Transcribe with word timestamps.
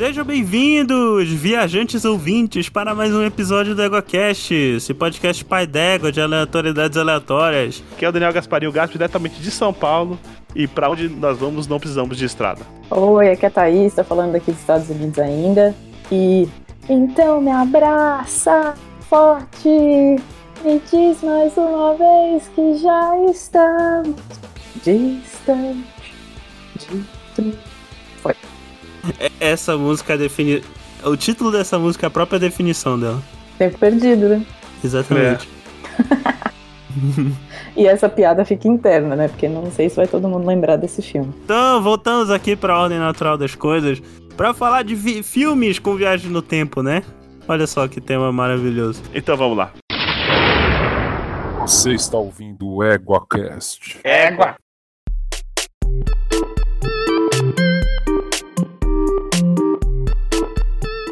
Sejam 0.00 0.24
bem-vindos, 0.24 1.28
viajantes 1.28 2.06
ouvintes, 2.06 2.70
para 2.70 2.94
mais 2.94 3.14
um 3.14 3.22
episódio 3.22 3.74
do 3.74 3.82
EgoCast, 3.82 4.54
esse 4.54 4.94
podcast 4.94 5.44
pai 5.44 5.66
d'égua 5.66 6.10
de 6.10 6.22
aleatoriedades 6.22 6.96
aleatórias. 6.96 7.84
Que 7.98 8.06
é 8.06 8.08
o 8.08 8.12
Daniel 8.12 8.32
Gasparinho 8.32 8.72
Gato, 8.72 8.92
diretamente 8.92 9.42
de 9.42 9.50
São 9.50 9.74
Paulo, 9.74 10.18
e 10.56 10.66
para 10.66 10.88
onde 10.88 11.06
nós 11.06 11.36
vamos 11.36 11.66
não 11.66 11.78
precisamos 11.78 12.16
de 12.16 12.24
estrada. 12.24 12.62
Oi, 12.90 13.30
aqui 13.30 13.44
é 13.44 13.48
a 13.48 13.50
Thaís, 13.50 13.94
tô 13.94 14.02
falando 14.02 14.32
daqui 14.32 14.50
dos 14.50 14.60
Estados 14.62 14.88
Unidos 14.88 15.18
ainda, 15.18 15.74
e... 16.10 16.48
Então 16.88 17.42
me 17.42 17.50
abraça 17.50 18.72
forte, 19.02 19.68
me 19.68 20.80
diz 20.90 21.22
mais 21.22 21.54
uma 21.58 21.94
vez 21.94 22.50
que 22.54 22.78
já 22.78 23.18
estamos 23.30 24.16
distante, 24.82 25.84
distante. 26.78 27.10
Foi. 27.36 27.69
É, 29.18 29.30
essa 29.40 29.76
música 29.76 30.16
define. 30.16 30.62
O 31.04 31.16
título 31.16 31.50
dessa 31.50 31.78
música 31.78 32.06
é 32.06 32.08
a 32.08 32.10
própria 32.10 32.38
definição 32.38 32.98
dela. 32.98 33.22
Tempo 33.58 33.78
perdido, 33.78 34.28
né? 34.28 34.44
Exatamente. 34.84 35.48
É. 36.36 36.40
E 37.76 37.86
essa 37.86 38.08
piada 38.08 38.44
fica 38.44 38.66
interna, 38.66 39.14
né? 39.14 39.28
Porque 39.28 39.48
não 39.48 39.70
sei 39.70 39.88
se 39.88 39.94
vai 39.94 40.08
todo 40.08 40.28
mundo 40.28 40.44
lembrar 40.44 40.74
desse 40.76 41.00
filme. 41.00 41.32
Então, 41.44 41.80
voltamos 41.80 42.30
aqui 42.30 42.56
para 42.56 42.74
a 42.74 42.80
ordem 42.82 42.98
natural 42.98 43.38
das 43.38 43.54
coisas 43.54 44.02
para 44.36 44.52
falar 44.52 44.82
de 44.82 44.96
vi- 44.96 45.22
filmes 45.22 45.78
com 45.78 45.94
viagem 45.94 46.28
no 46.30 46.42
tempo, 46.42 46.82
né? 46.82 47.04
Olha 47.46 47.64
só 47.68 47.86
que 47.86 48.00
tema 48.00 48.32
maravilhoso. 48.32 49.00
Então 49.14 49.36
vamos 49.36 49.56
lá. 49.56 49.70
Você 51.60 51.92
está 51.92 52.18
ouvindo 52.18 52.66
o 52.68 52.82
EguaCast. 52.82 54.00
Égua! 54.02 54.56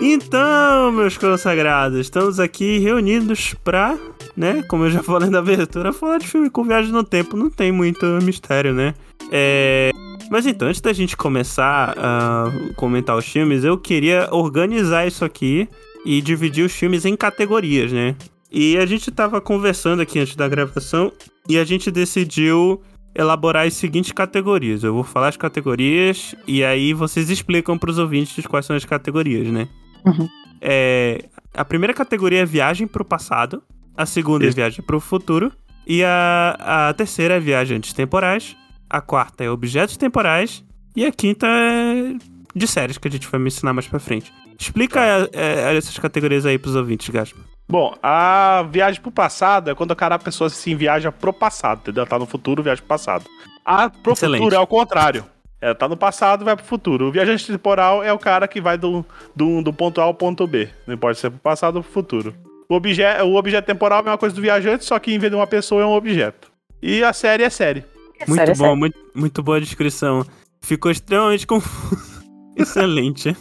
Então, 0.00 0.92
meus 0.92 1.16
consagrados, 1.18 1.98
estamos 1.98 2.38
aqui 2.38 2.78
reunidos 2.78 3.54
pra, 3.64 3.98
né, 4.36 4.62
como 4.68 4.84
eu 4.84 4.90
já 4.90 5.02
falei 5.04 5.28
na 5.28 5.40
abertura, 5.40 5.92
falar 5.92 6.18
de 6.18 6.28
filme 6.28 6.48
com 6.48 6.62
viagem 6.62 6.92
no 6.92 7.02
tempo. 7.02 7.36
Não 7.36 7.50
tem 7.50 7.72
muito 7.72 8.06
mistério, 8.22 8.72
né? 8.72 8.94
É... 9.32 9.90
Mas 10.30 10.46
então, 10.46 10.68
antes 10.68 10.80
da 10.80 10.92
gente 10.92 11.16
começar 11.16 11.94
a 11.96 12.44
comentar 12.76 13.16
os 13.16 13.26
filmes, 13.26 13.64
eu 13.64 13.76
queria 13.76 14.28
organizar 14.30 15.06
isso 15.06 15.24
aqui 15.24 15.68
e 16.04 16.20
dividir 16.20 16.64
os 16.64 16.72
filmes 16.72 17.04
em 17.04 17.16
categorias, 17.16 17.90
né? 17.90 18.14
E 18.52 18.76
a 18.78 18.86
gente 18.86 19.10
tava 19.10 19.40
conversando 19.40 20.00
aqui 20.00 20.18
antes 20.18 20.36
da 20.36 20.48
gravação 20.48 21.12
e 21.48 21.58
a 21.58 21.64
gente 21.64 21.90
decidiu 21.90 22.80
elaborar 23.14 23.66
as 23.66 23.74
seguintes 23.74 24.12
categorias. 24.12 24.84
Eu 24.84 24.94
vou 24.94 25.02
falar 25.02 25.28
as 25.28 25.36
categorias 25.36 26.34
e 26.46 26.62
aí 26.62 26.92
vocês 26.92 27.30
explicam 27.30 27.76
pros 27.76 27.98
ouvintes 27.98 28.46
quais 28.46 28.64
são 28.64 28.76
as 28.76 28.84
categorias, 28.84 29.48
né? 29.48 29.66
Uhum. 30.04 30.28
É, 30.60 31.24
a 31.54 31.64
primeira 31.64 31.94
categoria 31.94 32.42
é 32.42 32.44
viagem 32.44 32.86
pro 32.86 33.04
passado, 33.04 33.62
a 33.96 34.06
segunda 34.06 34.44
é 34.44 34.48
Isso. 34.48 34.56
viagem 34.56 34.84
pro 34.84 35.00
futuro 35.00 35.52
e 35.86 36.04
a, 36.04 36.88
a 36.88 36.94
terceira 36.94 37.34
é 37.34 37.40
viajantes 37.40 37.92
temporais, 37.92 38.56
a 38.88 39.00
quarta 39.00 39.44
é 39.44 39.50
objetos 39.50 39.96
temporais 39.96 40.64
e 40.94 41.04
a 41.04 41.12
quinta 41.12 41.46
é 41.46 42.14
de 42.54 42.66
séries 42.66 42.98
que 42.98 43.08
a 43.08 43.10
gente 43.10 43.28
vai 43.28 43.40
me 43.40 43.48
ensinar 43.48 43.72
mais 43.72 43.86
pra 43.86 43.98
frente. 43.98 44.32
Explica 44.58 45.00
é, 45.00 45.28
é, 45.32 45.76
essas 45.76 45.96
categorias 45.98 46.44
aí 46.44 46.58
pros 46.58 46.74
ouvintes, 46.74 47.08
Gaspa. 47.08 47.38
Bom, 47.70 47.94
a 48.02 48.66
viagem 48.70 49.00
pro 49.00 49.10
passado 49.10 49.70
é 49.70 49.74
quando 49.74 49.92
a 49.92 49.96
cara 49.96 50.14
a 50.14 50.18
pessoa 50.18 50.48
assim 50.48 50.74
viaja 50.74 51.12
pro 51.12 51.32
passado, 51.32 51.80
entendeu? 51.82 52.06
Tá 52.06 52.18
no 52.18 52.26
futuro, 52.26 52.62
viaja 52.62 52.80
pro 52.80 52.88
passado. 52.88 53.24
A 53.64 53.90
pro 53.90 54.14
Excelente. 54.14 54.38
futuro 54.40 54.56
é 54.56 54.58
o 54.58 54.66
contrário. 54.66 55.24
É, 55.60 55.74
tá 55.74 55.88
no 55.88 55.96
passado, 55.96 56.44
vai 56.44 56.54
pro 56.54 56.64
futuro. 56.64 57.06
O 57.08 57.12
viajante 57.12 57.46
temporal 57.46 58.02
é 58.02 58.12
o 58.12 58.18
cara 58.18 58.46
que 58.46 58.60
vai 58.60 58.78
do, 58.78 59.04
do, 59.34 59.60
do 59.62 59.72
ponto 59.72 60.00
A 60.00 60.04
ao 60.04 60.14
ponto 60.14 60.46
B. 60.46 60.68
Não 60.86 60.94
importa 60.94 61.18
se 61.18 61.26
é 61.26 61.30
pro 61.30 61.38
passado 61.40 61.76
ou 61.76 61.82
pro 61.82 61.92
futuro. 61.92 62.34
O, 62.68 62.74
obje, 62.76 63.02
o 63.24 63.34
objeto 63.34 63.64
temporal 63.66 63.98
é 63.98 64.00
a 64.00 64.04
mesma 64.04 64.18
coisa 64.18 64.34
do 64.34 64.40
viajante, 64.42 64.84
só 64.84 64.98
que 64.98 65.12
em 65.12 65.18
vez 65.18 65.30
de 65.32 65.36
uma 65.36 65.46
pessoa 65.46 65.82
é 65.82 65.86
um 65.86 65.92
objeto. 65.94 66.50
E 66.80 67.02
a 67.02 67.12
série 67.12 67.42
é 67.42 67.50
série. 67.50 67.84
Muito 68.26 68.34
Sério, 68.38 68.54
bom, 68.54 68.64
sério. 68.64 68.76
Muito, 68.76 68.98
muito 69.14 69.42
boa 69.42 69.56
a 69.56 69.60
descrição. 69.60 70.24
Ficou 70.60 70.90
extremamente 70.90 71.46
confuso. 71.46 72.22
Excelente. 72.56 73.36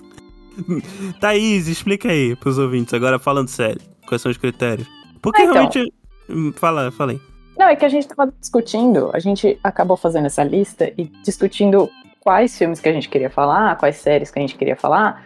Thaís, 1.19 1.67
explica 1.67 2.09
aí 2.09 2.35
pros 2.35 2.57
ouvintes, 2.57 2.93
agora 2.93 3.19
falando 3.19 3.47
sério. 3.47 3.81
Quais 4.07 4.21
são 4.21 4.31
os 4.31 4.37
critérios? 4.37 4.87
Porque 5.21 5.41
Ah, 5.41 5.45
então. 5.45 5.53
realmente. 5.53 5.93
Hum, 6.29 6.51
Fala, 6.55 6.91
falei. 6.91 7.19
Não, 7.57 7.67
é 7.67 7.75
que 7.75 7.85
a 7.85 7.89
gente 7.89 8.07
tava 8.07 8.31
discutindo, 8.39 9.09
a 9.13 9.19
gente 9.19 9.57
acabou 9.63 9.97
fazendo 9.97 10.25
essa 10.27 10.43
lista 10.43 10.91
e 10.97 11.05
discutindo 11.23 11.89
quais 12.27 12.57
filmes 12.57 12.81
que 12.81 12.89
a 12.89 12.91
gente 12.91 13.07
queria 13.07 13.29
falar, 13.29 13.77
quais 13.77 13.95
séries 13.95 14.29
que 14.29 14.37
a 14.37 14.41
gente 14.41 14.57
queria 14.57 14.75
falar, 14.75 15.23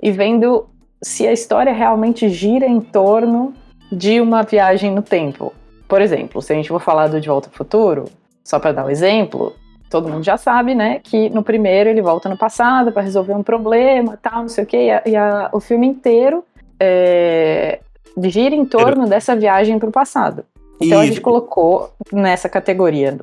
e 0.00 0.12
vendo 0.12 0.66
se 1.02 1.26
a 1.26 1.32
história 1.32 1.72
realmente 1.72 2.28
gira 2.28 2.64
em 2.64 2.80
torno 2.80 3.52
de 3.90 4.20
uma 4.20 4.44
viagem 4.44 4.92
no 4.92 5.02
tempo. 5.02 5.52
Por 5.88 6.00
exemplo, 6.00 6.40
se 6.40 6.52
a 6.52 6.54
gente 6.56 6.68
for 6.68 6.80
falar 6.80 7.08
do 7.08 7.20
De 7.20 7.26
Volta 7.26 7.48
ao 7.48 7.52
Futuro, 7.54 8.04
só 8.44 8.60
para 8.60 8.70
dar 8.70 8.86
um 8.86 8.88
exemplo, 8.90 9.52
todo 9.90 10.08
mundo 10.08 10.22
já 10.22 10.36
sabe, 10.36 10.76
né, 10.76 11.00
que 11.02 11.28
no 11.30 11.42
primeiro 11.42 11.90
ele 11.90 12.00
volta 12.00 12.28
no 12.28 12.38
passado 12.38 12.92
para 12.92 13.02
resolver 13.02 13.34
um 13.34 13.42
problema, 13.42 14.16
tal, 14.22 14.42
não 14.42 14.48
sei 14.48 14.62
o 14.62 14.66
quê, 14.68 14.76
e, 14.86 14.90
a- 14.92 15.02
e 15.06 15.16
a- 15.16 15.48
o 15.52 15.58
filme 15.58 15.88
inteiro 15.88 16.44
é, 16.78 17.80
gira 18.22 18.54
em 18.54 18.64
torno 18.64 19.08
dessa 19.08 19.34
viagem 19.34 19.76
para 19.76 19.88
o 19.88 19.92
passado. 19.92 20.44
Então 20.80 21.00
a 21.00 21.06
gente 21.06 21.20
colocou 21.20 21.90
nessa 22.12 22.48
categoria 22.48 23.18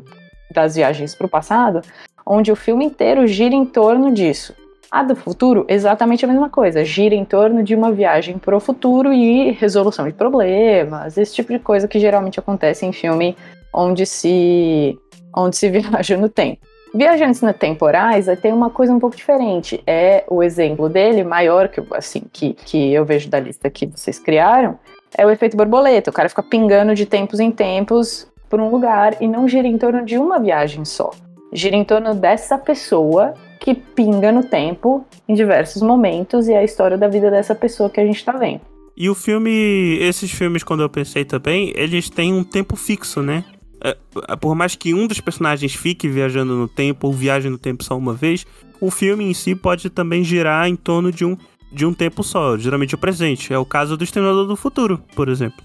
das 0.53 0.75
viagens 0.75 1.15
para 1.15 1.27
o 1.27 1.29
passado, 1.29 1.81
onde 2.25 2.51
o 2.51 2.55
filme 2.55 2.85
inteiro 2.85 3.25
gira 3.27 3.55
em 3.55 3.65
torno 3.65 4.11
disso. 4.11 4.53
A 4.91 5.03
do 5.03 5.15
futuro, 5.15 5.65
exatamente 5.69 6.25
a 6.25 6.27
mesma 6.27 6.49
coisa, 6.49 6.83
gira 6.83 7.15
em 7.15 7.23
torno 7.23 7.63
de 7.63 7.73
uma 7.73 7.91
viagem 7.91 8.37
para 8.37 8.55
o 8.55 8.59
futuro 8.59 9.13
e 9.13 9.51
resolução 9.51 10.05
de 10.05 10.13
problemas, 10.13 11.17
esse 11.17 11.33
tipo 11.33 11.53
de 11.53 11.59
coisa 11.59 11.87
que 11.87 11.97
geralmente 11.97 12.39
acontece 12.39 12.85
em 12.85 12.91
filme 12.91 13.37
onde 13.73 14.05
se, 14.05 14.99
onde 15.35 15.55
se 15.55 15.69
viaja 15.71 16.17
no 16.17 16.27
tempo. 16.27 16.59
Viajantes 16.93 17.39
na 17.41 17.53
temporais 17.53 18.27
tem 18.41 18.51
uma 18.51 18.69
coisa 18.69 18.93
um 18.93 18.99
pouco 18.99 19.15
diferente. 19.15 19.81
É 19.87 20.25
o 20.27 20.43
exemplo 20.43 20.89
dele 20.89 21.23
maior 21.23 21.69
que 21.69 21.81
assim 21.91 22.23
que, 22.31 22.53
que 22.53 22.91
eu 22.91 23.05
vejo 23.05 23.29
da 23.29 23.39
lista 23.39 23.69
que 23.69 23.85
vocês 23.85 24.19
criaram, 24.19 24.77
é 25.17 25.25
o 25.25 25.29
efeito 25.29 25.55
borboleta. 25.55 26.09
O 26.09 26.13
cara 26.13 26.27
fica 26.27 26.43
pingando 26.43 26.93
de 26.93 27.05
tempos 27.05 27.39
em 27.39 27.49
tempos 27.49 28.27
por 28.49 28.59
um 28.59 28.69
lugar 28.69 29.15
e 29.21 29.27
não 29.27 29.47
gira 29.47 29.67
em 29.67 29.77
torno 29.77 30.03
de 30.03 30.17
uma 30.17 30.37
viagem 30.37 30.83
só. 30.83 31.11
Gira 31.51 31.75
em 31.75 31.83
torno 31.83 32.15
dessa 32.15 32.57
pessoa 32.57 33.33
que 33.59 33.75
pinga 33.75 34.31
no 34.31 34.43
tempo 34.43 35.05
em 35.27 35.33
diversos 35.35 35.81
momentos 35.81 36.47
e 36.47 36.53
é 36.53 36.59
a 36.59 36.63
história 36.63 36.97
da 36.97 37.07
vida 37.07 37.29
dessa 37.29 37.53
pessoa 37.53 37.89
que 37.89 37.99
a 37.99 38.05
gente 38.05 38.23
tá 38.23 38.31
vendo. 38.31 38.61
E 38.95 39.09
o 39.09 39.15
filme, 39.15 39.97
esses 39.99 40.31
filmes, 40.31 40.63
quando 40.63 40.81
eu 40.83 40.89
pensei 40.89 41.23
também, 41.25 41.71
eles 41.75 42.09
têm 42.09 42.33
um 42.33 42.43
tempo 42.43 42.75
fixo, 42.75 43.21
né? 43.21 43.43
É, 43.83 43.95
por 44.39 44.53
mais 44.55 44.75
que 44.75 44.93
um 44.93 45.07
dos 45.07 45.19
personagens 45.19 45.73
fique 45.73 46.07
viajando 46.07 46.55
no 46.55 46.67
tempo 46.67 47.07
ou 47.07 47.13
viaje 47.13 47.49
no 47.49 47.57
tempo 47.57 47.83
só 47.83 47.97
uma 47.97 48.13
vez, 48.13 48.45
o 48.79 48.91
filme 48.91 49.25
em 49.25 49.33
si 49.33 49.55
pode 49.55 49.89
também 49.89 50.23
girar 50.23 50.67
em 50.67 50.75
torno 50.75 51.11
de 51.11 51.25
um, 51.25 51.35
de 51.71 51.85
um 51.85 51.93
tempo 51.93 52.23
só, 52.23 52.57
geralmente 52.57 52.95
o 52.95 52.97
presente. 52.97 53.53
É 53.53 53.57
o 53.57 53.65
caso 53.65 53.97
do 53.97 54.03
Exterminador 54.03 54.45
do 54.45 54.55
Futuro, 54.55 55.01
por 55.15 55.29
exemplo. 55.29 55.63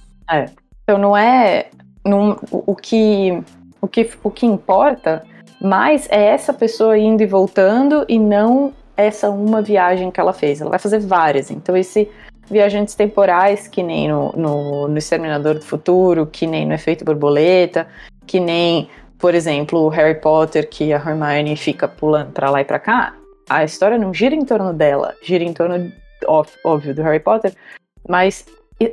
Então 0.82 0.98
não 0.98 1.16
é 1.16 1.68
não- 2.04 2.38
o 2.50 2.74
que 2.74 3.42
o 3.80 3.88
que 3.88 4.08
o 4.22 4.30
que 4.30 4.46
importa 4.46 5.22
mais 5.60 6.08
é 6.10 6.26
essa 6.26 6.52
pessoa 6.52 6.98
indo 6.98 7.22
e 7.22 7.26
voltando 7.26 8.04
e 8.08 8.18
não 8.18 8.72
essa 8.96 9.30
uma 9.30 9.60
viagem 9.60 10.10
que 10.10 10.20
ela 10.20 10.32
fez. 10.32 10.60
Ela 10.60 10.70
vai 10.70 10.78
fazer 10.78 10.98
várias. 11.00 11.50
Então 11.50 11.76
esse 11.76 12.08
viajantes 12.48 12.94
temporais 12.94 13.66
que 13.68 13.82
nem 13.82 14.08
no, 14.08 14.32
no, 14.32 14.88
no 14.88 14.98
Exterminador 14.98 15.54
do 15.54 15.64
Futuro, 15.64 16.26
que 16.26 16.46
nem 16.46 16.66
no 16.66 16.74
Efeito 16.74 17.04
Borboleta, 17.04 17.86
que 18.26 18.40
nem 18.40 18.88
por 19.18 19.34
exemplo 19.34 19.80
o 19.80 19.88
Harry 19.88 20.20
Potter 20.20 20.68
que 20.68 20.92
a 20.92 20.96
Hermione 20.96 21.56
fica 21.56 21.88
pulando 21.88 22.32
pra 22.32 22.50
lá 22.50 22.60
e 22.60 22.64
pra 22.64 22.78
cá. 22.78 23.14
A 23.48 23.64
história 23.64 23.98
não 23.98 24.12
gira 24.12 24.34
em 24.34 24.44
torno 24.44 24.72
dela, 24.72 25.14
gira 25.22 25.44
em 25.44 25.52
torno 25.52 25.92
óbvio 26.64 26.94
do 26.94 27.02
Harry 27.02 27.20
Potter, 27.20 27.54
mas 28.08 28.46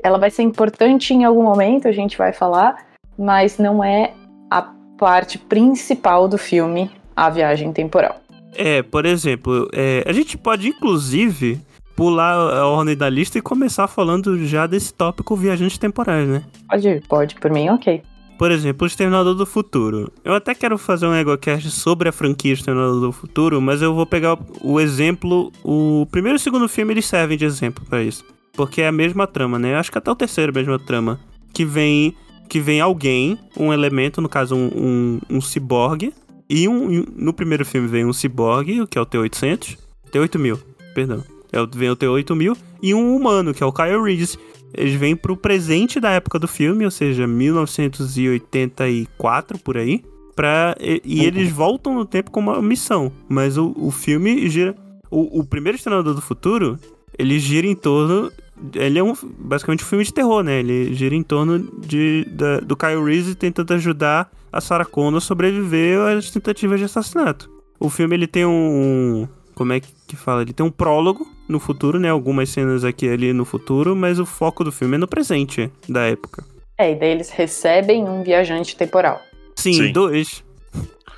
ela 0.03 0.17
vai 0.17 0.29
ser 0.29 0.43
importante 0.43 1.13
em 1.13 1.23
algum 1.23 1.43
momento, 1.43 1.87
a 1.87 1.91
gente 1.91 2.17
vai 2.17 2.31
falar, 2.31 2.85
mas 3.17 3.57
não 3.57 3.83
é 3.83 4.13
a 4.49 4.73
parte 4.97 5.37
principal 5.37 6.27
do 6.27 6.37
filme, 6.37 6.89
a 7.15 7.29
viagem 7.29 7.71
temporal. 7.71 8.21
É, 8.55 8.83
por 8.83 9.05
exemplo, 9.05 9.67
é, 9.73 10.03
a 10.07 10.13
gente 10.13 10.37
pode 10.37 10.69
inclusive 10.69 11.59
pular 11.95 12.33
a 12.33 12.67
ordem 12.67 12.95
da 12.95 13.09
lista 13.09 13.37
e 13.37 13.41
começar 13.41 13.87
falando 13.87 14.45
já 14.45 14.67
desse 14.67 14.93
tópico 14.93 15.35
viajantes 15.35 15.77
temporais, 15.77 16.27
né? 16.27 16.43
Pode, 16.67 17.01
pode, 17.07 17.35
por 17.35 17.51
mim, 17.51 17.69
ok. 17.69 18.01
Por 18.37 18.51
exemplo, 18.51 18.83
o 18.83 18.87
Exterminador 18.87 19.35
do 19.35 19.45
Futuro. 19.45 20.11
Eu 20.23 20.33
até 20.33 20.55
quero 20.55 20.77
fazer 20.77 21.05
um 21.05 21.15
EgoCast 21.15 21.69
sobre 21.69 22.09
a 22.09 22.11
franquia 22.11 22.53
Exterminador 22.53 22.99
do 22.99 23.11
Futuro, 23.11 23.61
mas 23.61 23.81
eu 23.81 23.93
vou 23.93 24.05
pegar 24.05 24.37
o 24.61 24.79
exemplo. 24.79 25.51
O 25.63 26.07
primeiro 26.11 26.35
e 26.35 26.39
o 26.39 26.39
segundo 26.39 26.67
filme 26.67 26.93
eles 26.93 27.05
servem 27.05 27.37
de 27.37 27.45
exemplo 27.45 27.85
pra 27.87 28.03
isso. 28.03 28.25
Porque 28.53 28.81
é 28.81 28.87
a 28.87 28.91
mesma 28.91 29.27
trama, 29.27 29.59
né? 29.59 29.75
Acho 29.75 29.91
que 29.91 29.97
até 29.97 30.11
o 30.11 30.15
terceiro 30.15 30.51
é 30.51 30.53
a 30.53 30.59
mesma 30.59 30.79
trama. 30.79 31.19
Que 31.53 31.63
vem. 31.63 32.15
Que 32.53 32.59
vem 32.59 32.79
alguém, 32.79 33.39
um 33.57 33.73
elemento, 33.73 34.21
no 34.21 34.29
caso, 34.29 34.55
um, 34.55 34.69
um, 34.75 35.19
um 35.37 35.41
ciborgue. 35.41 36.13
E 36.47 36.67
um, 36.67 37.03
no 37.15 37.33
primeiro 37.33 37.65
filme 37.65 37.87
vem 37.87 38.05
um 38.05 38.13
ciborgue, 38.13 38.85
que 38.85 38.95
é 38.95 39.01
o 39.01 39.07
T-800. 39.07 39.75
T-8000, 40.11 40.59
perdão. 40.93 41.23
É 41.51 41.57
vem 41.75 41.89
o 41.89 41.95
T-8000, 41.95 42.55
e 42.79 42.93
um 42.93 43.15
humano, 43.15 43.55
que 43.55 43.63
é 43.63 43.65
o 43.65 43.73
Kyle 43.73 44.03
Reese. 44.03 44.37
Eles 44.71 44.93
vêm 44.93 45.15
pro 45.15 45.35
presente 45.35 45.99
da 45.99 46.11
época 46.11 46.37
do 46.37 46.47
filme, 46.47 46.85
ou 46.85 46.91
seja, 46.91 47.25
1984, 47.25 49.57
por 49.57 49.75
aí. 49.75 50.05
Pra, 50.35 50.75
e, 50.79 51.01
e 51.03 51.25
eles 51.25 51.51
voltam 51.51 51.95
no 51.95 52.05
tempo 52.05 52.29
com 52.29 52.39
uma 52.39 52.61
missão. 52.61 53.11
Mas 53.27 53.57
o, 53.57 53.73
o 53.75 53.89
filme 53.89 54.47
gira. 54.47 54.75
O, 55.09 55.39
o 55.39 55.43
primeiro 55.43 55.75
Exterminador 55.75 56.13
do 56.13 56.21
Futuro, 56.21 56.77
ele 57.17 57.39
gira 57.39 57.65
em 57.65 57.73
torno. 57.73 58.31
Ele 58.75 58.97
é 58.99 59.03
um, 59.03 59.13
basicamente 59.37 59.83
um 59.83 59.87
filme 59.87 60.03
de 60.05 60.13
terror, 60.13 60.43
né? 60.43 60.59
Ele 60.59 60.93
gira 60.93 61.13
em 61.15 61.23
torno 61.23 61.59
de, 61.85 62.25
da- 62.31 62.59
do 62.59 62.75
Kyle 62.77 63.03
Reese 63.03 63.35
tentando 63.35 63.73
ajudar 63.73 64.31
a 64.51 64.61
Sarah 64.61 64.85
Connor 64.85 65.17
a 65.17 65.21
sobreviver 65.21 65.99
às 65.99 66.29
tentativas 66.31 66.79
de 66.79 66.85
assassinato. 66.85 67.49
O 67.79 67.89
filme 67.89 68.15
ele 68.15 68.27
tem 68.27 68.45
um. 68.45 69.27
Como 69.55 69.73
é 69.73 69.79
que 70.07 70.15
fala? 70.15 70.41
Ele 70.43 70.53
tem 70.53 70.65
um 70.65 70.71
prólogo 70.71 71.27
no 71.47 71.59
futuro, 71.59 71.99
né? 71.99 72.09
Algumas 72.09 72.49
cenas 72.49 72.83
aqui 72.85 73.07
ali 73.09 73.33
no 73.33 73.43
futuro, 73.45 73.95
mas 73.95 74.17
o 74.19 74.25
foco 74.25 74.63
do 74.63 74.71
filme 74.71 74.95
é 74.95 74.97
no 74.97 75.07
presente 75.07 75.69
da 75.89 76.01
época. 76.05 76.43
É, 76.77 76.91
e 76.91 76.95
daí 76.95 77.09
eles 77.11 77.29
recebem 77.29 78.03
um 78.07 78.23
viajante 78.23 78.75
temporal. 78.77 79.21
Sim, 79.55 79.73
Sim. 79.73 79.91
dois. 79.91 80.43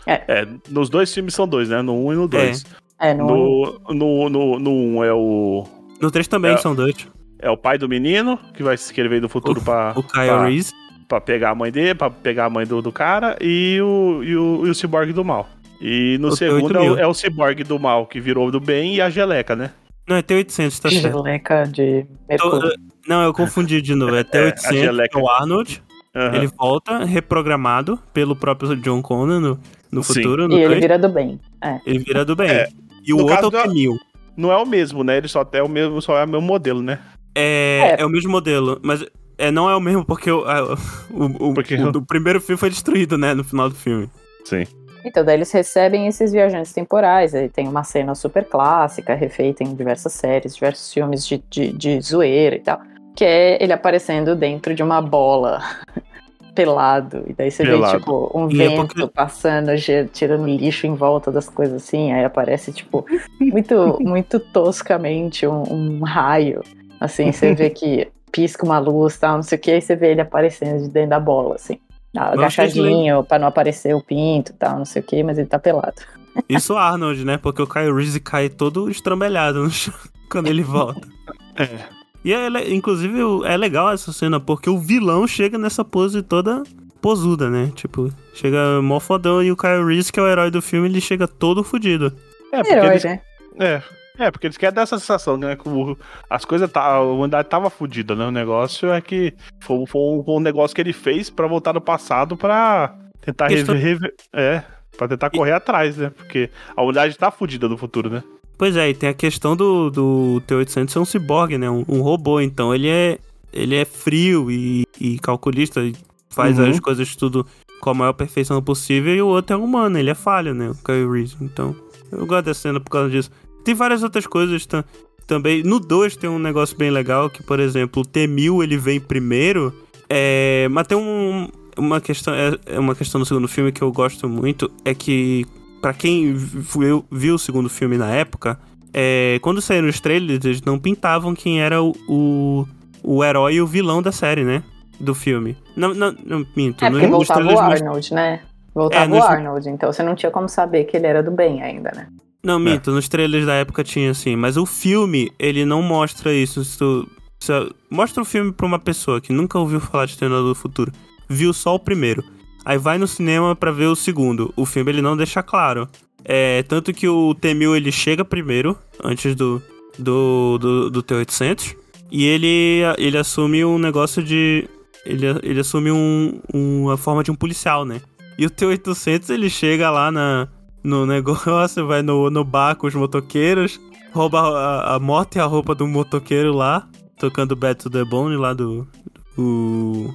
É, 0.08 0.48
nos 0.70 0.90
dois 0.90 1.14
filmes 1.14 1.34
são 1.34 1.48
dois, 1.48 1.70
né? 1.70 1.82
No 1.82 1.94
1 1.94 2.06
um 2.08 2.14
e 2.14 2.16
no 2.16 2.28
2. 2.28 2.66
É, 3.00 3.14
no, 3.14 3.26
No, 3.28 3.94
no, 3.94 4.30
no, 4.30 4.60
no 4.60 4.72
um 4.72 5.04
é 5.04 5.14
o. 5.14 5.64
No 6.02 6.12
3 6.12 6.28
também 6.28 6.54
É. 6.54 6.58
são 6.58 6.76
dois. 6.76 7.08
É 7.46 7.50
o 7.52 7.56
pai 7.56 7.78
do 7.78 7.88
menino, 7.88 8.40
que 8.56 8.64
vai 8.64 8.76
ele 8.98 9.08
veio 9.10 9.22
do 9.22 9.30
futuro 9.30 9.62
pra, 9.62 9.94
O 9.96 10.02
Kyle 10.02 10.26
pra, 10.26 10.46
Reese. 10.48 10.74
pra 11.08 11.22
pegar 11.22 11.52
a 11.52 11.56
mãe 11.56 11.72
dele, 11.72 11.94
pra 11.94 12.10
pegar 12.10 12.46
a 12.46 12.50
mãe 12.50 12.66
do, 12.66 12.82
do 12.82 12.92
cara, 12.92 13.38
e 13.40 13.80
o, 13.82 14.24
e 14.24 14.36
o, 14.36 14.66
e 14.66 14.70
o 14.72 14.74
ciborgue 14.74 15.14
do 15.14 15.24
mal. 15.24 15.48
E 15.80 16.18
no 16.20 16.30
O 16.30 16.36
segundo 16.36 16.76
é 16.76 16.82
T-8000. 16.82 16.92
o, 16.96 16.98
é 17.00 17.06
o 17.08 17.14
ciborgue 17.14 17.64
do 17.64 17.78
mal, 17.80 18.08
que 18.08 18.20
virou 18.20 18.50
do 18.50 18.60
bem, 18.60 18.96
e 18.96 19.02
a 19.02 19.12
geleca, 19.12 19.56
né? 19.56 19.70
Não, 20.08 20.16
é 20.16 20.24
T800, 20.24 20.80
tá 20.80 20.90
certo. 20.90 21.02
geleca 21.18 21.64
de 21.66 22.06
mercúrio. 22.28 22.72
Não, 23.08 23.22
eu 23.24 23.32
confundi 23.34 23.80
de 23.82 23.94
novo. 23.94 24.16
É 24.16 24.22
a 24.22 24.26
T800, 24.26 24.74
geleca. 24.74 25.20
é 25.20 25.22
o 25.22 25.30
Arnold. 25.30 25.84
Aham. 26.16 26.36
Ele 26.38 26.48
volta 26.48 27.04
reprogramado 27.04 28.00
pelo 28.14 28.36
próprio 28.36 28.76
John 28.78 29.02
Connor 29.04 29.40
no, 29.40 29.60
no 29.92 30.02
futuro. 30.02 30.48
No 30.48 30.56
E 30.58 30.62
ele 30.62 30.68
dois. 30.70 30.80
vira 30.82 30.98
do 30.98 31.10
bem. 31.10 31.40
É. 31.62 31.80
Ele 31.86 32.00
vira 32.00 32.24
do 32.26 32.36
bem. 32.36 32.50
É. 32.50 32.70
E 33.06 33.14
o 33.14 33.18
No 33.18 33.24
outro 33.24 33.36
é 33.36 33.48
o 33.48 33.52
caso 33.52 33.68
do- 33.68 33.74
T-1000. 33.74 33.98
Não 34.38 34.52
é 34.52 34.58
o 34.58 34.66
mesmo, 34.66 35.04
né? 35.04 35.18
Ele 35.18 35.28
só 35.28 35.48
é 35.54 35.64
o 35.64 35.70
mesmo, 35.70 36.02
só 36.02 36.18
é 36.18 36.24
o 36.24 36.28
mesmo 36.28 36.42
modelo, 36.46 36.82
né? 36.82 37.00
É, 37.36 37.96
É. 37.98 38.02
é 38.02 38.06
o 38.06 38.10
mesmo 38.10 38.32
modelo, 38.32 38.80
mas 38.82 39.06
é, 39.38 39.52
não 39.52 39.70
é 39.70 39.76
o 39.76 39.82
mesmo 39.82 40.06
porque 40.06 40.32
o, 40.32 40.46
a- 40.46 40.76
o, 41.12 41.50
o, 41.50 41.54
Porque- 41.54 41.76
o 41.76 41.92
do 41.92 42.02
primeiro 42.02 42.40
filme 42.40 42.58
foi 42.58 42.70
destruído, 42.70 43.18
né? 43.18 43.34
No 43.34 43.44
final 43.44 43.68
do 43.70 43.76
filme. 43.76 44.10
Sim. 44.46 44.64
Então, 45.04 45.24
daí 45.24 45.36
eles 45.36 45.52
recebem 45.52 46.08
esses 46.08 46.32
viajantes 46.32 46.74
temporais. 46.74 47.36
Aí 47.36 47.48
tem 47.50 47.68
uma 47.68 47.84
cena 47.84 48.16
super 48.16 48.44
clássica, 48.46 49.14
refeita 49.14 49.64
em 49.64 49.76
diversas 49.76 50.14
séries, 50.14 50.56
diversos 50.56 50.92
filmes 50.92 51.28
de, 51.28 51.44
de, 51.50 51.72
de 51.74 52.02
zoeira 52.02 52.56
e 52.56 52.60
tal. 52.60 52.80
Que 53.16 53.24
é 53.24 53.64
ele 53.64 53.72
aparecendo 53.72 54.36
dentro 54.36 54.74
de 54.74 54.82
uma 54.82 55.02
bola 55.02 55.62
pelado. 56.56 57.24
E 57.28 57.34
daí 57.34 57.52
você 57.52 57.64
Pelado. 57.64 57.92
vê, 57.94 58.00
tipo, 58.00 58.32
um 58.34 58.50
E 58.50 58.62
é 58.62 58.70
vento 58.70 58.96
porque- 58.96 59.08
passando, 59.14 59.72
tirando 60.12 60.48
lixo 60.48 60.88
em 60.88 60.96
volta 60.96 61.32
das 61.32 61.50
coisas 61.50 61.84
assim. 61.84 62.12
Aí 62.12 62.24
aparece, 62.24 62.72
tipo, 62.72 63.06
muito, 63.40 63.98
muito 64.02 64.40
toscamente 64.40 65.46
um, 65.46 65.62
um 65.72 66.04
raio. 66.04 66.62
Assim, 67.00 67.32
você 67.32 67.54
vê 67.54 67.70
que 67.70 68.08
pisca 68.32 68.66
uma 68.66 68.80
luz 68.80 69.18
tal, 69.18 69.36
não 69.36 69.44
sei 69.44 69.58
o 69.58 69.62
que, 69.62 69.72
aí 69.72 69.82
você 69.82 69.96
vê 69.96 70.12
ele 70.12 70.22
aparecendo 70.22 70.84
de 70.84 70.90
dentro 70.90 71.12
da 71.12 71.20
bola, 71.20 71.56
assim. 71.56 71.80
Agachadinho, 72.16 73.24
pra 73.24 73.38
não 73.38 73.48
aparecer 73.48 73.94
o 73.94 74.02
pinto 74.02 74.52
e 74.52 74.56
tal, 74.56 74.78
não 74.78 74.86
sei 74.86 75.02
o 75.02 75.06
que, 75.06 75.22
mas 75.24 75.38
ele 75.38 75.48
tá 75.48 75.60
pelado. 75.60 76.02
Isso 76.48 76.74
o 76.74 76.78
Arnold, 76.78 77.24
né? 77.26 77.38
Porque 77.38 77.62
o 77.62 77.68
Kyle 77.68 77.94
Reese 77.94 78.20
cai 78.20 78.50
todo 78.50 78.90
estrambelhado 78.90 79.64
no 79.64 79.70
chão 79.70 79.94
quando 80.30 80.48
ele 80.48 80.64
volta. 80.64 81.08
É. 81.56 81.80
E 82.24 82.34
é, 82.34 82.74
inclusive 82.74 83.20
é 83.46 83.56
legal 83.56 83.92
essa 83.92 84.12
cena, 84.12 84.40
porque 84.40 84.70
o 84.70 84.80
vilão 84.80 85.28
chega 85.28 85.58
nessa 85.58 85.86
pose 85.86 86.22
toda 86.22 86.64
posuda, 87.02 87.52
né? 87.52 87.72
Tipo, 87.76 88.12
chega 88.34 88.82
mó 88.82 89.00
fodão 89.00 89.44
e 89.44 89.52
o 89.52 89.56
Kyle 89.56 89.86
Reese, 89.86 90.12
que 90.12 90.20
é 90.20 90.24
o 90.24 90.28
herói 90.28 90.50
do 90.50 90.60
filme, 90.60 90.90
ele 90.90 91.00
chega 91.00 91.28
todo 91.28 91.64
fudido. 91.64 92.12
É, 92.52 92.58
porque 92.58 92.74
Herói, 92.74 92.88
eles, 92.88 93.04
né? 93.04 93.22
é, 93.60 93.82
é, 94.18 94.32
porque 94.32 94.48
eles 94.48 94.58
querem 94.58 94.74
dar 94.76 94.84
essa 94.84 94.98
sensação, 95.00 95.38
né? 95.38 95.56
Que 95.56 95.68
o- 95.68 95.98
as 96.30 96.46
coisas, 96.46 96.72
tá, 96.72 96.82
a 96.84 97.02
humanidade 97.02 97.48
tava 97.50 97.70
fodida, 97.70 98.16
né? 98.16 98.26
O 98.26 98.32
negócio 98.32 98.92
é 98.92 99.02
que 99.02 99.34
foi, 99.62 99.86
foi 99.86 100.02
um, 100.02 100.24
foi 100.24 100.36
um 100.36 100.40
negócio 100.40 100.74
que 100.76 100.82
ele 100.82 100.94
fez 100.94 101.30
pra 101.30 101.48
voltar 101.48 101.74
no 101.74 101.82
passado 101.82 102.36
pra 102.38 102.96
tentar 103.22 103.48
rever, 103.48 104.14
É, 104.34 104.64
pra 104.98 105.08
tentar 105.08 105.30
correr 105.30 105.52
atrás, 105.52 105.98
né? 105.98 106.10
Porque 106.16 106.50
a 106.76 106.82
humanidade 106.82 107.18
tá 107.18 107.30
fodida 107.32 107.68
no 107.68 107.78
futuro, 107.78 108.10
né? 108.10 108.24
Pois 108.58 108.78
é, 108.78 108.90
e 108.90 108.94
tem 108.94 109.10
a 109.10 109.14
questão 109.14 109.56
do, 109.56 109.90
do 109.90 110.42
T-800 110.48 110.90
ser 110.90 111.00
um 111.00 111.06
ciborgue, 111.06 111.58
né? 111.58 111.70
Um, 111.70 111.84
um 111.90 112.02
robô, 112.02 112.40
então 112.40 112.74
ele 112.74 112.88
é, 112.88 113.18
ele 113.52 113.76
é 113.76 113.84
frio 113.84 114.50
e, 114.50 114.86
e 115.00 115.20
calculista, 115.20 115.82
e 115.82 115.94
faz 116.30 116.58
Uhum. 116.58 116.70
as 116.70 116.80
coisas 116.80 117.16
tudo 117.18 117.46
com 117.82 117.90
a 117.90 117.94
maior 117.94 118.14
perfeição 118.14 118.62
possível, 118.62 119.14
e 119.14 119.22
o 119.22 119.28
outro 119.28 119.54
é 119.56 119.60
humano, 119.60 120.00
ele 120.00 120.10
é 120.10 120.16
falho, 120.16 120.54
né? 120.54 120.70
O 120.70 120.76
Kyle 120.76 121.10
Reese. 121.12 121.36
Então, 121.42 121.76
eu 122.12 122.26
gosto 122.26 122.46
dessa 122.46 122.62
cena 122.62 122.80
por 122.80 122.90
causa 122.90 123.10
disso. 123.10 123.30
Tem 123.66 123.74
várias 123.76 124.02
outras 124.04 124.26
coisas 124.26 124.66
tam- 124.66 124.84
também. 125.28 125.62
No 125.64 125.80
2 125.80 126.16
tem 126.16 126.30
um 126.30 126.40
negócio 126.40 126.78
bem 126.78 126.90
legal, 126.90 127.30
que, 127.30 127.44
por 127.44 127.60
exemplo, 127.60 128.02
o 128.04 128.06
T-1000 128.06 128.64
ele 128.64 128.78
vem 128.78 129.00
primeiro, 129.02 129.74
é, 130.10 130.68
mas 130.72 130.88
tem 130.88 130.98
um, 130.98 131.50
uma 131.78 132.00
questão, 132.00 132.34
é, 132.34 132.58
é 132.68 132.80
uma 132.80 132.96
questão 132.96 133.20
no 133.20 133.26
segundo 133.26 133.48
filme 133.50 133.72
que 133.74 133.82
eu 133.82 133.92
gosto 133.92 134.30
muito, 134.30 134.72
é 134.86 134.94
que 134.94 135.46
Pra 135.86 135.94
quem 135.94 136.34
viu, 136.34 137.06
viu 137.12 137.36
o 137.36 137.38
segundo 137.38 137.70
filme 137.70 137.96
na 137.96 138.10
época, 138.10 138.58
é, 138.92 139.38
quando 139.44 139.62
saíram 139.62 139.88
os 139.88 140.00
trailers, 140.00 140.44
eles 140.44 140.62
não 140.64 140.80
pintavam 140.80 141.36
quem 141.36 141.62
era 141.62 141.80
o, 141.80 141.94
o, 142.10 142.66
o 143.04 143.24
herói 143.24 143.54
e 143.54 143.62
o 143.62 143.68
vilão 143.68 144.02
da 144.02 144.12
série, 144.12 144.44
né? 144.44 144.64
Do 145.00 145.14
filme. 145.14 145.56
Não, 145.76 145.94
não, 145.94 146.16
não 146.26 146.44
minto. 146.56 146.84
É 146.84 146.90
porque 146.90 147.06
voltava 147.06 147.54
o 147.54 147.60
Arnold, 147.60 148.14
né? 148.16 148.42
Voltava 148.74 149.16
É, 149.16 149.20
o 149.20 149.24
Arnold, 149.24 149.70
então 149.70 149.94
você 149.94 150.02
não 150.02 150.16
tinha 150.16 150.32
como 150.32 150.50
saber 150.50 150.86
que 150.86 150.98
ele 150.98 151.06
era 151.06 151.22
do 151.22 151.30
bem 151.30 151.62
ainda, 151.62 151.92
né? 151.96 152.08
Não, 152.46 152.60
minto, 152.60 152.92
nos 152.92 153.10
trailers 153.10 153.46
da 153.46 153.56
época 153.56 153.84
tinha 153.84 154.12
assim, 154.12 154.36
mas 154.36 154.56
o 154.56 154.66
filme, 154.68 155.32
ele 155.40 155.66
não 155.66 155.82
mostra 155.82 156.32
isso. 156.34 156.64
Se 156.64 156.78
tu- 156.78 157.08
se- 157.40 157.74
mostra 157.90 158.22
o 158.22 158.26
filme 158.26 158.52
pra 158.52 158.66
uma 158.68 158.78
pessoa 158.78 159.20
que 159.20 159.34
nunca 159.34 159.58
ouviu 159.58 159.80
falar 159.80 160.06
de 160.06 160.12
Exterminador 160.12 160.50
do 160.50 160.56
Futuro, 160.56 160.92
viu 161.28 161.52
só 161.52 161.74
o 161.74 161.80
primeiro, 161.80 162.24
aí 162.64 162.78
vai 162.78 162.98
no 163.00 163.08
cinema 163.08 163.56
pra 163.56 163.72
ver 163.72 163.88
o 163.88 163.96
segundo. 163.96 164.54
O 164.56 164.64
filme 164.66 164.92
ele 164.92 165.02
não 165.02 165.18
deixa 165.18 165.42
claro. 165.42 165.90
É, 166.24 166.62
tanto 166.64 166.94
que 166.94 167.08
o 167.08 167.34
T-1000 167.34 167.76
ele 167.76 167.92
chega 167.92 168.24
primeiro, 168.24 168.78
antes 169.04 169.34
do, 169.36 169.62
do, 169.98 170.58
do, 170.60 170.90
do 170.92 171.02
T-800, 171.04 171.76
e 172.12 172.26
ele, 172.26 172.82
ele 173.00 173.18
assume 173.18 173.66
um 173.66 173.80
negócio 173.80 174.22
de... 174.24 174.68
Ele, 175.06 175.26
ele 175.44 175.60
assume 175.60 175.92
um, 175.92 176.40
uma 176.54 176.96
forma 176.98 177.24
de 177.24 177.30
um 177.32 177.36
policial, 177.36 177.86
né? 177.86 178.02
E 178.38 178.46
o 178.46 178.50
T-800 178.50 179.30
ele 179.34 179.50
chega 179.50 179.90
lá 179.92 180.12
na, 180.12 180.48
no 180.86 181.06
negócio, 181.06 181.86
vai 181.88 182.02
no, 182.02 182.30
no 182.30 182.44
bar 182.44 182.76
com 182.76 182.88
os 182.88 182.94
motoqueiros, 182.96 183.80
rouba 184.14 184.40
a, 184.40 184.96
a 184.96 185.00
moto 185.00 185.36
e 185.36 185.40
a 185.40 185.46
roupa 185.46 185.74
do 185.76 185.88
motoqueiro 185.88 186.54
lá, 186.54 186.88
tocando 187.18 187.56
Bad 187.56 187.80
to 187.80 187.90
the 187.90 188.04
Bone 188.04 188.36
lá 188.38 188.54
do. 188.54 188.88
do. 189.36 190.14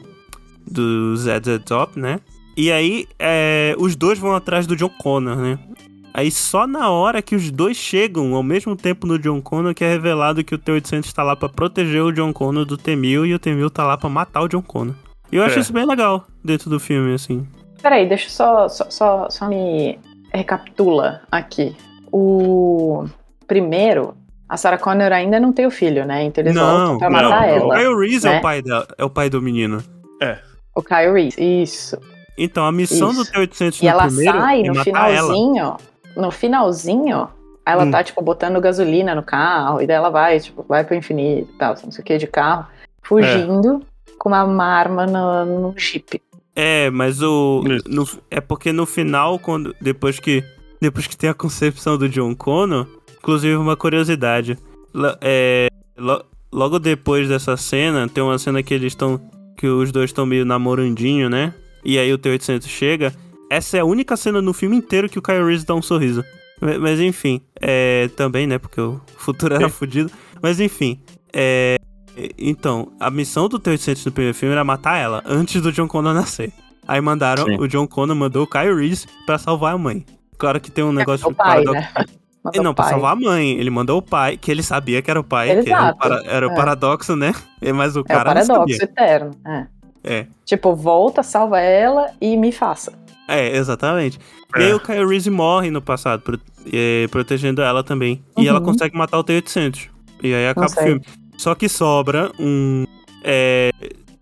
do 0.67 1.17
ZZ 1.17 1.59
Top, 1.65 1.99
né? 1.99 2.21
E 2.57 2.71
aí, 2.71 3.07
é, 3.19 3.75
os 3.79 3.97
dois 3.97 4.19
vão 4.19 4.35
atrás 4.35 4.67
do 4.67 4.77
John 4.77 4.91
Connor, 5.00 5.37
né? 5.37 5.59
Aí 6.12 6.31
só 6.31 6.67
na 6.67 6.91
hora 6.91 7.23
que 7.23 7.37
os 7.37 7.50
dois 7.53 7.77
chegam 7.77 8.35
ao 8.35 8.43
mesmo 8.43 8.75
tempo 8.75 9.07
no 9.07 9.17
John 9.17 9.41
Connor 9.41 9.73
que 9.73 9.85
é 9.85 9.89
revelado 9.89 10.43
que 10.43 10.53
o 10.55 10.59
T-800 10.59 11.12
tá 11.12 11.23
lá 11.23 11.37
pra 11.37 11.49
proteger 11.49 12.03
o 12.03 12.11
John 12.11 12.33
Connor 12.33 12.65
do 12.65 12.77
T-1000 12.77 13.29
e 13.29 13.35
o 13.35 13.39
T-1000 13.39 13.71
tá 13.71 13.85
lá 13.87 13.97
pra 13.97 14.11
matar 14.11 14.43
o 14.43 14.49
John 14.49 14.61
Connor. 14.61 14.97
E 15.31 15.37
eu 15.37 15.45
acho 15.45 15.59
É. 15.59 15.61
isso 15.61 15.73
bem 15.73 15.87
legal 15.87 16.27
dentro 16.45 16.69
do 16.69 16.81
filme, 16.81 17.15
assim. 17.15 17.47
Peraí, 17.81 18.09
deixa 18.09 18.27
eu 18.27 18.31
só, 18.31 18.69
só, 18.69 18.91
só, 18.91 19.31
só 19.31 19.49
me 19.49 19.97
recapitula 20.32 21.22
aqui. 21.30 21.76
O 22.12 23.04
primeiro, 23.46 24.14
a 24.49 24.56
Sarah 24.56 24.78
Connor 24.78 25.12
ainda 25.12 25.38
não 25.40 25.52
tem 25.52 25.66
o 25.66 25.70
filho, 25.70 26.04
né? 26.04 26.25
Então 26.25 26.42
eles 26.42 26.54
voltam 26.54 26.99
pra 26.99 27.10
não, 27.10 27.30
matar 27.30 27.46
não. 27.46 27.68
O 27.68 27.72
ela. 27.72 27.76
Kyle 27.78 27.96
Reese 27.99 28.26
é, 28.26 28.30
né? 28.32 28.38
o 28.38 28.42
pai 28.42 28.62
dela, 28.62 28.87
é 28.99 29.04
o 29.04 29.10
pai 29.10 29.30
do 29.30 29.40
menino. 29.42 29.82
O 30.75 30.82
Kyle 30.82 31.12
Reese, 31.12 31.40
isso. 31.40 31.99
Então, 32.38 32.64
a 32.64 32.72
missão 32.72 33.10
Isso. 33.10 33.25
do 33.25 33.30
T-800 33.32 33.80
E 33.80 33.84
no 33.84 33.90
ela 33.90 34.06
primeiro 34.06 34.38
sai 34.38 34.60
é 34.60 34.62
no 34.68 34.75
matar 34.75 35.10
ela. 35.10 35.28
finalzinho. 35.34 35.76
No 36.16 36.30
finalzinho, 36.30 37.28
ela 37.66 37.84
Hum. 37.84 37.90
tá, 37.90 38.02
tipo, 38.02 38.22
botando 38.22 38.60
gasolina 38.60 39.14
no 39.14 39.22
carro. 39.22 39.82
E 39.82 39.87
daí 39.87 39.96
ela 39.96 40.08
vai, 40.10 40.40
tipo, 40.40 40.64
vai 40.66 40.82
pro 40.84 40.94
infinito 40.94 41.50
e 41.52 41.58
tal, 41.58 41.75
não 41.84 41.90
sei 41.90 42.02
o 42.02 42.04
que, 42.04 42.16
de 42.16 42.26
carro. 42.26 42.66
Fugindo 43.02 43.82
com 44.18 44.28
uma, 44.30 44.44
uma 44.44 44.64
arma 44.64 45.06
no, 45.06 45.44
no 45.44 45.75
jeep. 45.78 46.22
É, 46.54 46.90
mas 46.90 47.23
o. 47.23 47.62
No- 47.88 48.07
é 48.30 48.40
porque 48.40 48.73
no 48.73 48.87
final, 48.87 49.38
quando, 49.38 49.75
depois 49.80 50.19
que. 50.19 50.42
Depois 50.80 51.07
que 51.07 51.16
tem 51.16 51.28
a 51.30 51.35
concepção 51.35 51.97
do 51.99 52.09
John 52.09 52.35
Connor, 52.35 52.87
inclusive 53.19 53.54
uma 53.57 53.76
curiosidade. 53.76 54.57
é, 55.21 55.69
lo- 55.99 56.25
logo 56.52 56.78
depois 56.78 57.28
dessa 57.28 57.57
cena, 57.57 58.09
tem 58.09 58.23
uma 58.23 58.38
cena 58.38 58.62
que 58.62 58.75
eles 58.75 58.92
estão. 58.92 59.21
Que 59.57 59.66
os 59.66 59.92
dois 59.92 60.09
estão 60.11 60.25
meio 60.25 60.45
namorandinho, 60.45 61.28
né? 61.28 61.52
E 61.85 61.99
aí 61.99 62.12
o 62.12 62.19
T-800 62.19 62.66
chega. 62.66 63.14
Essa 63.50 63.76
é 63.76 63.80
a 63.80 63.85
única 63.85 64.16
cena 64.16 64.40
no 64.40 64.52
filme 64.52 64.76
inteiro 64.76 65.09
que 65.09 65.19
o 65.19 65.23
Kyle 65.23 65.45
Reese 65.45 65.66
dá 65.66 65.75
um 65.75 65.83
sorriso. 65.83 66.25
Mas, 66.80 67.00
enfim, 67.00 67.40
é, 67.61 68.09
também, 68.16 68.47
né? 68.47 68.59
Porque 68.59 68.80
o 68.80 69.00
futuro 69.16 69.54
era 69.54 69.69
fudido. 69.69 70.11
Mas 70.42 70.61
enfim, 70.61 71.00
é, 71.33 71.76
então, 72.39 72.89
a 72.99 73.11
missão 73.11 73.49
do 73.49 73.59
T-800 73.59 74.07
no 74.07 74.12
primeiro 74.12 74.37
filme 74.37 74.53
era 74.55 74.65
matar 74.65 74.97
ela 74.99 75.23
antes 75.27 75.61
do 75.62 75.73
John 75.73 75.87
Connor 75.89 76.15
nascer. 76.15 76.53
Aí 76.87 77.00
mandaram, 77.00 77.45
Sim. 77.45 77.57
o 77.61 77.69
John 77.69 77.87
Connor 77.87 78.17
mandou 78.17 78.45
o 78.45 78.47
Kyle 78.47 78.75
Reese 78.75 79.07
pra 79.27 79.39
salvar 79.39 79.75
a 79.75 79.79
mãe. 79.79 80.05
Claro 80.39 80.61
que 80.61 80.71
tem 80.71 80.83
um 80.83 80.93
negócio 80.93 81.29
o 81.29 81.35
pai, 81.35 81.62
paradoxo- 81.65 81.73
né? 81.99 82.05
Matou 82.43 82.65
Não, 82.65 82.71
o 82.71 82.75
pra 82.75 82.85
salvar 82.87 83.12
a 83.12 83.17
mãe. 83.17 83.50
Ele 83.59 83.69
mandou 83.69 83.99
o 83.99 84.03
pai, 84.03 84.39
que 84.39 84.50
ele 84.50 84.62
sabia 84.62 85.03
que 85.03 85.11
era 85.11 85.21
o 85.21 85.25
pai, 85.25 85.49
que 85.49 85.53
era 85.53 85.61
o, 85.61 85.67
Exato. 85.85 85.99
para- 85.99 86.23
era 86.25 86.49
o 86.49 86.50
É. 86.53 86.55
paradoxo, 86.55 87.15
né? 87.15 87.35
E- 87.61 87.73
Mas 87.73 87.95
o 87.97 87.99
É 87.99 88.03
o 88.03 88.05
cara 88.05 88.35
não 88.35 88.47
paradoxo 88.47 88.79
sabia. 88.79 88.85
eterno. 88.85 89.31
É. 89.47 89.67
É. 90.03 90.27
Tipo, 90.47 90.75
volta, 90.75 91.23
salva 91.23 91.61
ela 91.61 92.07
e 92.21 92.35
me 92.39 92.50
faça. 92.50 92.93
É, 93.29 93.55
exatamente. 93.55 94.19
E 94.57 94.62
É. 94.62 94.67
aí 94.67 94.75
o 94.75 94.81
Kyle 94.81 95.07
Reese 95.07 95.29
morre 95.31 95.71
no 95.71 95.83
passado, 95.83 96.23
pro- 96.23 96.41
é, 96.73 97.07
protegendo 97.11 97.61
ela 97.61 97.85
também. 97.85 98.25
E 98.39 98.49
ela 98.49 98.59
Uhum. 98.59 98.65
consegue 98.65 98.97
matar 98.97 99.19
o 99.19 99.23
T-800. 99.23 99.89
E 100.23 100.33
aí 100.35 100.49
acaba 100.49 100.67
o 100.67 100.69
Consegue. 100.71 100.87
filme. 100.89 101.05
Só 101.40 101.54
que 101.54 101.70
sobra 101.70 102.30
um... 102.38 102.85
é, 103.25 103.70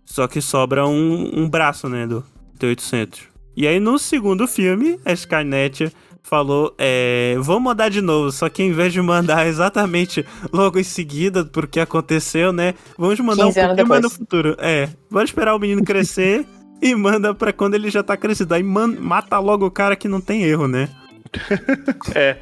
só 0.05 0.29
que 0.29 0.41
sobra 0.41 0.87
um, 0.87 1.41
um 1.41 1.49
braço, 1.49 1.89
né, 1.89 2.07
do 2.07 2.25
T-800. 2.61 3.23
E 3.57 3.67
aí 3.67 3.81
no 3.81 3.99
segundo 3.99 4.47
filme, 4.47 5.01
a 5.05 5.13
Skynet 5.15 5.93
falou, 6.23 6.73
é, 6.79 7.35
vamos 7.41 7.65
mandar 7.65 7.89
de 7.89 8.01
novo, 8.01 8.31
só 8.31 8.49
que 8.49 8.63
em 8.63 8.71
vez 8.71 8.93
de 8.93 9.03
mandar 9.03 9.45
exatamente 9.51 10.25
logo 10.53 10.79
em 10.79 10.85
seguida, 10.85 11.45
porque 11.45 11.81
aconteceu, 11.81 12.53
né, 12.53 12.75
vamos 12.97 13.19
mandar 13.19 13.47
um 13.47 13.49
15 13.49 13.61
anos 13.61 13.69
pouquinho 13.75 13.89
mais 13.89 14.03
no 14.03 14.09
depois. 14.11 14.17
futuro. 14.17 14.57
É, 14.61 14.89
vamos 15.11 15.31
esperar 15.31 15.57
o 15.57 15.59
menino 15.59 15.83
crescer 15.83 16.47
e 16.81 16.95
manda 16.95 17.35
pra 17.35 17.53
quando 17.53 17.75
ele 17.75 17.91
já 17.91 18.01
tá 18.05 18.17
crescido. 18.17 18.55
Aí 18.55 18.63
man- 18.63 18.95
mata 19.01 19.41
logo 19.41 19.67
o 19.67 19.71
cara 19.73 19.97
que 19.97 20.07
não 20.07 20.21
tem 20.21 20.45
erro, 20.45 20.69
né? 20.69 20.89
É. 22.15 22.37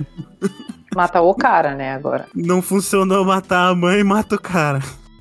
Mata 0.97 1.21
o 1.21 1.35
cara, 1.35 1.75
né, 1.75 1.93
agora. 1.95 2.26
Não 2.35 2.62
funcionou 2.62 3.23
matar 3.25 3.69
a 3.69 3.75
mãe, 3.75 4.03
mata 4.03 4.37
o 4.37 4.41
cara. 4.41 4.81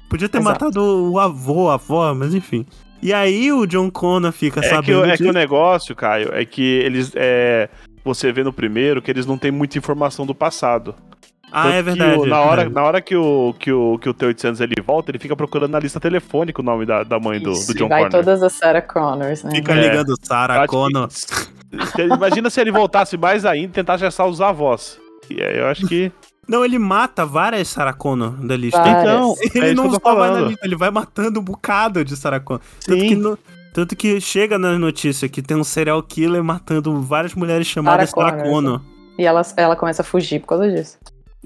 Podia 0.10 0.30
ter 0.30 0.38
Exato. 0.40 0.66
matado 0.66 1.12
o 1.12 1.20
avô, 1.20 1.70
a 1.70 1.74
avó, 1.74 2.14
mas 2.14 2.34
enfim. 2.34 2.66
E 3.02 3.14
aí 3.14 3.52
o 3.52 3.66
John 3.66 3.92
Connor 3.92 4.32
fica 4.32 4.62
É 4.62 4.64
que, 4.64 4.70
sabendo 4.70 5.02
o- 5.02 5.06
é 5.06 5.18
que 5.18 5.28
o 5.28 5.34
negócio, 5.34 5.94
Caio, 5.96 6.30
é 6.34 6.46
que 6.46 6.62
eles. 6.64 7.12
É, 7.16 7.68
você 8.06 8.32
vê 8.32 8.42
no 8.44 8.54
primeiro 8.54 9.02
que 9.02 9.12
eles 9.12 9.26
não 9.26 9.38
têm 9.38 9.52
muita 9.52 9.78
informação 9.78 10.26
do 10.26 10.34
passado. 10.34 10.96
Ah, 11.52 11.64
Tanto 11.64 11.74
é 11.74 11.78
que 11.78 11.82
verdade. 11.84 12.20
o- 12.20 12.26
é 12.26 12.30
na, 12.30 12.40
hora, 12.40 12.70
na 12.70 12.84
hora 12.84 13.02
que 13.02 13.16
o, 13.16 13.54
que 13.60 13.72
o, 13.72 14.00
que 14.00 14.10
o 14.10 14.14
T-800 14.14 14.62
ele 14.62 14.76
volta, 14.82 15.12
ele 15.12 15.20
fica 15.20 15.36
procurando 15.36 15.72
na 15.72 15.80
lista 15.80 16.00
telefônica 16.00 16.62
o 16.62 16.66
nome 16.66 16.86
da, 16.86 17.04
da 17.04 17.20
mãe 17.20 17.40
do, 17.40 17.52
Isso, 17.52 17.68
do 17.68 17.76
e 17.78 17.80
John 17.80 17.90
vai 17.90 18.04
Connor. 18.06 18.12
todas 18.24 18.42
as 18.42 18.54
Sarah 18.54 18.82
Connors, 18.82 19.44
né? 19.44 19.52
Fica 19.52 19.74
É. 19.74 19.82
ligando 19.90 20.16
Sarah 20.22 20.62
que- 20.62 20.68
Connor. 20.68 21.10
Se- 21.12 21.36
Imagina 22.02 22.50
se 22.50 22.62
ele 22.62 22.72
voltasse 22.72 23.18
mais 23.18 23.46
ainda 23.46 23.66
e 23.66 23.74
tentasse 23.74 24.06
acessar 24.06 24.26
os 24.28 24.40
avós. 24.42 24.98
E 25.30 25.42
aí 25.42 25.58
eu 25.58 25.68
acho 25.68 25.88
que. 25.88 26.12
Não, 26.48 26.64
ele 26.64 26.78
mata 26.78 27.26
várias 27.26 27.68
Sarah 27.70 27.94
Connor 27.94 28.32
da 28.46 28.56
lista. 28.56 28.80
Várias. 28.80 29.02
Então, 29.04 29.36
Ele 29.56 29.70
é 29.72 29.74
não 29.74 29.90
só 29.92 30.16
vai 30.16 30.32
na 30.32 30.42
lista, 30.42 30.66
ele 30.66 30.76
vai 30.76 30.92
matando 30.92 31.40
um 31.40 31.44
bocado 31.44 32.06
de 32.06 32.16
Sarah 32.16 32.40
Connor. 32.40 32.62
Tanto 32.86 33.00
Sim. 33.02 33.08
que, 33.08 33.16
no- 33.16 33.40
tanto 33.74 33.96
que 33.96 34.22
chega 34.22 34.58
na 34.60 34.78
notícia 34.78 35.28
que 35.28 35.42
tem 35.42 35.58
um 35.58 35.64
serial 35.64 36.02
killer 36.04 36.44
matando 36.44 37.02
várias 37.02 37.34
mulheres 37.34 37.66
chamadas 37.68 38.12
Connor. 38.12 38.82
E 39.18 39.26
ela, 39.26 39.42
ela 39.58 39.76
começa 39.76 40.02
a 40.04 40.06
fugir 40.06 40.40
por 40.42 40.48
causa 40.50 40.70
disso. 40.72 40.98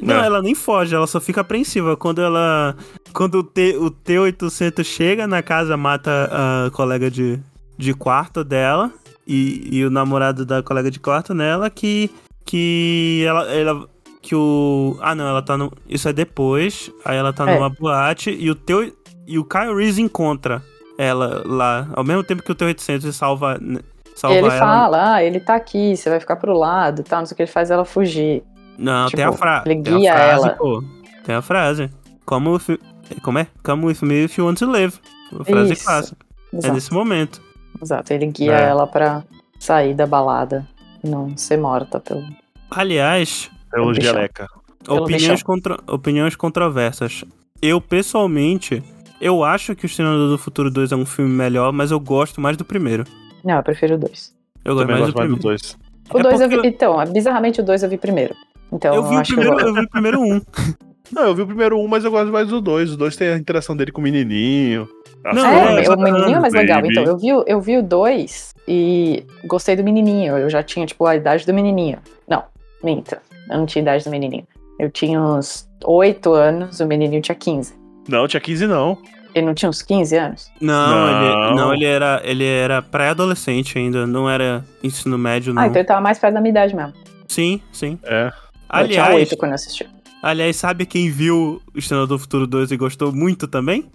Não, 0.01 0.15
É. 0.21 0.25
ela 0.25 0.41
nem 0.41 0.55
foge, 0.55 0.93
ela 0.95 1.07
só 1.07 1.19
fica 1.21 1.41
apreensiva. 1.41 1.95
Quando 1.95 2.21
ela. 2.21 2.75
Quando 3.13 3.35
o, 3.39 3.43
T, 3.43 3.77
o 3.77 3.89
T-800 3.89 4.83
chega 4.83 5.27
na 5.27 5.41
casa, 5.41 5.75
mata 5.77 6.29
a 6.67 6.71
colega 6.71 7.09
de, 7.11 7.39
de 7.77 7.93
quarto 7.93 8.43
dela. 8.43 8.91
E, 9.27 9.67
e 9.77 9.85
o 9.85 9.89
namorado 9.89 10.45
da 10.45 10.61
colega 10.63 10.89
de 10.91 10.99
quarto 10.99 11.33
nela, 11.33 11.69
que. 11.69 12.09
Que 12.49 13.23
ela. 13.27 13.43
ela 13.51 13.87
que 14.23 14.33
o. 14.35 14.97
Ah, 15.01 15.13
não, 15.13 15.27
ela 15.27 15.41
tá 15.43 15.55
no. 15.55 15.71
Isso 15.87 16.09
é 16.09 16.13
depois. 16.13 16.91
Aí 17.05 17.15
ela 17.15 17.31
tá 17.31 17.47
É. 17.49 17.55
numa 17.55 17.69
boate 17.69 18.31
e 18.31 18.49
o 18.49 18.55
teu. 18.55 18.91
E 19.27 19.37
o 19.37 19.43
Kyle 19.45 19.75
Reese 19.75 20.01
encontra 20.01 20.63
ela 20.97 21.43
lá. 21.45 21.87
Ao 21.93 22.03
mesmo 22.03 22.23
tempo 22.23 22.41
que 22.41 22.51
o 22.51 22.55
T-800 22.55 23.11
salva. 23.11 23.59
E 23.61 23.79
Salva 24.19 24.35
ele 24.35 24.47
ela. 24.47 24.57
fala, 24.57 25.13
ah, 25.13 25.23
ele 25.23 25.39
tá 25.39 25.55
aqui, 25.55 25.95
você 25.95 26.09
vai 26.09 26.19
ficar 26.19 26.35
pro 26.37 26.51
lado, 26.57 27.03
tal, 27.03 27.19
não 27.19 27.25
sei 27.27 27.33
o 27.33 27.37
que, 27.37 27.43
ele 27.43 27.51
faz 27.51 27.69
ela 27.71 27.85
fugir. 27.85 28.43
Não, 28.77 29.05
Tipo, 29.05 29.15
tem 29.17 29.25
a, 29.25 29.31
fra 29.31 29.63
ele 29.65 29.81
tem 29.81 29.93
a 29.93 29.97
guia 29.97 30.13
frase, 30.13 30.45
ela. 30.47 30.55
pô. 30.55 30.83
Tem 31.23 31.35
a 31.35 31.41
frase. 31.41 31.89
Como, 32.25 32.55
if- 32.57 32.77
como 33.21 33.37
é? 33.39 33.47
Come 33.63 33.85
with 33.85 33.99
me 34.01 34.25
if 34.25 34.37
you 34.37 34.45
want 34.45 34.57
to 34.59 34.69
live. 34.69 34.97
Uma 35.31 35.45
frase 35.45 35.73
Isso. 35.73 35.85
clássica. 35.85 36.17
É 36.51 36.57
Exato, 36.57 36.73
nesse 36.73 36.91
momento. 36.93 37.41
exato. 37.81 38.11
Ele 38.11 38.25
guia 38.25 38.55
É. 38.59 38.63
ela 38.69 38.85
pra 38.87 39.23
sair 39.59 39.93
da 39.93 40.05
balada 40.07 40.67
e 41.03 41.07
não 41.09 41.37
ser 41.37 41.57
morta 41.57 41.97
pelo. 41.99 42.23
Aliás, 42.71 43.49
Pelo. 43.71 43.93
Geleca. 43.93 44.47
Opiniões, 44.87 45.43
contra, 45.43 45.77
opiniões 45.87 46.35
controversas. 46.35 47.23
Eu, 47.61 47.81
pessoalmente, 47.81 48.81
eu 49.19 49.43
acho 49.43 49.75
que 49.75 49.85
O 49.85 49.87
Exterminador 49.87 50.29
do 50.29 50.37
Futuro 50.37 50.71
2 50.71 50.91
é 50.91 50.95
um 50.95 51.05
filme 51.05 51.31
melhor, 51.31 51.71
mas 51.73 51.91
eu 51.91 51.99
gosto 51.99 52.39
mais 52.41 52.55
do 52.57 52.63
primeiro. 52.65 53.03
Não, 53.43 53.55
eu 53.57 53.63
prefiro 53.63 53.95
o 53.95 53.97
dois. 53.97 54.33
Eu 54.63 54.75
gosto 54.75 54.87
mais 54.87 54.99
do 54.99 55.05
gosto 55.05 55.17
mais 55.17 55.29
primeiro. 55.29 55.35
dos 55.35 55.43
dois. 55.43 55.77
O 56.13 56.17
É 56.19 56.23
dois 56.23 56.41
eu 56.41 56.49
vi. 56.49 56.67
Então, 56.67 57.03
bizarramente 57.11 57.59
o 57.61 57.63
dois 57.63 57.83
eu 57.83 57.89
vi 57.89 57.97
primeiro. 57.97 58.33
Então 58.71 58.93
Eu 58.95 59.03
vi, 59.03 59.15
o 59.15 59.19
acho 59.19 59.33
primeiro, 59.35 59.57
que 59.57 59.63
eu 59.63 59.67
eu 59.67 59.73
vi 59.73 59.81
o 59.81 59.89
primeiro 59.89 60.21
um. 60.21 60.41
Não, 61.11 61.23
eu 61.23 61.35
vi 61.35 61.41
o 61.41 61.47
primeiro 61.47 61.77
um, 61.79 61.87
mas 61.87 62.05
eu 62.05 62.11
gosto 62.11 62.31
mais 62.31 62.47
do 62.47 62.61
dois. 62.61 62.93
O 62.93 62.97
dois 62.97 63.15
tem 63.15 63.29
a 63.29 63.37
interação 63.37 63.75
dele 63.75 63.91
com 63.91 63.99
o 63.99 64.03
menininho. 64.03 64.87
Não, 65.25 65.33
vou... 65.33 65.43
é, 65.43 65.83
É, 65.85 65.89
o 65.89 65.97
menininho 65.99 66.37
é 66.37 66.39
mais 66.39 66.53
legal. 66.53 66.81
baby. 66.81 66.91
Então, 66.93 67.03
eu 67.03 67.17
vi, 67.17 67.33
o- 67.33 67.43
eu 67.47 67.59
vi 67.61 67.77
o 67.77 67.83
dois 67.83 68.53
e 68.67 69.25
gostei 69.45 69.75
do 69.75 69.83
menininho. 69.83 70.37
Eu 70.37 70.49
já 70.49 70.61
tinha, 70.63 70.85
tipo, 70.85 71.05
a 71.05 71.15
idade 71.15 71.45
do 71.45 71.53
menininho. 71.53 71.97
Não, 72.27 72.43
minta. 72.83 73.21
Eu 73.49 73.57
não 73.57 73.65
tinha 73.65 73.81
idade 73.81 74.03
do 74.03 74.09
menininho. 74.09 74.47
Eu 74.79 74.89
tinha 74.89 75.19
uns 75.21 75.67
8 75.83 76.33
anos, 76.33 76.79
o 76.79 76.85
menininho 76.85 77.21
tinha 77.21 77.35
15. 77.35 77.73
Não, 78.07 78.27
tinha 78.27 78.39
15 78.39 78.67
não. 78.67 78.97
Ele 79.35 79.45
não 79.45 79.53
tinha 79.53 79.69
uns 79.69 79.81
15 79.81 80.15
anos? 80.17 80.51
Não, 80.59 80.89
Não. 80.89 81.47
Ele, 81.47 81.55
não 81.55 81.73
ele 81.73 81.85
era, 81.85 82.21
ele 82.23 82.43
era 82.45 82.81
pré-adolescente 82.81 83.77
ainda, 83.77 84.07
não 84.07 84.29
era 84.29 84.65
ensino 84.83 85.17
médio, 85.17 85.53
não. 85.53 85.61
Ah, 85.61 85.67
então 85.67 85.79
ele 85.79 85.87
tava 85.87 86.01
mais 86.01 86.17
perto 86.17 86.33
da 86.33 86.41
minha 86.41 86.49
idade 86.51 86.75
mesmo. 86.75 86.93
Sim, 87.27 87.61
sim. 87.71 87.99
É. 88.03 88.25
eu 88.27 88.87
tinha 88.87 89.03
Aliás, 89.03 89.15
8 89.15 89.37
quando 89.37 89.51
eu 89.51 89.55
assisti. 89.55 89.87
aliás, 90.23 90.55
sabe 90.55 90.85
quem 90.85 91.11
viu 91.11 91.61
O 91.75 92.05
do 92.07 92.17
Futuro 92.17 92.47
2 92.47 92.71
e 92.71 92.77
gostou 92.77 93.11
muito 93.13 93.47
também? 93.47 93.85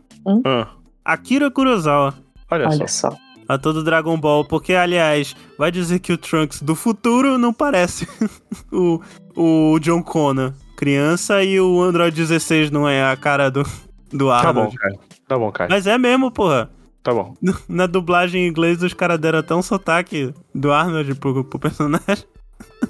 Ah, 0.47 0.69
Akira 1.05 1.51
Kurosawa. 1.51 2.15
olha, 2.51 2.69
Olha 2.69 2.87
só. 2.89 3.11
só. 3.11 3.17
A 3.49 3.59
todo 3.59 3.85
Dragon 3.85 4.19
Ball, 4.19 4.45
porque, 4.45 4.75
aliás, 4.75 5.37
vai 5.59 5.71
dizer 5.71 5.99
que 5.99 6.13
o 6.13 6.19
Trunks 6.19 6.63
do 6.63 6.75
futuro 6.75 7.37
não 7.37 7.53
parece 7.53 8.09
o, 8.73 9.01
o 9.37 9.79
John 9.81 10.03
Connor 10.03 10.53
criança 10.77 11.43
e 11.43 11.59
o 11.61 11.81
Android 11.81 12.15
16 12.15 12.71
não 12.71 12.89
é 12.89 13.11
a 13.11 13.17
cara 13.17 13.51
do, 13.51 13.63
do 14.13 14.29
Tá 14.29 14.53
bom, 14.53 14.61
Arnold. 14.61 14.77
Caio. 14.77 14.99
Tá 15.27 15.39
bom, 15.39 15.53
Caio. 15.53 15.71
Mas 15.71 15.87
é 15.87 15.97
mesmo, 15.97 16.31
porra. 16.31 16.71
Tá 17.03 17.13
bom. 17.13 17.35
Na 17.69 17.87
dublagem 17.87 18.45
em 18.45 18.49
inglês, 18.49 18.83
os 18.83 18.93
caras 18.93 19.19
deram 19.19 19.39
até 19.39 19.55
um 19.55 19.63
sotaque 19.63 20.35
do 20.55 20.73
Arnold 20.73 21.15
pro, 21.15 21.45
pro 21.45 21.59
personagem. 21.59 22.25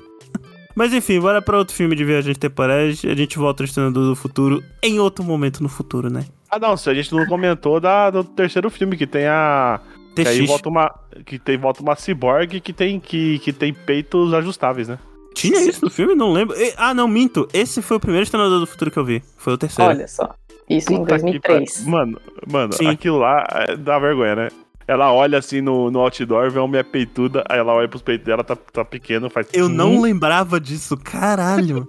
Mas 0.74 0.92
enfim, 0.92 1.20
bora 1.20 1.40
pra 1.40 1.58
outro 1.58 1.74
filme 1.74 1.94
de 1.94 2.04
viagens 2.04 2.36
temporais. 2.36 3.00
A 3.04 3.14
gente 3.14 3.38
volta 3.38 3.62
ao 3.62 3.64
Exterminador 3.64 4.08
do 4.08 4.16
Futuro 4.16 4.62
em 4.82 4.98
outro 4.98 5.24
momento 5.24 5.62
no 5.62 5.68
futuro, 5.68 6.10
né? 6.10 6.24
Ah, 6.50 6.58
não, 6.58 6.76
se 6.76 6.90
a 6.90 6.94
gente 6.94 7.12
não 7.12 7.26
comentou 7.26 7.78
da, 7.78 8.10
do 8.10 8.24
terceiro 8.24 8.68
filme, 8.70 8.96
que 8.96 9.06
tem 9.06 9.26
a. 9.26 9.80
Que 10.22 10.28
aí 10.28 10.46
volta 10.46 10.68
uma. 10.68 10.94
Que 11.26 11.38
tem, 11.38 11.56
volta 11.58 11.82
uma 11.82 11.96
cyborg 11.96 12.60
que 12.60 12.72
tem, 12.72 13.00
que, 13.00 13.38
que 13.40 13.52
tem 13.52 13.72
peitos 13.74 14.32
ajustáveis, 14.34 14.88
né? 14.88 14.98
Tinha 15.34 15.60
isso 15.68 15.84
no 15.84 15.90
filme? 15.90 16.14
Não 16.14 16.32
lembro. 16.32 16.56
E- 16.56 16.72
ah, 16.76 16.94
não, 16.94 17.08
minto. 17.08 17.48
Esse 17.52 17.82
foi 17.82 17.96
o 17.96 18.00
primeiro 18.00 18.22
Exterminador 18.22 18.60
do 18.60 18.66
Futuro 18.66 18.90
que 18.90 18.98
eu 18.98 19.04
vi. 19.04 19.22
Foi 19.36 19.52
o 19.54 19.58
terceiro. 19.58 19.90
Olha 19.90 20.06
só. 20.06 20.32
Isso 20.70 20.92
em 20.92 20.98
Puta 20.98 21.16
que 21.16 21.22
2003. 21.22 21.72
pariu. 21.78 21.90
Mano, 21.90 22.20
mano, 22.50 22.72
Sim. 22.72 22.86
aquilo 22.88 23.18
lá 23.18 23.44
é, 23.50 23.76
dá 23.76 23.98
vergonha, 23.98 24.34
né? 24.36 24.48
Ela 24.86 25.12
olha 25.12 25.38
assim 25.38 25.60
no, 25.60 25.90
no 25.90 25.98
outdoor, 26.00 26.50
vê 26.50 26.58
uma 26.58 26.68
mulher 26.68 26.84
peituda, 26.84 27.42
aí 27.48 27.58
ela 27.58 27.72
olha 27.72 27.88
pros 27.88 28.02
peitos 28.02 28.26
dela, 28.26 28.44
tá, 28.44 28.54
tá 28.54 28.84
pequeno, 28.84 29.28
faz. 29.30 29.48
Eu 29.52 29.68
não 29.68 29.96
Hum, 29.96 30.02
lembrava 30.02 30.60
disso, 30.60 30.96
caralho. 30.96 31.88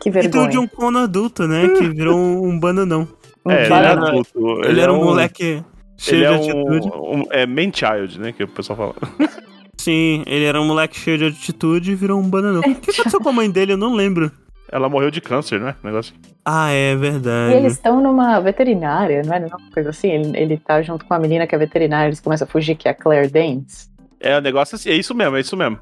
Que 0.00 0.10
E 0.10 0.12
tem 0.12 0.20
o 0.20 0.22
vergonha. 0.22 0.48
John 0.50 0.68
Connor 0.68 1.02
adulto, 1.02 1.46
né? 1.48 1.68
Que 1.70 1.88
virou 1.88 2.16
um, 2.16 2.48
um 2.50 2.58
bananão. 2.60 3.08
Um 3.44 3.50
É, 3.50 3.60
ele, 3.60 3.66
dia- 3.66 3.76
é 3.76 3.84
era- 3.86 4.08
adulto. 4.08 4.60
Ele, 4.64 4.80
era 4.80 4.92
um 4.92 5.02
moleque 5.02 5.64
cheio 5.98 6.24
Ele 6.24 6.34
é 6.34 6.38
de 6.38 6.50
atitude. 6.50 6.88
um, 6.96 7.18
um- 7.18 7.24
É 7.30 7.44
man 7.46 7.70
child, 7.74 8.18
né? 8.20 8.32
Que 8.32 8.44
o 8.44 8.48
pessoal 8.48 8.76
fala. 8.76 8.94
Sim, 9.76 10.22
ele 10.26 10.44
era 10.44 10.60
um 10.60 10.66
moleque 10.66 10.98
cheio 10.98 11.18
de 11.18 11.26
atitude 11.26 11.92
e 11.92 11.94
virou 11.94 12.18
um 12.20 12.28
bananão. 12.28 12.60
O 12.60 12.74
que 12.74 12.90
aconteceu 12.90 13.20
com 13.20 13.28
a 13.28 13.32
mãe 13.32 13.50
dele? 13.50 13.72
Eu 13.72 13.76
não 13.76 13.94
lembro. 13.94 14.30
Ela 14.70 14.88
morreu 14.88 15.10
de 15.10 15.20
câncer, 15.20 15.58
né? 15.60 15.74
Negócio. 15.82 16.14
Ah, 16.44 16.70
é 16.70 16.92
E 16.92 16.96
verdade. 16.96 17.54
eles 17.54 17.72
estão 17.74 18.02
numa 18.02 18.38
veterinária, 18.40 19.22
não 19.24 19.34
é 19.34 19.38
uma 19.38 19.58
coisa 19.72 19.90
assim? 19.90 20.08
Ele, 20.10 20.36
ele 20.38 20.56
tá 20.58 20.82
junto 20.82 21.04
com 21.06 21.14
a 21.14 21.18
menina 21.18 21.46
que 21.46 21.54
é 21.54 21.58
veterinária, 21.58 22.08
eles 22.08 22.20
começam 22.20 22.46
a 22.46 22.50
fugir, 22.50 22.74
que 22.74 22.86
é 22.86 22.90
a 22.90 22.94
Claire 22.94 23.28
Danes. 23.30 23.88
É 24.20 24.36
um 24.36 24.40
negócio 24.42 24.74
assim, 24.74 24.90
é 24.90 24.94
isso 24.94 25.14
mesmo, 25.14 25.36
é 25.36 25.40
isso 25.40 25.56
mesmo. 25.56 25.78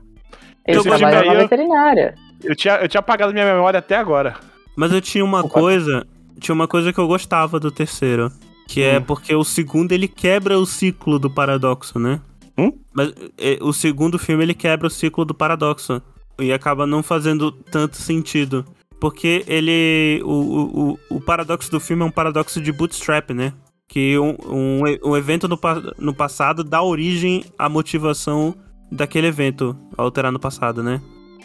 Trabalham 0.64 1.08
aí 1.20 1.25
numa 1.28 1.35
eu- 1.35 1.40
veterinária. 1.49 2.14
Eu 2.44 2.54
tinha, 2.54 2.75
eu 2.76 2.88
tinha 2.88 3.00
apagado 3.00 3.32
minha 3.32 3.46
memória 3.46 3.78
até 3.78 3.96
agora. 3.96 4.35
Mas 4.76 4.92
eu 4.92 5.00
tinha 5.00 5.25
uma 5.25 5.40
Opa. 5.40 5.49
coisa. 5.49 6.06
Tinha 6.38 6.54
uma 6.54 6.68
coisa 6.68 6.92
que 6.92 6.99
eu 7.00 7.08
gostava 7.08 7.58
do 7.58 7.70
terceiro. 7.73 8.30
Que 8.66 8.82
é 8.82 8.99
Hum. 8.99 9.02
porque 9.02 9.35
o 9.35 9.44
segundo 9.44 9.92
ele 9.92 10.08
quebra 10.08 10.58
o 10.58 10.66
ciclo 10.66 11.18
do 11.18 11.30
paradoxo, 11.30 11.99
né? 11.99 12.20
Hum? 12.58 12.73
Mas 12.92 13.12
é, 13.38 13.58
o 13.61 13.73
segundo 13.73 14.18
filme 14.18 14.42
ele 14.42 14.54
quebra 14.54 14.87
o 14.87 14.90
ciclo 14.90 15.25
do 15.25 15.35
paradoxo. 15.35 16.02
e 16.38 16.52
acaba 16.52 16.87
não 16.87 17.02
fazendo 17.02 17.50
tanto 17.50 17.96
sentido. 17.96 18.62
Porque 19.00 19.42
ele. 19.46 20.20
O, 20.25 20.30
o, 20.30 20.88
o, 21.11 21.16
o 21.16 21.20
paradoxo 21.20 21.70
do 21.70 21.80
filme 21.80 22.02
é 22.02 22.06
um 22.06 22.11
paradoxo 22.11 22.61
de 22.61 22.70
bootstrap, 22.73 23.30
né? 23.30 23.52
Que 23.88 24.18
um, 24.18 24.37
um, 24.46 24.80
um 25.04 25.16
evento 25.16 25.46
no, 25.49 25.56
pa- 25.56 25.80
no 25.99 26.12
passado 26.14 26.62
dá 26.64 26.82
origem 26.82 27.44
à 27.58 27.68
motivação 27.68 28.54
daquele 28.92 29.28
evento 29.28 29.75
alterar 29.96 30.30
no 30.32 30.38
passado, 30.38 30.82
né? 30.82 31.00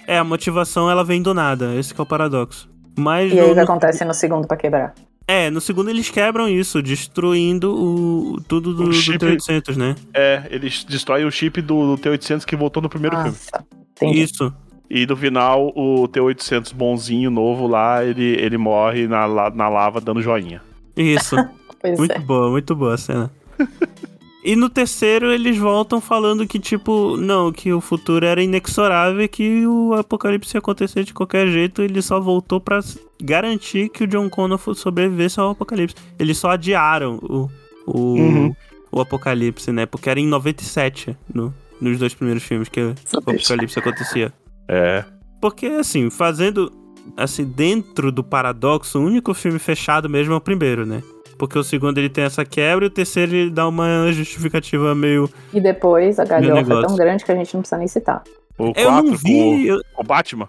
É, 0.08 0.18
a 0.18 0.24
motivação 0.24 0.90
ela 0.90 1.04
vem 1.04 1.22
do 1.22 1.34
nada, 1.34 1.76
esse 1.76 1.94
que 1.94 2.02
é 2.02 2.04
o 2.04 2.08
paradoxo. 2.08 2.70
Mas 2.98 3.32
E 3.32 3.40
aí 3.40 3.46
o 3.46 3.50
no- 3.50 3.54
que 3.54 3.60
acontece 3.62 4.04
no 4.04 4.14
segundo 4.14 4.48
pra 4.48 4.58
quebrar? 4.58 4.94
É, 5.32 5.50
no 5.50 5.62
segundo 5.62 5.90
eles 5.90 6.10
quebram 6.10 6.50
isso, 6.50 6.82
destruindo 6.82 7.74
o 7.74 8.42
tudo 8.48 8.74
do, 8.74 8.84
O 8.84 8.86
do 8.88 8.94
chip- 8.94 9.18
T-800, 9.18 9.76
né? 9.78 9.96
É, 10.14 10.44
eles 10.50 10.84
destroem 10.84 11.26
o 11.26 11.32
chip 11.32 11.62
do, 11.62 11.96
do 11.96 12.02
T-800 12.02 12.44
que 12.46 12.56
voltou 12.56 12.82
no 12.84 12.90
primeiro 12.90 13.16
filme. 13.16 13.32
Nossa, 13.32 13.66
entendi. 13.92 14.22
Isso. 14.24 14.54
E 14.90 15.06
no 15.06 15.16
final, 15.16 15.72
o 15.76 16.08
T-800 16.08 16.74
bonzinho, 16.74 17.32
novo 17.32 17.66
lá, 17.66 18.04
ele, 18.04 18.36
ele 18.40 18.58
morre 18.58 19.08
na, 19.08 19.26
na 19.50 19.70
lava 19.70 20.02
dando 20.02 20.22
joinha. 20.22 20.62
Isso. 20.98 21.36
Muito 21.98 22.12
é. 22.14 22.20
boa, 22.20 22.52
muito 22.52 22.76
boa 22.76 22.94
a 22.94 22.98
cena. 22.98 23.32
E 24.44 24.56
no 24.56 24.70
terceiro 24.70 25.32
eles 25.32 25.56
voltam 25.58 26.02
falando 26.02 26.48
que, 26.48 26.58
tipo, 26.60 27.16
não, 27.16 27.52
que 27.52 27.72
o 27.72 27.80
futuro 27.80 28.26
era 28.26 28.42
inexorável 28.42 29.22
e 29.22 29.28
que 29.28 29.68
o 29.68 29.94
apocalipse 29.94 30.56
ia 30.56 30.60
acontecer 30.60 31.04
de 31.04 31.14
qualquer 31.14 31.48
jeito. 31.48 31.82
Ele 31.84 32.02
só 32.02 32.20
voltou 32.20 32.60
pra 32.60 32.78
s- 32.78 33.00
garantir 33.22 33.90
que 33.90 34.04
o 34.04 34.08
John 34.08 34.30
Connor 34.30 34.58
sobrevivesse 34.74 35.40
ao 35.40 35.52
apocalipse. 35.52 35.96
Eles 36.18 36.38
só 36.40 36.50
adiaram 36.52 37.18
o, 37.22 37.50
o, 37.86 38.16
Uhum. 38.20 38.56
o 38.92 39.00
apocalipse, 39.00 39.72
né? 39.72 39.86
Porque 39.86 40.10
era 40.10 40.20
em 40.20 40.26
97, 40.28 41.16
no, 41.32 41.54
nos 41.80 42.00
dois 42.00 42.16
primeiros 42.16 42.42
filmes 42.42 42.68
que 42.68 42.82
o 42.82 42.96
apocalipse 43.14 43.78
acontecia. 43.78 44.34
É. 44.68 45.06
Porque, 45.40 45.68
assim, 45.68 46.10
fazendo. 46.10 46.72
Assim, 47.18 47.44
dentro 47.46 48.12
do 48.12 48.24
paradoxo, 48.24 49.00
o 49.00 49.04
único 49.04 49.34
filme 49.34 49.58
fechado 49.60 50.08
mesmo 50.10 50.34
é 50.34 50.38
o 50.38 50.42
primeiro, 50.42 50.86
né? 50.86 51.02
Porque 51.42 51.58
o 51.58 51.64
segundo 51.64 51.98
ele 51.98 52.08
tem 52.08 52.24
essa 52.24 52.46
quebra 52.46 52.86
e 52.86 52.88
o 52.88 52.92
terceiro 52.92 53.34
ele 53.34 53.50
dá 53.50 53.68
uma 53.68 54.12
justificativa 54.12 54.94
meio. 54.94 55.28
E 55.52 55.60
depois 55.60 56.20
a 56.20 56.24
galhofa 56.24 56.72
é 56.72 56.82
tão 56.86 56.96
grande 56.96 57.26
que 57.26 57.32
a 57.32 57.36
gente 57.36 57.56
não 57.56 57.62
precisa 57.62 57.80
nem 57.80 57.88
citar. 57.88 58.22
O 58.60 58.72
Eu 58.76 58.92
não 58.92 59.06
4 59.08 59.18
vi. 59.18 59.68
Com 59.96 60.02
o 60.02 60.06
Batman. 60.06 60.48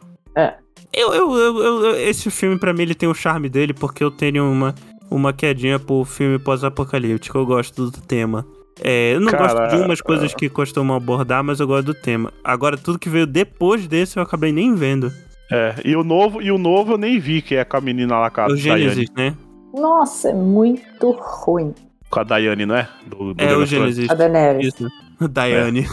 eu, 0.92 1.14
eu, 1.14 1.34
eu- 1.34 1.84
eu- 1.86 1.96
esse 1.96 2.30
filme, 2.30 2.58
pra 2.58 2.74
mim, 2.74 2.82
ele 2.82 2.94
tem 2.94 3.08
o 3.08 3.14
charme 3.14 3.48
dele 3.48 3.72
porque 3.72 4.04
eu 4.04 4.10
tenho 4.10 4.44
uma, 4.44 4.74
uma 5.10 5.32
quedinha 5.32 5.78
por 5.78 6.04
filme 6.04 6.38
pós-apocalíptico. 6.38 7.38
Eu 7.38 7.46
gosto 7.46 7.90
do 7.90 8.00
tema. 8.02 8.46
É, 8.78 9.14
eu 9.14 9.20
não 9.20 9.32
Cara, 9.32 9.44
gosto 9.54 9.74
de 9.74 9.82
umas 9.82 10.02
coisas 10.02 10.34
que 10.34 10.50
costumam 10.50 10.94
abordar, 10.94 11.42
mas 11.42 11.58
eu 11.58 11.66
gosto 11.66 11.86
do 11.86 11.94
tema. 11.94 12.30
Agora, 12.44 12.76
tudo 12.76 12.98
que 12.98 13.08
veio 13.08 13.26
depois 13.26 13.86
desse 13.86 14.18
eu 14.18 14.22
acabei 14.22 14.52
nem 14.52 14.74
vendo. 14.74 15.10
É, 15.50 15.74
e 15.86 15.96
o 15.96 16.04
novo, 16.04 16.42
e 16.42 16.52
o 16.52 16.58
novo 16.58 16.92
eu 16.92 16.98
nem 16.98 17.18
vi, 17.18 17.40
que 17.40 17.54
é 17.54 17.64
com 17.64 17.78
a 17.78 17.80
menina 17.80 18.18
lá 18.18 18.28
com 18.28 18.42
a 18.42 18.44
o 18.44 18.48
Daiane. 18.48 18.60
Gênesis, 18.90 19.08
né? 19.16 19.34
Nossa, 19.72 20.30
é 20.30 20.34
muito 20.34 21.10
ruim. 21.12 21.74
Com 22.10 22.20
a 22.20 22.24
Daiane, 22.24 22.66
não 22.66 22.76
é? 22.76 22.88
Do, 23.06 23.32
do 23.32 23.42
É 23.42 23.56
o. 23.56 23.64
Gênesis. 23.64 24.10
A 24.10 24.14
Daenerys. 24.14 24.74
Isso. 24.74 24.88
Daiane. 25.30 25.88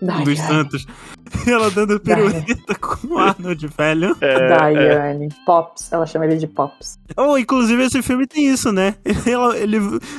Daiane. 0.00 0.24
dos 0.24 0.38
Santos. 0.38 0.86
Ela 1.46 1.70
dando 1.70 1.98
pirueta 1.98 2.74
com 2.80 3.14
o 3.14 3.18
Arnold, 3.18 3.66
velho. 3.66 4.16
É, 4.20 4.34
é, 4.34 4.48
Daiane. 4.48 5.28
Pops. 5.44 5.92
Ela 5.92 6.06
chama 6.06 6.26
ele 6.26 6.36
de 6.36 6.46
Pops. 6.46 6.98
Oh, 7.16 7.36
inclusive 7.36 7.82
esse 7.82 8.00
filme 8.02 8.26
tem 8.26 8.46
isso, 8.46 8.70
né? 8.70 8.94
Ela, 9.26 9.56
ele, 9.56 9.78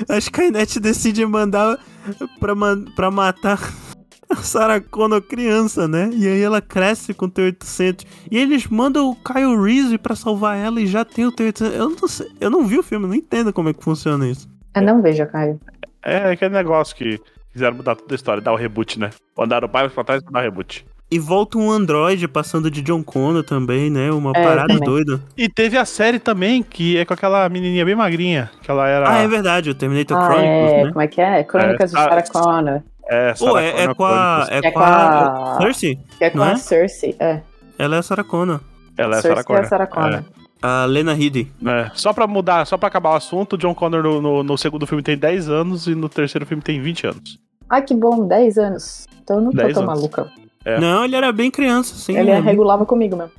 a 0.10 0.18
Skynet 0.18 0.80
decide 0.80 1.26
mandar 1.26 1.80
pra, 2.40 2.54
pra 2.96 3.12
matar 3.12 3.60
a 4.30 4.36
Sarah 4.44 4.82
Connor 4.82 5.22
criança, 5.22 5.88
né? 5.88 6.10
E 6.14 6.28
aí 6.28 6.42
ela 6.42 6.62
cresce 6.62 7.14
com 7.14 7.26
o 7.26 7.30
T-800. 7.30 8.06
E 8.32 8.38
eles 8.38 8.68
mandam 8.68 9.10
o 9.10 9.16
Kyle 9.16 9.56
Reese 9.62 9.98
pra 9.98 10.16
salvar 10.16 10.58
ela 10.58 10.80
e 10.82 10.88
já 10.88 11.04
tem 11.06 11.26
o 11.26 11.32
T-800. 11.32 11.72
Eu 11.74 11.90
não, 11.90 12.08
sei, 12.08 12.28
eu 12.42 12.50
não 12.50 12.66
vi 12.66 12.78
o 12.80 12.84
filme, 12.84 13.08
não 13.08 13.16
entendo 13.16 13.52
como 13.54 13.70
é 13.70 13.74
que 13.74 13.84
funciona 13.84 14.28
isso. 14.28 14.48
Eu 14.76 14.82
não 14.82 15.02
vejo, 15.02 15.26
Caio. 15.28 15.60
é 16.04 16.32
aquele 16.32 16.54
negócio 16.54 16.96
que 16.96 17.20
quiseram 17.52 17.76
mudar 17.78 17.96
toda 17.96 18.14
a 18.14 18.16
história, 18.16 18.42
dar 18.42 18.54
o 18.54 18.58
reboot, 18.58 19.00
né? 19.00 19.10
Mandaram 19.38 19.68
o 19.68 19.72
pai 19.72 19.90
pra 19.90 20.04
trás 20.04 20.22
pra 20.22 20.32
dar 20.32 20.40
o 20.40 20.44
reboot. 20.44 20.86
E 21.10 21.20
volta 21.20 21.58
um 21.58 21.72
androide 21.72 22.28
passando 22.28 22.70
de 22.70 22.82
John 22.82 23.02
Connor 23.02 23.42
também, 23.42 23.90
né? 23.90 24.12
Uma 24.12 24.32
É, 24.36 24.44
parada 24.44 24.68
também. 24.68 24.84
doida. 24.84 25.22
E 25.38 25.48
teve 25.48 25.78
a 25.78 25.86
série 25.86 26.20
também, 26.20 26.62
que 26.62 26.98
é 26.98 27.06
com 27.06 27.14
aquela 27.14 27.48
menininha 27.48 27.86
bem 27.86 27.96
magrinha, 27.96 28.52
que 28.62 28.70
ela 28.70 28.86
era... 28.90 29.10
Ah, 29.10 29.20
é 29.20 29.28
verdade, 29.28 29.70
o 29.70 29.74
Terminator 29.74 30.18
Ah, 30.18 30.26
Chronicles, 30.26 30.72
é. 30.74 30.84
né? 30.84 30.90
Como 30.92 31.02
é 31.02 31.08
que 31.08 31.22
é? 31.22 31.44
Crônicas 31.46 31.94
É, 31.94 31.98
de 31.98 32.04
Sarah 32.04 32.24
Connor. 32.24 32.82
É, 33.10 33.34
Pô, 33.34 33.58
é, 33.58 33.70
é 33.70 33.72
Connor 33.88 33.96
com 33.96 34.06
a. 34.06 34.46
Chronicles. 34.46 34.50
É, 34.64 34.68
É 34.68 34.72
com 34.72 34.80
a. 34.80 35.54
a- 35.54 35.58
Cersei? 35.62 36.00
É 36.20 36.30
com 36.30 36.38
Não 36.38 36.44
a 36.46 36.52
é? 36.52 36.56
Cersei. 36.58 37.16
É. 37.20 37.42
Ela 37.80 37.96
é 37.96 38.00
a 38.00 38.04
Sarah 38.04 38.24
Connor. 38.24 38.60
Ela 38.98 39.16
é 39.16 39.20
a 39.20 39.22
Cersei 39.22 39.44
Connor. 39.44 39.62
é 39.62 39.66
a 39.66 39.70
Sarah 39.70 39.88
Connor. 39.88 40.24
A 40.62 40.86
Lena 40.86 41.14
Headey. 41.14 41.52
É, 41.66 41.92
só 41.94 42.12
pra 42.12 42.26
mudar, 42.26 42.66
só 42.66 42.78
pra 42.78 42.88
acabar 42.88 43.12
o 43.12 43.16
assunto, 43.16 43.54
o 43.54 43.58
John 43.58 43.76
Connor 43.76 44.02
no, 44.02 44.20
no- 44.22 44.44
no 44.44 44.58
segundo 44.58 44.88
filme 44.88 45.04
tem 45.04 45.16
10 45.18 45.48
anos 45.50 45.86
e 45.88 45.94
no 45.94 46.10
terceiro 46.10 46.46
filme 46.46 46.64
tem 46.64 46.82
20 46.82 47.06
anos. 47.08 47.40
Ai, 47.70 47.82
que 47.84 47.94
bom, 47.94 48.28
10 48.28 48.58
anos. 48.58 49.06
Então 49.24 49.38
eu 49.38 49.42
não 49.44 49.52
tô 49.52 49.58
10 49.58 49.74
tão 49.76 49.84
anos. 49.84 49.96
maluca. 49.96 50.32
É. 50.66 50.80
Não, 50.80 51.06
ele 51.06 51.16
era 51.16 51.32
bem 51.32 51.52
criança, 51.52 51.94
sim. 51.96 52.18
Ele 52.18 52.32
né? 52.32 52.40
regulava 52.40 52.86
comigo 52.86 53.16
mesmo. 53.16 53.32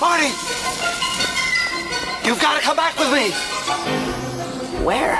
Marty! 0.00 0.26
You've 2.26 2.40
got 2.40 2.56
to 2.60 2.62
come 2.62 2.76
back 2.76 2.98
with 2.98 3.10
me! 3.10 3.32
Where? 4.84 5.18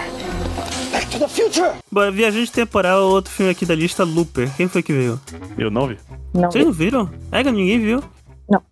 Back 0.91 1.07
to 1.11 1.19
the 1.19 1.29
future! 1.29 1.73
Bom, 1.91 2.11
Viajante 2.11 2.51
Temporal, 2.53 3.03
outro 3.05 3.33
filme 3.33 3.51
aqui 3.53 3.67
da 3.67 3.75
lista, 3.75 4.05
Looper. 4.05 4.51
Quem 4.57 4.69
foi 4.69 4.83
que 4.83 4.93
veio? 4.93 5.21
Eu 5.57 5.71
não 5.71 5.87
vi. 5.89 5.99
Não. 6.35 6.51
Vocês 6.51 6.65
não 6.65 6.73
viram? 6.73 7.11
É 7.33 7.43
que 7.43 7.51
ninguém 7.51 7.79
viu. 7.81 8.03
Não. 8.49 8.63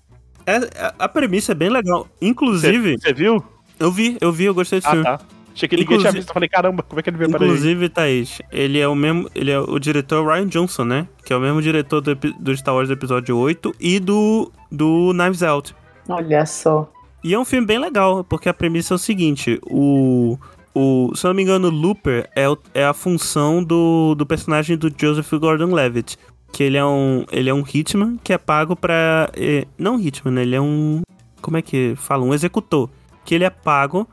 É, 0.46 0.56
a, 0.78 0.94
a 1.04 1.08
premissa 1.08 1.52
é 1.52 1.54
bem 1.54 1.68
legal. 1.68 2.06
Inclusive, 2.20 2.96
Você 2.98 3.12
viu? 3.12 3.42
eu 3.78 3.90
vi, 3.90 4.16
eu 4.20 4.32
vi, 4.32 4.44
eu 4.44 4.54
gostei 4.54 4.78
desse 4.78 4.88
Ah, 4.88 4.90
filme. 4.92 5.04
tá. 5.04 5.20
Achei 5.54 5.68
que 5.68 5.76
ninguém 5.76 5.98
tinha 5.98 6.12
visto. 6.12 6.28
Eu 6.28 6.34
falei, 6.34 6.48
caramba, 6.50 6.82
como 6.82 7.00
é 7.00 7.02
que 7.02 7.08
ele 7.08 7.16
veio 7.16 7.30
para 7.30 7.40
aí? 7.42 7.46
Inclusive, 7.46 7.88
Thaís, 7.88 8.42
ele 8.52 8.78
é 8.78 8.86
o 8.86 8.94
mesmo. 8.94 9.30
Ele 9.34 9.50
é 9.50 9.58
o 9.58 9.78
diretor 9.78 10.26
Ryan 10.26 10.46
Johnson, 10.48 10.84
né? 10.84 11.08
Que 11.24 11.32
é 11.32 11.36
o 11.36 11.40
mesmo 11.40 11.62
diretor 11.62 12.02
do, 12.02 12.14
do 12.14 12.54
Star 12.56 12.74
Wars 12.74 12.90
episódio 12.90 13.36
8 13.38 13.74
e 13.80 13.98
do, 13.98 14.52
do 14.70 15.12
Knives 15.14 15.42
Out. 15.42 15.74
Olha 16.08 16.44
só. 16.44 16.90
E 17.24 17.32
é 17.32 17.38
um 17.38 17.44
filme 17.44 17.66
bem 17.66 17.78
legal, 17.78 18.22
porque 18.22 18.50
a 18.50 18.54
premissa 18.54 18.92
é 18.92 18.96
o 18.96 18.98
seguinte: 18.98 19.58
o. 19.64 20.38
o 20.76 21.12
se 21.14 21.26
eu 21.26 21.28
não 21.30 21.34
me 21.36 21.42
engano, 21.42 21.68
o 21.68 21.70
Looper 21.70 22.28
é, 22.36 22.48
o- 22.48 22.58
é 22.74 22.84
a 22.84 22.92
função 22.92 23.62
do, 23.64 24.14
do 24.14 24.26
personagem 24.26 24.76
do 24.76 24.92
Joseph 24.96 25.30
Gordon 25.34 25.72
Levitt. 25.74 26.18
Que 26.52 26.62
ele 26.62 26.76
é 26.76 26.84
um. 26.84 27.24
Ele 27.32 27.50
é 27.50 27.54
um 27.54 27.62
hitman 27.66 28.16
que 28.22 28.32
é 28.32 28.38
pago 28.38 28.76
pra. 28.76 29.28
eh, 29.34 29.66
não 29.76 29.96
um 29.96 30.00
hitman, 30.00 30.32
né? 30.34 30.42
Ele 30.42 30.54
é 30.54 30.60
um. 30.60 31.02
Como 31.42 31.56
é 31.56 31.62
que 31.62 31.94
fala? 31.96 32.24
Um 32.24 32.32
executor. 32.32 32.88
Que 33.24 33.34
ele 33.34 33.44
é 33.44 33.50
pago 33.50 34.08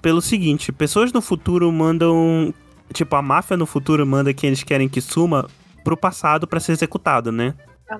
pelo 0.00 0.22
seguinte: 0.22 0.70
pessoas 0.72 1.12
no 1.12 1.20
futuro 1.20 1.70
mandam. 1.72 2.54
Tipo, 2.92 3.16
a 3.16 3.22
máfia 3.22 3.56
no 3.56 3.66
futuro 3.66 4.06
manda 4.06 4.32
quem 4.32 4.48
eles 4.48 4.62
querem 4.62 4.88
que 4.88 5.00
suma 5.00 5.46
pro 5.82 5.96
passado 5.96 6.46
pra 6.46 6.60
ser 6.60 6.72
executado, 6.72 7.32
né? 7.32 7.54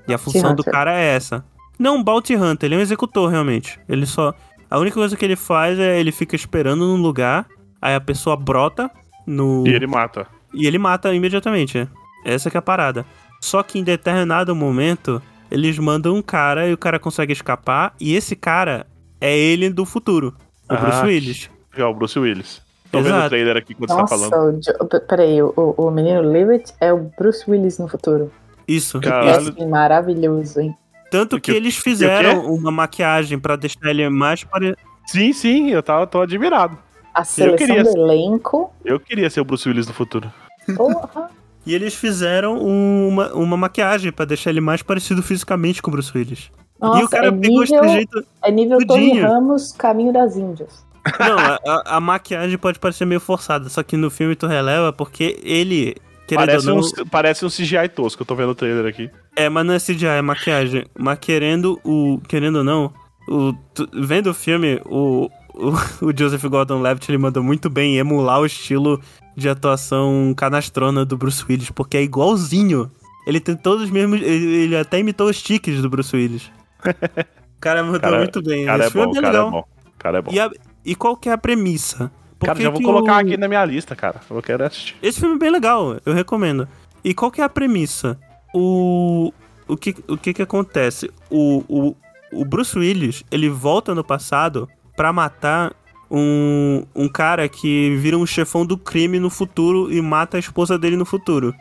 E 0.09 0.15
a 0.15 0.19
função 0.19 0.55
do 0.55 0.63
cara 0.65 0.99
é 0.99 1.05
essa. 1.17 1.45
Não, 1.79 1.97
um 1.97 2.03
Bounty 2.03 2.37
Hunter, 2.37 2.69
ele 2.69 2.77
é 2.77 2.79
um 2.79 2.83
executor, 2.83 3.29
realmente. 3.29 3.79
Ele 3.89 4.07
só. 4.07 4.33
A 4.71 4.79
única 4.79 4.95
coisa 4.95 5.17
que 5.17 5.25
ele 5.25 5.37
faz 5.37 5.79
é 5.79 5.99
ele 6.01 6.13
fica 6.13 6.35
esperando 6.37 6.87
num 6.87 7.03
lugar, 7.03 7.47
aí 7.85 7.95
a 7.95 8.01
pessoa 8.01 8.37
brota 8.37 8.91
no. 9.27 9.65
E 9.67 9.71
ele 9.75 9.87
mata. 9.87 10.27
e 10.53 10.67
ele 10.67 10.79
mata 10.79 11.13
imediatamente. 11.15 11.79
é. 11.79 11.89
Essa 12.25 12.51
que 12.51 12.57
é 12.57 12.61
a 12.61 12.63
parada. 12.63 13.05
Só 13.41 13.63
que 13.63 13.79
em 13.79 13.85
determinado 13.85 14.55
momento, 14.57 15.21
eles 15.51 15.79
mandam 15.79 16.15
um 16.15 16.23
cara 16.23 16.67
e 16.67 16.73
o 16.73 16.79
cara 16.79 16.99
consegue 16.99 17.33
escapar, 17.35 17.95
e 18.01 18.15
esse 18.15 18.35
cara 18.35 18.87
é 19.21 19.37
ele 19.37 19.69
do 19.69 19.85
futuro. 19.85 20.35
O 20.69 20.73
Ah, 20.75 20.77
Bruce 20.77 21.03
Willis. 21.05 21.51
É 21.77 21.85
o 21.85 21.93
Bruce 21.93 22.19
Willis. 22.19 22.63
Tô 22.91 22.99
vendo 23.03 23.13
o 23.13 23.17
Exato. 23.17 23.29
trailer 23.31 23.57
aqui 23.57 23.75
quando 23.75 23.91
você 23.91 23.95
tá 23.97 24.01
Nossa, 24.03 24.31
falando. 24.31 24.61
o 24.81 25.01
peraí, 25.01 25.43
o, 25.43 25.53
o 25.77 25.91
menino 25.91 26.23
Levitt 26.23 26.73
é 26.81 26.93
o 26.93 27.11
Bruce 27.19 27.45
Willis 27.51 27.79
no 27.79 27.89
futuro. 27.89 28.33
Isso. 28.67 28.99
Caralho. 29.01 29.49
Assim, 29.51 29.67
maravilhoso, 29.69 30.61
hein? 30.61 30.75
Tanto 31.11 31.39
que 31.41 31.51
que- 31.53 31.57
eles 31.59 31.77
o 31.77 31.83
fizeram 31.83 32.47
uma 32.47 32.71
maquiagem 32.71 33.39
pra 33.39 33.57
deixar 33.57 33.91
ele 33.91 34.09
mais 34.09 34.43
pare... 34.45 34.75
Sim, 35.07 35.33
sim, 35.35 35.71
eu 35.71 35.83
tava, 35.83 36.07
tô 36.07 36.23
admirado. 36.23 36.79
A 37.15 37.25
seleção 37.25 37.57
queria 37.57 37.85
do 37.85 37.91
elenco. 37.91 38.73
Eu 38.85 38.99
queria 38.99 39.31
ser 39.31 39.41
o 39.41 39.45
Bruce 39.45 39.69
Willis 39.69 39.87
do 39.87 39.93
futuro. 39.93 40.31
Porra. 40.77 41.31
E 41.67 41.75
eles 41.75 41.95
fizeram 41.95 42.59
uma, 42.59 43.33
uma 43.33 43.57
maquiagem 43.57 44.13
pra 44.13 44.25
deixar 44.25 44.51
ele 44.51 44.61
mais 44.61 44.83
parecido 44.83 45.23
fisicamente 45.23 45.81
com 45.81 45.91
o 45.91 45.93
Bruce 45.93 46.11
Willis. 46.17 46.51
Nossa, 46.81 47.01
e 47.01 47.05
o 47.05 47.09
cara 47.09 47.29
é 47.29 47.33
pegou 47.33 47.63
esse 47.65 47.73
nível, 47.73 47.89
jeito. 47.89 48.25
é 48.43 48.51
nível 48.51 48.79
Tony. 48.87 49.21
Ramos, 49.21 49.73
Caminho 49.73 50.13
das 50.13 50.37
Índias. 50.37 50.85
Não, 51.21 51.39
a, 51.39 51.55
a- 51.67 51.97
a 51.97 52.01
maquiagem 52.01 52.59
pode 52.59 52.79
parecer 52.79 53.05
meio 53.07 53.21
forçada, 53.21 53.69
só 53.69 53.83
que 53.83 53.97
no 53.97 54.11
filme 54.11 54.35
tu 54.35 54.47
releva 54.47 54.93
porque 54.93 55.39
ele, 55.43 55.95
querendo 56.27 56.47
Parece 56.47 56.71
ou 56.71 56.79
um, 56.79 56.81
não. 56.99 57.07
parece 57.07 57.45
um 57.47 57.49
CGI 57.49 57.89
tosco, 57.95 58.23
eu 58.23 58.27
tô 58.27 58.35
vendo 58.35 58.51
o 58.51 58.55
trailer 58.55 58.87
aqui. 58.87 59.11
É, 59.37 59.49
mas 59.49 59.65
não 59.67 59.75
é 59.75 59.79
CGI, 59.79 60.07
é 60.07 60.23
maquiagem. 60.23 60.85
Mas 60.99 61.19
querendo 61.19 61.79
o. 61.85 62.21
Querendo 62.29 62.57
ou 62.57 62.65
não, 62.65 62.93
o, 63.29 63.53
tu- 63.75 63.89
vendo 63.95 64.29
o 64.31 64.35
filme, 64.35 64.81
o, 64.87 65.31
o, 65.55 65.71
o 66.11 66.13
Joseph 66.17 66.45
Gordon 66.45 66.81
Levitt 66.81 67.11
ele 67.11 67.19
mandou 67.19 67.43
muito 67.43 67.71
bem 67.71 67.97
emular 67.97 68.41
o 68.41 68.47
estilo 68.47 69.01
de 69.37 69.49
atuação 69.49 70.33
canastrona 70.37 71.05
do 71.05 71.17
Bruce 71.17 71.45
Willis, 71.49 71.71
porque 71.71 71.97
é 71.97 72.03
igualzinho. 72.03 72.91
Ele 73.27 73.41
tem 73.41 73.57
todos 73.57 73.85
os 73.85 73.91
mesmos. 73.91 74.21
Ele, 74.21 74.55
ele 74.57 74.77
até 74.77 74.99
imitou 74.99 75.29
os 75.29 75.43
tiques 75.43 75.81
do 75.81 75.89
Bruce 75.91 76.15
Willis. 76.15 76.51
O 77.57 77.61
cara 77.65 77.83
mandou 77.83 77.99
Cara- 77.99 78.19
muito 78.19 78.43
bem. 78.43 78.67
Cara 78.67 78.83
é 78.83 78.87
Esse 78.89 78.93
filme 78.93 79.07
bom, 79.07 79.13
é 79.13 79.15
bem 79.15 79.23
cara 79.23 79.39
é 79.39 79.45
legal. 79.45 79.69
Cara 79.99 80.19
é 80.19 80.23
bom. 80.23 80.31
E, 80.33 80.39
a- 80.39 80.51
e 80.85 80.95
qual 80.95 81.17
que 81.17 81.31
é 81.31 81.33
a 81.33 81.39
premissa? 81.39 82.13
Por 82.39 82.45
Cara, 82.45 82.61
já 82.61 82.69
vou 82.69 82.83
colocar 82.83 83.15
o- 83.15 83.19
aqui 83.21 83.39
na 83.39 83.49
minha 83.49 83.65
lista, 83.65 83.97
cara. 83.97 84.21
Eu 84.31 84.43
quero 84.43 84.65
assistir. 84.67 84.95
Esse 85.03 85.19
filme 85.19 85.37
é 85.37 85.39
bem 85.39 85.51
legal, 85.51 85.97
eu 86.05 86.13
recomendo. 86.13 86.69
E 87.03 87.15
qual 87.15 87.31
que 87.31 87.41
é 87.41 87.45
a 87.45 87.49
premissa? 87.49 88.19
O. 88.53 89.33
O 89.67 89.79
que, 89.79 89.95
o 90.07 90.19
que 90.19 90.35
que 90.35 90.43
acontece? 90.43 91.11
O, 91.31 91.65
o, 91.67 91.97
o 92.39 92.45
Bruce 92.45 92.79
Willis, 92.79 93.25
ele 93.31 93.49
volta 93.49 93.95
no 93.95 94.05
passado 94.05 94.69
pra 94.97 95.13
matar 95.13 95.75
um, 96.11 96.85
um 96.95 97.09
cara 97.09 97.49
que 97.49 97.97
vira 97.97 98.17
um 98.17 98.27
chefão 98.27 98.65
do 98.65 98.77
crime 98.77 99.19
no 99.19 99.31
futuro 99.31 99.93
e 99.93 100.01
mata 100.01 100.37
a 100.37 100.41
esposa 100.41 100.79
dele 100.79 100.97
no 100.97 101.05
futuro. 101.05 101.55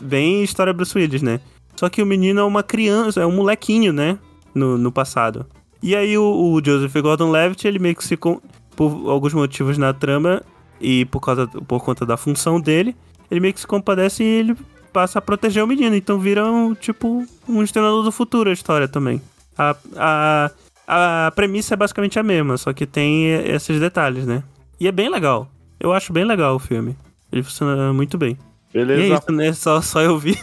Bem 0.00 0.42
história 0.42 0.72
Bruce 0.72 0.96
Willis, 0.96 1.22
né? 1.22 1.40
Só 1.76 1.88
que 1.88 2.02
o 2.02 2.06
menino 2.06 2.40
é 2.40 2.44
uma 2.44 2.62
criança, 2.62 3.20
é 3.20 3.26
um 3.26 3.32
molequinho, 3.32 3.92
né? 3.92 4.18
No, 4.54 4.76
no 4.76 4.92
passado. 4.92 5.46
E 5.82 5.96
aí 5.96 6.16
o, 6.16 6.22
o 6.24 6.60
Joseph 6.64 6.94
Gordon-Levitt, 6.94 7.66
ele 7.66 7.78
meio 7.78 7.96
que 7.96 8.04
se... 8.04 8.16
Por 8.16 9.10
alguns 9.10 9.34
motivos 9.34 9.76
na 9.76 9.92
trama 9.92 10.42
e 10.80 11.04
por, 11.04 11.20
causa, 11.20 11.46
por 11.46 11.84
conta 11.84 12.06
da 12.06 12.16
função 12.16 12.58
dele, 12.58 12.96
ele 13.30 13.40
meio 13.40 13.52
que 13.52 13.60
se 13.60 13.66
compadece 13.66 14.24
e 14.24 14.26
ele 14.26 14.56
passa 14.92 15.18
a 15.18 15.22
proteger 15.22 15.62
o 15.62 15.66
menino. 15.66 15.94
Então 15.94 16.18
vira 16.18 16.50
um, 16.50 16.74
tipo, 16.74 17.26
um 17.48 17.62
exterminador 17.62 18.02
do 18.02 18.10
futuro 18.10 18.48
a 18.48 18.52
história 18.52 18.88
também. 18.88 19.20
A, 19.58 19.76
a, 19.96 20.50
a 20.94 21.30
premissa 21.30 21.74
é 21.74 21.76
basicamente 21.76 22.18
a 22.18 22.22
mesma, 22.22 22.56
só 22.56 22.72
que 22.72 22.86
tem 22.86 23.26
esses 23.46 23.80
detalhes, 23.80 24.26
né? 24.26 24.42
E 24.78 24.86
é 24.86 24.92
bem 24.92 25.08
legal. 25.08 25.48
Eu 25.80 25.92
acho 25.92 26.12
bem 26.12 26.24
legal 26.24 26.54
o 26.54 26.58
filme. 26.58 26.96
Ele 27.32 27.42
funciona 27.42 27.92
muito 27.92 28.18
bem. 28.18 28.36
E 28.74 28.78
é 28.78 28.84
Beleza? 28.84 29.14
isso, 29.14 29.32
né? 29.32 29.52
Só, 29.52 29.80
só 29.80 30.00
eu 30.02 30.18
vi. 30.18 30.38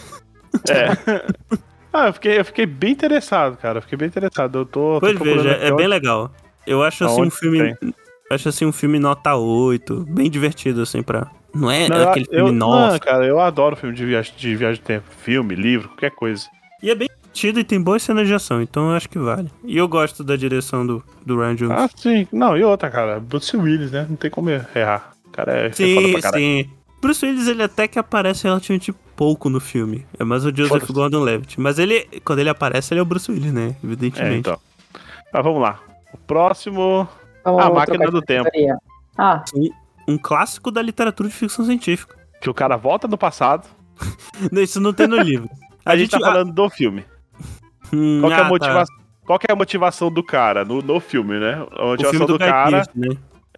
É. 0.67 0.87
ah, 1.93 2.07
eu 2.07 2.13
fiquei, 2.13 2.39
eu 2.39 2.45
fiquei 2.45 2.65
bem 2.65 2.91
interessado, 2.91 3.57
cara. 3.57 3.77
Eu 3.77 3.81
fiquei 3.81 3.97
bem 3.97 4.07
interessado. 4.07 4.59
Eu 4.59 4.65
tô, 4.65 4.95
tô 4.95 4.99
Pois 5.01 5.13
procurando 5.13 5.43
veja, 5.43 5.55
é 5.57 5.71
bem 5.71 5.87
legal. 5.87 6.31
Eu 6.65 6.83
acho 6.83 7.05
assim 7.05 7.21
um 7.21 7.29
filme. 7.29 7.75
Acho 8.31 8.49
assim 8.49 8.65
um 8.65 8.71
filme 8.71 8.99
nota 8.99 9.35
8, 9.35 10.05
bem 10.09 10.29
divertido, 10.29 10.81
assim, 10.81 11.01
pra. 11.01 11.27
Não 11.53 11.69
é 11.71 11.89
Não, 11.89 11.97
eu- 11.97 12.09
aquele 12.09 12.25
eu, 12.29 12.45
filme 12.45 12.51
nossa. 12.59 12.91
Não, 12.93 12.99
cara, 12.99 13.25
eu 13.25 13.39
adoro 13.39 13.75
filme 13.75 13.95
de 13.95 14.05
viagem, 14.05 14.33
de 14.37 14.55
viagem 14.55 14.79
de 14.81 14.85
tempo. 14.87 15.05
Filme, 15.21 15.55
livro, 15.55 15.89
qualquer 15.89 16.11
coisa. 16.11 16.45
E 16.81 16.89
é 16.91 16.95
bem 16.95 17.07
divertido 17.33 17.59
e 17.59 17.63
tem 17.63 17.81
boas 17.81 18.03
cenas 18.03 18.27
de 18.27 18.33
ação, 18.33 18.61
então 18.61 18.89
eu 18.89 18.95
acho 18.95 19.09
que 19.09 19.17
vale. 19.17 19.49
E 19.63 19.77
eu 19.77 19.87
gosto 19.87 20.23
da 20.23 20.35
direção 20.35 20.85
do, 20.85 21.03
do 21.25 21.37
Ryan 21.39 21.55
Johnson. 21.55 21.73
Ah, 21.73 21.89
sim. 21.95 22.27
Não, 22.31 22.57
e 22.57 22.63
outra, 22.63 22.89
cara. 22.89 23.19
Bruce 23.19 23.55
Willis, 23.55 23.91
né? 23.91 24.05
Não 24.09 24.15
tem 24.15 24.29
como 24.29 24.49
errar. 24.49 25.13
O 25.25 25.29
cara 25.29 25.53
é, 25.53 25.67
é 25.67 25.71
foda 25.71 26.07
sim, 26.07 26.21
pra 26.21 26.31
sim. 26.33 26.69
Bruce 27.01 27.25
Willis, 27.25 27.47
ele 27.47 27.63
até 27.63 27.87
que 27.87 27.97
aparece 27.97 28.43
relativamente 28.43 28.91
pouco 29.15 29.49
no 29.49 29.59
filme. 29.59 30.05
É 30.17 30.23
mais 30.23 30.45
o 30.45 30.55
Joseph. 30.55 30.89
Gordon-Levitt. 30.91 31.59
Mas 31.59 31.79
ele, 31.79 32.07
quando 32.25 32.39
ele 32.39 32.49
aparece, 32.49 32.93
ele 32.93 32.99
é 32.99 33.03
o 33.03 33.05
Bruce 33.05 33.31
Willis, 33.31 33.53
né? 33.53 33.75
É, 33.81 33.85
Evidentemente. 33.85 34.39
então. 34.39 34.59
Mas 35.31 35.43
vamos 35.43 35.61
lá. 35.61 35.79
O 36.13 36.17
próximo. 36.17 37.07
Vamos 37.43 37.63
A 37.63 37.69
máquina 37.69 38.11
do 38.11 38.21
tempo. 38.21 38.49
Ah, 39.17 39.43
Um 40.07 40.17
clássico 40.17 40.71
da 40.71 40.81
literatura 40.81 41.29
de 41.29 41.35
ficção 41.35 41.65
científica. 41.65 42.17
Que 42.41 42.49
o 42.49 42.53
cara 42.53 42.75
volta 42.75 43.07
no 43.07 43.17
passado. 43.17 43.67
Não, 44.51 44.61
Isso 44.61 44.79
não 44.79 44.93
tem 44.93 45.07
no 45.07 45.17
livro. 45.17 45.49
A, 45.85 45.97
gente 45.97 46.11
tá 46.11 46.19
falando 46.19 46.53
do 46.53 46.69
filme. 46.69 47.03
Hum, 47.93 48.19
Qual 48.21 48.31
que 48.31 48.37
é 48.37 48.37
ah, 48.37 48.41
a 48.41 48.43
tá. 48.43 48.49
motivação? 48.49 48.95
Qual 49.25 49.39
que 49.39 49.45
é 49.49 49.53
a 49.53 49.55
motivação 49.55 50.11
do 50.11 50.23
cara 50.23 50.65
no, 50.65 50.81
no 50.81 50.99
filme, 50.99 51.39
né? 51.39 51.63
A 51.77 51.83
O 51.83 51.87
motivação 51.89 52.25
do, 52.25 52.33
do, 52.33 52.39
cara 52.39 52.83
né? 52.95 53.09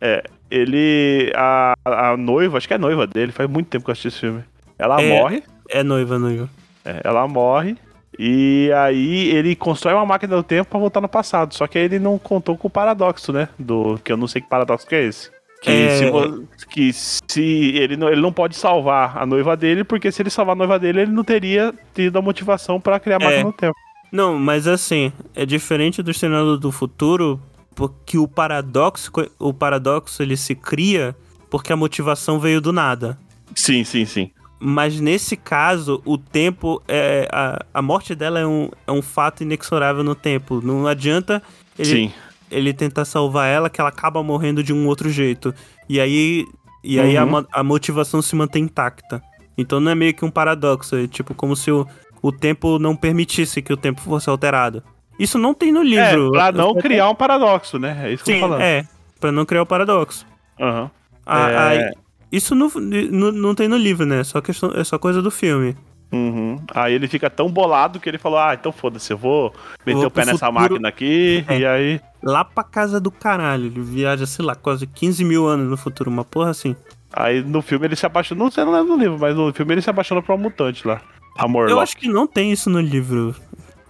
é. 0.01 0.23
Ele. 0.49 1.31
A, 1.35 1.73
a 1.85 2.17
noiva, 2.17 2.57
acho 2.57 2.67
que 2.67 2.73
é 2.73 2.77
noiva 2.77 3.07
dele, 3.07 3.31
faz 3.31 3.49
muito 3.49 3.67
tempo 3.67 3.85
que 3.85 3.89
eu 3.89 3.93
assisti 3.93 4.09
esse 4.09 4.19
filme. 4.19 4.43
Ela 4.77 5.01
É. 5.01 5.07
morre. 5.19 5.43
É 5.69 5.81
noiva, 5.83 6.19
noiva. 6.19 6.49
é, 6.83 6.99
ela 7.03 7.25
morre. 7.27 7.77
E 8.19 8.69
aí 8.75 9.29
ele 9.29 9.55
constrói 9.55 9.93
uma 9.93 10.05
máquina 10.05 10.35
do 10.35 10.43
tempo 10.43 10.69
pra 10.69 10.79
voltar 10.79 10.99
no 10.99 11.07
passado. 11.07 11.53
Só 11.55 11.65
que 11.65 11.77
aí 11.77 11.85
ele 11.85 11.99
não 11.99 12.19
contou 12.19 12.57
com 12.57 12.67
o 12.67 12.71
paradoxo, 12.71 13.31
né? 13.31 13.47
Do. 13.57 13.97
Que 14.03 14.11
eu 14.11 14.17
não 14.17 14.27
sei 14.27 14.41
que 14.41 14.49
paradoxo 14.49 14.85
que 14.85 14.95
é 14.95 15.03
esse. 15.05 15.31
Que, 15.61 15.69
É. 15.71 15.89
se, 15.97 16.67
que 16.69 16.91
se 16.91 17.77
ele 17.77 17.95
não, 17.95 18.09
ele 18.09 18.19
não 18.19 18.33
pode 18.33 18.55
salvar 18.57 19.17
a 19.17 19.25
noiva 19.25 19.55
dele, 19.55 19.83
porque 19.85 20.11
se 20.11 20.21
ele 20.21 20.29
salvar 20.31 20.53
a 20.53 20.57
noiva 20.57 20.77
dele, 20.77 21.01
ele 21.01 21.11
não 21.11 21.23
teria 21.23 21.73
tido 21.93 22.17
a 22.17 22.21
motivação 22.21 22.81
pra 22.81 22.99
criar 22.99 23.21
a 23.21 23.23
É. 23.23 23.25
máquina 23.25 23.43
do 23.45 23.53
tempo. 23.53 23.75
Não, 24.11 24.37
mas 24.37 24.67
assim, 24.67 25.11
é 25.35 25.45
diferente 25.45 26.01
do 26.03 26.11
Exterminador 26.11 26.57
do 26.57 26.71
Futuro, 26.71 27.39
porque 27.73 28.17
o 28.17 28.27
paradoxo, 28.27 29.11
o 29.39 29.53
paradoxo 29.53 30.21
ele 30.21 30.35
se 30.35 30.53
cria 30.55 31.15
porque 31.49 31.71
a 31.71 31.77
motivação 31.77 32.39
veio 32.39 32.59
do 32.61 32.71
nada. 32.73 33.17
Sim, 33.55 33.83
sim, 33.83 34.05
sim. 34.05 34.31
Mas 34.59 34.99
nesse 34.99 35.35
caso, 35.35 36.01
o 36.05 36.17
tempo 36.17 36.81
é 36.87 37.27
a, 37.31 37.65
a 37.73 37.81
morte 37.81 38.13
dela 38.13 38.39
é 38.39 38.45
um, 38.45 38.69
é 38.85 38.91
um 38.91 39.01
fato 39.01 39.41
inexorável 39.43 40.03
no 40.03 40.13
tempo. 40.13 40.61
Não 40.63 40.85
adianta 40.85 41.41
ele, 41.79 41.89
Sim. 41.89 42.11
ele 42.51 42.71
tentar 42.73 43.05
salvar 43.05 43.47
ela 43.49 43.69
que 43.69 43.81
ela 43.81 43.89
acaba 43.89 44.21
morrendo 44.21 44.61
de 44.63 44.71
um 44.71 44.85
outro 44.87 45.09
jeito. 45.09 45.53
E 45.89 45.99
aí 45.99 46.45
e 46.83 46.99
aí 46.99 47.17
a, 47.17 47.23
Uhum. 47.23 47.29
mo- 47.31 47.47
a 47.51 47.63
motivação 47.63 48.21
se 48.21 48.35
mantém 48.35 48.63
intacta. 48.65 49.21
Então 49.57 49.79
não 49.79 49.91
é 49.91 49.95
meio 49.95 50.13
que 50.13 50.23
um 50.25 50.31
paradoxo, 50.31 50.95
é 50.95 51.07
tipo 51.07 51.33
como 51.33 51.55
se 51.55 51.71
o, 51.71 51.85
o 52.21 52.31
tempo 52.31 52.77
não 52.79 52.95
permitisse 52.95 53.61
que 53.61 53.73
o 53.73 53.77
tempo 53.77 54.01
fosse 54.01 54.29
alterado. 54.29 54.83
Isso 55.19 55.37
não 55.37 55.53
tem 55.53 55.71
no 55.71 55.81
É, 55.81 55.83
livro. 55.83 56.31
pra 56.31 56.51
não 56.51 56.73
criar 56.75 57.09
um 57.09 57.15
paradoxo, 57.15 57.77
né? 57.77 57.99
É 58.05 58.13
isso 58.13 58.23
que 58.23 58.31
eu 58.31 58.35
Sim, 58.35 58.41
tô 58.41 58.47
falando. 58.47 58.61
é, 58.61 58.85
Pra 59.19 59.31
não 59.31 59.45
criar 59.45 59.61
o 59.61 59.65
paradoxo. 59.67 60.25
Aham. 60.59 60.89
A- 61.25 61.73
É. 61.75 61.91
isso 62.31 62.55
não, 62.55 62.69
não, 62.75 63.31
não 63.31 63.55
tem 63.55 63.67
no 63.67 63.77
livro, 63.77 64.05
né? 64.05 64.23
Só 64.23 64.41
questão, 64.41 64.71
é 64.75 64.83
só 64.83 64.97
coisa 64.97 65.21
do 65.21 65.29
filme. 65.29 65.75
Uhum. 66.11 66.57
Aí 66.73 66.93
ele 66.93 67.07
fica 67.07 67.29
tão 67.29 67.47
bolado 67.49 67.99
que 67.99 68.09
ele 68.09 68.17
falou: 68.17 68.39
Ah, 68.39 68.53
então 68.53 68.71
foda-se, 68.71 69.13
eu 69.13 69.17
vou 69.17 69.53
meter 69.85 69.99
Vou 69.99 70.07
o 70.07 70.11
pé 70.11 70.25
nessa 70.25 70.47
futuro." 70.47 70.53
máquina 70.73 70.89
aqui. 70.89 71.45
É. 71.47 71.59
E 71.59 71.65
aí. 71.65 72.01
Lá 72.21 72.43
pra 72.43 72.63
casa 72.63 72.99
do 72.99 73.09
caralho. 73.11 73.67
Ele 73.67 73.79
viaja, 73.81 74.25
sei 74.25 74.43
lá, 74.43 74.53
quase 74.55 74.85
15 74.87 75.23
mil 75.23 75.47
anos 75.47 75.69
no 75.69 75.77
futuro. 75.77 76.09
Uma 76.09 76.25
porra 76.25 76.49
assim. 76.49 76.75
Aí 77.13 77.41
no 77.43 77.61
filme 77.61 77.85
ele 77.87 77.95
se 77.95 78.05
apaixona. 78.05 78.43
Não 78.43 78.51
sei, 78.51 78.65
não 78.65 78.73
lembro 78.73 78.97
do 78.97 79.01
livro, 79.01 79.17
mas 79.19 79.35
no 79.35 79.53
filme 79.53 79.73
ele 79.73 79.81
se 79.81 79.89
apaixona 79.89 80.21
por 80.21 80.33
uma 80.33 80.41
mutante 80.43 80.85
lá. 80.87 80.99
Amor 81.37 81.69
Eu 81.69 81.77
lá. 81.77 81.83
acho 81.83 81.97
que 81.97 82.07
não 82.07 82.27
tem 82.27 82.51
isso 82.51 82.69
no 82.69 82.79
livro. 82.79 83.35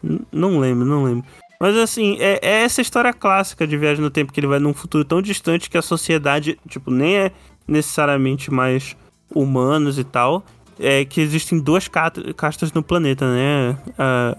N- 0.04 0.21
não 0.32 0.60
lembro, 0.60 0.86
não 0.86 1.04
lembro. 1.04 1.25
Mas 1.60 1.75
assim, 1.77 2.17
é, 2.19 2.39
é 2.41 2.63
essa 2.63 2.82
história 2.82 3.13
clássica 3.13 3.67
de 3.67 3.77
viagem 3.77 4.04
no 4.04 4.10
tempo 4.10 4.34
que 4.34 4.39
ele 4.39 4.47
vai 4.47 4.58
num 4.60 4.73
futuro 4.73 5.06
tão 5.06 5.21
distante 5.21 5.69
que 5.69 5.77
a 5.77 5.82
sociedade, 5.82 6.58
tipo, 6.67 6.89
nem 6.89 7.15
é 7.17 7.32
necessariamente 7.67 8.51
mais 8.51 8.95
humanos 9.34 9.97
e 9.99 10.04
tal. 10.04 10.43
É 10.80 11.06
que 11.06 11.21
existem 11.21 11.60
duas 11.60 11.88
castas 11.88 12.73
no 12.73 12.82
planeta, 12.82 13.25
né? 13.32 13.77
Ah, 13.97 14.36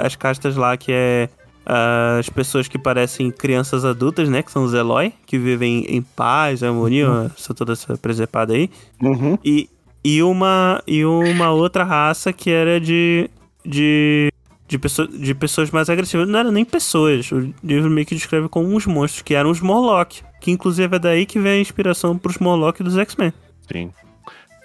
as 0.00 0.16
castas 0.16 0.56
lá 0.56 0.76
que 0.76 0.90
é 0.90 1.28
ah, 1.64 2.16
as 2.18 2.28
pessoas 2.28 2.66
que 2.66 2.76
parecem 2.78 3.30
crianças 3.30 3.84
adultas, 3.84 4.28
né? 4.28 4.42
Que 4.42 4.50
são 4.50 4.64
os 4.64 4.74
Eloy, 4.74 5.12
que 5.26 5.38
vivem 5.38 5.84
em 5.88 6.02
paz, 6.02 6.62
harmonia, 6.64 7.30
essa 7.38 7.54
toda 7.54 7.74
essa 7.74 7.96
presepada 7.96 8.54
aí. 8.54 8.68
Uhum. 9.00 9.38
E, 9.44 9.68
e, 10.08 10.22
uma, 10.22 10.82
e 10.86 11.04
uma 11.04 11.50
outra 11.50 11.84
raça 11.84 12.32
que 12.32 12.50
era 12.50 12.80
de. 12.80 13.28
de. 13.64 14.32
De, 14.66 14.78
pessoa, 14.78 15.08
de 15.08 15.34
pessoas 15.34 15.70
mais 15.70 15.88
agressivas. 15.88 16.28
Não 16.28 16.38
eram 16.38 16.50
nem 16.50 16.64
pessoas. 16.64 17.30
O 17.30 17.52
livro 17.62 17.90
meio 17.90 18.06
que 18.06 18.14
descreve 18.14 18.48
como 18.48 18.68
uns 18.68 18.86
monstros, 18.86 19.22
que 19.22 19.34
eram 19.34 19.50
os 19.50 19.60
Morlock. 19.60 20.22
Que 20.40 20.50
inclusive 20.50 20.96
é 20.96 20.98
daí 20.98 21.26
que 21.26 21.38
vem 21.38 21.52
a 21.52 21.60
inspiração 21.60 22.16
pros 22.16 22.38
Morlock 22.38 22.82
dos 22.82 22.96
X-Men. 22.96 23.32
Sim. 23.70 23.90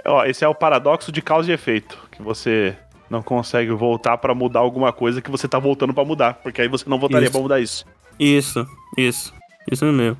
Ó, 0.06 0.26
esse 0.26 0.44
é 0.44 0.48
o 0.48 0.56
paradoxo 0.56 1.12
de 1.12 1.22
causa 1.22 1.52
e 1.52 1.54
efeito. 1.54 1.98
Que 2.12 2.22
você 2.22 2.76
não 3.10 3.22
consegue 3.22 3.72
voltar 3.72 4.18
pra 4.18 4.36
mudar 4.36 4.60
alguma 4.60 4.92
coisa 4.92 5.22
que 5.22 5.32
você 5.32 5.48
tá 5.48 5.60
voltando 5.60 5.94
pra 5.94 6.06
mudar. 6.06 6.36
Porque 6.36 6.62
aí 6.62 6.68
você 6.68 6.90
não 6.90 7.00
voltaria 7.00 7.32
pra 7.32 7.42
mudar 7.42 7.60
isso. 7.60 7.86
Isso, 8.20 8.66
isso. 8.98 9.34
Isso 9.72 9.86
mesmo. 9.86 10.18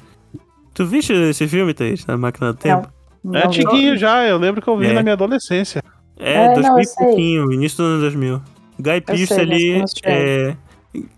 Tu 0.74 0.86
viste 0.86 1.14
esse 1.14 1.46
filme, 1.48 1.74
Thaís? 1.74 2.06
Na 2.06 2.18
Máquina 2.18 2.54
do 2.54 2.60
Tempo? 2.60 2.88
não 2.88 3.03
É 3.34 3.46
antiguinho 3.48 3.98
já, 3.98 4.26
eu 4.28 4.38
lembro 4.38 4.62
que 4.62 4.68
eu 4.68 4.78
vi 4.78 4.88
É. 4.88 4.94
na 4.94 5.02
minha 5.02 5.14
adolescência. 5.14 5.82
É, 6.20 6.34
É, 6.34 6.48
não, 6.48 6.54
2000 6.56 6.74
eu 6.74 6.80
e 6.80 6.86
sei. 6.86 7.06
pouquinho, 7.08 7.52
início 7.54 7.78
do 7.78 7.84
ano 7.84 8.00
2000. 8.02 8.42
Guy 8.80 9.02
Pearce 9.02 9.34
ali, 9.34 9.84
é, 10.04 10.56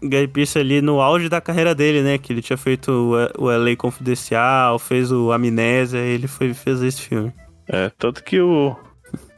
Guy 0.04 0.28
Pearce 0.28 0.58
ali 0.60 0.82
no 0.82 1.02
auge 1.02 1.30
da 1.30 1.42
carreira 1.42 1.74
dele, 1.74 2.02
né? 2.02 2.18
Que 2.18 2.32
ele 2.34 2.42
tinha 2.42 2.58
feito 2.58 2.92
o, 3.38 3.46
o 3.46 3.50
LA 3.50 3.76
Confidencial, 3.76 4.78
fez 4.78 5.12
o 5.12 5.32
Amnésia, 5.32 6.00
ele 6.00 6.28
foi, 6.28 6.54
fez 6.54 6.82
esse 6.84 7.02
filme. 7.02 7.32
É, 7.68 7.90
tanto 7.98 8.24
que 8.24 8.40
o. 8.40 8.76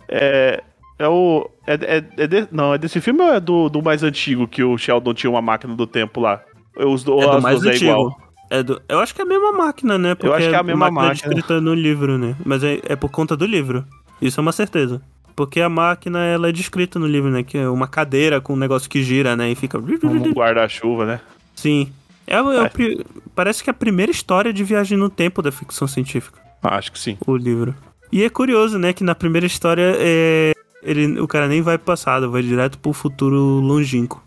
É. 0.10 0.62
É 1.00 1.08
o. 1.08 1.48
É, 1.68 1.74
é, 1.76 2.04
é 2.24 2.28
de- 2.28 2.48
não, 2.52 2.74
é 2.74 2.78
desse 2.78 3.00
filme 3.00 3.22
ou 3.22 3.32
é 3.34 3.40
do, 3.40 3.70
do 3.70 3.82
mais 3.84 4.02
antigo 4.04 4.48
que 4.48 4.64
o 4.64 4.78
Sheldon 4.78 5.14
tinha 5.14 5.30
uma 5.30 5.42
máquina 5.42 5.76
do 5.76 5.86
tempo 5.86 6.20
lá? 6.20 6.42
Os 6.76 7.04
é 7.04 7.06
do 7.06 7.42
mais 7.42 7.64
é 7.64 7.70
antigo. 7.70 7.92
igual. 7.92 8.18
É 8.50 8.64
do, 8.64 8.82
eu 8.88 9.00
acho 9.00 9.14
que 9.14 9.22
é 9.22 9.26
a 9.26 9.28
mesma 9.28 9.52
máquina, 9.52 9.98
né? 9.98 10.16
Porque 10.16 10.34
acho 10.36 10.50
que 10.50 10.56
é 10.56 10.58
a 10.60 10.64
mesma 10.64 10.90
máquina. 10.92 11.14
descrita 11.14 11.60
no 11.62 11.74
livro, 11.74 12.18
né? 12.18 12.36
Mas 12.46 12.64
é, 12.64 12.80
é 12.86 12.96
por 12.96 13.10
conta 13.10 13.36
do 13.36 13.46
livro. 13.46 13.84
Isso 14.22 14.40
é 14.40 14.42
uma 14.42 14.52
certeza. 14.52 15.02
Porque 15.36 15.62
a 15.62 15.70
máquina, 15.70 16.24
ela 16.24 16.50
é 16.50 16.52
descrita 16.52 16.98
no 16.98 17.06
livro, 17.06 17.30
né? 17.30 17.44
Que 17.44 17.58
é 17.58 17.70
uma 17.70 17.88
cadeira 17.88 18.42
com 18.42 18.54
um 18.54 18.58
negócio 18.58 18.90
que 18.90 19.04
gira, 19.04 19.36
né? 19.36 19.52
E 19.52 19.56
fica... 19.56 19.78
Um 19.78 19.82
guarda-chuva, 20.34 21.06
né? 21.06 21.20
Sim. 21.56 21.92
É, 22.26 22.38
é 22.38 22.60
É. 22.66 22.70
pri- 22.70 23.06
parece 23.36 23.64
que 23.64 23.70
é 23.70 23.72
a 23.72 23.74
primeira 23.74 24.12
história 24.12 24.52
de 24.52 24.64
viagem 24.64 24.98
no 24.98 25.10
tempo 25.10 25.42
da 25.42 25.52
ficção 25.52 25.88
científica, 25.88 26.40
Ah, 26.64 26.76
Acho 26.78 26.92
que 26.92 27.00
sim. 27.00 27.18
o 27.26 27.36
livro. 27.38 27.76
E 28.12 28.24
é 28.24 28.30
curioso, 28.30 28.80
né, 28.80 28.94
que 28.94 29.04
na 29.04 29.14
primeira 29.14 29.46
história 29.46 29.94
é, 29.98 30.54
ele, 30.82 31.20
o 31.20 31.28
cara 31.28 31.48
nem 31.48 31.62
vai 31.62 31.78
pro 31.78 31.86
passado, 31.88 32.32
vai 32.32 32.42
direto 32.42 32.78
pro 32.80 32.92
futuro 32.94 33.36
longínquo. 33.62 34.22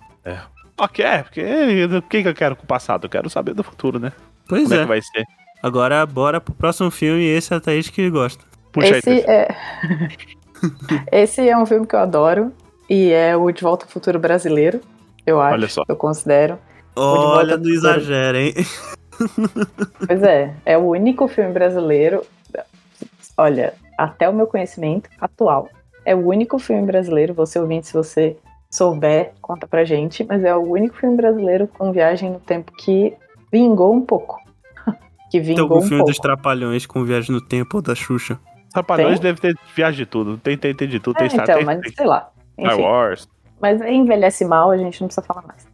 Ok, 0.80 1.04
é, 1.04 1.22
porque 1.22 1.42
o 1.94 2.02
que, 2.02 2.22
que 2.22 2.28
eu 2.28 2.34
quero 2.34 2.56
com 2.56 2.64
o 2.64 2.66
passado? 2.66 3.04
Eu 3.04 3.10
quero 3.10 3.28
saber 3.28 3.52
do 3.52 3.62
futuro, 3.62 3.98
né? 3.98 4.12
Pois 4.48 4.62
Como 4.62 4.74
é. 4.74 4.78
é. 4.78 4.80
que 4.80 4.88
vai 4.88 5.02
ser? 5.02 5.24
Agora 5.62 6.06
bora 6.06 6.40
pro 6.40 6.54
próximo 6.54 6.90
filme, 6.90 7.22
esse 7.22 7.52
é 7.52 7.58
a 7.58 7.60
Thaís 7.60 7.90
que 7.90 8.08
gosta. 8.08 8.42
Puxa 8.72 8.96
Esse 8.96 9.10
aí. 9.10 9.24
é... 9.26 9.48
Esse 11.12 11.46
é 11.46 11.56
um 11.58 11.66
filme 11.66 11.86
que 11.86 11.94
eu 11.94 12.00
adoro. 12.00 12.50
E 12.88 13.12
é 13.12 13.36
o 13.36 13.50
De 13.52 13.62
Volta 13.62 13.84
ao 13.84 13.90
Futuro 13.90 14.18
brasileiro, 14.18 14.80
eu 15.26 15.40
acho. 15.40 15.54
Olha 15.54 15.68
só. 15.68 15.84
Eu 15.86 15.96
considero. 15.96 16.58
Olha, 16.96 17.56
Volta 17.56 17.56
não 17.58 17.70
exagera, 17.70 18.40
hein? 18.40 18.54
Pois 20.06 20.22
é, 20.22 20.54
é 20.64 20.78
o 20.78 20.80
único 20.80 21.28
filme 21.28 21.52
brasileiro. 21.52 22.24
Olha, 23.36 23.74
até 23.98 24.26
o 24.26 24.32
meu 24.32 24.46
conhecimento 24.46 25.10
atual, 25.20 25.68
é 26.06 26.14
o 26.14 26.26
único 26.26 26.58
filme 26.58 26.86
brasileiro. 26.86 27.34
Você 27.34 27.58
ouvinte, 27.58 27.88
se 27.88 27.92
você 27.92 28.38
souber, 28.70 29.32
conta 29.40 29.66
pra 29.66 29.84
gente. 29.84 30.24
Mas 30.24 30.44
é 30.44 30.54
o 30.54 30.60
único 30.60 30.96
filme 30.96 31.16
brasileiro 31.16 31.66
com 31.66 31.92
viagem 31.92 32.30
no 32.30 32.40
tempo 32.40 32.72
que 32.72 33.14
vingou 33.52 33.94
um 33.94 34.00
pouco. 34.00 34.38
que 35.30 35.38
Tem 35.38 35.42
vingou 35.42 35.62
algum 35.64 35.78
um 35.78 35.82
filme 35.82 35.96
pouco. 35.98 36.10
dos 36.12 36.18
Trapalhões 36.18 36.86
com 36.86 37.04
Viagem 37.04 37.34
no 37.34 37.40
Tempo 37.40 37.78
ou 37.78 37.82
da 37.82 37.94
Xuxa? 37.94 38.38
Trapalhões 38.72 39.18
Tem? 39.18 39.22
deve 39.34 39.40
ter 39.40 39.56
viagem 39.74 39.98
de 39.98 40.06
tudo. 40.06 40.38
Tem, 40.38 40.56
tem, 40.56 40.72
tem 40.74 40.88
de 40.88 41.00
tudo. 41.00 41.16
É, 41.16 41.20
Tem 41.20 41.30
Star 41.30 41.42
então, 41.42 41.56
tem, 41.56 41.64
mas 41.64 41.80
tem 41.80 41.92
sei 41.92 42.06
lá. 42.06 42.30
Star 42.58 42.72
Enfim, 42.74 42.82
Wars. 42.82 43.28
mas 43.60 43.80
envelhece 43.82 44.44
mal, 44.44 44.70
a 44.70 44.76
gente 44.76 45.00
não 45.00 45.08
precisa 45.08 45.26
falar 45.26 45.42
mais. 45.46 45.66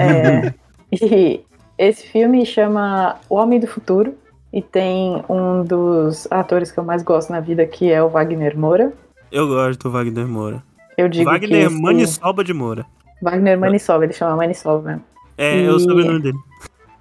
É, 0.00 0.54
e 0.90 1.44
esse 1.76 2.06
filme 2.06 2.46
chama 2.46 3.16
O 3.28 3.34
Homem 3.36 3.60
do 3.60 3.66
Futuro 3.66 4.14
e 4.50 4.62
tem 4.62 5.22
um 5.28 5.62
dos 5.62 6.26
atores 6.30 6.72
que 6.72 6.78
eu 6.78 6.84
mais 6.84 7.02
gosto 7.02 7.30
na 7.30 7.40
vida, 7.40 7.66
que 7.66 7.92
é 7.92 8.02
o 8.02 8.08
Wagner 8.08 8.56
Moura. 8.58 8.94
Eu 9.30 9.46
gosto 9.46 9.82
do 9.82 9.90
Wagner 9.90 10.26
Moura. 10.26 10.62
Eu 10.98 11.08
digo 11.08 11.30
Wagner 11.30 11.66
esse- 11.68 11.80
Maniçoba 11.80 12.42
de 12.44 12.52
Moura. 12.52 12.84
Wagner 13.22 13.58
Maniçoba, 13.58 14.04
ele 14.04 14.12
chama 14.12 14.36
Maniçoba 14.36 14.86
mesmo. 14.88 15.04
É, 15.38 15.56
E- 15.56 15.64
é 15.66 15.70
o 15.70 15.78
sobrenome 15.78 16.20
dele. 16.20 16.38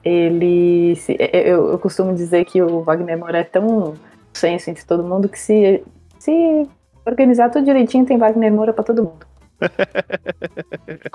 Ele. 0.06 0.96
se- 0.96 1.18
eu, 1.20 1.72
eu 1.72 1.80
costumo 1.80 2.14
dizer 2.14 2.46
que 2.46 2.62
o 2.62 2.82
Wagner 2.82 3.18
Moura 3.18 3.40
é 3.40 3.44
tão 3.44 3.96
senso 4.34 4.70
entre 4.70 4.86
todo 4.86 5.04
mundo 5.04 5.28
que 5.28 5.38
se, 5.40 5.84
se 6.20 6.68
organizar 7.06 7.50
tudo 7.50 7.66
direitinho, 7.66 8.06
tem 8.06 8.18
Wagner 8.18 8.54
Moura 8.54 8.72
pra 8.72 8.84
todo 8.84 9.04
mundo. 9.04 9.26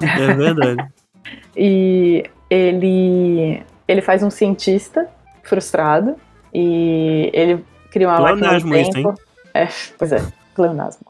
É 0.03 0.35
verdade. 0.35 0.85
E 1.57 2.25
ele, 2.51 3.63
ele 3.87 4.03
faz 4.03 4.25
um 4.25 4.29
cientista 4.31 5.09
frustrado 5.45 6.17
e 6.53 7.31
ele 7.33 7.65
cria 7.93 8.09
uma 8.09 8.19
máquina 8.21 8.59
do 8.59 8.77
isso, 8.77 8.91
tempo. 8.91 9.15
É, 9.55 9.69
pois 9.97 10.11
é, 10.11 10.21
pleonasmo. 10.55 11.07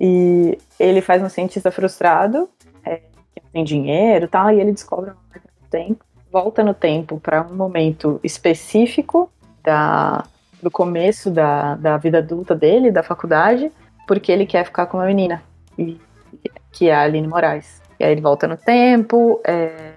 E 0.00 0.58
ele 0.78 1.00
faz 1.00 1.22
um 1.22 1.28
cientista 1.28 1.70
frustrado, 1.70 2.48
é, 2.84 2.96
que 2.96 3.42
não 3.42 3.50
tem 3.52 3.64
dinheiro 3.64 4.24
e 4.24 4.28
tal, 4.28 4.50
e 4.50 4.60
ele 4.60 4.72
descobre 4.72 5.10
uma 5.10 5.20
máquina 5.28 5.52
do 5.62 5.68
tempo, 5.68 6.04
volta 6.32 6.64
no 6.64 6.74
tempo 6.74 7.20
para 7.20 7.42
um 7.42 7.54
momento 7.54 8.20
específico 8.24 9.30
da, 9.62 10.24
do 10.62 10.70
começo 10.70 11.30
da, 11.30 11.76
da 11.76 11.96
vida 11.96 12.18
adulta 12.18 12.54
dele, 12.54 12.90
da 12.90 13.02
faculdade, 13.02 13.70
porque 14.06 14.32
ele 14.32 14.46
quer 14.46 14.64
ficar 14.64 14.86
com 14.86 14.98
uma 14.98 15.06
menina, 15.06 15.42
e, 15.78 16.00
que 16.72 16.88
é 16.88 16.94
a 16.94 17.02
Aline 17.02 17.28
Moraes. 17.28 17.80
E 17.98 18.04
aí 18.04 18.12
ele 18.12 18.20
volta 18.20 18.48
no 18.48 18.56
tempo, 18.56 19.40
é, 19.44 19.94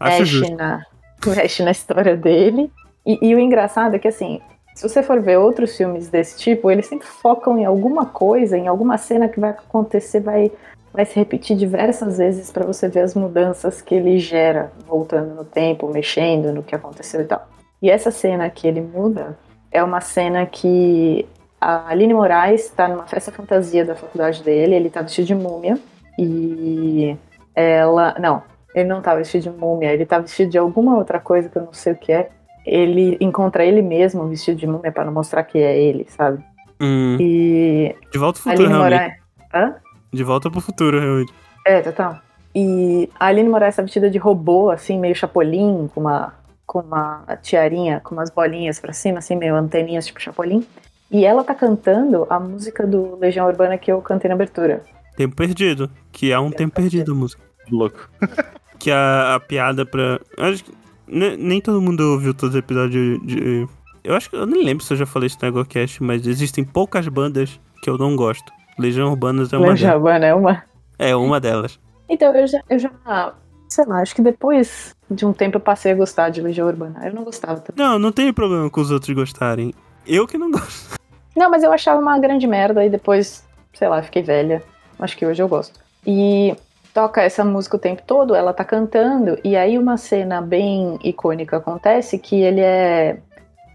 mexe 0.00 0.50
na, 0.54 0.84
mexe 1.26 1.62
na 1.62 1.70
história 1.70 2.16
dele. 2.16 2.72
E, 3.06 3.18
e 3.20 3.34
o 3.34 3.38
engraçado 3.38 3.94
é 3.94 3.98
que, 3.98 4.08
assim, 4.08 4.40
se 4.74 4.82
você 4.82 5.02
for 5.02 5.20
ver 5.20 5.38
outros 5.38 5.76
filmes 5.76 6.08
desse 6.08 6.36
tipo, 6.36 6.70
eles 6.70 6.86
sempre 6.86 7.06
focam 7.06 7.58
em 7.58 7.64
alguma 7.64 8.06
coisa, 8.06 8.58
em 8.58 8.66
alguma 8.66 8.98
cena 8.98 9.28
que 9.28 9.38
vai 9.38 9.50
acontecer, 9.50 10.20
vai, 10.20 10.50
vai 10.92 11.04
se 11.04 11.14
repetir 11.14 11.56
diversas 11.56 12.18
vezes 12.18 12.50
para 12.50 12.66
você 12.66 12.88
ver 12.88 13.00
as 13.00 13.14
mudanças 13.14 13.80
que 13.80 13.94
ele 13.94 14.18
gera, 14.18 14.72
voltando 14.86 15.34
no 15.34 15.44
tempo, 15.44 15.88
mexendo 15.88 16.52
no 16.52 16.62
que 16.62 16.74
aconteceu 16.74 17.20
e 17.20 17.24
tal. 17.24 17.48
E 17.80 17.88
essa 17.88 18.10
cena 18.10 18.50
que 18.50 18.66
ele 18.66 18.80
muda 18.80 19.38
é 19.70 19.82
uma 19.82 20.00
cena 20.00 20.44
que 20.44 21.26
a 21.60 21.88
Aline 21.88 22.12
Moraes 22.12 22.64
está 22.64 22.88
numa 22.88 23.06
festa 23.06 23.30
fantasia 23.30 23.84
da 23.84 23.94
faculdade 23.94 24.42
dele, 24.42 24.74
ele 24.74 24.90
tá 24.90 25.02
vestido 25.02 25.26
de 25.26 25.34
múmia 25.34 25.78
e 26.18 27.16
ela. 27.54 28.14
Não, 28.18 28.42
ele 28.74 28.88
não 28.88 29.00
tá 29.00 29.14
vestido 29.14 29.42
de 29.42 29.50
múmia, 29.50 29.92
ele 29.92 30.04
tá 30.04 30.18
vestido 30.18 30.50
de 30.50 30.58
alguma 30.58 30.96
outra 30.96 31.20
coisa 31.20 31.48
que 31.48 31.56
eu 31.56 31.62
não 31.62 31.72
sei 31.72 31.92
o 31.92 31.96
que 31.96 32.12
é. 32.12 32.30
Ele 32.64 33.16
encontra 33.20 33.64
ele 33.64 33.82
mesmo 33.82 34.26
vestido 34.28 34.56
de 34.58 34.66
múmia 34.66 34.90
para 34.92 35.04
não 35.04 35.12
mostrar 35.12 35.42
que 35.44 35.58
é 35.58 35.78
ele, 35.78 36.06
sabe? 36.08 36.42
Hum, 36.80 37.16
E 37.20 37.94
de 38.12 38.18
volta 38.18 38.40
pro 38.40 38.50
futuro, 38.50 38.68
Aline 38.68 38.78
realmente. 38.78 39.00
Moraes. 39.00 39.14
Hã? 39.54 39.74
De 40.12 40.24
volta 40.24 40.50
pro 40.50 40.60
futuro, 40.60 41.00
realmente. 41.00 41.32
É, 41.66 41.80
total. 41.80 42.18
E 42.54 43.08
a 43.18 43.26
Aline 43.26 43.48
Moraes 43.48 43.76
tá 43.76 43.82
vestida 43.82 44.08
de 44.10 44.18
robô, 44.18 44.70
assim, 44.70 44.98
meio 44.98 45.14
chapolim, 45.14 45.88
com 45.94 46.00
uma, 46.00 46.34
com 46.66 46.80
uma 46.80 47.24
tiarinha, 47.42 48.00
com 48.00 48.14
umas 48.14 48.30
bolinhas 48.30 48.78
pra 48.80 48.92
cima, 48.92 49.18
assim, 49.18 49.36
meio 49.36 49.54
anteninhas, 49.56 50.06
tipo 50.06 50.20
chapolim. 50.20 50.64
E 51.10 51.24
ela 51.24 51.44
tá 51.44 51.54
cantando 51.54 52.26
a 52.30 52.40
música 52.40 52.86
do 52.86 53.16
Legião 53.16 53.46
Urbana 53.46 53.76
que 53.76 53.90
eu 53.92 54.00
cantei 54.00 54.28
na 54.28 54.34
abertura. 54.34 54.82
Tempo 55.16 55.36
perdido. 55.36 55.90
Que 56.10 56.32
é 56.32 56.38
um 56.38 56.50
tempo 56.50 56.74
perdido 56.74 57.12
a 57.12 57.14
música. 57.14 57.42
Louco. 57.70 58.08
Que 58.76 58.90
a, 58.90 59.36
a 59.36 59.40
piada 59.40 59.86
pra. 59.86 60.20
Acho 60.36 60.64
que 60.64 60.72
nem 61.14 61.60
todo 61.60 61.80
mundo 61.80 62.00
ouviu 62.12 62.34
todos 62.34 62.54
os 62.54 62.58
episódios 62.58 63.20
de, 63.26 63.66
Eu 64.02 64.14
acho 64.14 64.28
que. 64.28 64.36
Eu 64.36 64.46
nem 64.46 64.64
lembro 64.64 64.84
se 64.84 64.92
eu 64.92 64.96
já 64.96 65.06
falei 65.06 65.26
isso 65.26 65.38
no 65.40 65.48
EgoCast, 65.48 66.02
mas 66.02 66.26
existem 66.26 66.64
poucas 66.64 67.06
bandas 67.08 67.60
que 67.82 67.88
eu 67.88 67.96
não 67.96 68.16
gosto. 68.16 68.52
Legião 68.78 69.10
Urbanas 69.10 69.52
é 69.52 69.56
uma 69.56 69.68
Legião 69.68 69.90
delas. 69.90 70.02
Urbana 70.02 70.26
é 70.26 70.34
uma. 70.34 70.64
É 70.98 71.16
uma 71.16 71.40
delas. 71.40 71.78
Então, 72.08 72.34
eu 72.34 72.46
já, 72.46 72.60
eu 72.68 72.78
já. 72.78 73.34
Sei 73.68 73.84
lá, 73.86 74.00
acho 74.00 74.14
que 74.14 74.22
depois 74.22 74.94
de 75.10 75.24
um 75.24 75.32
tempo 75.32 75.56
eu 75.56 75.60
passei 75.60 75.92
a 75.92 75.94
gostar 75.94 76.30
de 76.30 76.40
Legião 76.40 76.66
Urbana. 76.66 77.06
Eu 77.06 77.14
não 77.14 77.24
gostava 77.24 77.60
tanto. 77.60 77.76
Não, 77.76 77.98
não 77.98 78.12
tem 78.12 78.32
problema 78.32 78.68
com 78.70 78.80
os 78.80 78.90
outros 78.90 79.14
gostarem. 79.14 79.72
Eu 80.06 80.26
que 80.26 80.36
não 80.36 80.50
gosto. 80.50 80.98
Não, 81.34 81.50
mas 81.50 81.64
eu 81.64 81.72
achava 81.72 82.00
uma 82.00 82.16
grande 82.16 82.46
merda 82.46 82.84
e 82.84 82.88
depois, 82.88 83.44
sei 83.72 83.88
lá, 83.88 84.00
fiquei 84.00 84.22
velha. 84.22 84.62
Acho 85.00 85.16
que 85.16 85.26
hoje 85.26 85.42
eu 85.42 85.48
gosto. 85.48 85.80
E 86.06 86.54
toca 86.94 87.20
essa 87.20 87.44
música 87.44 87.76
o 87.76 87.80
tempo 87.80 88.02
todo, 88.06 88.36
ela 88.36 88.54
tá 88.54 88.64
cantando, 88.64 89.36
e 89.42 89.56
aí 89.56 89.76
uma 89.76 89.96
cena 89.96 90.40
bem 90.40 90.96
icônica 91.02 91.56
acontece 91.56 92.16
que 92.20 92.40
ele 92.40 92.60
é 92.60 93.18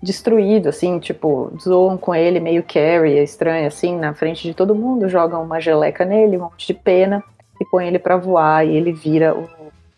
destruído, 0.01 0.69
assim, 0.69 0.97
tipo, 0.99 1.51
zoam 1.61 1.97
com 1.97 2.15
ele 2.15 2.39
meio 2.39 2.63
Carrie, 2.63 3.19
é 3.19 3.23
estranho, 3.23 3.67
assim, 3.67 3.97
na 3.97 4.13
frente 4.13 4.43
de 4.43 4.53
todo 4.53 4.73
mundo, 4.73 5.09
jogam 5.09 5.43
uma 5.43 5.59
geleca 5.59 6.05
nele, 6.05 6.37
um 6.37 6.43
monte 6.43 6.65
de 6.65 6.73
pena, 6.73 7.21
e 7.59 7.65
põe 7.65 7.85
ele 7.85 7.99
pra 7.99 8.15
voar, 8.15 8.65
e 8.65 8.77
ele 8.77 8.93
vira 8.93 9.35
o, 9.35 9.49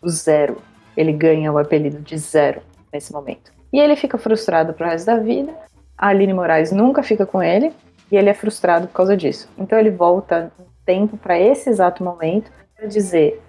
o 0.02 0.08
zero. 0.08 0.58
Ele 0.96 1.12
ganha 1.12 1.52
o 1.52 1.58
apelido 1.58 2.00
de 2.00 2.18
zero 2.18 2.60
nesse 2.92 3.12
momento. 3.12 3.52
E 3.72 3.78
ele 3.78 3.94
fica 3.94 4.18
frustrado 4.18 4.74
pro 4.74 4.84
resto 4.84 5.06
da 5.06 5.16
vida. 5.16 5.54
A 5.96 6.08
Aline 6.08 6.34
Moraes 6.34 6.72
nunca 6.72 7.04
fica 7.04 7.24
com 7.24 7.40
ele, 7.40 7.72
e 8.10 8.16
ele 8.16 8.28
é 8.28 8.34
frustrado 8.34 8.88
por 8.88 8.94
causa 8.94 9.16
disso. 9.16 9.48
Então 9.56 9.78
ele 9.78 9.90
volta 9.90 10.50
tempo 10.84 11.16
para 11.16 11.38
esse 11.38 11.70
exato 11.70 12.02
momento 12.02 12.50
para 12.82 12.88
dizer 12.88 13.40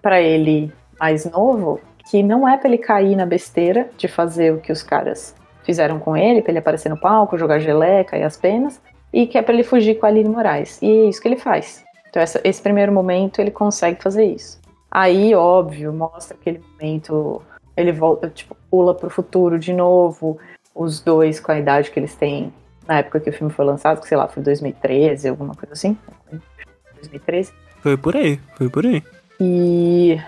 para 0.00 0.20
ele 0.20 0.72
mais 0.98 1.24
novo 1.28 1.80
que 2.08 2.22
não 2.22 2.46
é 2.48 2.56
para 2.56 2.68
ele 2.68 2.78
cair 2.78 3.16
na 3.16 3.26
besteira 3.26 3.90
de 3.98 4.06
fazer 4.06 4.52
o 4.52 4.60
que 4.60 4.70
os 4.70 4.82
caras 4.82 5.34
fizeram 5.64 5.98
com 5.98 6.16
ele, 6.16 6.40
para 6.42 6.52
ele 6.52 6.58
aparecer 6.58 6.88
no 6.88 6.96
palco, 6.96 7.36
jogar 7.38 7.58
geleca 7.58 8.16
e 8.16 8.22
as 8.22 8.36
penas, 8.36 8.80
e 9.12 9.26
que 9.26 9.38
é 9.38 9.42
para 9.42 9.54
ele 9.54 9.64
fugir 9.64 9.98
com 9.98 10.04
a 10.06 10.10
Aline 10.10 10.28
Moraes. 10.28 10.80
E 10.82 10.86
é 10.86 11.04
isso 11.06 11.20
que 11.20 11.26
ele 11.26 11.38
faz. 11.38 11.82
Então 12.10 12.22
essa- 12.22 12.40
esse 12.44 12.60
primeiro 12.62 12.92
momento 12.92 13.40
ele 13.40 13.50
consegue 13.50 14.00
fazer 14.02 14.24
isso. 14.24 14.60
Aí, 14.90 15.34
óbvio, 15.34 15.92
mostra 15.92 16.36
aquele 16.38 16.62
momento, 16.72 17.42
ele 17.76 17.90
volta, 17.90 18.28
tipo, 18.28 18.54
pula 18.70 18.94
pro 18.94 19.10
futuro 19.10 19.58
de 19.58 19.72
novo, 19.72 20.38
os 20.74 21.00
dois 21.00 21.40
com 21.40 21.50
a 21.50 21.58
idade 21.58 21.90
que 21.90 21.98
eles 21.98 22.14
têm 22.14 22.52
na 22.86 22.98
época 22.98 23.18
que 23.18 23.30
o 23.30 23.32
filme 23.32 23.52
foi 23.52 23.64
lançado, 23.64 24.00
que 24.00 24.06
sei 24.06 24.16
lá, 24.16 24.28
foi 24.28 24.42
2013, 24.42 25.28
alguma 25.28 25.54
coisa 25.54 25.72
assim. 25.72 25.96
2013. 26.94 27.52
Foi 27.84 27.98
por 27.98 28.16
aí, 28.16 28.40
foi 28.56 28.70
por 28.70 28.86
aí. 28.86 29.02
E 29.38 30.18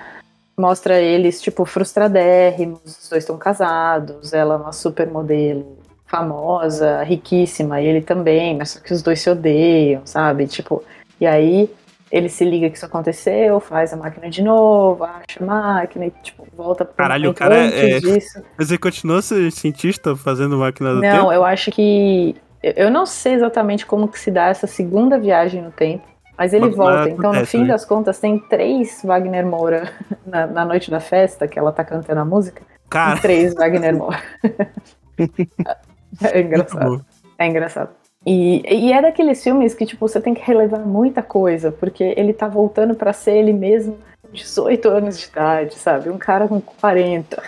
mostra 0.59 1.01
eles, 1.01 1.41
tipo, 1.41 1.65
frustradérrimos, 1.65 2.81
os 2.85 3.09
dois 3.09 3.23
estão 3.23 3.39
casados, 3.39 4.35
ela 4.35 4.57
é 4.57 4.59
uma 4.59 4.73
supermodelo 4.73 5.79
famosa, 6.07 7.03
riquíssima, 7.03 7.81
e 7.81 7.87
ele 7.87 8.03
também, 8.03 8.55
mas 8.55 8.73
só 8.73 8.81
que 8.81 8.93
os 8.93 9.01
dois 9.01 9.23
se 9.23 9.31
odeiam, 9.31 10.03
sabe? 10.05 10.47
Tipo, 10.47 10.85
e 11.19 11.27
aí 11.27 11.71
ele 12.13 12.29
se 12.29 12.45
liga 12.45 12.69
que 12.69 12.77
isso 12.77 12.85
aconteceu, 12.85 13.59
faz 13.59 13.91
a 13.95 13.97
máquina 13.97 14.29
de 14.29 14.43
novo, 14.43 15.03
acha 15.05 15.43
a 15.43 15.47
máquina 15.47 16.05
e, 16.09 16.11
tipo, 16.23 16.47
volta 16.55 16.85
pro 16.85 16.95
Caralho, 16.95 17.31
o 17.31 17.35
cara 17.35 17.57
é- 17.57 18.01
disso. 18.01 18.43
Mas 18.59 18.69
Você 18.69 18.77
continuou 18.77 19.23
sendo 19.23 19.51
cientista 19.51 20.15
fazendo 20.15 20.59
máquina 20.59 20.91
do 20.93 21.01
Não, 21.01 21.11
tempo? 21.11 21.33
eu 21.33 21.43
acho 21.43 21.71
que. 21.71 22.37
Eu 22.63 22.91
não 22.91 23.07
sei 23.07 23.33
exatamente 23.33 23.87
como 23.87 24.09
que 24.09 24.19
se 24.21 24.31
dá 24.31 24.49
essa 24.49 24.67
segunda 24.67 25.19
viagem 25.19 25.63
no 25.63 25.71
tempo, 25.71 26.05
mas 26.37 26.53
ele 26.53 26.67
Mas 26.67 26.77
volta. 26.77 27.09
Então, 27.09 27.33
no 27.33 27.47
fim 27.47 27.63
né? 27.63 27.69
das 27.69 27.85
contas, 27.85 28.19
tem 28.19 28.39
três 28.39 29.03
Wagner 29.03 29.47
Moura 29.47 29.91
na, 30.27 30.47
na 30.47 30.65
noite 30.65 30.91
da 30.91 31.01
festa, 31.01 31.49
que 31.49 31.59
ela 31.59 31.73
tá 31.73 31.85
cantando 31.85 32.21
a 32.21 32.25
música. 32.25 32.63
Cara, 32.89 33.19
três 33.21 33.55
Wagner 33.55 33.97
Moura. 33.97 34.23
é 36.23 36.41
engraçado. 36.41 37.05
É 37.39 37.47
engraçado. 37.47 37.91
E, 38.25 38.63
e 38.69 38.93
é 38.93 39.01
daqueles 39.01 39.43
filmes 39.43 39.73
que, 39.73 39.87
tipo, 39.87 40.07
você 40.07 40.21
tem 40.21 40.35
que 40.35 40.43
relevar 40.43 40.81
muita 40.81 41.23
coisa, 41.23 41.71
porque 41.71 42.15
ele 42.17 42.33
tá 42.33 42.49
voltando 42.49 42.95
pra 42.95 43.13
ser 43.13 43.37
ele 43.37 43.53
mesmo 43.53 43.99
com 44.21 44.33
18 44.33 44.89
anos 44.89 45.19
de 45.19 45.27
idade, 45.27 45.75
sabe? 45.77 46.11
Um 46.11 46.19
cara 46.19 46.49
com 46.49 46.61
40. 46.61 47.41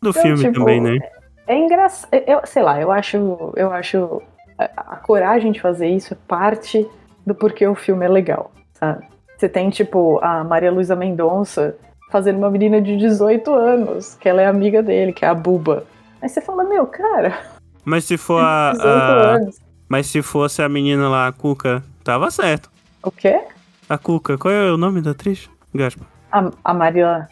Do 0.00 0.10
Então, 0.10 0.12
filme 0.22 0.38
tipo, 0.38 0.54
também, 0.54 0.80
né? 0.80 0.98
É 1.46 1.56
engraçado. 1.56 2.10
Eu, 2.26 2.40
sei 2.44 2.62
lá, 2.62 2.80
eu 2.80 2.90
acho. 2.90 3.52
Eu 3.54 3.70
acho. 3.70 4.22
A, 4.56 4.94
a 4.94 4.96
coragem 4.96 5.52
de 5.52 5.60
fazer 5.60 5.88
isso 5.88 6.14
é 6.14 6.16
parte 6.26 6.88
do 7.26 7.34
porquê 7.34 7.66
o 7.66 7.74
filme 7.74 8.04
é 8.04 8.08
legal, 8.08 8.52
sabe? 8.74 9.04
Você 9.36 9.48
tem, 9.48 9.70
tipo, 9.70 10.18
a 10.22 10.44
Maria 10.44 10.70
Luísa 10.70 10.94
Mendonça 10.96 11.76
fazendo 12.10 12.38
uma 12.38 12.50
menina 12.50 12.80
de 12.80 12.96
18 12.96 13.52
anos, 13.54 14.14
que 14.14 14.28
ela 14.28 14.42
é 14.42 14.46
amiga 14.46 14.82
dele, 14.82 15.12
que 15.12 15.24
é 15.24 15.28
a 15.28 15.34
Buba. 15.34 15.84
Aí 16.20 16.28
você 16.28 16.40
fala, 16.40 16.62
meu, 16.64 16.86
cara, 16.86 17.38
Mas 17.84 18.04
se 18.04 18.16
for 18.16 18.42
a, 18.42 18.72
18 18.76 18.86
a- 18.88 19.34
anos. 19.36 19.56
Mas 19.88 20.06
se 20.06 20.22
fosse 20.22 20.62
a 20.62 20.68
menina 20.68 21.08
lá, 21.08 21.26
a 21.28 21.32
Cuca, 21.32 21.82
tava 22.04 22.30
certo. 22.30 22.70
O 23.02 23.10
quê? 23.10 23.40
A 23.88 23.98
Cuca, 23.98 24.38
qual 24.38 24.52
é 24.54 24.70
o 24.72 24.76
nome 24.76 25.00
da 25.02 25.10
atriz? 25.10 25.50
Gaspa. 25.74 26.04
A, 26.30 26.50
a 26.64 26.72
Maria. 26.74 27.28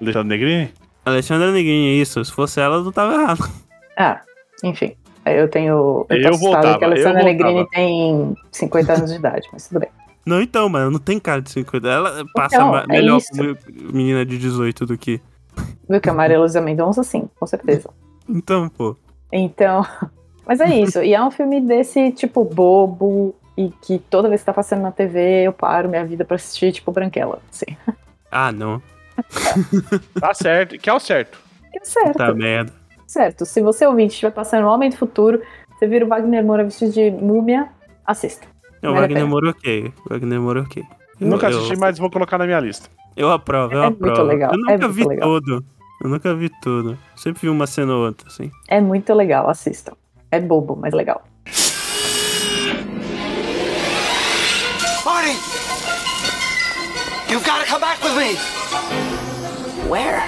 Alexandre 0.00 0.28
Negrini? 0.28 0.72
Alexandra 1.04 1.50
Negrini, 1.50 2.00
isso. 2.00 2.24
Se 2.24 2.30
fosse 2.32 2.60
ela, 2.60 2.82
não 2.82 2.92
tava 2.92 3.14
errado. 3.14 3.50
Ah, 3.96 4.20
enfim. 4.62 4.94
Eu 5.32 5.48
tenho. 5.48 6.06
Eu, 6.08 6.16
Eu 6.16 6.36
voltava, 6.38 6.78
que 6.78 6.84
a 6.84 6.88
eu 6.88 6.92
Alessandra 6.92 7.22
Negrini 7.22 7.68
tem 7.70 8.36
50 8.52 8.92
anos 8.92 9.10
de 9.10 9.16
idade, 9.16 9.48
mas 9.52 9.68
tudo 9.68 9.80
bem. 9.80 9.90
Não, 10.26 10.42
então, 10.42 10.68
mano, 10.68 10.90
não 10.90 10.98
tem 10.98 11.18
cara 11.18 11.40
de 11.40 11.50
50. 11.50 11.88
Ela 11.88 12.24
passa 12.34 12.56
Então, 12.56 12.76
é 12.76 12.86
melhor 12.86 13.20
como 13.30 13.56
menina 13.92 14.26
de 14.26 14.36
18 14.36 14.84
do 14.84 14.98
que. 14.98 15.20
Viu 15.88 16.00
que 16.00 16.10
a 16.10 16.14
Maria 16.14 16.38
Luísa 16.38 16.60
Mendonça, 16.60 17.02
sim, 17.02 17.28
com 17.40 17.46
certeza. 17.46 17.88
Então, 18.28 18.68
pô. 18.68 18.94
Então. 19.32 19.86
Mas 20.46 20.60
é 20.60 20.68
isso. 20.68 21.02
E 21.02 21.14
é 21.14 21.22
um 21.22 21.30
filme 21.30 21.60
desse 21.60 22.10
tipo 22.12 22.44
bobo. 22.44 23.34
E 23.56 23.70
que 23.82 23.98
toda 23.98 24.28
vez 24.28 24.42
que 24.42 24.46
tá 24.46 24.52
passando 24.52 24.82
na 24.82 24.92
TV, 24.92 25.44
eu 25.46 25.52
paro 25.52 25.88
minha 25.88 26.04
vida 26.04 26.24
pra 26.24 26.36
assistir, 26.36 26.72
tipo, 26.72 26.92
Branquela. 26.92 27.40
Assim. 27.50 27.76
Ah, 28.30 28.52
não. 28.52 28.82
Tá 30.20 30.34
certo, 30.34 30.78
que 30.78 30.90
é 30.90 30.92
o 30.92 31.00
certo. 31.00 31.38
É 31.74 31.82
certo. 31.82 32.18
Tá 32.18 32.34
merda. 32.34 32.70
Certo. 33.08 33.46
Se 33.46 33.62
você 33.62 33.86
ouvinte 33.86 34.12
estiver 34.12 34.30
passando 34.30 34.66
o 34.66 34.70
Homem 34.70 34.90
do 34.90 34.96
Futuro, 34.96 35.40
você 35.76 35.86
vira 35.88 36.04
o 36.04 36.08
Wagner 36.08 36.44
Moura 36.44 36.62
vestido 36.62 36.92
de 36.92 37.10
múmia, 37.10 37.68
assista. 38.06 38.46
Não, 38.82 38.90
o 38.90 38.94
Vale 38.94 39.06
Wagner. 39.14 39.26
Moura 39.26 39.50
ok. 39.50 39.92
Wagner 40.08 40.40
Moura 40.40 40.60
ok. 40.62 40.84
Eu- 41.20 41.26
Nunca 41.26 41.48
eu- 41.50 41.56
assisti, 41.58 41.76
mas 41.78 41.98
vou 41.98 42.10
colocar 42.10 42.36
na 42.38 42.44
minha 42.46 42.60
lista. 42.60 42.88
Eu 43.16 43.32
aprovo, 43.32 43.72
eu 43.74 43.82
É 43.82 43.86
muito 43.90 44.04
aprovo. 44.04 44.22
legal, 44.22 44.50
Eu 44.52 44.54
é 44.54 44.58
nunca 44.58 44.86
muito 44.86 44.92
vi 44.92 45.04
legal. 45.08 45.28
tudo. 45.40 45.64
Eu 46.04 46.10
nunca 46.10 46.34
vi 46.34 46.50
tudo. 46.62 46.96
Sempre 47.16 47.40
vi 47.42 47.48
uma 47.48 47.66
cena 47.66 47.92
ou 47.94 48.04
outra, 48.06 48.28
assim. 48.28 48.50
É 48.68 48.80
muito 48.80 49.12
legal, 49.14 49.48
assistam. 49.48 49.94
É 50.30 50.38
bobo, 50.38 50.76
mas 50.80 50.92
legal. 50.94 51.22
Marty! 55.04 55.34
You've 57.32 57.44
got 57.44 57.64
to 57.64 57.66
come 57.70 57.80
back 57.80 57.98
with 58.04 58.14
me! 58.16 58.36
Where? 59.88 60.22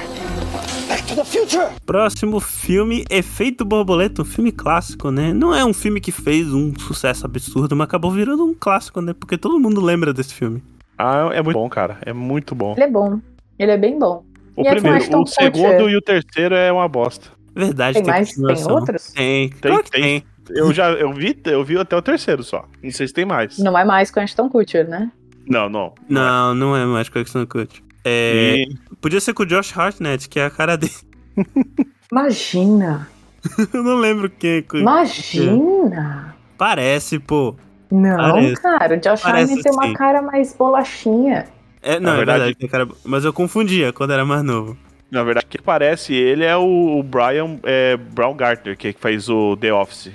Próximo 1.85 2.41
filme, 2.41 3.05
Efeito 3.11 3.65
Borboleta, 3.65 4.23
um 4.23 4.25
filme 4.25 4.53
clássico, 4.53 5.11
né? 5.11 5.33
Não 5.33 5.55
é 5.55 5.65
um 5.65 5.73
filme 5.73 6.01
que 6.01 6.13
fez 6.13 6.53
um 6.53 6.73
sucesso 6.79 7.27
absurdo, 7.27 7.75
mas 7.75 7.87
acabou 7.87 8.11
virando 8.11 8.45
um 8.45 8.55
clássico, 8.55 9.01
né? 9.01 9.13
Porque 9.13 9.37
todo 9.37 9.59
mundo 9.59 9.81
lembra 9.81 10.13
desse 10.13 10.35
filme. 10.35 10.63
Ah, 10.99 11.31
é 11.33 11.43
muito 11.43 11.59
bom, 11.59 11.69
cara. 11.69 11.99
É 12.05 12.13
muito 12.13 12.55
bom. 12.55 12.73
Ele 12.75 12.85
é 12.85 12.91
bom. 12.91 13.21
Ele 13.59 13.71
é 13.73 13.79
bem 13.79 13.99
bom. 13.99 14.25
O 14.57 14.63
E 14.63 14.67
é 14.69 14.73
primeiro, 14.73 14.99
Ashton 14.99 15.21
o 15.23 15.27
segundo 15.27 15.63
Kutcher. 15.63 15.89
e 15.89 15.97
o 15.97 16.01
terceiro 16.03 16.55
é 16.55 16.71
uma 16.71 16.89
bosta. 16.89 17.29
Verdade, 17.55 17.95
Tem 17.95 18.03
tem, 18.05 18.13
mais? 18.13 18.33
Tem 18.33 18.73
outros? 18.73 19.13
Tem, 19.13 19.49
Tem, 19.49 19.59
claro 19.61 19.83
que 19.85 19.91
tem. 19.91 20.03
tem. 20.03 20.25
Eu 20.51 20.73
já 20.73 20.91
eu 20.93 21.13
vi, 21.13 21.39
eu 21.47 21.65
vi 21.65 21.79
até 21.79 21.97
o 21.97 22.03
terceiro 22.03 22.43
só. 22.43 22.65
Não 22.83 22.91
sei 22.91 23.07
se 23.09 23.15
tem 23.15 23.25
mais. 23.25 23.59
Não 23.59 23.77
é 23.79 23.85
mais 23.85 24.11
com 24.11 24.21
Ashton 24.21 24.49
Kutcher, 24.49 24.89
né? 24.89 25.11
Não, 25.49 25.69
não. 25.69 25.95
Não, 26.09 26.55
não 26.55 26.77
é 26.77 26.85
mais 26.85 27.09
com 27.09 27.19
o 27.19 27.23
Ashton 27.23 27.47
Kutcher. 27.47 27.83
É, 28.05 28.65
E- 28.69 28.77
Podia 29.01 29.21
ser 29.21 29.33
com 29.35 29.43
o 29.43 29.47
Josh 29.47 29.77
Hartnett, 29.77 30.29
que 30.29 30.39
é 30.39 30.45
a 30.45 30.51
cara 30.51 30.77
dele. 30.77 30.93
Imagina! 32.13 33.09
Eu 33.73 33.83
não 33.83 33.97
lembro 33.97 34.29
quem. 34.29 34.59
é 34.75 34.77
Imagina! 34.79 36.37
Parece, 36.59 37.19
pô. 37.19 37.55
Não, 37.91 38.17
Parece. 38.17 38.63
cara, 38.63 38.95
o 38.97 39.01
Josh 39.01 39.21
Parece 39.23 39.53
Hartnett 39.55 39.63
tem 39.63 39.73
uma 39.73 39.87
sim. 39.89 39.93
cara 39.95 40.23
mais 40.23 40.55
bolachinha. 40.55 41.47
É, 41.83 41.99
não, 41.99 42.11
Na 42.11 42.13
é 42.13 42.17
verdade- 42.19 42.39
verdade, 42.41 42.59
tem 42.59 42.69
cara. 42.69 42.89
Mas 43.05 43.25
eu 43.25 43.33
confundia 43.33 43.93
quando 43.93 44.13
era 44.13 44.25
mais 44.25 44.43
novo. 44.43 44.77
Na 45.11 45.25
verdade, 45.25 45.47
quem 45.49 45.61
parece 45.63 46.15
ele 46.15 46.45
é 46.45 46.57
o, 46.57 47.03
Brian 47.03 47.59
é, 47.65 47.97
Brown 47.97 48.35
Gartner, 48.37 48.77
que 48.77 48.93
faz 48.93 49.29
o 49.29 49.57
The 49.57 49.73
Office. 49.73 50.13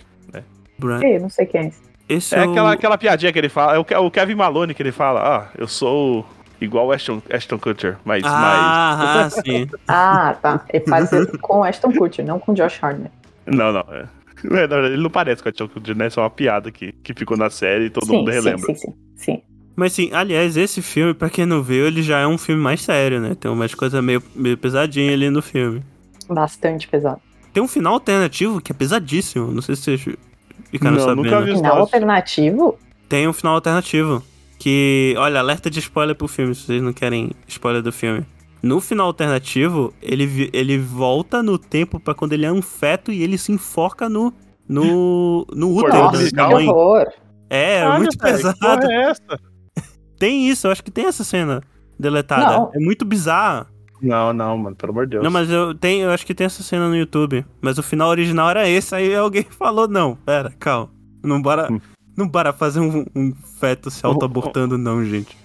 Brian. 0.77 1.01
Ei, 1.03 1.19
não 1.19 1.29
sei 1.29 1.45
quem 1.45 1.61
é 1.61 1.67
esse. 1.67 1.81
Esse 2.07 2.35
É 2.35 2.39
é, 2.43 2.45
o- 2.47 2.51
aquela, 2.51 2.71
aquela 2.73 2.97
piadinha 2.97 3.33
que 3.33 3.39
ele 3.39 3.49
fala, 3.49 3.75
é 3.75 3.97
o 3.99 4.11
Kevin 4.11 4.35
Malone 4.35 4.73
que 4.73 4.81
ele 4.83 4.91
fala, 4.91 5.21
ah, 5.21 5.47
eu 5.57 5.67
sou 5.67 6.25
igual 6.61 6.87
o 6.87 6.91
Ashton, 6.91 7.21
Ashton 7.31 7.57
Kutcher, 7.59 7.97
mas, 8.05 8.21
mas 8.23 8.33
Ah, 8.33 9.25
ah, 9.25 9.29
sim. 9.29 9.67
Ah, 9.87 10.35
tá. 10.41 10.65
Ele 10.73 10.85
faz 10.85 11.11
isso 11.11 11.37
com 11.39 11.63
Ashton 11.63 11.91
Kutcher, 11.93 12.25
não 12.25 12.39
com 12.39 12.53
Josh 12.53 12.83
Hartnett. 12.83 13.11
Não, 13.45 13.71
não. 13.71 13.85
É. 13.91 14.05
É, 14.43 14.47
na 14.47 14.75
verdade, 14.75 14.93
ele 14.93 15.01
não 15.03 15.09
parece 15.09 15.41
com 15.41 15.49
Ashton 15.49 15.67
Kutcher, 15.67 15.95
né? 15.95 16.07
É 16.07 16.09
só 16.09 16.21
uma 16.21 16.29
piada 16.29 16.71
que, 16.71 16.91
que 16.91 17.13
ficou 17.13 17.37
na 17.37 17.49
série 17.49 17.85
e 17.85 17.89
todo 17.89 18.05
sim, 18.05 18.17
mundo 18.17 18.31
sim, 18.31 18.37
relembra. 18.37 18.65
sim, 18.67 18.75
sim, 18.75 18.93
sim. 19.15 19.41
Mas 19.75 19.91
sim, 19.93 20.09
aliás, 20.13 20.55
esse 20.55 20.81
filme, 20.81 21.13
pra 21.13 21.29
quem 21.29 21.45
não 21.45 21.61
viu, 21.61 21.85
ele 21.85 22.01
já 22.01 22.19
é 22.19 22.27
um 22.27 22.37
filme 22.37 22.61
mais 22.61 22.81
sério, 22.81 23.19
né? 23.19 23.35
Tem 23.37 23.51
umas 23.51 23.75
coisas 23.75 24.01
meio, 24.01 24.23
meio 24.33 24.57
pesadinhas 24.57 25.13
ali 25.13 25.29
no 25.29 25.41
filme. 25.41 25.83
Bastante 26.29 26.87
pesado. 26.87 27.19
Tem 27.53 27.61
um 27.61 27.67
final 27.67 27.93
alternativo 27.93 28.61
que 28.61 28.71
é 28.71 28.75
pesadíssimo. 28.75 29.51
Não 29.51 29.61
sei 29.61 29.75
se 29.75 29.83
vocês 29.83 30.01
ficaram 30.71 30.95
Não, 30.95 31.03
sabendo. 31.03 31.23
nunca 31.23 31.41
vi. 31.41 31.55
Final 31.55 31.79
alternativo? 31.79 32.79
Tem 33.09 33.27
um 33.27 33.33
final 33.33 33.55
alternativo. 33.55 34.23
Que, 34.59 35.13
olha, 35.17 35.39
alerta 35.39 35.69
de 35.69 35.79
spoiler 35.79 36.15
pro 36.15 36.27
filme, 36.27 36.55
se 36.55 36.63
vocês 36.63 36.81
não 36.81 36.93
querem 36.93 37.31
spoiler 37.47 37.81
do 37.81 37.91
filme. 37.91 38.25
No 38.63 38.79
final 38.81 39.07
alternativo, 39.07 39.93
ele, 40.01 40.49
ele 40.51 40.77
volta 40.79 41.43
no 41.43 41.57
tempo 41.57 41.99
pra 41.99 42.15
quando 42.15 42.33
ele 42.33 42.45
é 42.45 42.51
um 42.51 42.61
feto 42.61 43.11
e 43.11 43.21
ele 43.21 43.37
se 43.37 43.51
enforca 43.51 44.09
no. 44.09 44.33
No, 44.67 45.45
no 45.53 45.75
útero 45.77 45.95
Nossa, 45.95 46.31
da 46.31 46.49
mãe. 46.49 46.67
horror. 46.67 47.05
É, 47.47 47.75
é 47.75 47.79
Caralho, 47.81 47.97
muito 47.99 48.17
que 48.17 48.23
pesado. 48.23 48.57
porra 48.59 48.79
é 48.91 49.01
essa? 49.11 49.39
Tem 50.17 50.49
isso, 50.49 50.65
eu 50.65 50.71
acho 50.71 50.83
que 50.83 50.89
tem 50.89 51.05
essa 51.05 51.23
cena 51.23 51.61
deletada. 51.99 52.57
Não. 52.57 52.71
É 52.73 52.79
muito 52.79 53.05
bizarra. 53.05 53.67
Não, 54.01 54.33
não, 54.33 54.57
mano, 54.57 54.75
pelo 54.75 54.91
amor 54.91 55.05
de 55.05 55.11
Deus. 55.11 55.23
Não, 55.23 55.29
mas 55.29 55.49
eu, 55.51 55.75
tenho, 55.75 56.05
eu 56.05 56.11
acho 56.11 56.25
que 56.25 56.33
tem 56.33 56.45
essa 56.45 56.63
cena 56.63 56.87
no 56.89 56.95
YouTube. 56.95 57.45
Mas 57.61 57.77
o 57.77 57.83
final 57.83 58.09
original 58.09 58.49
era 58.49 58.67
esse, 58.67 58.95
aí 58.95 59.15
alguém 59.15 59.43
falou, 59.51 59.87
não, 59.87 60.15
pera, 60.15 60.51
calma. 60.57 60.89
Não 61.23 61.39
bora, 61.41 61.71
Hum. 61.71 61.79
Não 62.15 62.27
bora 62.27 62.53
fazer 62.53 62.79
um, 62.79 63.05
um 63.15 63.33
feto 63.59 63.91
se 63.91 64.05
auto-abortando, 64.05 64.77
não, 64.77 65.03
gente. 65.03 65.37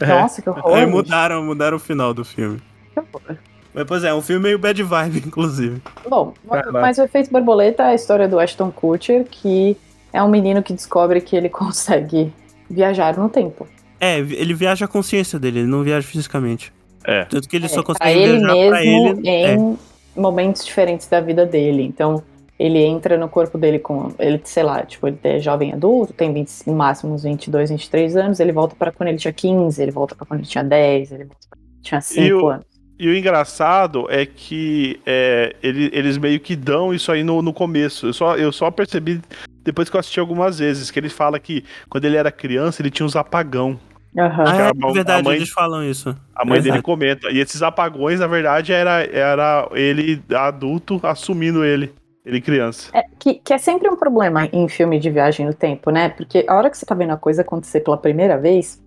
É. 0.00 0.06
Nossa, 0.06 0.40
que 0.40 0.48
horror. 0.48 0.74
Aí 0.74 0.86
mudaram, 0.86 1.44
mudaram 1.44 1.76
o 1.76 1.80
final 1.80 2.14
do 2.14 2.24
filme. 2.24 2.60
Que 2.92 3.00
horror. 3.00 3.36
Mas, 3.74 3.84
pois 3.84 4.04
é, 4.04 4.14
um 4.14 4.22
filme 4.22 4.44
meio 4.44 4.58
bad 4.58 4.80
vibe, 4.82 5.22
inclusive. 5.26 5.82
Bom, 6.08 6.32
mas 6.72 6.98
o 6.98 7.02
efeito 7.02 7.30
borboleta 7.30 7.82
é 7.82 7.86
a 7.86 7.94
história 7.94 8.28
do 8.28 8.38
Ashton 8.38 8.70
Kutcher, 8.70 9.26
que 9.28 9.76
é 10.12 10.22
um 10.22 10.28
menino 10.28 10.62
que 10.62 10.72
descobre 10.72 11.20
que 11.20 11.34
ele 11.34 11.48
consegue 11.50 12.32
viajar 12.70 13.16
no 13.18 13.28
tempo. 13.28 13.66
É, 14.00 14.18
ele 14.18 14.54
viaja 14.54 14.84
a 14.84 14.88
consciência 14.88 15.38
dele, 15.38 15.60
ele 15.60 15.68
não 15.68 15.82
viaja 15.82 16.06
fisicamente. 16.06 16.72
É. 17.04 17.24
Tanto 17.24 17.48
que 17.48 17.56
ele 17.56 17.68
só 17.68 17.82
pra 17.82 17.94
consegue 17.94 18.18
ele 18.18 18.38
viajar 18.38 18.54
mesmo 18.54 18.70
pra 18.70 18.84
ele. 18.84 19.28
É. 19.28 19.54
em 19.54 19.78
momentos 20.16 20.64
diferentes 20.64 21.06
da 21.06 21.20
vida 21.20 21.44
dele. 21.44 21.82
Então, 21.82 22.22
ele 22.64 22.78
entra 22.78 23.16
no 23.18 23.28
corpo 23.28 23.56
dele 23.58 23.78
com. 23.78 24.12
Ele, 24.18 24.40
sei 24.44 24.62
lá, 24.62 24.84
tipo, 24.84 25.06
ele 25.06 25.18
é 25.24 25.38
jovem 25.38 25.72
adulto, 25.72 26.12
tem 26.12 26.32
20, 26.32 26.50
no 26.66 26.74
máximo 26.74 27.12
uns 27.14 27.22
22, 27.22 27.70
23 27.70 28.16
anos, 28.16 28.40
ele 28.40 28.52
volta 28.52 28.74
pra 28.76 28.90
quando 28.92 29.08
ele 29.10 29.18
tinha 29.18 29.32
15, 29.32 29.82
ele 29.82 29.90
volta 29.92 30.14
pra 30.14 30.26
quando 30.26 30.40
ele 30.40 30.48
tinha 30.48 30.64
10, 30.64 31.12
ele 31.12 31.24
volta 31.24 31.46
pra 31.48 31.58
quando 31.58 31.70
ele 31.72 31.82
tinha 31.82 32.00
5 32.00 32.36
o- 32.44 32.48
anos. 32.48 32.66
E 32.98 33.08
o 33.08 33.16
engraçado 33.16 34.06
é 34.08 34.24
que 34.24 35.00
é, 35.04 35.56
ele- 35.62 35.90
eles 35.92 36.16
meio 36.16 36.38
que 36.38 36.54
dão 36.54 36.94
isso 36.94 37.10
aí 37.10 37.24
no, 37.24 37.42
no 37.42 37.52
começo. 37.52 38.06
Eu 38.06 38.12
só, 38.12 38.36
eu 38.36 38.52
só 38.52 38.70
percebi 38.70 39.20
depois 39.64 39.90
que 39.90 39.96
eu 39.96 40.00
assisti 40.00 40.20
algumas 40.20 40.60
vezes, 40.60 40.90
que 40.92 41.00
ele 41.00 41.08
fala 41.08 41.40
que 41.40 41.64
quando 41.88 42.04
ele 42.04 42.16
era 42.16 42.30
criança 42.30 42.80
ele 42.80 42.90
tinha 42.90 43.04
uns 43.04 43.16
apagão. 43.16 43.78
Aham. 44.16 44.44
Ah, 44.46 44.66
a- 44.68 44.90
é 44.90 44.92
verdade, 44.92 45.24
mãe- 45.24 45.36
eles 45.38 45.50
falam 45.50 45.82
isso. 45.82 46.16
A 46.36 46.44
mãe 46.44 46.62
dele 46.62 46.80
comenta. 46.82 47.32
E 47.32 47.40
esses 47.40 47.62
apagões, 47.62 48.20
na 48.20 48.28
verdade, 48.28 48.72
era, 48.72 49.02
era 49.12 49.68
ele 49.72 50.22
adulto 50.32 51.00
assumindo 51.02 51.64
ele. 51.64 51.92
Ele 52.24 52.40
criança. 52.40 52.88
É, 52.92 53.04
que, 53.18 53.34
que 53.34 53.52
é 53.52 53.58
sempre 53.58 53.88
um 53.88 53.96
problema 53.96 54.46
em 54.52 54.66
filme 54.68 54.98
de 54.98 55.10
viagem 55.10 55.44
no 55.46 55.52
tempo, 55.52 55.90
né? 55.90 56.08
Porque 56.08 56.44
a 56.48 56.54
hora 56.54 56.70
que 56.70 56.78
você 56.78 56.86
tá 56.86 56.94
vendo 56.94 57.12
a 57.12 57.16
coisa 57.16 57.42
acontecer 57.42 57.80
pela 57.80 57.98
primeira 57.98 58.38
vez, 58.38 58.82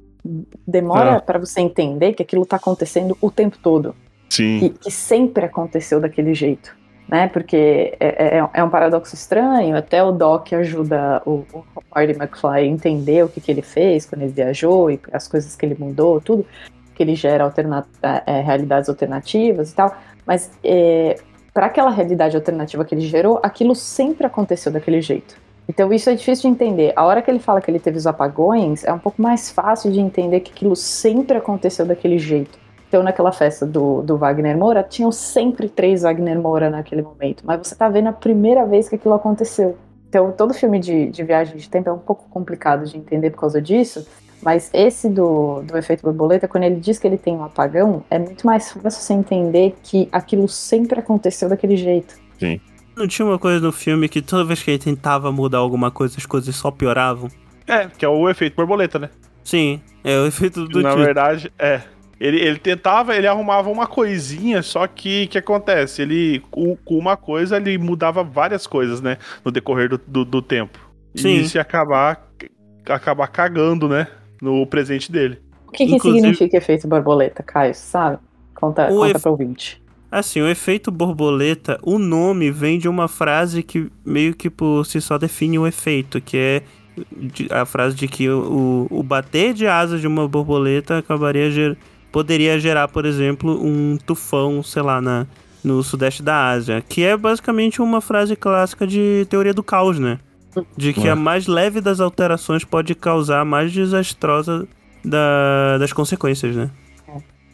demora 0.68 1.18
Ah. 1.18 1.22
pra 1.22 1.38
você 1.40 1.62
entender 1.62 2.14
que 2.14 2.24
aquilo 2.24 2.46
tá 2.46 2.56
acontecendo 2.58 3.16
o 3.22 3.30
tempo 3.32 3.58
todo. 3.62 3.96
Sim. 4.30 4.60
que, 4.60 4.70
que 4.72 4.92
sempre 4.92 5.46
aconteceu 5.46 6.02
daquele 6.02 6.34
jeito, 6.34 6.76
né? 7.08 7.28
Porque 7.30 7.96
é, 8.00 8.38
é- 8.40 8.50
é 8.56 8.64
um 8.64 8.70
paradoxo 8.70 9.16
estranho, 9.16 9.78
até 9.78 10.04
o 10.04 10.12
Doc 10.12 10.52
ajuda 10.54 11.22
o, 11.26 11.46
o 11.54 11.64
Marty 11.96 12.12
McFly 12.14 12.50
a 12.60 12.64
entender 12.66 13.24
o 13.24 13.30
que, 13.30 13.40
que 13.40 13.50
ele 13.50 13.62
fez 13.62 14.06
quando 14.06 14.24
ele 14.24 14.32
viajou 14.34 14.92
e 14.92 15.00
as 15.14 15.28
coisas 15.30 15.56
que 15.56 15.66
ele 15.66 15.78
mudou, 15.80 16.20
tudo, 16.20 16.46
que 16.94 17.02
ele 17.04 17.16
gera 17.16 17.44
alterna 17.46 17.88
é, 18.26 18.42
realidades 18.42 18.90
alternativas 18.90 19.72
e 19.72 19.76
tal, 19.76 19.96
mas 20.26 20.52
para 21.58 21.66
aquela 21.66 21.90
realidade 21.90 22.36
alternativa 22.36 22.86
que 22.86 22.94
ele 22.94 23.02
gerou, 23.02 23.40
aquilo 23.42 23.74
sempre 23.74 24.28
aconteceu 24.28 24.72
daquele 24.72 25.02
jeito. 25.02 25.36
Então 25.68 25.92
isso 25.92 26.08
é 26.08 26.14
difícil 26.14 26.44
de 26.44 26.54
entender. 26.54 26.94
A 26.96 27.04
hora 27.04 27.20
que 27.20 27.32
ele 27.32 27.40
fala 27.40 27.60
que 27.60 27.72
ele 27.72 27.80
teve 27.80 27.98
os 27.98 28.06
apagões, 28.06 28.84
é 28.84 28.94
um 28.94 29.00
pouco 29.00 29.20
mais 29.20 29.50
fácil 29.50 29.92
de 29.92 30.00
entender 30.00 30.42
que 30.42 30.52
aquilo 30.52 30.76
sempre 30.76 31.36
aconteceu 31.36 31.84
daquele 31.84 32.20
jeito. 32.20 32.60
Então, 32.88 33.02
naquela 33.02 33.32
festa 33.32 33.66
do, 33.66 34.04
do 34.04 34.18
Wagner 34.18 34.56
Moura, 34.56 34.84
tinham 34.84 35.12
sempre 35.12 35.68
três 35.68 36.04
Wagner 36.04 36.40
Moura 36.40 36.70
naquele 36.70 37.02
momento. 37.02 37.44
Mas 37.44 37.68
você 37.68 37.74
tá 37.74 37.90
vendo 37.90 38.10
a 38.10 38.14
primeira 38.14 38.64
vez 38.64 38.88
que 38.88 38.94
aquilo 38.94 39.16
aconteceu. 39.16 39.76
Então, 40.08 40.32
todo 40.32 40.54
filme 40.54 40.80
de, 40.80 41.10
de 41.10 41.24
viagem 41.24 41.58
de 41.58 41.68
tempo 41.68 41.90
é 41.90 41.92
um 41.92 41.98
pouco 41.98 42.30
complicado 42.30 42.86
de 42.86 42.96
entender 42.96 43.32
por 43.32 43.40
causa 43.40 43.60
disso. 43.60 44.08
Mas 44.42 44.70
esse 44.74 45.10
do, 45.10 45.62
do 45.64 45.78
efeito 45.78 46.04
borboleta, 46.04 46.48
quando 46.48 46.64
ele 46.64 46.76
diz 46.76 47.00
que 47.00 47.08
ele 47.08 47.18
tem 47.18 47.34
um 47.34 47.44
apagão, 47.44 48.04
é 48.10 48.20
muito 48.20 48.46
mais 48.46 48.72
fácil 48.72 49.02
você 49.02 49.14
entender 49.14 49.76
que 49.84 50.08
aquilo 50.12 50.48
sempre 50.48 51.00
aconteceu 51.00 51.50
daquele 51.50 51.76
jeito. 51.76 52.16
Não 52.96 53.08
tinha 53.08 53.26
uma 53.26 53.38
coisa 53.38 53.60
no 53.60 53.72
filme 53.72 54.10
que 54.10 54.22
toda 54.22 54.44
vez 54.44 54.62
que 54.62 54.72
ele 54.72 54.80
tentava 54.80 55.32
mudar 55.32 55.60
alguma 55.60 55.92
coisa, 55.92 56.16
as 56.18 56.26
coisas 56.26 56.56
só 56.56 56.72
pioravam? 56.72 57.30
É, 57.68 57.88
que 57.88 58.04
é 58.04 58.10
o 58.10 58.30
efeito 58.30 58.56
borboleta, 58.56 58.98
né? 58.98 59.10
Sim, 59.44 59.82
é 60.04 60.18
o 60.18 60.26
efeito 60.26 60.66
do 60.66 60.82
Na 60.82 60.96
verdade, 60.96 61.52
é. 61.60 61.82
Ele, 62.20 62.40
ele 62.40 62.58
tentava, 62.58 63.16
ele 63.16 63.28
arrumava 63.28 63.70
uma 63.70 63.86
coisinha, 63.86 64.64
só 64.64 64.88
que 64.88 65.26
o 65.26 65.28
que 65.28 65.38
acontece? 65.38 66.02
Ele, 66.02 66.42
com, 66.50 66.76
com 66.78 66.98
uma 66.98 67.16
coisa, 67.16 67.58
ele 67.58 67.78
mudava 67.78 68.24
várias 68.24 68.66
coisas, 68.66 69.00
né? 69.02 69.18
No 69.46 69.52
decorrer 69.52 69.90
do, 69.90 70.02
do, 70.08 70.26
do 70.26 70.42
tempo. 70.42 70.80
Sim. 71.16 71.30
E 71.30 71.42
isso 71.42 71.58
ia 71.58 71.62
acabar, 71.62 72.28
acabar 72.88 73.28
cagando, 73.28 73.88
né? 73.88 74.08
No 74.42 74.66
presente 74.68 75.12
dele. 75.12 75.40
O 75.68 75.72
que, 75.72 75.86
que 75.86 75.96
Inclusive- 75.96 76.22
significa 76.22 76.58
efeito 76.58 76.88
borboleta, 76.88 77.44
Caio? 77.44 77.74
Sabe? 77.76 78.18
Conta, 78.56 78.88
O 78.92 78.96
conta 78.96 79.10
efe- 79.12 79.20
pro 79.20 79.32
ouvinte. 79.32 79.82
Assim, 80.10 80.42
o 80.42 80.48
efeito 80.48 80.90
borboleta, 80.90 81.78
o 81.84 82.00
nome 82.00 82.50
vem 82.50 82.80
de 82.80 82.88
uma 82.88 83.08
frase 83.10 83.62
que 83.62 83.92
meio 84.06 84.34
que 84.34 84.50
por 84.50 84.86
si 84.86 85.02
só 85.02 85.18
define 85.18 85.60
o 85.60 85.68
efeito, 85.68 86.22
que 86.22 86.38
é 86.38 86.64
a 87.52 87.66
frase 87.66 87.96
de 87.96 88.08
que 88.08 88.30
o, 88.30 88.88
o 88.90 89.04
bater 89.04 89.54
de 89.54 89.68
asas 89.68 90.00
de 90.02 90.08
uma 90.08 90.28
borboleta 90.28 90.98
acabaria 91.00 91.52
ger, 91.52 91.78
poderia 92.12 92.58
gerar, 92.58 92.88
por 92.88 93.06
exemplo, 93.06 93.62
um 93.62 93.98
tufão, 93.98 94.64
sei 94.64 94.82
lá, 94.82 95.02
na, 95.02 95.28
no 95.64 95.84
sudeste 95.84 96.24
da 96.24 96.52
Ásia, 96.52 96.82
que 96.88 97.04
é 97.04 97.16
basicamente 97.18 97.82
uma 97.82 98.00
frase 98.00 98.36
clássica 98.36 98.88
de 98.88 99.28
teoria 99.30 99.54
do 99.54 99.62
caos, 99.62 100.00
né? 100.00 100.18
De 100.76 100.94
que 100.94 101.08
É. 101.08 101.12
a 101.12 101.16
mais 101.16 101.46
leve 101.48 101.80
das 101.82 102.00
alterações 102.00 102.64
pode 102.64 102.96
causar 102.96 103.42
a 103.42 103.46
mais 103.46 103.72
desastrosa 103.72 104.68
da- 105.06 105.78
das 105.78 105.94
consequências, 105.94 106.56
né? 106.56 106.70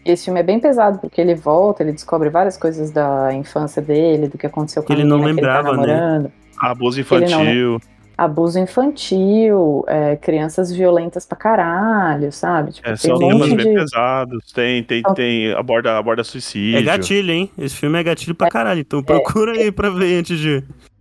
E 0.06 0.12
esse 0.12 0.26
filme 0.26 0.40
é 0.40 0.44
bem 0.44 0.60
pesado, 0.60 1.00
porque 1.00 1.22
ele 1.22 1.34
volta, 1.34 1.82
ele 1.82 1.94
descobre 1.94 2.30
várias 2.30 2.58
coisas 2.58 2.92
da 2.92 3.34
infância 3.34 3.82
dele, 3.82 4.28
do 4.28 4.38
que 4.38 4.46
aconteceu 4.46 4.82
com 4.84 4.88
Que 4.88 4.94
a 4.94 4.96
ele 4.98 5.06
não 5.08 5.22
lembrava, 5.24 5.70
ele 5.70 5.78
tá 5.80 6.20
né? 6.20 6.32
Abuso 6.60 7.00
Ele 7.00 7.08
não, 7.10 7.26
infantil. 7.42 7.82
Abuso 8.18 8.60
infantil, 8.60 9.84
é, 9.88 10.16
crianças 10.18 10.72
violentas 10.72 11.26
pra 11.26 11.38
caralho, 11.38 12.32
sabe? 12.32 12.74
Tipo, 12.74 12.88
É, 12.88 12.92
tem 12.92 12.98
são 12.98 13.16
um 13.16 13.20
temas 13.20 13.50
monte 13.50 13.56
bem 13.56 13.74
de... 13.74 13.80
pesados. 13.80 14.52
Tem, 14.52 14.84
tem, 14.84 15.00
Então- 15.00 15.14
tem 15.16 15.52
aborda, 15.54 15.98
aborda 15.98 16.24
suicídio. 16.24 16.78
É 16.80 16.82
gatilho, 16.84 17.32
hein? 17.32 17.50
Esse 17.58 17.76
filme 17.76 17.98
é 18.00 18.04
gatilho 18.04 18.36
pra 18.36 18.50
caralho. 18.50 18.82
Então 18.82 19.02
procura 19.02 19.54
aí 19.54 19.72
pra 19.72 19.90
ver 19.90 20.20
antes 20.20 20.38
de, 20.38 20.62
de 20.62 20.66
É. 20.68 20.93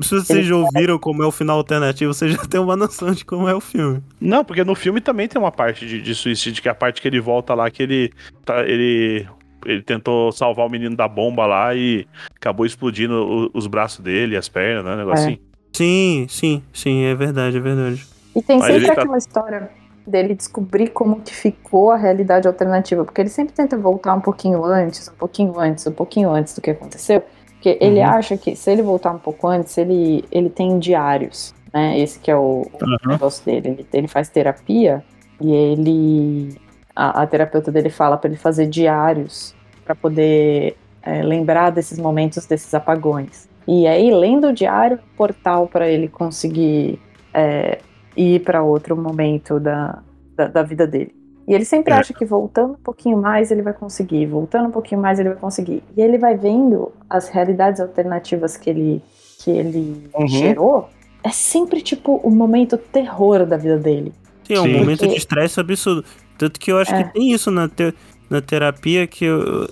Se 0.00 0.14
vocês 0.14 0.46
já 0.46 0.56
ouviram 0.56 0.98
como 0.98 1.22
é 1.22 1.26
o 1.26 1.30
final 1.32 1.56
alternativo, 1.58 2.14
você 2.14 2.28
já 2.28 2.38
tem 2.46 2.60
uma 2.60 2.76
noção 2.76 3.10
de 3.12 3.24
como 3.24 3.48
é 3.48 3.54
o 3.54 3.60
filme. 3.60 4.02
Não, 4.20 4.44
porque 4.44 4.62
no 4.64 4.74
filme 4.74 5.00
também 5.00 5.26
tem 5.28 5.40
uma 5.40 5.50
parte 5.52 5.86
de, 5.86 6.00
de 6.00 6.14
suicídio, 6.14 6.62
que 6.62 6.68
é 6.68 6.72
a 6.72 6.74
parte 6.74 7.02
que 7.02 7.08
ele 7.08 7.20
volta 7.20 7.54
lá, 7.54 7.70
que 7.70 7.82
ele, 7.82 8.12
tá, 8.44 8.62
ele, 8.64 9.26
ele 9.66 9.82
tentou 9.82 10.30
salvar 10.32 10.66
o 10.66 10.70
menino 10.70 10.96
da 10.96 11.08
bomba 11.08 11.44
lá 11.46 11.74
e 11.74 12.06
acabou 12.36 12.64
explodindo 12.64 13.14
o- 13.14 13.50
os 13.52 13.66
braços 13.66 14.00
dele, 14.00 14.36
as 14.36 14.48
pernas, 14.48 14.84
né? 14.84 14.94
Um 14.94 14.98
negócio 14.98 15.24
É. 15.24 15.28
assim. 15.32 15.38
Sim, 15.72 16.26
sim, 16.28 16.62
sim, 16.72 17.04
é 17.04 17.14
verdade, 17.16 17.56
é 17.56 17.60
verdade. 17.60 18.06
E 18.36 18.40
tem 18.42 18.58
Mas 18.58 18.72
sempre 18.72 18.86
tá- 18.86 18.92
aquela 19.02 19.18
história 19.18 19.70
dele 20.06 20.34
descobrir 20.34 20.88
como 20.90 21.20
que 21.20 21.34
ficou 21.34 21.90
a 21.90 21.96
realidade 21.96 22.46
alternativa, 22.46 23.04
porque 23.04 23.20
ele 23.20 23.28
sempre 23.30 23.54
tenta 23.54 23.76
voltar 23.76 24.14
um 24.14 24.20
pouquinho 24.20 24.64
antes, 24.64 25.08
um 25.08 25.14
pouquinho 25.16 25.58
antes, 25.58 25.84
um 25.86 25.92
pouquinho 25.92 26.30
antes 26.30 26.54
do 26.54 26.60
que 26.60 26.70
aconteceu, 26.70 27.24
porque 27.64 27.78
ele 27.82 28.00
Uhum. 28.00 28.06
acha 28.06 28.36
que 28.36 28.54
se 28.54 28.70
ele 28.70 28.82
voltar 28.82 29.10
um 29.10 29.18
pouco 29.18 29.48
antes, 29.48 29.78
ele, 29.78 30.22
ele 30.30 30.50
tem 30.50 30.78
diários, 30.78 31.54
né? 31.72 31.98
Esse 31.98 32.18
que 32.18 32.30
é 32.30 32.36
o, 32.36 32.66
o 32.70 32.84
Uhum. 32.84 33.12
negócio 33.12 33.42
dele. 33.42 33.68
Ele, 33.70 33.86
ele 33.90 34.06
faz 34.06 34.28
terapia 34.28 35.02
e 35.40 35.50
ele 35.50 36.60
a, 36.94 37.22
a 37.22 37.26
terapeuta 37.26 37.72
dele 37.72 37.88
fala 37.88 38.18
para 38.18 38.28
ele 38.28 38.36
fazer 38.38 38.66
diários 38.66 39.54
para 39.82 39.94
poder 39.94 40.76
é, 41.02 41.22
lembrar 41.22 41.70
desses 41.70 41.98
momentos, 41.98 42.44
desses 42.46 42.72
apagões. 42.74 43.48
E 43.66 43.86
aí, 43.86 44.10
lendo 44.10 44.48
o 44.48 44.52
diário, 44.52 44.98
um 44.98 45.16
portal 45.16 45.66
para 45.66 45.88
ele 45.88 46.06
conseguir 46.06 47.00
é, 47.32 47.78
ir 48.14 48.40
para 48.40 48.62
outro 48.62 48.94
momento 48.94 49.58
da, 49.58 50.02
da, 50.36 50.48
da 50.48 50.62
vida 50.62 50.86
dele. 50.86 51.14
E 51.46 51.54
ele 51.54 51.64
sempre 51.64 51.92
É. 51.92 51.96
acha 51.96 52.14
que 52.14 52.24
voltando 52.24 52.72
um 52.72 52.82
pouquinho 52.82 53.16
mais 53.18 53.50
ele 53.50 53.62
vai 53.62 53.72
conseguir, 53.72 54.26
voltando 54.26 54.68
um 54.68 54.70
pouquinho 54.70 55.00
mais 55.00 55.18
ele 55.18 55.28
vai 55.30 55.38
conseguir. 55.38 55.82
E 55.96 56.00
ele 56.00 56.16
vai 56.18 56.36
vendo 56.36 56.90
as 57.08 57.28
realidades 57.28 57.80
alternativas 57.80 58.56
que 58.56 58.70
ele, 58.70 59.02
que 59.38 59.50
ele 59.50 60.08
Uhum. 60.14 60.26
gerou. 60.28 60.88
É 61.22 61.30
sempre 61.30 61.80
tipo 61.82 62.16
o 62.22 62.30
momento 62.30 62.76
terror 62.78 63.44
da 63.46 63.56
vida 63.56 63.78
dele. 63.78 64.12
Sim, 64.44 64.54
é 64.54 64.60
um 64.60 64.64
Sim. 64.64 64.72
momento 64.78 64.98
Porque- 65.00 65.12
de 65.14 65.18
estresse 65.18 65.58
absurdo. 65.60 66.04
Tanto 66.36 66.58
que 66.60 66.70
eu 66.72 66.78
acho 66.78 66.94
É. 66.94 67.04
que 67.04 67.12
tem 67.14 67.32
isso 67.32 67.50
na, 67.50 67.68
te- 67.68 67.94
na 68.28 68.40
terapia 68.40 69.06
que 69.06 69.24
eu. 69.24 69.68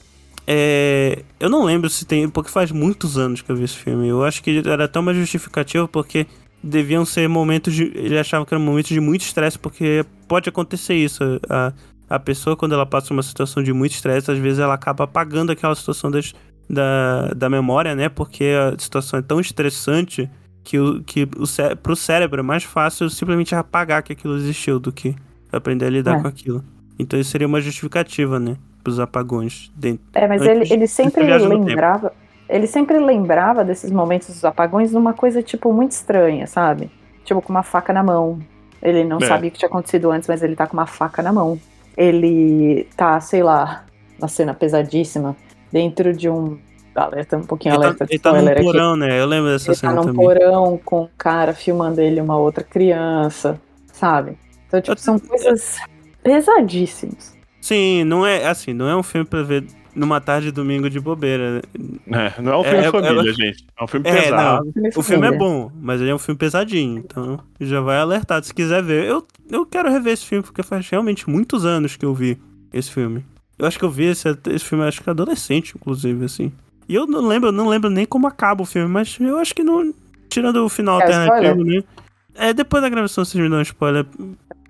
É, 0.46 1.22
eu 1.38 1.48
não 1.48 1.64
lembro 1.64 1.88
se 1.88 2.04
tem. 2.04 2.28
Porque 2.28 2.50
faz 2.50 2.70
muitos 2.72 3.16
anos 3.18 3.40
que 3.42 3.50
eu 3.50 3.56
vi 3.56 3.64
esse 3.64 3.76
filme. 3.76 4.08
Eu 4.08 4.24
acho 4.24 4.42
que 4.42 4.62
era 4.66 4.84
até 4.84 4.98
uma 4.98 5.12
justificativa 5.14 5.86
porque 5.88 6.26
deviam 6.62 7.04
ser 7.04 7.28
momentos 7.28 7.74
de. 7.74 7.84
Ele 7.94 8.18
achava 8.18 8.46
que 8.46 8.54
eram 8.54 8.62
momentos 8.64 8.90
de 8.90 9.00
muito 9.00 9.22
estresse, 9.22 9.58
porque 9.58 10.04
pode 10.28 10.48
acontecer 10.48 10.94
isso. 10.94 11.22
A, 11.48 11.72
a 12.08 12.18
pessoa, 12.18 12.56
quando 12.56 12.74
ela 12.74 12.86
passa 12.86 13.12
uma 13.12 13.22
situação 13.22 13.62
de 13.62 13.72
muito 13.72 13.92
estresse, 13.92 14.30
às 14.30 14.38
vezes 14.38 14.58
ela 14.58 14.74
acaba 14.74 15.04
apagando 15.04 15.50
aquela 15.50 15.74
situação 15.74 16.10
das, 16.10 16.32
da, 16.68 17.28
da 17.34 17.48
memória, 17.50 17.94
né? 17.94 18.08
Porque 18.08 18.44
a 18.44 18.78
situação 18.78 19.18
é 19.18 19.22
tão 19.22 19.40
estressante 19.40 20.28
que, 20.62 20.78
o, 20.78 21.02
que 21.02 21.28
o 21.36 21.46
cé 21.46 21.74
pro 21.74 21.96
cérebro 21.96 22.40
é 22.40 22.42
mais 22.42 22.64
fácil 22.64 23.08
simplesmente 23.10 23.54
apagar 23.54 24.02
que 24.02 24.12
aquilo 24.12 24.36
existiu 24.36 24.78
do 24.78 24.92
que 24.92 25.14
aprender 25.50 25.86
a 25.86 25.90
lidar 25.90 26.18
É. 26.18 26.22
com 26.22 26.28
aquilo. 26.28 26.64
Então 26.98 27.18
isso 27.18 27.30
seria 27.30 27.46
uma 27.46 27.60
justificativa, 27.60 28.38
né? 28.38 28.56
Pros 28.84 29.00
apagões 29.00 29.72
dentro. 29.74 30.04
É, 30.12 30.26
mas 30.28 30.42
Antes 30.42 30.70
ele, 30.70 30.74
ele 30.74 30.86
sempre 30.86 31.24
lembrava. 31.24 32.12
Ele 32.48 32.66
sempre 32.66 32.98
lembrava 32.98 33.64
desses 33.64 33.90
momentos 33.90 34.28
dos 34.28 34.44
apagões 34.44 34.92
numa 34.92 35.12
coisa, 35.14 35.42
tipo, 35.42 35.72
muito 35.72 35.92
estranha, 35.92 36.46
sabe? 36.46 36.90
Tipo, 37.24 37.40
com 37.40 37.50
uma 37.52 37.62
faca 37.62 37.92
na 37.92 38.02
mão. 38.02 38.38
Ele 38.82 39.04
não 39.04 39.18
É. 39.18 39.26
sabia 39.26 39.48
o 39.48 39.52
que 39.52 39.58
tinha 39.58 39.68
acontecido 39.68 40.10
antes, 40.10 40.28
mas 40.28 40.42
ele 40.42 40.56
tá 40.56 40.66
com 40.66 40.74
uma 40.76 40.86
faca 40.86 41.22
na 41.22 41.32
mão. 41.32 41.58
Ele 41.96 42.86
tá, 42.96 43.20
sei 43.20 43.42
lá, 43.42 43.84
uma 44.18 44.28
cena 44.28 44.52
pesadíssima, 44.54 45.36
dentro 45.70 46.12
de 46.12 46.28
um. 46.28 46.58
Alerta, 46.94 47.38
um 47.38 47.42
pouquinho 47.44 47.72
Ele 47.74 47.80
tá, 47.80 47.86
alerta 47.86 48.04
de 48.06 48.12
ele 48.12 48.18
tá 48.18 48.32
num 48.34 48.48
aqui. 48.48 48.62
porão, 48.62 48.96
né? 48.96 49.18
Eu 49.18 49.24
lembro 49.24 49.50
dessa 49.50 49.70
Ele 49.70 49.74
tá 49.76 49.80
cena 49.80 49.94
num 49.94 50.02
também. 50.02 50.26
porão 50.26 50.80
com 50.84 51.02
um 51.04 51.08
cara 51.16 51.54
filmando 51.54 52.02
ele 52.02 52.20
uma 52.20 52.36
outra 52.36 52.62
criança, 52.62 53.58
sabe? 53.90 54.36
Então, 54.66 54.78
tipo, 54.78 55.00
são 55.00 55.18
coisas 55.18 55.78
pesadíssimas. 56.22 57.34
Sim, 57.60 58.04
não 58.04 58.26
é 58.26 58.46
assim, 58.46 58.72
não 58.74 58.88
é 58.88 58.96
um 58.96 59.02
filme 59.02 59.26
pra 59.26 59.42
ver 59.42 59.64
numa 59.94 60.20
tarde 60.20 60.46
de 60.46 60.52
domingo 60.52 60.88
de 60.88 60.98
bobeira. 61.00 61.62
É, 62.10 62.40
não 62.40 62.52
é 62.52 62.56
um 62.56 62.60
É, 62.64 62.70
filme 62.70 62.84
é- 62.86 62.90
família, 62.90 63.32
gente. 63.34 63.66
É 63.78 63.84
um 63.84 63.86
filme 63.86 64.08
É, 64.08 64.22
pesado. 64.22 64.72
O 64.96 65.02
filme 65.02 65.26
é 65.26 65.32
bom, 65.36 65.70
mas 65.80 66.00
ele 66.00 66.10
é 66.10 66.14
um 66.14 66.18
filme 66.18 66.38
pesadinho, 66.38 66.98
então 66.98 67.38
já 67.60 67.80
vai 67.80 67.98
alertado 67.98 68.46
se 68.46 68.54
quiser 68.54 68.82
ver. 68.82 69.04
Eu, 69.06 69.26
eu 69.50 69.66
quero 69.66 69.90
rever 69.90 70.12
esse 70.14 70.26
filme 70.26 70.42
porque 70.42 70.62
faz 70.62 70.88
realmente 70.88 71.28
muitos 71.28 71.64
anos 71.66 71.96
que 71.96 72.04
eu 72.04 72.14
vi 72.14 72.38
esse 72.72 72.90
filme. 72.90 73.24
Eu 73.58 73.66
acho 73.66 73.78
que 73.78 73.84
eu 73.84 73.90
vi 73.90 74.04
esse, 74.06 74.28
esse 74.50 74.64
filme, 74.64 74.84
acho 74.84 75.02
que 75.02 75.10
adolescente, 75.10 75.74
inclusive, 75.76 76.24
assim. 76.24 76.50
E 76.88 76.94
eu 76.94 77.06
não 77.06 77.26
lembro, 77.26 77.52
não 77.52 77.68
lembro 77.68 77.88
nem 77.90 78.04
como 78.06 78.26
acaba 78.26 78.62
o 78.62 78.66
filme, 78.66 78.88
mas 78.88 79.16
eu 79.20 79.38
acho 79.38 79.54
que 79.54 79.62
não. 79.62 79.92
Tirando 80.28 80.64
o 80.64 80.68
final 80.68 80.98
É, 81.00 81.04
alternativo, 81.04 81.62
né? 81.64 81.82
É, 82.34 82.52
depois 82.54 82.82
da 82.82 82.88
gravação 82.88 83.24
vocês 83.24 83.40
me 83.42 83.48
dão 83.50 83.58
um 83.58 83.62
spoiler. 83.62 84.06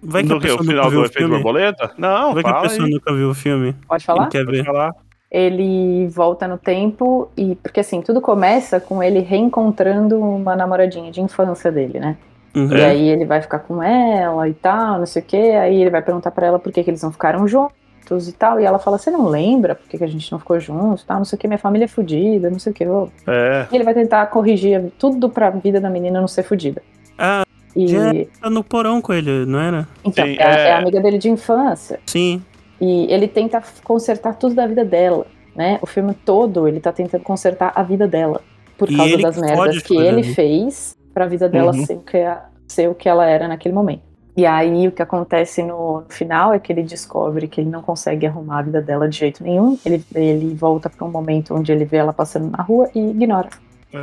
Vai 0.03 0.23
que 0.25 0.29
Do 0.29 0.35
a 0.35 0.41
que? 0.41 0.47
O 0.47 0.59
pessoa 0.59 0.65
final 0.65 0.85
nunca 0.85 0.91
viu 0.91 1.01
do 1.03 1.07
o 1.09 1.13
filme. 1.13 1.35
borboleta? 1.37 1.93
Não, 1.97 2.35
Vai 2.35 2.43
que 2.43 2.51
a 2.51 2.61
pessoa 2.63 2.85
aí. 2.87 2.91
nunca 2.93 3.15
viu 3.15 3.31
o 3.31 3.35
filme. 3.35 3.73
Pode 3.87 4.05
falar? 4.05 4.27
quer 4.29 4.45
Pode 4.45 4.57
ver. 4.59 4.65
falar. 4.65 4.93
Ele 5.35 6.07
volta 6.09 6.47
no 6.47 6.59
tempo 6.59 7.31
e 7.35 7.55
porque 7.57 7.81
assim 7.81 8.03
tudo 8.03 8.21
começa 8.21 8.79
com 8.79 9.03
ele 9.03 9.21
reencontrando 9.21 10.21
uma 10.21 10.55
namoradinha 10.55 11.11
de 11.11 11.23
infância 11.23 11.73
dele, 11.73 11.99
né? 11.99 12.17
Uhum. 12.55 12.71
E 12.77 12.85
aí 12.85 13.09
ele 13.09 13.25
vai 13.25 13.41
ficar 13.41 13.61
com 13.61 13.83
ela 13.83 14.47
e 14.47 14.53
tal, 14.53 14.99
não 14.99 15.07
sei 15.07 15.23
o 15.23 15.25
que. 15.25 15.37
Aí 15.39 15.81
ele 15.81 15.89
vai 15.89 16.03
perguntar 16.03 16.31
pra 16.33 16.47
ela 16.47 16.59
por 16.59 16.71
que, 16.71 16.85
que 16.85 16.91
eles 16.91 17.03
não 17.03 17.11
ficaram 17.11 17.49
juntos 17.49 18.29
e 18.29 18.33
tal. 18.33 18.61
E 18.61 18.65
ela 18.65 18.79
fala: 18.79 18.99
Você 18.99 19.11
não 19.11 19.27
lembra 19.27 19.75
por 19.75 19.89
que, 19.89 19.97
que 19.97 20.05
a 20.05 20.07
gente 20.09 20.31
não 20.31 20.39
ficou 20.39 20.61
juntos? 20.61 21.03
Tal, 21.03 21.17
não 21.17 21.25
sei 21.25 21.39
o 21.39 21.41
que. 21.41 21.49
Minha 21.49 21.57
família 21.57 21.87
é 21.87 21.89
fodida, 21.89 22.51
não 22.51 22.59
sei 22.59 22.73
o 22.73 22.75
que. 22.75 22.85
É. 23.27 23.67
E 23.73 23.75
ele 23.75 23.85
vai 23.85 23.95
tentar 23.95 24.27
corrigir 24.27 24.93
tudo 24.99 25.31
pra 25.31 25.49
vida 25.49 25.81
da 25.81 25.89
menina 25.89 26.21
não 26.21 26.29
ser 26.29 26.43
fodida. 26.43 26.83
Ah, 27.19 27.43
E 27.75 27.87
já- 27.89 28.13
Tá 28.39 28.51
no 28.51 28.63
porão 28.63 29.01
com 29.01 29.15
ele, 29.15 29.47
não 29.47 29.59
era? 29.59 29.89
então 30.05 30.27
Sim, 30.27 30.37
é, 30.39 30.43
é- 30.43 30.69
é 30.69 30.73
a 30.75 30.79
amiga 30.79 31.01
dele 31.01 31.17
de 31.17 31.31
infância. 31.31 32.01
Sim. 32.05 32.43
E 32.83 33.07
ele 33.09 33.29
tenta 33.29 33.63
consertar 33.85 34.35
tudo 34.35 34.57
da 34.57 34.67
vida 34.67 34.85
dela, 34.85 35.25
né? 35.55 35.79
O 35.81 35.87
filme 35.87 36.15
todo 36.15 36.67
ele 36.67 36.81
tá 36.81 36.91
tentando 36.91 37.23
consertar 37.23 37.71
a 37.77 37.83
vida 37.85 38.09
dela. 38.09 38.41
Por 38.77 38.91
E 38.91 38.97
causa 38.97 39.19
das 39.19 39.37
merdas 39.39 39.79
que 39.85 39.97
ele 39.97 40.23
né? 40.23 40.35
fez 40.35 40.97
pra 41.15 41.27
vida 41.29 41.49
dela 41.49 41.73
Uhum. 41.73 41.87
ser, 41.87 41.95
o 41.95 42.01
que, 42.01 42.17
a- 42.17 42.45
ser 42.67 42.89
o 42.91 42.95
que 42.97 43.09
ela 43.09 43.25
era 43.25 43.47
naquele 43.47 43.73
momento. 43.73 44.03
E 44.37 44.45
aí 44.45 44.89
o 44.89 44.93
que 44.93 45.01
acontece 45.01 45.63
no, 45.63 46.03
final 46.09 46.53
é 46.53 46.59
que 46.59 46.73
ele 46.73 46.83
descobre 46.83 47.47
que 47.47 47.61
ele 47.61 47.71
não 47.71 47.83
consegue 47.83 48.27
arrumar 48.27 48.59
a 48.59 48.63
vida 48.63 48.81
dela 48.83 49.09
de 49.09 49.17
jeito 49.17 49.45
nenhum. 49.45 49.79
Ele, 49.87 50.03
ele 50.15 50.53
volta 50.55 50.91
pra 50.91 51.07
um 51.07 51.11
momento 51.11 51.55
onde 51.55 51.71
ele 51.71 51.85
vê 51.85 51.99
ela 51.99 52.13
passando 52.13 52.51
na 52.51 52.65
rua 52.65 52.89
e 52.95 52.99
ignora. 52.99 53.51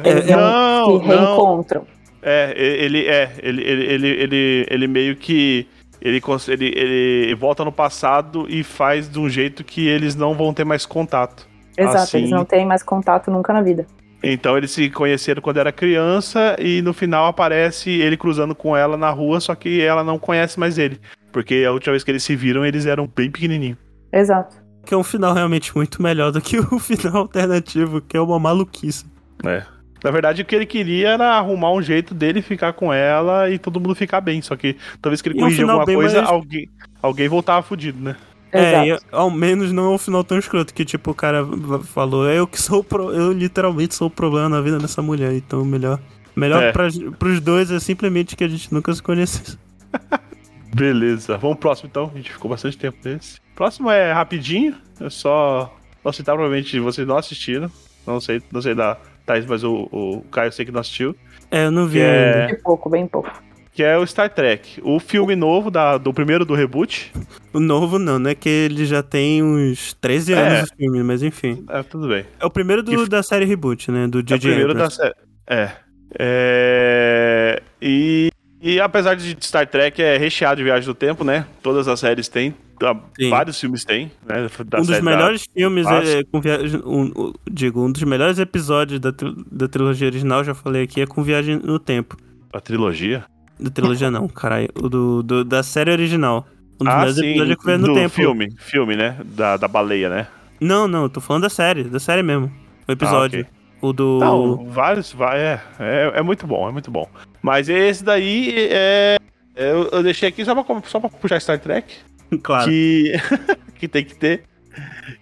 Eles 0.05 0.25
não 0.27 0.99
se 1.01 1.05
reencontram. 1.05 1.83
É, 2.21 2.53
ele 2.55 3.07
é, 3.07 3.31
ele, 3.41 3.61
ele, 3.63 3.85
ele, 3.85 4.07
ele, 4.07 4.67
ele 4.69 4.87
meio 4.87 5.15
que 5.15 5.67
ele, 6.01 6.21
ele, 6.47 6.65
ele 6.75 7.35
volta 7.35 7.63
no 7.65 7.71
passado 7.71 8.45
e 8.49 8.63
faz 8.63 9.09
de 9.09 9.19
um 9.19 9.29
jeito 9.29 9.63
que 9.63 9.87
eles 9.87 10.15
não 10.15 10.33
vão 10.33 10.53
ter 10.53 10.63
mais 10.63 10.85
contato. 10.85 11.47
Exato, 11.77 11.97
Assim. 11.97 12.17
eles 12.19 12.29
não 12.31 12.43
têm 12.43 12.65
mais 12.65 12.83
contato 12.83 13.31
nunca 13.31 13.53
na 13.53 13.61
vida. 13.61 13.85
Então 14.21 14.57
eles 14.57 14.71
se 14.71 14.89
conheceram 14.89 15.41
quando 15.41 15.57
era 15.57 15.71
criança 15.71 16.55
e 16.59 16.81
no 16.81 16.93
final 16.93 17.25
aparece 17.25 17.89
ele 17.89 18.17
cruzando 18.17 18.53
com 18.53 18.75
ela 18.75 18.97
na 18.97 19.09
rua, 19.09 19.39
só 19.39 19.55
que 19.55 19.81
ela 19.81 20.03
não 20.03 20.19
conhece 20.19 20.59
mais 20.59 20.77
ele. 20.77 20.99
Porque 21.31 21.63
a 21.65 21.71
última 21.71 21.93
vez 21.93 22.03
que 22.03 22.11
eles 22.11 22.23
se 22.23 22.35
viram, 22.35 22.65
eles 22.65 22.85
eram 22.85 23.07
bem 23.07 23.31
pequenininhos. 23.31 23.77
Exato. 24.11 24.57
Que 24.85 24.93
é 24.93 24.97
um 24.97 25.03
final 25.03 25.33
realmente 25.33 25.75
muito 25.75 26.01
melhor 26.01 26.31
do 26.31 26.41
que 26.41 26.59
o 26.59 26.79
final 26.79 27.17
alternativo, 27.17 28.01
que 28.01 28.17
é 28.17 28.21
uma 28.21 28.39
maluquice. 28.39 29.05
É. 29.45 29.63
Na 30.03 30.11
verdade, 30.11 30.41
o 30.41 30.45
que 30.45 30.55
ele 30.55 30.65
queria 30.65 31.09
era 31.09 31.35
arrumar 31.37 31.71
um 31.73 31.81
jeito 31.81 32.13
dele 32.13 32.41
ficar 32.41 32.73
com 32.73 32.91
ela 32.93 33.49
e 33.49 33.57
todo 33.59 33.79
mundo 33.79 33.93
ficar 33.95 34.21
bem. 34.21 34.41
Só 34.41 34.55
que 34.55 34.75
toda 35.01 35.09
vez 35.11 35.21
que 35.21 35.29
ele 35.29 35.39
corrigia 35.39 35.57
final 35.63 35.79
alguma 35.79 35.85
bem 35.85 35.95
coisa, 35.95 36.17
mais- 36.21 36.29
alguém, 36.31 36.69
alguém 37.01 37.27
voltava 37.27 37.61
fudido, 37.61 37.99
né? 38.01 38.15
É, 38.51 38.87
e 38.87 38.99
ao 39.11 39.29
menos 39.29 39.71
não 39.71 39.91
é 39.91 39.95
um 39.95 39.97
final 39.99 40.23
tão 40.23 40.39
escroto 40.39 40.73
que, 40.73 40.83
tipo, 40.83 41.11
o 41.11 41.13
cara 41.13 41.45
falou, 41.83 42.27
eu 42.29 42.47
que 42.47 42.59
sou 42.59 42.79
o 42.79 42.83
pro... 42.83 43.11
eu 43.11 43.31
literalmente 43.31 43.93
sou 43.93 44.07
o 44.07 44.11
problema 44.11 44.49
na 44.49 44.59
vida 44.59 44.79
dessa 44.79 45.01
mulher, 45.03 45.33
então 45.33 45.63
melhor. 45.63 45.99
Melhor 46.35 46.63
É. 46.63 46.71
pra, 46.71 46.87
pros 47.19 47.39
dois 47.41 47.69
é 47.69 47.79
simplesmente 47.79 48.35
que 48.35 48.43
a 48.43 48.47
gente 48.47 48.73
nunca 48.73 48.91
se 48.93 49.03
conhecesse. 49.03 49.57
Beleza. 50.73 51.37
Vamos 51.37 51.57
pro 51.57 51.69
próximo 51.69 51.89
então. 51.89 52.11
A 52.13 52.17
gente 52.17 52.31
ficou 52.31 52.49
bastante 52.49 52.77
tempo 52.77 52.97
nesse. 53.03 53.39
Próximo 53.55 53.89
é 53.89 54.11
rapidinho. 54.11 54.75
É 54.99 55.09
só. 55.09 55.73
Vou 56.03 56.13
citar, 56.13 56.35
provavelmente 56.35 56.79
vocês 56.79 57.07
não 57.07 57.17
assistiram. 57.17 57.69
Não 58.05 58.19
sei, 58.19 58.41
não 58.51 58.61
sei 58.61 58.73
da 58.73 58.97
Thaís, 59.33 59.45
mas 59.45 59.63
o, 59.63 59.87
o 59.91 60.21
Caio 60.31 60.47
eu 60.47 60.51
sei 60.51 60.65
que 60.65 60.71
não 60.71 60.81
assistiu. 60.81 61.15
É, 61.51 61.65
eu 61.65 61.71
não 61.71 61.85
vi 61.87 61.99
Que 61.99 62.03
é- 62.05 62.33
ainda. 62.41 62.55
De 62.55 62.61
pouco, 62.63 62.89
bem 62.89 63.07
pouco. 63.07 63.31
Que 63.71 63.83
é 63.83 63.97
o 63.97 64.05
Star 64.05 64.29
Trek. 64.29 64.81
O 64.83 64.99
filme 64.99 65.35
novo 65.35 65.69
da, 65.71 65.97
do 65.97 66.11
primeiro 66.13 66.43
do 66.43 66.53
reboot. 66.53 67.11
O 67.53 67.59
novo 67.59 67.97
não, 67.97 68.19
né? 68.19 68.35
Que 68.35 68.49
ele 68.49 68.85
já 68.85 69.01
tem 69.01 69.41
uns 69.41 69.93
13 69.93 70.33
É. 70.33 70.37
anos 70.37 70.69
o 70.71 70.75
filme, 70.75 71.01
mas 71.03 71.23
enfim. 71.23 71.63
É, 71.69 71.81
tudo 71.83 72.07
bem. 72.09 72.25
É 72.39 72.45
o 72.45 72.49
primeiro 72.49 72.83
do- 72.83 72.91
Que- 73.03 73.09
da 73.09 73.23
série 73.23 73.45
Reboot, 73.45 73.89
né? 73.91 74.07
Do 74.07 74.19
É 74.19 74.21
o 74.35 74.39
primeiro 74.39 74.73
da 74.73 74.85
Abrams. 74.85 74.95
série. 74.95 75.13
É. 75.47 75.71
É. 76.19 77.61
E, 77.81 78.29
e 78.61 78.79
apesar 78.79 79.15
de 79.15 79.35
Star 79.41 79.67
Trek 79.67 80.01
é 80.01 80.17
recheado 80.17 80.57
de 80.57 80.63
viagem 80.63 80.85
do 80.85 80.93
tempo, 80.95 81.23
né? 81.23 81.45
Todas 81.61 81.87
as 81.87 81.99
séries 81.99 82.27
têm. 82.27 82.53
tá, 82.79 82.95
Sim. 83.19 83.29
Vários 83.29 83.59
filmes 83.59 83.83
têm, 83.85 84.11
né? 84.25 84.41
Um 84.41 84.77
dos 84.79 84.87
série 84.87 85.01
da- 85.03 85.11
melhores 85.11 85.45
filmes 85.53 85.85
é, 85.87 86.19
é 86.19 86.23
com 86.23 86.39
viagem. 86.41 86.81
Um, 86.85 87.33
digo, 87.49 87.85
um 87.85 87.91
dos 87.91 88.03
melhores 88.03 88.39
episódios 88.39 88.99
da, 88.99 89.11
da 89.51 89.67
trilogia 89.67 90.07
original, 90.07 90.43
já 90.43 90.53
falei 90.53 90.83
aqui, 90.83 91.01
é 91.01 91.05
com 91.05 91.21
viagem 91.23 91.57
no 91.63 91.77
tempo. 91.79 92.17
A 92.53 92.59
trilogia. 92.59 93.23
Da 93.59 93.69
trilogia 93.69 94.09
não, 94.09 94.27
caralho. 94.27 94.69
O 94.75 94.87
do, 94.89 95.21
do- 95.23 95.43
da 95.45 95.61
série 95.63 95.91
original. 95.91 96.47
Um 96.81 96.85
dos 96.85 96.93
Ah, 96.93 96.97
melhores 96.97 97.15
sim. 97.15 97.25
episódios 97.27 97.51
é 97.51 97.55
com 97.57 97.63
viagem 97.65 97.87
no 97.87 97.93
tempo. 97.93 98.09
filme. 98.15 98.47
Filme, 98.57 98.95
né? 98.95 99.17
Da, 99.25 99.57
da 99.57 99.67
baleia, 99.67 100.09
né? 100.09 100.27
Não, 100.61 100.87
não, 100.87 101.03
eu 101.03 101.09
tô 101.09 101.19
falando 101.21 101.43
da 101.43 101.49
série, 101.49 101.83
da 101.83 101.99
série 101.99 102.23
mesmo. 102.23 102.51
O 102.87 102.91
episódio. 102.91 103.41
Ah, 103.41 103.49
ok. 103.49 103.58
O 103.81 103.93
do. 103.93 104.19
Não, 104.19 104.65
vários, 104.65 105.13
vai, 105.13 105.39
é, 105.39 105.61
é, 105.79 106.11
é 106.15 106.21
muito 106.21 106.45
bom, 106.45 106.67
é 106.67 106.71
muito 106.71 106.91
bom. 106.91 107.07
Mas 107.41 107.69
esse 107.69 108.03
daí 108.03 108.67
é. 108.69 109.17
é, 109.55 109.71
Eu, 109.71 109.89
eu 109.91 110.03
deixei 110.03 110.27
aqui 110.29 110.43
só 110.43 110.53
pra, 110.53 110.81
só 110.85 110.99
pra 110.99 111.09
puxar 111.09 111.39
Star 111.39 111.59
Trek. 111.59 111.95
claro. 112.43 112.69
Que, 112.69 113.13
que 113.79 113.87
tem 113.87 114.03
que 114.03 114.15
ter. 114.15 114.43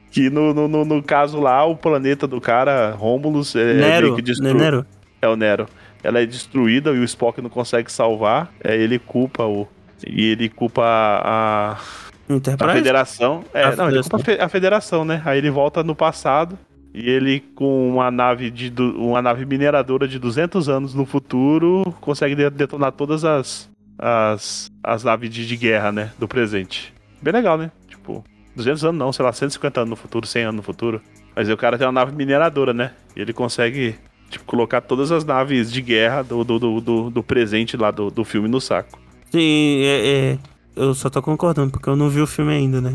Que 0.10 0.30
no, 0.30 0.54
no, 0.54 0.68
no, 0.68 0.86
no 0.86 1.04
caso 1.04 1.40
lá, 1.40 1.64
o 1.66 1.76
planeta 1.76 2.26
do 2.26 2.42
cara, 2.42 2.92
Romulus, 2.92 3.56
é 3.56 3.74
Nero. 3.76 4.06
meio 4.06 4.16
que 4.16 4.22
destru... 4.22 4.54
Nero? 4.54 4.86
É 5.22 5.28
o 5.28 5.36
Nero. 5.36 5.68
Ela 6.04 6.22
é 6.22 6.26
destruída 6.26 6.92
e 6.92 7.00
o 7.00 7.04
Spock 7.04 7.42
não 7.42 7.50
consegue 7.50 7.92
salvar. 7.92 8.52
Aí 8.64 8.80
ele 8.82 8.98
culpa 8.98 9.44
o. 9.44 9.68
E 10.06 10.32
ele 10.32 10.50
culpa 10.50 10.84
a, 10.84 11.74
a 11.74 12.34
Enterprise? 12.34 12.74
federação. 12.74 13.44
É, 13.54 13.64
A 13.64 13.76
não, 13.76 13.90
ele 13.90 14.02
culpa 14.02 14.32
a 14.40 14.46
a 14.46 14.50
federação, 14.50 15.04
né? 15.04 15.22
Aí 15.26 15.38
ele 15.38 15.50
volta 15.50 15.84
no 15.84 15.96
passado 15.96 16.58
e 16.94 17.10
ele, 17.10 17.40
com 17.56 17.90
uma 17.90 18.10
nave 18.10 18.50
de 18.50 18.72
uma 18.98 19.22
nave 19.22 19.46
mineradora 19.46 20.08
de 20.08 20.18
200 20.20 20.68
anos 20.70 20.94
no 20.94 21.06
futuro, 21.06 21.84
consegue 22.02 22.36
de- 22.36 22.50
detonar 22.50 22.92
todas 22.92 23.24
as, 23.26 23.70
as, 24.00 24.72
as 24.84 25.04
naves 25.04 25.30
de, 25.30 25.46
de 25.48 25.56
guerra, 25.58 25.92
né? 25.92 26.12
Do 26.18 26.28
presente. 26.28 26.94
Bem 27.22 27.34
legal, 27.34 27.58
né? 27.58 27.72
Tipo, 27.88 28.24
200 28.56 28.84
anos 28.86 28.98
não, 29.00 29.12
sei 29.14 29.24
lá, 29.26 29.32
150 29.34 29.82
anos 29.82 29.90
no 29.92 29.96
futuro, 29.96 30.26
100 30.26 30.44
anos 30.44 30.56
no 30.56 30.64
futuro. 30.64 31.02
Mas 31.36 31.48
aí 31.48 31.54
o 31.54 31.58
cara 31.58 31.78
tem 31.78 31.86
uma 31.86 31.94
nave 31.94 32.16
mineradora, 32.16 32.74
né? 32.74 32.92
E 33.16 33.22
ele 33.22 33.32
consegue, 33.34 33.96
tipo, 34.30 34.44
colocar 34.46 34.82
todas 34.82 35.12
as 35.12 35.24
naves 35.24 35.72
de 35.72 35.82
guerra 35.82 36.24
do, 36.24 36.44
do, 36.44 36.58
do, 36.58 36.82
do- 36.82 37.10
do 37.12 37.24
presente 37.24 37.78
lá 37.78 37.92
do, 37.92 38.10
do 38.10 38.24
filme 38.24 38.48
no 38.48 38.60
saco. 38.60 39.00
Sim, 39.32 39.82
é, 39.84 40.08
é. 40.34 40.38
Eu 40.76 40.94
só 40.94 41.10
tô 41.10 41.22
concordando, 41.22 41.72
porque 41.72 41.90
eu 41.90 41.96
não 41.96 42.10
vi 42.10 42.22
o 42.22 42.28
filme 42.28 42.54
ainda, 42.54 42.80
né? 42.82 42.94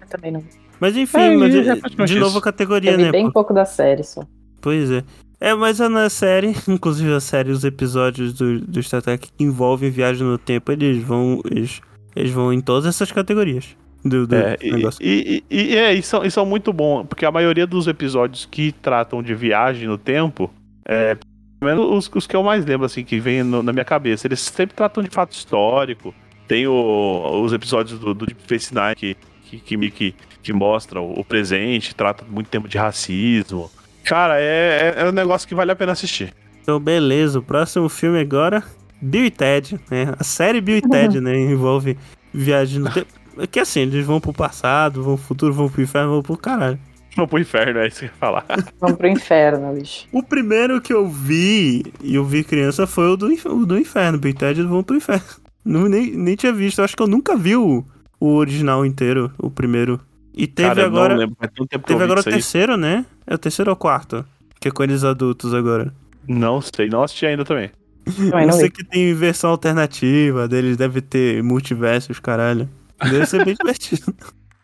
Eu 0.00 0.06
também 0.08 0.30
não. 0.32 0.44
Mas 0.82 0.96
enfim, 0.96 1.18
É, 1.18 1.36
mas 1.36 1.54
e 1.54 1.58
é- 1.60 2.04
de 2.06 2.14
novo 2.18 2.30
isso. 2.30 2.38
a 2.38 2.42
categoria, 2.42 2.96
né? 2.96 3.12
bem 3.12 3.26
pô? 3.26 3.32
pouco 3.34 3.54
da 3.54 3.64
série 3.64 4.02
só. 4.02 4.22
Pois 4.60 4.90
é. 4.90 5.04
É, 5.40 5.54
mas 5.54 5.80
é 5.80 5.88
na 5.88 6.10
série, 6.10 6.54
inclusive 6.68 7.12
a 7.12 7.20
série, 7.20 7.52
os 7.52 7.62
episódios 7.64 8.32
do, 8.32 8.58
do 8.60 8.82
Star 8.82 9.00
Trek 9.00 9.28
que 9.30 9.44
envolvem 9.44 9.90
viagem 9.90 10.26
no 10.26 10.36
tempo, 10.38 10.72
eles 10.72 11.02
vão. 11.02 11.40
Eles, 11.48 11.80
eles 12.16 12.32
vão 12.32 12.52
em 12.52 12.60
todas 12.60 12.86
essas 12.86 13.12
categorias 13.12 13.76
do, 14.04 14.26
do 14.26 14.34
É, 14.34 14.56
negócio. 14.60 14.98
e, 15.00 15.44
e, 15.48 15.70
e, 15.72 15.76
é, 15.76 15.94
e 15.94 16.02
são, 16.02 16.24
e 16.24 16.30
são 16.32 16.44
muito 16.44 16.72
bons, 16.72 17.06
porque 17.06 17.24
a 17.24 17.30
maioria 17.30 17.66
dos 17.66 17.86
episódios 17.86 18.44
que 18.50 18.72
tratam 18.72 19.22
de 19.22 19.34
viagem 19.36 19.86
no 19.86 19.96
tempo, 19.96 20.50
é, 20.84 21.14
pelo 21.14 21.76
menos 21.76 22.08
os, 22.08 22.10
os 22.16 22.26
que 22.26 22.34
eu 22.34 22.42
mais 22.42 22.64
lembro, 22.66 22.86
assim, 22.86 23.04
que 23.04 23.20
vem 23.20 23.44
no- 23.44 23.62
na 23.62 23.72
minha 23.72 23.84
cabeça, 23.84 24.26
eles 24.26 24.40
sempre 24.40 24.74
tratam 24.74 25.00
de 25.02 25.10
fato 25.10 25.30
histórico. 25.32 26.12
Tem 26.48 26.66
o- 26.66 27.40
os 27.44 27.52
episódios 27.52 27.98
do, 28.00 28.12
do 28.14 28.26
Deep 28.26 28.42
Space 28.42 28.74
Nine 28.74 28.94
que, 28.96 29.16
que, 29.48 29.58
que, 29.58 29.90
que, 29.90 30.14
que 30.42 30.52
mostram 30.52 31.12
o 31.12 31.24
presente, 31.24 31.94
trata 31.94 32.24
muito 32.28 32.48
tempo 32.48 32.68
de 32.68 32.76
racismo. 32.76 33.70
Cara, 34.04 34.40
é, 34.40 34.94
é, 34.96 35.02
é 35.02 35.08
um 35.08 35.12
negócio 35.12 35.46
que 35.46 35.54
vale 35.54 35.70
a 35.70 35.76
pena 35.76 35.92
assistir. 35.92 36.34
Então, 36.60 36.78
beleza. 36.78 37.38
O 37.38 37.42
próximo 37.42 37.88
filme 37.88 38.18
agora, 38.18 38.62
Bill 39.00 39.26
e 39.26 39.30
Ted, 39.30 39.80
né? 39.90 40.14
A 40.18 40.24
série 40.24 40.60
Bill 40.60 40.78
e 40.78 40.82
Ted, 40.82 41.18
né? 41.22 41.36
Envolve 41.38 41.96
viagem 42.32 42.80
no 42.80 42.90
tempo. 42.90 43.08
É 43.38 43.46
que 43.46 43.60
assim, 43.60 43.80
eles 43.80 44.04
vão 44.04 44.20
pro 44.20 44.32
passado, 44.32 45.02
vão 45.02 45.16
pro 45.16 45.24
futuro, 45.24 45.52
vão 45.52 45.68
pro 45.68 45.82
inferno, 45.82 46.10
vão 46.10 46.22
pro 46.22 46.36
caralho. 46.36 46.78
Vamos 47.14 47.30
pro 47.30 47.38
inferno, 47.38 47.78
é 47.78 47.88
isso 47.88 48.00
que 48.00 48.04
eu 48.06 48.08
ia 48.08 48.14
falar. 48.14 48.46
Vamos 48.80 48.96
pro 48.96 49.06
inferno, 49.06 49.74
bicho. 49.74 50.06
O 50.10 50.22
primeiro 50.22 50.80
que 50.80 50.92
eu 50.92 51.06
vi, 51.06 51.82
e 52.02 52.14
eu 52.14 52.24
vi 52.24 52.42
criança, 52.42 52.86
foi 52.86 53.06
o 53.06 53.16
do, 53.16 53.26
o 53.26 53.66
do 53.66 53.78
inferno. 53.78 54.18
Bill 54.18 54.30
e 54.30 54.34
Ted 54.34 54.62
vão 54.62 54.82
pro 54.82 54.96
inferno. 54.96 55.24
Não, 55.64 55.88
nem, 55.88 56.10
nem 56.12 56.34
tinha 56.36 56.52
visto. 56.52 56.78
Eu 56.78 56.84
acho 56.84 56.96
que 56.96 57.02
eu 57.02 57.06
nunca 57.06 57.36
vi 57.36 57.54
o, 57.54 57.84
o 58.18 58.34
original 58.34 58.84
inteiro, 58.86 59.32
o 59.38 59.50
primeiro. 59.50 60.00
E 60.34 60.46
teve 60.46 60.68
Cara, 60.68 60.86
agora. 60.86 61.28
que 61.68 61.78
Teve 61.78 62.04
agora 62.04 62.18
o 62.18 62.20
isso 62.20 62.28
aí. 62.28 62.34
terceiro, 62.36 62.76
né? 62.76 63.04
É 63.26 63.34
o 63.34 63.38
terceiro 63.38 63.70
ou 63.70 63.74
o 63.74 63.78
quarto? 63.78 64.24
Que 64.60 64.68
é 64.68 64.70
com 64.70 64.82
eles 64.82 65.04
adultos 65.04 65.52
agora. 65.52 65.92
Não 66.26 66.60
sei, 66.60 66.88
não 66.88 67.02
assisti 67.02 67.26
ainda 67.26 67.44
também. 67.44 67.70
Eu 68.18 68.46
não 68.46 68.52
sei 68.52 68.70
que 68.70 68.84
tem 68.84 69.12
versão 69.14 69.50
alternativa 69.50 70.48
deles, 70.48 70.76
deve 70.76 71.00
ter 71.00 71.42
multiversos, 71.42 72.18
caralho. 72.18 72.68
Deve 73.02 73.26
ser 73.26 73.44
bem 73.44 73.54
divertido. 73.60 74.14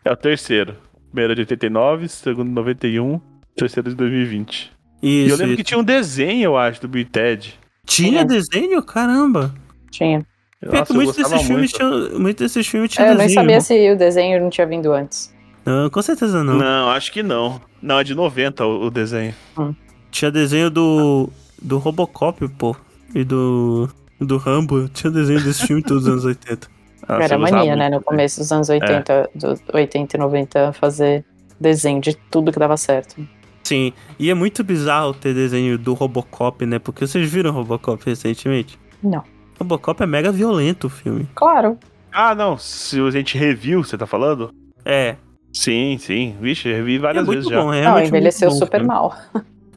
É 0.03 0.11
o 0.11 0.15
terceiro. 0.17 0.75
Primeiro 1.11 1.33
é 1.33 1.35
de 1.35 1.41
89, 1.41 2.07
segundo 2.07 2.47
de 2.47 2.53
91, 2.55 3.19
terceiro 3.55 3.89
de 3.89 3.95
2020. 3.95 4.71
e 5.01 5.25
Isso. 5.25 5.33
eu 5.33 5.37
lembro 5.37 5.55
que 5.55 5.61
isso. 5.61 5.67
tinha 5.67 5.79
um 5.79 5.83
desenho, 5.83 6.43
eu 6.43 6.57
acho, 6.57 6.81
do 6.81 6.87
Bill 6.87 7.01
e 7.01 7.05
Ted. 7.05 7.59
Tinha 7.85 8.21
É. 8.21 8.25
desenho? 8.25 8.81
Caramba. 8.83 9.53
Tinha. 9.91 10.25
Nossa, 10.61 10.91
eu 10.91 10.95
muitos 10.95 11.15
gostava 11.15 11.35
desses 11.35 11.47
filmes 11.47 11.71
muito. 11.71 11.77
tinham. 12.09 12.19
Muitos 12.19 12.41
desses 12.45 12.67
filmes 12.67 12.91
tinham 12.91 13.07
É, 13.07 13.11
eu 13.11 13.17
nem 13.17 13.27
desenho. 13.27 13.41
sabia 13.41 13.61
se 13.61 13.91
o 13.91 13.97
desenho 13.97 14.41
não 14.41 14.49
tinha 14.49 14.67
vindo 14.67 14.91
antes. 14.93 15.33
Não, 15.65 15.89
com 15.89 16.01
certeza 16.01 16.43
não. 16.43 16.55
Não. 16.57 16.89
acho 16.89 17.11
que 17.11 17.21
não. 17.21 17.61
Não, 17.81 17.99
é 17.99 18.03
de 18.03 18.15
90 18.15 18.65
o, 18.65 18.85
o 18.85 18.91
desenho. 18.91 19.33
Tinha 20.11 20.31
desenho 20.31 20.69
do. 20.69 21.29
do 21.61 21.77
Robocop, 21.77 22.47
pô. 22.49 22.75
E 23.13 23.23
do. 23.23 23.89
do 24.19 24.37
Rambo. 24.37 24.87
Tinha 24.89 25.11
desenho 25.11 25.43
desse 25.43 25.67
filme 25.67 25.83
todos 25.83 26.03
os 26.03 26.09
anos 26.09 26.25
80. 26.25 26.67
Nossa, 27.07 27.23
Era 27.23 27.37
mania, 27.37 27.75
né? 27.75 27.89
No 27.89 28.01
começo 28.01 28.39
dos 28.39 28.51
anos 28.51 28.69
80, 28.69 29.29
dos 29.35 29.61
80 29.73 30.15
e 30.15 30.19
90, 30.19 30.73
fazer 30.73 31.25
desenho 31.59 32.01
de 32.01 32.15
tudo 32.15 32.51
que 32.51 32.59
dava 32.59 32.77
certo. 32.77 33.15
Sim. 33.63 33.93
E 34.17 34.29
é 34.29 34.33
muito 34.33 34.63
bizarro 34.63 35.13
ter 35.13 35.33
desenho 35.33 35.77
do 35.77 35.93
Robocop, 35.93 36.65
né? 36.65 36.79
Porque 36.79 37.05
vocês 37.05 37.29
viram 37.29 37.51
Robocop 37.51 38.03
recentemente? 38.05 38.79
Não. 39.03 39.23
Robocop 39.59 40.01
é 40.01 40.07
mega 40.07 40.31
violento 40.31 40.87
o 40.87 40.89
filme. 40.89 41.27
Claro. 41.35 41.77
Ah, 42.11 42.33
não. 42.33 42.57
Se 42.57 42.99
a 42.99 43.11
gente 43.11 43.37
reviu, 43.37 43.83
você 43.83 43.97
tá 43.97 44.07
falando? 44.07 44.51
É. 44.83 45.17
Sim, 45.53 45.97
sim. 45.99 46.35
Vixe, 46.39 46.71
revi 46.71 46.95
É 46.95 46.99
várias 46.99 47.25
muito 47.25 47.37
vezes 47.37 47.49
já. 47.49 47.61
bom, 47.61 47.73
é 47.73 47.81
Não, 47.83 47.99
envelheceu 47.99 48.49
muito 48.49 48.59
bom, 48.59 48.65
super 48.65 48.83
mal. 48.83 49.15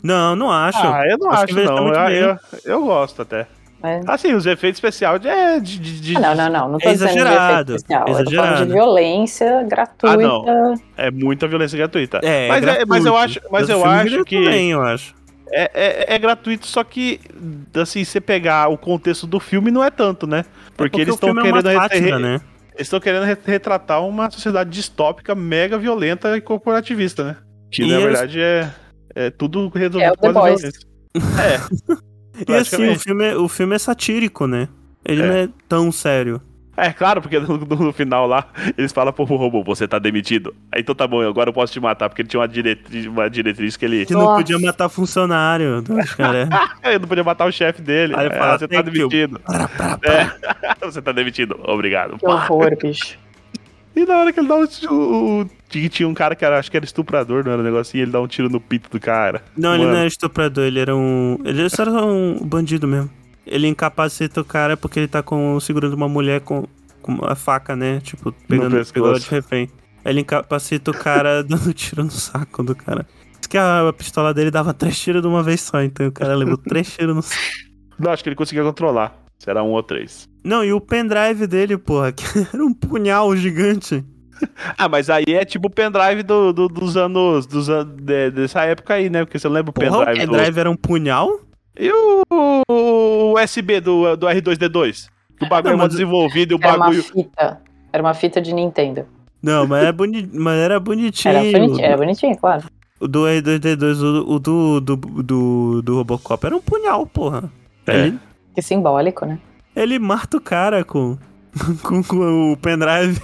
Não, 0.02 0.34
não 0.36 0.50
acho. 0.50 0.78
Ah, 0.86 1.04
eu 1.08 1.16
não 1.18 1.30
Acho 1.30 1.44
acho, 1.44 1.54
não. 1.64 1.88
Eu, 2.08 2.28
eu, 2.30 2.38
eu 2.64 2.84
gosto 2.84 3.22
até. 3.22 3.46
Mas... 3.80 4.08
Assim, 4.08 4.32
os 4.34 4.46
efeitos 4.46 4.76
especiais 4.78 5.24
é 5.24 5.58
de. 5.58 5.78
de, 5.78 6.00
de- 6.00 6.16
Ah, 6.16 6.20
não, 6.20 6.34
não, 6.34 6.50
não. 6.50 6.68
Não 6.72 6.78
tô 6.78 6.88
É 6.88 6.92
dizendo 6.92 7.10
de 7.12 7.18
exagerado, 7.18 7.72
efeito 7.72 7.76
especial. 7.76 8.00
Eu 8.00 8.06
tô 8.06 8.12
falando 8.12 8.20
exagerado. 8.28 8.66
de 8.66 8.72
violência 8.72 9.62
gratuita. 9.64 10.14
Ah, 10.14 10.16
não. 10.16 10.74
É 10.96 11.10
muita 11.10 11.48
violência 11.48 11.76
gratuita. 11.76 12.20
É, 12.22 12.48
mas, 12.48 12.66
é- 12.66 12.84
mas 12.84 13.04
eu 13.06 13.16
acho, 13.16 13.40
mas 13.50 13.68
eu 13.68 13.84
acho 13.84 14.24
que 14.24 14.36
Também, 14.36 14.70
eu 14.72 14.82
acho. 14.82 15.14
é, 15.50 15.70
é, 15.74 16.14
é 16.14 16.18
gratuito, 16.18 16.66
só 16.66 16.84
que, 16.84 17.20
assim, 17.74 18.04
você 18.04 18.20
pegar 18.20 18.68
o 18.68 18.78
contexto 18.78 19.26
do 19.26 19.40
filme 19.40 19.70
não 19.70 19.82
é 19.82 19.90
tanto, 19.90 20.26
né? 20.28 20.44
Porque, 20.76 21.00
eles 21.00 21.12
o 21.12 21.16
estão 21.16 21.28
filme 21.32 21.48
é 21.48 21.52
uma 21.52 21.62
querendo, 21.62 21.80
sátira, 21.80 22.16
re- 22.16 22.22
né? 22.22 22.40
Eles 22.74 22.86
estão 22.86 23.00
querendo 23.00 23.24
re- 23.24 23.36
retratar 23.44 24.04
uma 24.06 24.30
sociedade 24.30 24.70
distópica, 24.70 25.34
mega 25.34 25.78
violenta 25.78 26.36
e 26.36 26.40
corporativista, 26.40 27.24
né? 27.24 27.36
Que 27.70 27.82
E 27.82 27.86
na 27.88 27.94
eles- 27.94 28.04
verdade 28.04 28.40
é, 28.40 28.70
é 29.14 29.30
tudo 29.30 29.68
resolvido 29.68 30.00
É 30.00 30.12
o 30.12 30.16
com 30.16 30.20
The 30.22 30.28
a 30.28 30.32
Boys. 30.32 30.60
violência. 30.60 30.80
É. 31.16 32.02
E 32.48 32.54
assim, 32.54 32.88
o 32.88 32.98
filme, 32.98 33.24
é- 33.26 33.36
o 33.36 33.46
filme 33.46 33.76
é 33.76 33.78
satírico, 33.78 34.46
né? 34.46 34.66
Ele 35.04 35.20
É. 35.22 35.26
não 35.26 35.34
é 35.34 35.48
tão 35.68 35.92
sério. 35.92 36.40
É 36.84 36.92
claro, 36.92 37.22
porque 37.22 37.38
no, 37.38 37.56
no- 37.58 37.92
final 37.92 38.26
lá, 38.26 38.46
eles 38.76 38.90
falam 38.92 39.12
pro 39.12 39.24
robô, 39.24 39.62
você 39.62 39.86
tá 39.86 39.98
demitido. 39.98 40.54
Aí 40.72 40.80
então 40.80 40.94
tá 40.94 41.06
bom, 41.06 41.20
agora 41.22 41.50
eu 41.50 41.52
posso 41.54 41.72
te 41.72 41.78
matar, 41.78 42.08
porque 42.08 42.22
ele 42.22 42.28
tinha 42.28 42.40
uma 42.40 42.48
diretriz, 42.48 43.06
uma 43.06 43.30
diretriz 43.30 43.76
que 43.76 43.84
ele. 43.84 44.04
Que 44.06 44.12
não 44.14 44.22
Nossa. 44.22 44.36
podia 44.38 44.58
matar 44.58 44.88
funcionário. 44.88 45.80
Dos 45.82 46.12
cara. 46.16 46.48
Ele 46.84 46.98
não 46.98 47.06
podia 47.08 47.22
matar 47.24 47.46
o 47.46 47.52
chefe 47.52 47.80
dele. 47.82 48.14
Aí 48.16 48.26
ele 48.26 48.34
É, 48.34 48.38
fala, 48.38 48.58
você 48.58 48.66
tá 48.66 48.82
demitido. 48.82 49.40
É. 50.02 50.30
você 50.84 51.00
tá 51.02 51.12
demitido. 51.12 51.60
Obrigado. 51.64 52.18
Que 52.18 52.26
horror, 52.26 52.76
bicho. 52.82 53.16
E 53.94 54.06
na 54.06 54.16
hora 54.20 54.32
que 54.32 54.40
ele 54.40 54.48
dá 54.48 54.54
um, 54.56 54.66
o, 54.90 55.42
o- 55.42 55.50
tinha 55.68 56.08
um 56.08 56.14
cara 56.14 56.34
que 56.34 56.42
era, 56.42 56.58
acho 56.58 56.70
que 56.70 56.76
era 56.78 56.84
estuprador, 56.86 57.44
não 57.44 57.52
era 57.52 57.60
um 57.60 57.64
negocinho, 57.64 58.02
ele 58.04 58.10
dá 58.10 58.22
um 58.22 58.26
tiro 58.26 58.48
no 58.48 58.58
pito 58.58 58.88
do 58.88 58.98
cara. 58.98 59.42
Não, 59.54 59.74
ele 59.74 59.80
Mano. 59.82 59.92
não 59.92 59.98
era 59.98 60.08
estuprador, 60.08 60.64
ele 60.64 60.80
era 60.80 60.96
um. 60.96 61.36
Ele 61.44 61.68
só 61.68 61.82
era 61.82 61.92
um 62.02 62.38
bandido 62.42 62.88
mesmo. 62.88 63.10
Ele 63.46 63.66
incapacita 63.68 64.40
o 64.40 64.44
cara 64.44 64.76
porque 64.76 65.00
ele 65.00 65.08
tá 65.08 65.22
com, 65.22 65.58
segurando 65.60 65.94
uma 65.94 66.08
mulher 66.08 66.40
com, 66.40 66.64
com 67.00 67.24
a 67.24 67.34
faca, 67.34 67.74
né? 67.74 68.00
Tipo, 68.00 68.32
pegando 68.48 68.84
pegou 68.92 69.08
ela 69.10 69.18
de 69.20 69.28
refém. 69.28 69.68
Ele 70.04 70.20
incapacita 70.20 70.90
o 70.90 70.94
cara 70.94 71.42
dando 71.44 71.72
tiro 71.74 72.04
no 72.04 72.10
saco 72.10 72.62
do 72.62 72.74
cara. 72.74 73.06
Diz 73.38 73.46
que 73.48 73.58
a, 73.58 73.88
a 73.88 73.92
pistola 73.92 74.32
dele 74.32 74.50
dava 74.50 74.72
três 74.72 74.98
tiros 74.98 75.20
de 75.22 75.28
uma 75.28 75.42
vez 75.42 75.60
só, 75.60 75.82
então 75.82 76.06
o 76.06 76.12
cara 76.12 76.34
levou 76.36 76.56
três 76.56 76.90
tiros 76.94 77.14
no 77.16 77.22
saco. 77.22 77.42
Não, 77.98 78.10
acho 78.12 78.22
que 78.22 78.28
ele 78.28 78.36
conseguia 78.36 78.62
controlar. 78.64 79.16
Se 79.38 79.50
era 79.50 79.62
um 79.62 79.70
ou 79.70 79.82
três. 79.82 80.28
Não, 80.44 80.64
e 80.64 80.72
o 80.72 80.80
pendrive 80.80 81.46
dele, 81.48 81.76
porra, 81.76 82.12
que 82.12 82.24
era 82.54 82.64
um 82.64 82.72
punhal 82.72 83.36
gigante. 83.36 84.04
Ah, 84.78 84.88
mas 84.88 85.08
aí 85.10 85.24
é 85.28 85.44
tipo 85.44 85.66
o 85.68 85.70
pendrive 85.70 86.22
do, 86.22 86.52
do- 86.52 86.68
dos 86.68 86.96
anos. 86.96 87.46
Dos, 87.46 87.68
an- 87.68 87.84
de- 88.00 88.30
dessa 88.30 88.62
época 88.62 88.94
aí, 88.94 89.10
né? 89.10 89.24
Porque 89.24 89.38
você 89.38 89.48
lembra 89.48 89.70
o 89.70 89.72
Porra, 89.72 89.98
o 89.98 90.04
pendrive, 90.06 90.26
pendrive 90.30 90.60
era 90.60 90.70
um 90.70 90.76
punhal? 90.76 91.28
do. 91.28 91.40
E 91.78 91.90
o, 91.90 92.62
o 93.32 93.42
USB 93.42 93.80
do, 93.80 94.16
do 94.16 94.26
R2D2? 94.26 95.08
Que 95.38 95.44
o 95.44 95.48
bagulho 95.48 95.76
Não, 95.76 95.84
é 95.84 95.88
desenvolvido 95.88 96.52
e 96.52 96.56
o 96.56 96.58
Era 96.62 96.76
uma 96.76 96.78
bagulho. 96.86 97.02
fita. 97.02 97.60
Era 97.92 98.02
uma 98.02 98.14
fita 98.14 98.40
de 98.40 98.54
Nintendo. 98.54 99.06
Não, 99.42 99.66
mas 99.66 99.82
era, 99.82 99.92
boni... 99.92 100.28
mas 100.32 100.58
era 100.58 100.78
bonitinho. 100.78 101.34
Era 101.34 101.58
bonitinho, 101.58 101.84
era 101.84 101.96
bonitinho, 101.96 102.36
claro. 102.38 102.64
O 103.00 103.08
do 103.08 103.24
R2D2, 103.24 104.00
o, 104.00 104.34
o 104.34 104.38
do, 104.38 104.80
do, 104.80 104.96
do, 104.96 105.82
do 105.82 105.96
Robocop 105.96 106.46
era 106.46 106.56
um 106.56 106.60
punhal, 106.60 107.04
porra. 107.06 107.50
É. 107.86 108.06
Ele, 108.06 108.18
Que 108.54 108.62
simbólico, 108.62 109.26
né? 109.26 109.38
ele 109.74 109.98
mata 109.98 110.36
o 110.36 110.40
cara 110.40 110.84
com, 110.84 111.18
com, 111.82 112.02
com 112.04 112.52
o 112.52 112.56
pendrive. 112.56 113.20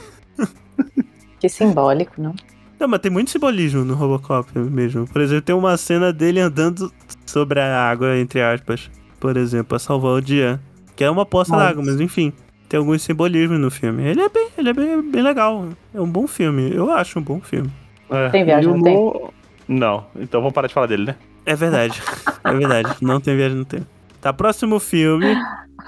Que 1.38 1.48
simbólico, 1.48 2.20
não? 2.20 2.34
Não, 2.80 2.88
mas 2.88 3.00
tem 3.00 3.10
muito 3.10 3.30
simbolismo 3.30 3.84
no 3.84 3.94
Robocop 3.94 4.56
mesmo. 4.58 5.06
Por 5.06 5.20
exemplo, 5.20 5.42
tem 5.42 5.54
uma 5.54 5.76
cena 5.76 6.12
dele 6.12 6.40
andando 6.40 6.92
sobre 7.26 7.60
a 7.60 7.88
água, 7.90 8.16
entre 8.18 8.40
aspas. 8.42 8.90
Por 9.20 9.36
exemplo, 9.36 9.66
pra 9.68 9.78
salvar 9.78 10.12
o 10.12 10.20
dia. 10.20 10.60
Que 10.96 11.04
é 11.04 11.10
uma 11.10 11.24
poça 11.26 11.52
Nossa. 11.52 11.64
d'água, 11.66 11.84
mas 11.84 12.00
enfim. 12.00 12.32
Tem 12.68 12.78
alguns 12.78 13.02
simbolismos 13.02 13.58
no 13.58 13.70
filme. 13.70 14.02
Ele 14.04 14.20
é 14.20 14.28
bem, 14.28 14.48
ele 14.58 14.68
é 14.68 14.72
bem, 14.72 15.10
bem 15.10 15.22
legal. 15.22 15.66
É 15.94 16.00
um 16.00 16.10
bom 16.10 16.26
filme. 16.26 16.70
Eu 16.74 16.90
acho 16.92 17.18
um 17.18 17.22
bom 17.22 17.40
filme. 17.40 17.70
É, 18.10 18.28
Tem 18.30 18.44
viagem 18.44 18.70
o 18.70 18.76
no 18.76 18.82
tempo? 18.82 19.34
Não, 19.66 20.06
então 20.18 20.40
vamos 20.40 20.54
parar 20.54 20.66
de 20.66 20.74
falar 20.74 20.86
dele, 20.86 21.04
né? 21.06 21.16
É 21.46 21.54
verdade. 21.54 22.02
é 22.44 22.52
verdade. 22.52 22.96
Não 23.00 23.20
tem 23.20 23.36
viagem 23.36 23.56
no 23.58 23.64
tempo. 23.64 23.86
Tá, 24.20 24.32
próximo 24.32 24.78
filme. 24.80 25.34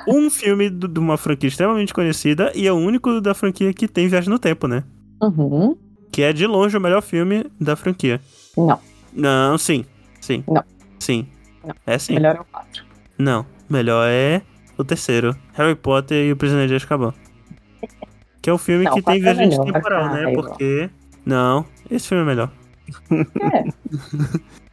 Um 0.09 0.31
filme 0.31 0.71
do- 0.71 0.89
de 0.89 0.99
uma 1.01 1.17
franquia 1.19 1.49
extremamente 1.49 1.93
conhecida 1.93 2.53
e 2.55 2.67
é 2.67 2.73
o 2.73 2.77
único 2.77 3.21
da 3.21 3.35
franquia 3.35 3.73
que 3.75 3.87
tem 3.89 4.09
viagem 4.09 4.31
no 4.31 4.39
tempo, 4.39 4.67
né? 4.69 4.85
Uhum. 5.23 5.77
Que 6.13 6.23
é 6.23 6.33
de 6.33 6.47
longe 6.47 6.77
o 6.77 6.81
melhor 6.81 7.03
filme 7.03 7.45
da 7.61 7.75
franquia. 7.77 8.21
Não. 8.57 8.79
Não, 9.13 9.59
sim. 9.59 9.85
Sim. 10.21 10.45
Não. 10.49 10.63
Sim. 10.99 11.27
Não. 11.65 11.75
É 11.87 11.99
sim. 11.99 12.15
Melhor 12.15 12.37
é 12.37 12.41
o 12.41 12.45
4. 12.45 12.85
Não. 13.21 13.47
Melhor 13.69 14.07
é 14.09 14.43
o 14.77 14.85
terceiro. 14.85 15.37
Harry 15.55 15.75
Potter 15.75 16.27
e 16.27 16.33
o 16.33 16.37
Prisioneiro 16.37 16.69
de 16.71 16.77
Azkaban. 16.77 17.13
Que 18.43 18.49
é 18.51 18.53
um 18.55 18.59
filme 18.59 18.85
Não, 18.85 18.95
que 18.95 19.01
o 19.01 19.03
tem 19.03 19.17
é 19.17 19.21
viagem 19.21 19.49
melhor, 19.49 19.65
temporal, 19.67 20.09
né? 20.15 20.33
Porque. 20.35 20.91
Não, 21.27 21.65
esse 21.91 22.09
filme 22.09 22.23
é 22.25 22.27
melhor. 22.27 22.51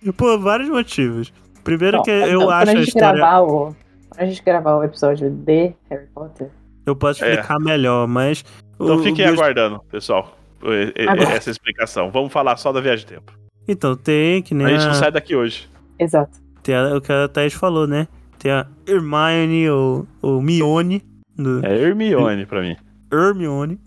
É. 0.06 0.12
Por 0.14 0.39
vários 0.39 0.70
motivos. 0.70 1.34
Primeiro 1.64 1.98
Não, 1.98 2.04
que 2.04 2.12
então, 2.12 2.30
eu 2.30 2.50
acho 2.50 2.70
a 2.70 2.74
a 2.74 2.76
gente 2.78 2.88
história. 2.88 3.14
gravar 3.18 3.39
o. 3.41 3.76
Quando 4.10 4.22
a 4.22 4.26
gente 4.26 4.43
gravar 4.43 4.76
o 4.78 4.84
episódio 4.84 5.30
de 5.30 5.74
Harry 5.89 6.08
Potter. 6.16 6.50
Eu 6.86 6.95
posso 6.95 7.24
É. 7.26 7.32
explicar 7.32 7.60
melhor, 7.60 8.08
mas. 8.08 8.45
Então 8.76 8.95
o- 8.95 9.04
fiquem 9.04 9.26
o 9.30 9.34
aguardando, 9.34 9.80
pessoal. 9.91 10.38
Aguarde. 10.62 11.24
Essa 11.34 11.52
explicação. 11.52 12.10
Vamos 12.10 12.32
falar 12.32 12.56
só 12.58 12.72
da 12.72 12.80
viagem 12.80 13.06
de 13.06 13.14
tempo. 13.14 13.34
Então, 13.68 13.95
tem 13.98 14.41
que 14.41 14.54
nem. 14.56 14.66
A 14.66 14.70
gente 14.70 14.86
não 14.86 14.93
sai 14.93 15.12
daqui 15.12 15.36
hoje. 15.36 15.70
Exato. 16.00 16.39
Tem 16.64 16.74
a- 16.74 16.95
o 16.95 17.02
que 17.02 17.12
a 17.12 17.28
Thaís 17.28 17.54
falou, 17.54 17.86
né? 17.86 18.08
Tem 18.48 18.54
a 18.54 18.66
Hermione 18.88 19.70
ou, 19.70 20.08
ou 20.22 20.41
Mione. 20.41 21.04
Do 21.36 21.66
É 21.66 21.76
Hermione 21.78 22.45
pra 22.45 22.62
mim. 22.62 22.78
Hermione. 23.12 23.78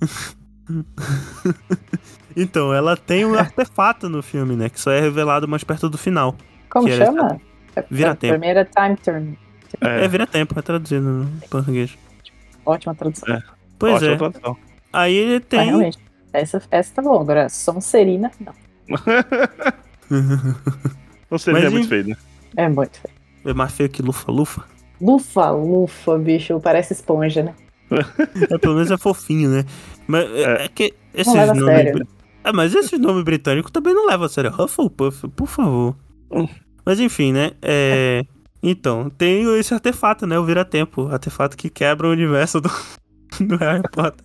então, 2.36 2.74
ela 2.74 2.94
tem 2.94 3.24
um 3.24 3.34
artefato 3.34 4.08
no 4.10 4.22
filme, 4.22 4.54
né? 4.56 4.68
Que 4.68 4.78
só 4.78 4.90
é 4.90 5.00
revelado 5.00 5.48
mais 5.48 5.64
perto 5.64 5.88
do 5.88 5.96
final. 5.96 6.36
Como 6.68 6.86
Que 6.86 6.92
era- 6.92 7.06
chama? 7.06 7.40
É- 7.74 7.84
Vira 7.90 8.08
é 8.10 8.12
a 8.12 8.16
tempo. 8.16 8.32
Primeira 8.38 8.64
time 8.66 8.96
turn. 8.96 9.38
É, 9.80 10.04
É, 10.04 10.08
vira 10.08 10.26
tempo, 10.26 10.58
é 10.58 10.62
traduzido 10.62 11.00
no 11.08 11.40
português. 11.48 11.96
Ótima 12.66 12.94
tradução. 12.94 13.34
É. 13.34 13.42
Pois 13.78 13.94
ótima 13.94 14.12
é. 14.12 14.16
tradução. 14.16 14.56
Aí 14.92 15.14
ele 15.16 15.36
Ah, 15.36 15.40
tem. 15.40 15.64
realmente. 15.64 15.98
Essa, 16.34 16.62
essa 16.70 16.94
tá 16.94 17.00
bom. 17.02 17.18
Agora, 17.18 17.48
Sonserina, 17.48 18.30
não. 18.38 18.52
Não 21.30 21.38
seria 21.38 21.62
Mas 21.62 21.72
muito 21.72 21.88
feio, 21.88 22.08
né? 22.08 22.16
É 22.56 22.68
muito 22.68 22.98
feio. 23.00 23.19
É 23.44 23.54
mais 23.54 23.72
feio 23.72 23.88
que 23.88 24.02
Lufa 24.02 24.30
Lufa. 24.30 24.64
Lufa, 25.00 25.50
lufa, 25.50 26.18
bicho. 26.18 26.60
Parece 26.60 26.92
esponja, 26.92 27.42
né? 27.42 27.54
É, 28.50 28.58
pelo 28.58 28.74
menos 28.74 28.90
é 28.90 28.96
fofinho, 28.98 29.50
né? 29.50 29.64
Mas 30.06 30.24
é, 30.30 30.64
é 30.64 30.68
que 30.68 30.94
esses 31.14 31.32
nomes. 31.34 31.64
sério. 31.64 31.92
bri- 31.94 32.08
Ah, 32.44 32.52
mas 32.52 32.74
esses 32.74 32.98
nomes 32.98 33.24
britânicos 33.24 33.70
também 33.70 33.94
não 33.94 34.06
levam 34.06 34.26
a 34.26 34.28
sério. 34.28 34.50
Hufflepuff, 34.56 35.26
por 35.28 35.46
favor. 35.48 35.96
Hum. 36.30 36.46
Mas 36.84 37.00
enfim, 37.00 37.32
né? 37.32 37.52
É. 37.62 38.22
Então, 38.62 39.08
tem 39.10 39.42
esse 39.58 39.72
artefato, 39.74 40.26
né? 40.26 40.38
O 40.38 40.44
Vira-Tempo. 40.44 41.08
Artefato 41.08 41.56
que 41.56 41.68
quebra 41.70 42.06
o 42.06 42.10
universo 42.12 42.60
do, 42.60 42.70
do 43.40 43.56
Harry 43.56 43.82
Potter. 43.90 44.24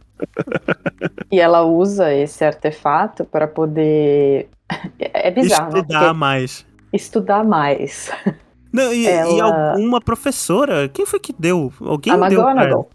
E 1.32 1.40
ela 1.40 1.64
usa 1.64 2.14
esse 2.14 2.44
artefato 2.44 3.26
pra 3.26 3.48
poder. 3.48 4.50
É 5.00 5.32
bizarro, 5.32 5.72
né? 5.74 5.80
Estudar 5.80 6.00
Porque 6.00 6.14
mais. 6.20 6.66
estudar 6.94 7.44
mais. 7.44 8.12
Não, 8.76 8.94
e, 8.94 9.04
e 9.04 9.08
Ela- 9.08 9.72
alguma 9.72 10.02
professora. 10.02 10.90
Quem 10.90 11.06
foi 11.06 11.20
que 11.20 11.34
deu? 11.38 11.72
Alguém 11.82 12.14
A 12.14 12.18
deu. 12.30 12.42
McGonagall. 12.42 12.90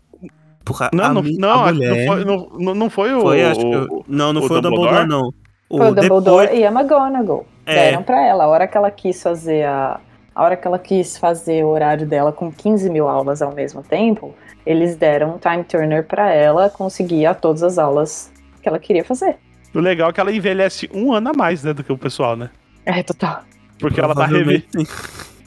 Porra, 0.64 0.90
Não, 0.92 1.04
a 1.04 1.08
não, 1.14 1.22
não, 1.22 1.64
a 1.64 1.72
mulher. 1.72 2.06
não 2.06 2.06
foi, 2.06 2.24
não, 2.24 2.74
não- 2.74 2.90
foi 2.90 3.14
o. 3.14 3.20
Foi, 3.22 3.42
acho 3.42 3.60
o- 3.66 4.04
Não, 4.06 4.32
não 4.32 4.42
o 4.42 4.46
foi 4.46 4.58
o 4.58 4.60
Dumbledore, 4.60 4.90
Dumbledore? 5.00 5.08
não. 5.08 5.32
O, 5.68 5.78
Foi 5.78 5.86
o 5.90 5.94
Dumbledore 5.94 6.46
depois- 6.48 6.60
e 6.60 6.64
a 6.66 6.70
McGonagall. 6.70 7.46
É. 7.64 7.74
Deram 7.74 8.02
pra 8.02 8.24
ela. 8.26 8.44
A 8.44 8.48
hora 8.48 8.66
que 8.68 8.76
ela 8.76 8.90
quis 8.90 9.22
fazer 9.22 9.64
a. 9.64 9.98
A 10.34 10.44
hora 10.44 10.56
que 10.56 10.66
ela 10.66 10.78
quis 10.78 11.16
fazer 11.18 11.64
o 11.64 11.68
horário 11.68 12.06
dela 12.06 12.32
com 12.32 12.52
15 12.52 12.88
mil 12.88 13.08
aulas 13.08 13.42
ao 13.42 13.52
mesmo 13.52 13.82
tempo, 13.82 14.34
eles 14.64 14.96
deram 14.96 15.34
um 15.34 15.38
time 15.38 15.64
turner 15.64 16.04
pra 16.06 16.32
ela 16.32 16.70
conseguir 16.70 17.26
a 17.26 17.34
todas 17.34 17.62
as 17.62 17.78
aulas 17.78 18.32
que 18.62 18.68
ela 18.68 18.78
queria 18.78 19.04
fazer. 19.04 19.36
O 19.74 19.80
legal 19.80 20.10
é 20.10 20.12
que 20.12 20.20
ela 20.20 20.32
envelhece 20.32 20.88
um 20.94 21.12
ano 21.12 21.30
a 21.30 21.32
mais, 21.32 21.62
né, 21.64 21.72
do 21.72 21.82
que 21.84 21.92
o 21.92 21.98
pessoal, 21.98 22.36
né? 22.36 22.48
É, 22.86 23.02
total. 23.02 23.40
Porque 23.78 24.00
ela 24.00 24.14
tá 24.14 24.26
revi... 24.26 24.64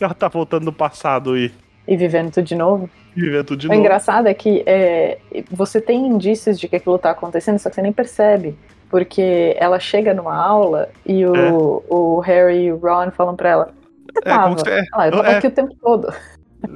Sim. 0.03 0.05
ela 0.05 0.13
tá 0.13 0.27
voltando 0.27 0.65
no 0.65 0.73
passado 0.73 1.37
e 1.37 1.51
E 1.87 1.95
vivendo 1.97 2.31
tudo 2.31 2.45
de 2.45 2.55
novo. 2.55 2.89
vivendo 3.15 3.45
tudo 3.45 3.59
de 3.59 3.67
O 3.67 3.69
novo. 3.69 3.79
engraçado 3.81 4.27
é 4.27 4.33
que 4.33 4.63
é, 4.65 5.17
você 5.51 5.79
tem 5.81 6.07
indícios 6.07 6.59
de 6.59 6.67
que 6.67 6.75
aquilo 6.75 6.97
tá 6.97 7.11
acontecendo, 7.11 7.59
só 7.59 7.69
que 7.69 7.75
você 7.75 7.81
nem 7.81 7.91
percebe. 7.93 8.55
Porque 8.89 9.55
ela 9.59 9.79
chega 9.79 10.13
numa 10.13 10.35
aula 10.35 10.89
e 11.05 11.25
o, 11.25 11.35
É. 11.35 11.51
o 11.89 12.19
Harry 12.19 12.65
e 12.65 12.71
o 12.71 12.77
Ron 12.77 13.09
falam 13.11 13.35
pra 13.35 13.49
ela: 13.49 13.65
Você 14.13 14.29
É, 14.29 14.33
como 14.35 14.43
tava? 14.43 14.55
que 14.55 14.61
você- 14.61 14.85
Ela, 14.93 15.07
eu 15.07 15.11
tava 15.11 15.27
é. 15.31 15.37
aqui 15.37 15.47
o 15.47 15.51
tempo 15.51 15.75
todo. 15.81 16.13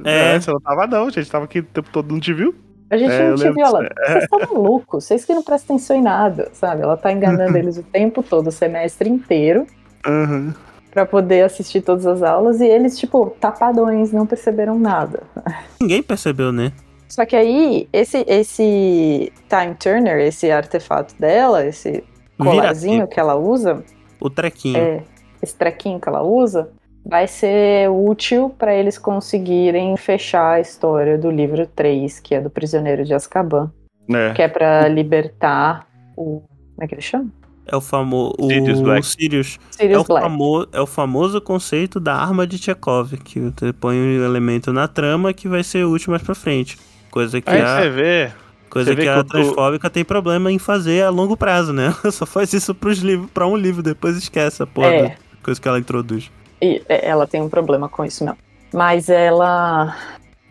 É. 0.04 0.34
É, 0.34 0.40
você 0.40 0.50
não 0.50 0.60
tava 0.60 0.86
não, 0.88 1.08
gente. 1.10 1.30
Tava 1.30 1.44
aqui 1.44 1.60
o 1.60 1.62
tempo 1.62 1.88
todo, 1.92 2.10
não 2.12 2.18
te 2.20 2.32
viu? 2.34 2.54
A 2.90 2.96
gente 2.96 3.12
É, 3.12 3.28
não 3.28 3.36
te 3.36 3.50
viu. 3.52 3.64
Ela, 3.64 3.88
vocês 4.06 4.24
estão 4.24 4.38
malucos, 4.40 5.04
vocês 5.04 5.24
que 5.24 5.32
não 5.32 5.42
prestam 5.44 5.76
atenção 5.76 5.96
em 5.96 6.02
nada, 6.02 6.48
sabe? 6.52 6.82
Ela 6.82 6.96
tá 6.96 7.12
enganando 7.12 7.56
eles 7.56 7.78
o 7.78 7.82
tempo 7.84 8.22
todo, 8.22 8.48
o 8.48 8.52
semestre 8.52 9.08
inteiro. 9.08 9.66
Uhum. 10.06 10.52
Pra 10.90 11.04
poder 11.06 11.44
assistir 11.44 11.80
todas 11.82 12.06
as 12.06 12.22
aulas 12.22 12.60
e 12.60 12.66
eles, 12.66 12.98
tipo, 12.98 13.30
tapadões, 13.40 14.12
não 14.12 14.26
perceberam 14.26 14.78
nada. 14.78 15.22
Ninguém 15.80 16.02
percebeu, 16.02 16.52
né? 16.52 16.72
Só 17.08 17.24
que 17.24 17.34
aí, 17.36 17.88
esse, 17.92 18.24
esse 18.28 19.32
Time 19.48 19.74
Turner, 19.74 20.18
esse 20.20 20.50
artefato 20.50 21.14
dela, 21.18 21.64
esse 21.64 22.04
colarzinho 22.38 23.06
que 23.06 23.18
ela 23.18 23.34
usa, 23.36 23.82
O 24.20 24.28
trequinho. 24.28 24.76
é, 24.76 25.02
esse 25.42 25.54
trequinho 25.56 25.98
que 26.00 26.08
ela 26.08 26.22
usa, 26.22 26.70
vai 27.04 27.26
ser 27.26 27.88
útil 27.90 28.50
para 28.58 28.74
eles 28.74 28.98
conseguirem 28.98 29.96
fechar 29.96 30.52
a 30.56 30.60
história 30.60 31.16
do 31.16 31.30
livro 31.30 31.66
3, 31.66 32.20
que 32.20 32.34
é 32.34 32.40
do 32.40 32.50
Prisioneiro 32.50 33.04
de 33.04 33.14
Azkaban, 33.14 33.72
É. 34.12 34.32
que 34.34 34.42
é 34.42 34.48
para 34.48 34.86
libertar 34.88 35.86
o. 36.16 36.42
Como 36.74 36.84
é 36.84 36.86
que 36.86 36.94
ele 36.94 37.02
chama? 37.02 37.30
É 37.70 37.76
o 37.76 37.80
famoso. 37.80 38.34
Sirius 38.40 38.78
O 38.78 38.82
Black. 38.82 39.06
Sirius. 39.06 39.58
É 39.78 39.82
Sirius 39.82 40.00
o, 40.02 40.04
Black. 40.04 40.26
famo 40.26 40.66
é 40.72 40.80
o 40.80 40.86
famoso 40.86 41.40
conceito 41.40 42.00
da 42.00 42.14
arma 42.14 42.46
de 42.46 42.56
Chekhov, 42.58 43.12
que 43.18 43.38
você 43.40 43.72
põe 43.72 43.96
um 43.96 44.24
elemento 44.24 44.72
na 44.72 44.88
trama 44.88 45.32
que 45.34 45.46
vai 45.48 45.62
ser 45.62 45.84
útil 45.84 46.10
mais 46.12 46.22
pra 46.22 46.34
frente. 46.34 46.78
Coisa 47.10 47.40
que 47.40 47.50
Aí 47.50 47.60
a, 47.60 47.82
você 47.82 47.90
vê. 47.90 48.32
coisa 48.70 48.90
você 48.90 48.94
vê 48.96 49.02
que 49.02 49.12
que 49.12 49.18
a 49.18 49.22
transfóbica 49.24 49.90
tem 49.90 50.04
problema 50.04 50.50
em 50.50 50.58
fazer 50.58 51.04
a 51.04 51.10
longo 51.10 51.36
prazo, 51.36 51.72
né? 51.72 51.94
Ela 52.02 52.10
só 52.12 52.24
faz 52.26 52.52
isso 52.52 52.74
pros 52.74 52.98
livros, 52.98 53.30
pra 53.32 53.46
um 53.46 53.56
livro, 53.56 53.82
depois 53.82 54.16
esquece 54.16 54.62
a 54.62 54.66
porra 54.66 54.88
É. 54.88 55.02
da 55.08 55.14
coisa 55.42 55.60
que 55.60 55.68
ela 55.68 55.78
introduz. 55.78 56.30
E 56.62 56.82
é, 56.88 57.06
ela 57.08 57.26
tem 57.26 57.40
um 57.42 57.48
problema 57.48 57.88
com 57.88 58.04
isso 58.04 58.24
mesmo. 58.24 58.38
Mas 58.72 59.08
ela. 59.08 59.94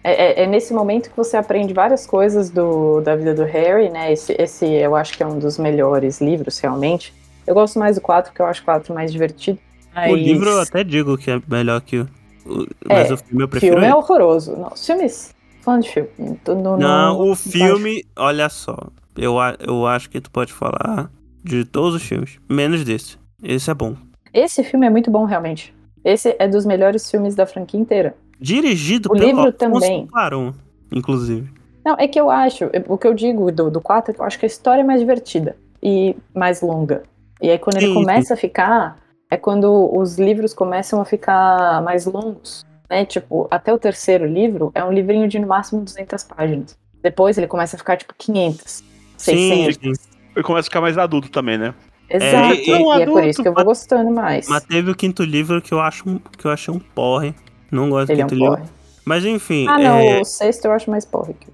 É, 0.07 0.41
é- 0.41 0.43
é 0.43 0.47
nesse 0.47 0.73
momento 0.73 1.09
que 1.09 1.17
você 1.17 1.35
aprende 1.35 1.73
várias 1.73 2.07
coisas 2.07 2.49
do, 2.49 3.01
da 3.01 3.13
vida 3.13 3.33
do 3.33 3.43
Harry, 3.43 3.89
né? 3.89 4.11
Esse, 4.13 4.33
esse 4.39 4.65
eu 4.65 4.95
acho 4.95 5.17
que 5.17 5.21
é 5.21 5.27
um 5.27 5.37
dos 5.37 5.57
melhores 5.57 6.21
livros, 6.21 6.57
realmente. 6.59 7.13
Eu 7.45 7.53
gosto 7.53 7.77
mais 7.77 7.95
do 7.97 8.01
4, 8.01 8.31
porque 8.31 8.41
eu 8.41 8.45
acho 8.45 8.61
o 8.61 8.65
4 8.65 8.93
mais 8.93 9.11
divertido. 9.11 9.59
Mas 9.93 10.09
O 10.11 10.15
livro 10.15 10.49
eu 10.49 10.61
até 10.61 10.81
digo 10.81 11.17
que 11.17 11.29
é 11.29 11.41
melhor 11.45 11.81
que 11.81 11.99
o. 11.99 12.07
o- 12.45 12.67
mas 12.87 13.11
É, 13.11 13.13
o 13.15 13.17
filme 13.17 13.43
eu 13.43 13.47
o 13.47 13.49
prefiro. 13.49 13.73
filme 13.73 13.87
é 13.87 13.93
horroroso. 13.93 14.55
Não, 14.55 14.69
os 14.69 14.85
filmes. 14.85 15.35
Falando 15.61 15.83
de 15.83 15.89
filme. 15.89 16.09
tu 16.45 16.55
Não, 16.55 16.77
Não, 16.77 17.19
o 17.29 17.35
filme, 17.35 18.05
olha 18.15 18.47
só. 18.47 18.77
Eu, 19.17 19.35
eu 19.59 19.85
acho 19.87 20.09
que 20.09 20.21
tu 20.21 20.31
pode 20.31 20.53
falar 20.53 21.11
de 21.43 21.65
todos 21.65 21.95
os 21.95 22.03
filmes, 22.03 22.39
menos 22.49 22.85
desse. 22.85 23.17
Esse 23.43 23.69
é 23.69 23.73
bom. 23.73 23.95
Esse 24.33 24.63
filme 24.63 24.85
é 24.87 24.89
muito 24.89 25.11
bom, 25.11 25.25
realmente. 25.25 25.75
Esse 26.05 26.33
é 26.39 26.47
dos 26.47 26.65
melhores 26.65 27.11
filmes 27.11 27.35
da 27.35 27.45
franquia 27.45 27.77
inteira. 27.79 28.15
Dirigido 28.39 29.09
O 29.09 29.13
pelo 29.13 29.25
livro 29.25 29.41
Alfonso 29.45 29.57
também. 29.57 30.07
Cuarón, 30.07 30.53
inclusive. 30.91 31.49
Não, 31.85 31.95
é 31.97 32.07
que 32.07 32.19
eu 32.19 32.29
acho, 32.29 32.65
o 32.87 32.97
que 32.97 33.07
eu 33.07 33.13
digo 33.13 33.51
do, 33.51 33.71
do 33.71 33.79
4, 33.81 34.13
eu 34.17 34.23
acho 34.25 34.37
que 34.37 34.45
a 34.45 34.47
história 34.47 34.81
é 34.81 34.83
mais 34.83 34.99
divertida 34.99 35.55
e 35.81 36.15
mais 36.35 36.61
longa. 36.61 37.03
E 37.41 37.49
aí 37.49 37.57
quando 37.57 37.77
ele 37.77 37.93
começa 37.93 38.33
a 38.33 38.37
ficar, 38.37 38.99
é 39.29 39.37
quando 39.37 39.89
os 39.97 40.17
livros 40.17 40.53
começam 40.53 40.99
a 40.99 41.05
ficar 41.05 41.81
mais 41.81 42.05
longos, 42.05 42.65
né? 42.89 43.05
Tipo, 43.05 43.47
até 43.49 43.73
o 43.73 43.77
terceiro 43.79 44.25
livro 44.25 44.71
é 44.75 44.83
um 44.83 44.91
livrinho 44.91 45.27
de 45.27 45.39
no 45.39 45.47
máximo 45.47 45.81
200 45.81 46.23
páginas. 46.23 46.77
Depois 47.01 47.37
ele 47.37 47.47
começa 47.47 47.75
a 47.75 47.79
ficar 47.79 47.95
tipo 47.95 48.13
500, 48.17 48.83
600. 49.17 49.75
Sim, 49.75 49.93
sim. 49.95 50.01
Ele 50.35 50.43
começa 50.43 50.67
a 50.67 50.69
ficar 50.69 50.81
mais 50.81 50.97
adulto 50.97 51.29
também, 51.29 51.57
né? 51.57 51.73
Exato, 52.09 52.53
e- 52.53 52.69
e, 52.69 52.75
um 52.75 52.93
é 52.93 53.05
por 53.05 53.23
isso 53.23 53.41
que 53.41 53.47
eu 53.47 53.53
vou 53.53 53.65
gostando 53.65 54.11
mais. 54.11 54.47
Mas 54.47 54.63
teve 54.63 54.91
o 54.91 54.95
quinto 54.95 55.23
livro 55.23 55.61
que 55.61 55.73
eu 55.73 55.79
acho 55.79 56.07
um, 56.09 56.17
que 56.19 56.45
eu 56.45 56.51
achei 56.51 56.73
um 56.73 56.79
porre. 56.79 57.33
Não 57.71 57.89
gosto 57.89 58.09
Ele 58.11 58.17
do 58.17 58.21
é 58.21 58.25
um 58.25 58.27
quinto 58.29 58.39
livro. 58.41 58.57
porre. 58.57 58.69
Mas 59.05 59.25
enfim, 59.25 59.65
Ah, 59.67 59.77
não, 59.79 59.97
é, 59.99 60.19
o 60.21 60.25
sexto 60.25 60.65
eu 60.65 60.71
acho 60.71 60.89
mais 60.91 61.05
porre. 61.05 61.33
que 61.33 61.47
o- 61.49 61.53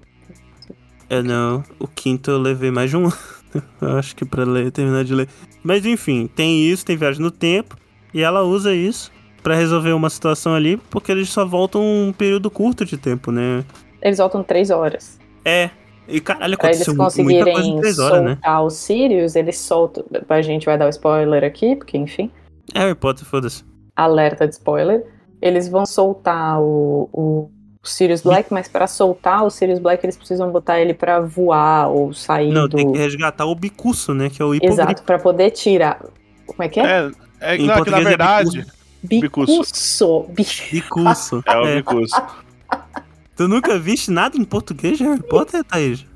é, 1.08 1.22
não, 1.22 1.62
o 1.78 1.86
quinto 1.86 2.30
eu 2.30 2.38
levei 2.38 2.70
mais 2.70 2.90
de 2.90 2.96
um 2.96 3.04
ano. 3.54 3.62
eu 3.80 3.96
acho 3.98 4.16
que 4.16 4.24
pra 4.24 4.44
ler, 4.44 4.70
terminar 4.72 5.04
de 5.04 5.14
ler. 5.14 5.28
Mas 5.62 5.84
enfim, 5.86 6.26
tem 6.34 6.62
isso, 6.68 6.84
tem 6.84 6.96
viagem 6.96 7.22
no 7.22 7.30
tempo. 7.30 7.76
E 8.12 8.22
ela 8.22 8.42
usa 8.42 8.74
isso 8.74 9.10
pra 9.42 9.54
resolver 9.54 9.92
uma 9.92 10.08
situação 10.10 10.54
ali, 10.54 10.76
porque 10.90 11.10
eles 11.12 11.28
só 11.28 11.44
voltam 11.44 11.82
um 11.82 12.12
período 12.12 12.50
curto 12.50 12.84
de 12.84 12.96
tempo, 12.96 13.30
né? 13.30 13.64
Eles 14.00 14.18
voltam 14.18 14.42
três 14.42 14.70
horas. 14.70 15.18
É. 15.44 15.70
E 16.06 16.20
caralho, 16.20 16.56
Pra 16.58 16.68
eles 16.68 16.86
aconteceu 16.86 17.22
mu- 17.24 17.30
muita 17.30 17.44
coisa 17.44 17.50
em 17.50 17.54
conseguirem 17.72 17.80
três 17.80 17.98
horas, 17.98 18.22
né? 18.22 18.30
soltar 18.34 18.64
os 18.64 18.74
Sirius, 18.74 19.36
eles 19.36 19.58
soltam. 19.58 20.04
A 20.28 20.42
gente 20.42 20.66
vai 20.66 20.76
dar 20.76 20.86
o 20.86 20.90
spoiler 20.90 21.42
aqui, 21.44 21.76
porque 21.76 21.96
enfim. 21.96 22.30
Harry 22.74 22.94
Potter, 22.94 23.24
foda-se. 23.24 23.64
alerta 23.96 24.46
de 24.46 24.54
spoiler. 24.54 25.04
Eles 25.42 25.68
vão 25.68 25.84
soltar 25.84 26.60
o, 26.60 27.08
o 27.12 27.50
Sirius 27.82 28.22
Black, 28.22 28.52
mas 28.52 28.66
para 28.66 28.86
soltar 28.86 29.44
o 29.44 29.50
Sirius 29.50 29.78
Black 29.78 30.04
eles 30.04 30.16
precisam 30.16 30.50
botar 30.50 30.80
ele 30.80 30.94
pra 30.94 31.20
voar 31.20 31.88
ou 31.88 32.12
sair 32.14 32.50
Não, 32.52 32.66
do. 32.68 32.76
tem 32.76 32.90
que 32.92 32.98
resgatar 32.98 33.44
o 33.44 33.54
bicuço, 33.54 34.14
né? 34.14 34.30
Que 34.30 34.40
é 34.40 34.44
o 34.44 34.54
hipogrifo. 34.54 34.80
Exato, 34.80 35.02
pra 35.02 35.18
poder 35.18 35.50
tirar. 35.50 36.02
Como 36.46 36.62
é 36.62 36.68
que 36.68 36.80
é? 36.80 36.84
É, 36.84 37.10
é 37.40 37.56
Em 37.56 37.66
não, 37.66 37.82
que 37.84 37.90
na 37.90 37.98
é 38.00 38.04
verdade. 38.04 38.66
bicuço. 39.02 39.60
Bicuço. 39.62 40.26
Bi- 40.30 40.46
Bicuço. 40.72 41.42
É 41.46 41.56
o 41.58 41.66
É. 41.66 41.76
bicuço. 41.76 42.14
Tu 43.36 43.48
nunca 43.48 43.76
viste 43.78 44.10
nada 44.12 44.36
em 44.36 44.44
português 44.44 44.96
de 44.96 45.02
Harry 45.04 45.20
Potter, 45.22 45.64
Thaís? 45.64 46.06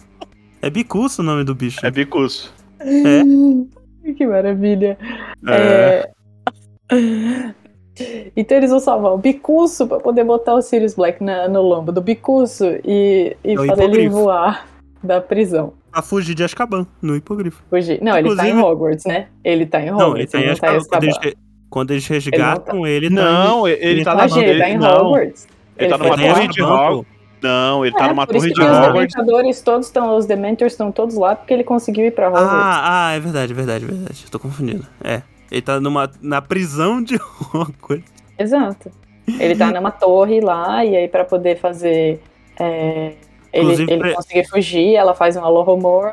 É 0.62 0.70
bicuço 0.70 1.20
o 1.20 1.24
nome 1.24 1.42
do 1.42 1.52
bicho. 1.54 1.84
É 1.84 1.90
bicuço. 1.90 2.54
É? 2.80 3.22
que 4.14 4.24
maravilha. 4.26 4.96
É. 5.46 6.08
É. 6.90 7.54
Então 8.36 8.56
eles 8.56 8.70
vão 8.70 8.80
salvar 8.80 9.12
o 9.12 9.18
Bicuço 9.18 9.86
pra 9.86 9.98
poder 9.98 10.24
botar 10.24 10.54
o 10.54 10.62
Sirius 10.62 10.94
Black 10.94 11.22
na- 11.22 11.48
no 11.48 11.62
lombo 11.62 11.90
do 11.92 12.00
Bicuço 12.00 12.64
e, 12.84 13.36
e 13.44 13.52
É 13.54 13.66
fazer 13.66 13.84
ele 13.84 14.08
voar 14.08 14.66
da 15.02 15.20
prisão. 15.20 15.72
Pra 15.90 16.02
fugir 16.02 16.34
de 16.34 16.44
Azkaban, 16.44 16.86
no 17.00 17.16
hipogrifo. 17.16 17.62
Fugir. 17.70 17.98
Não, 18.02 18.16
ele 18.18 18.28
tá 18.36 18.44
em 18.46 18.50
Inclusive- 18.50 18.62
Hogwarts, 18.62 19.04
né? 19.06 19.26
Ele 19.42 19.66
tá 19.66 19.80
em 19.80 19.90
Hogwarts, 19.90 20.06
Não, 20.08 20.16
ele 20.16 20.26
tá 20.26 20.38
em 20.38 20.46
não 20.46 20.54
tá 20.54 20.72
em 20.72 20.76
Azkaban. 20.76 20.88
Quando 20.90 21.02
eles, 21.04 21.14
Azkaban. 21.16 21.28
re- 21.30 21.36
quando 21.70 21.90
eles 21.92 22.06
resgatam 22.06 22.86
ele, 22.86 23.08
tá 23.08 23.14
Não, 23.14 23.68
ele, 23.68 23.84
ele 23.84 24.04
tá 24.04 24.10
tá 24.16 24.28
na 24.28 24.42
ele 24.42 24.58
tá 24.60 24.68
em 24.70 24.78
não, 24.78 25.06
Hogwarts. 25.06 25.48
Ele 25.76 25.88
tá 25.88 25.98
foi 25.98 26.06
numa 26.10 26.22
em 26.22 26.28
torre 26.32 26.48
de 26.48 26.60
Azkaban, 26.62 26.82
Hogwarts. 26.90 27.12
Não, 27.40 27.86
ele 27.86 27.94
tá 27.94 28.04
É, 28.04 28.08
numa 28.08 28.26
por 28.26 28.36
isso 28.36 28.44
torre 28.48 28.54
que 28.54 28.60
de 28.60 28.66
os 28.66 28.76
Hogwarts. 28.88 29.14
dementadores 29.14 29.60
todos 29.62 29.86
estão, 29.86 30.16
os 30.16 30.26
dementors 30.26 30.72
estão 30.72 30.90
todos 30.92 31.14
lá 31.16 31.36
porque 31.36 31.54
ele 31.54 31.62
conseguiu 31.64 32.04
ir 32.04 32.10
pra 32.10 32.28
Hogwarts. 32.28 32.50
Ah, 32.52 33.06
ah, 33.08 33.12
é 33.12 33.20
verdade, 33.20 33.54
verdade, 33.54 33.84
verdade. 33.86 34.24
Eu 34.24 34.30
tô 34.30 34.38
confundindo. 34.40 34.84
É. 35.04 35.22
Ele 35.50 35.62
tá 35.62 35.80
numa, 35.80 36.10
na 36.20 36.40
prisão 36.42 37.02
de 37.02 37.16
Hogwarts. 37.54 38.12
Exato. 38.38 38.90
Ele 39.38 39.54
tá 39.56 39.70
numa 39.70 39.90
torre 39.90 40.40
lá 40.40 40.84
e 40.84 40.96
aí 40.96 41.08
pra 41.08 41.24
poder 41.24 41.58
fazer 41.58 42.20
é, 42.58 43.14
ele, 43.52 43.74
ele 43.82 43.98
pra- 43.98 44.14
conseguir 44.14 44.48
fugir, 44.48 44.94
ela 44.94 45.14
faz 45.14 45.36
um 45.36 45.44
Alohomor. 45.44 46.12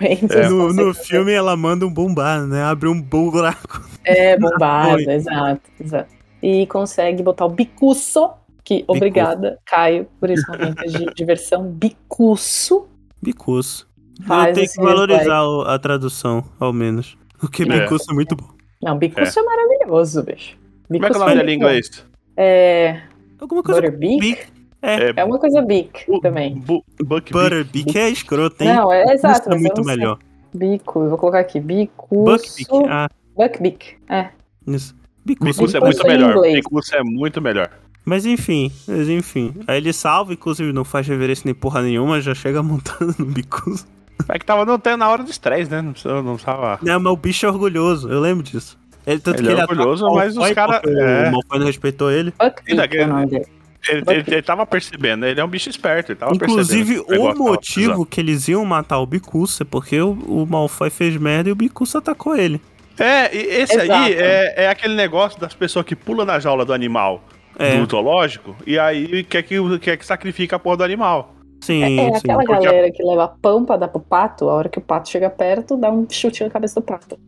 É. 0.00 0.16
No, 0.50 0.72
no 0.72 0.92
filme 0.92 1.32
ela 1.32 1.56
manda 1.56 1.86
um 1.86 1.92
bombar, 1.92 2.44
né? 2.44 2.62
Abre 2.64 2.88
um 2.88 3.00
buraco. 3.00 3.82
É, 4.04 4.36
bombado, 4.38 4.98
exato, 5.08 5.60
exato. 5.80 6.10
E 6.42 6.66
consegue 6.66 7.22
botar 7.22 7.46
o 7.46 7.50
bicuço, 7.50 8.30
que 8.64 8.84
obrigada, 8.88 9.58
Caio, 9.64 10.08
por 10.18 10.28
esse 10.28 10.46
momento 10.48 10.82
de 10.86 11.06
diversão. 11.14 11.64
Bicuço. 11.70 12.88
Bicuço. 13.22 13.88
Faz 14.26 14.48
Eu 14.48 14.54
tenho 14.54 14.68
que 14.72 14.80
valorizar 14.80 15.42
a 15.66 15.78
tradução, 15.78 16.44
ao 16.58 16.72
menos. 16.72 17.16
Porque 17.38 17.62
É. 17.62 17.66
bicuço 17.66 18.10
é 18.10 18.14
muito 18.14 18.34
bom. 18.36 18.48
Não, 18.82 18.96
bicuço 18.98 19.38
é, 19.38 19.42
maravilhoso, 19.42 20.22
bicho. 20.22 20.56
Como 20.88 21.04
é 21.04 21.08
que 21.10 21.14
é 21.14 21.16
o 21.16 21.20
nome 21.20 21.34
dele 21.34 21.42
em 21.42 21.46
muito 21.58 21.60
bom. 21.60 21.68
inglês? 21.70 22.06
É. 22.36 23.00
Alguma 23.40 23.62
coisa 23.62 23.80
Butterbeak? 23.80 24.20
Bic. 24.20 24.46
É 24.82 25.24
uma 25.24 25.38
coisa 25.38 25.60
bic 25.62 26.04
Bu- 26.06 26.20
também. 26.20 26.62
Butterbeak 27.04 27.98
é 27.98 28.08
escroto, 28.10 28.62
hein? 28.62 28.74
Não, 28.74 28.92
é 28.92 29.04
exato. 29.14 29.50
É 29.50 29.56
muito 29.58 29.82
melhor. 29.84 30.18
Bico, 30.54 31.02
eu 31.02 31.08
vou 31.10 31.18
colocar 31.18 31.40
aqui. 31.40 31.58
Bicuço. 31.60 32.24
Buckbeak. 32.24 32.88
Ah, 32.88 33.08
Buckbeak. 33.36 33.96
É. 34.08 34.28
isso. 34.66 34.94
Bicuço. 35.24 35.52
Bicuço 35.52 35.76
é 35.76 35.80
muito 35.80 36.02
em 36.02 36.08
melhor. 36.08 36.36
inglês. 36.36 36.54
Bicuço 36.54 36.94
é 36.94 37.02
muito 37.02 37.42
melhor. 37.42 37.70
Mas 38.04 38.24
enfim, 38.24 38.70
mas 38.86 39.08
enfim. 39.08 39.52
Aí 39.66 39.78
ele 39.78 39.92
salva, 39.92 40.32
inclusive 40.32 40.72
não 40.72 40.84
faz 40.84 41.08
reverência 41.08 41.42
nem 41.44 41.54
porra 41.54 41.82
nenhuma, 41.82 42.20
já 42.20 42.34
chega 42.34 42.62
montando 42.62 43.12
no 43.18 43.26
bicuço. 43.26 43.84
É 44.28 44.38
que 44.38 44.44
tava 44.44 44.64
não 44.64 44.78
tem 44.78 44.96
na 44.96 45.08
hora 45.08 45.22
do 45.22 45.30
estresse, 45.30 45.70
né? 45.70 45.82
Não 45.82 45.92
precisa, 45.92 46.22
não 46.22 46.36
tava. 46.36 46.78
Não, 46.82 46.98
mas 47.00 47.12
o 47.12 47.16
bicho 47.16 47.46
é 47.46 47.48
orgulhoso, 47.48 48.08
eu 48.10 48.20
lembro 48.20 48.42
disso. 48.42 48.78
Ele, 49.06 49.20
tanto 49.20 49.38
Ele 49.40 49.48
que 49.48 49.48
é 49.48 49.52
ele 49.52 49.62
orgulhoso, 49.62 50.04
ataca 50.04 50.12
o 50.12 50.16
mas 50.16 50.30
os 50.32 50.36
Malfoy 50.36 50.54
cara- 50.54 50.80
porque 50.80 50.98
é. 50.98 51.28
O 51.28 51.32
Malfoy 51.32 51.58
não 51.60 51.66
respeitou 51.66 52.10
ele. 52.10 52.34
É 52.38 52.46
o 52.46 53.26
dele. 53.26 53.46
Ele, 53.88 54.02
ele, 54.08 54.24
ele 54.26 54.42
tava 54.42 54.66
percebendo, 54.66 55.24
ele 55.26 55.40
é 55.40 55.44
um 55.44 55.48
bicho 55.48 55.70
esperto, 55.70 56.10
ele 56.10 56.18
tava 56.18 56.34
Inclusive, 56.34 56.98
o 56.98 57.04
tava 57.06 57.34
motivo 57.34 58.04
que 58.04 58.20
eles 58.20 58.48
iam 58.48 58.64
matar 58.64 58.98
o 58.98 59.06
Bicuço 59.06 59.62
é 59.62 59.66
porque 59.66 60.00
o, 60.00 60.10
o 60.10 60.44
Malfoy 60.44 60.90
fez 60.90 61.16
merda 61.16 61.48
e 61.50 61.52
o 61.52 61.54
Bicuço 61.54 61.96
atacou 61.96 62.36
ele. 62.36 62.60
É, 62.98 63.32
e 63.32 63.38
esse 63.62 63.74
Exato. 63.76 63.92
aí 63.92 64.14
é, 64.14 64.64
é 64.64 64.68
aquele 64.68 64.94
negócio 64.94 65.38
das 65.38 65.54
pessoas 65.54 65.84
que 65.84 65.94
pulam 65.94 66.26
na 66.26 66.40
jaula 66.40 66.64
do 66.64 66.72
animal 66.72 67.22
É, 67.58 67.78
do 67.78 67.88
zoológico 67.88 68.56
e 68.66 68.76
aí 68.78 69.22
quer 69.22 69.42
que, 69.42 69.56
quer 69.78 69.96
que 69.98 70.04
sacrifica 70.04 70.56
a 70.56 70.58
porra 70.58 70.78
do 70.78 70.84
animal. 70.84 71.35
Sim, 71.60 71.82
É, 71.82 72.10
sim. 72.12 72.16
aquela 72.30 72.42
a- 72.42 72.46
galera 72.46 72.90
que 72.90 73.02
leva 73.02 73.28
pão 73.40 73.64
pra 73.64 73.76
dar 73.76 73.88
pro 73.88 74.00
pato, 74.00 74.48
a 74.48 74.54
hora 74.54 74.68
que 74.68 74.78
o 74.78 74.82
pato 74.82 75.08
chega 75.08 75.28
perto, 75.30 75.76
dá 75.76 75.90
um 75.90 76.06
chute 76.08 76.42
na 76.44 76.50
cabeça 76.50 76.80
do 76.80 76.84
pato. 76.84 77.18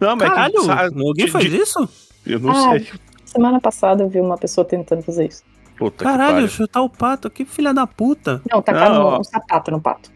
Não, 0.00 0.16
mas 0.16 0.22
é 0.30 0.34
Caralho, 0.34 0.54
que, 0.54 1.00
alguém 1.00 1.26
de- 1.26 1.30
faz 1.30 1.44
de- 1.44 1.56
isso? 1.56 1.88
Eu 2.26 2.40
não 2.40 2.50
Ah, 2.50 2.70
sei. 2.72 2.88
Semana 3.24 3.60
passada 3.60 4.02
eu 4.02 4.08
vi 4.08 4.20
uma 4.20 4.36
pessoa 4.36 4.64
tentando 4.64 5.02
fazer 5.02 5.26
isso. 5.28 5.42
Puta 5.78 6.04
Caralho, 6.04 6.48
chutar 6.48 6.80
o 6.82 6.88
pato, 6.88 7.28
que 7.30 7.44
filha 7.44 7.72
da 7.74 7.86
puta. 7.86 8.40
Não, 8.50 8.62
tacaram 8.62 8.94
Não, 8.94 9.16
um, 9.16 9.20
um 9.20 9.24
sapato 9.24 9.70
no 9.70 9.80
pato. 9.80 10.10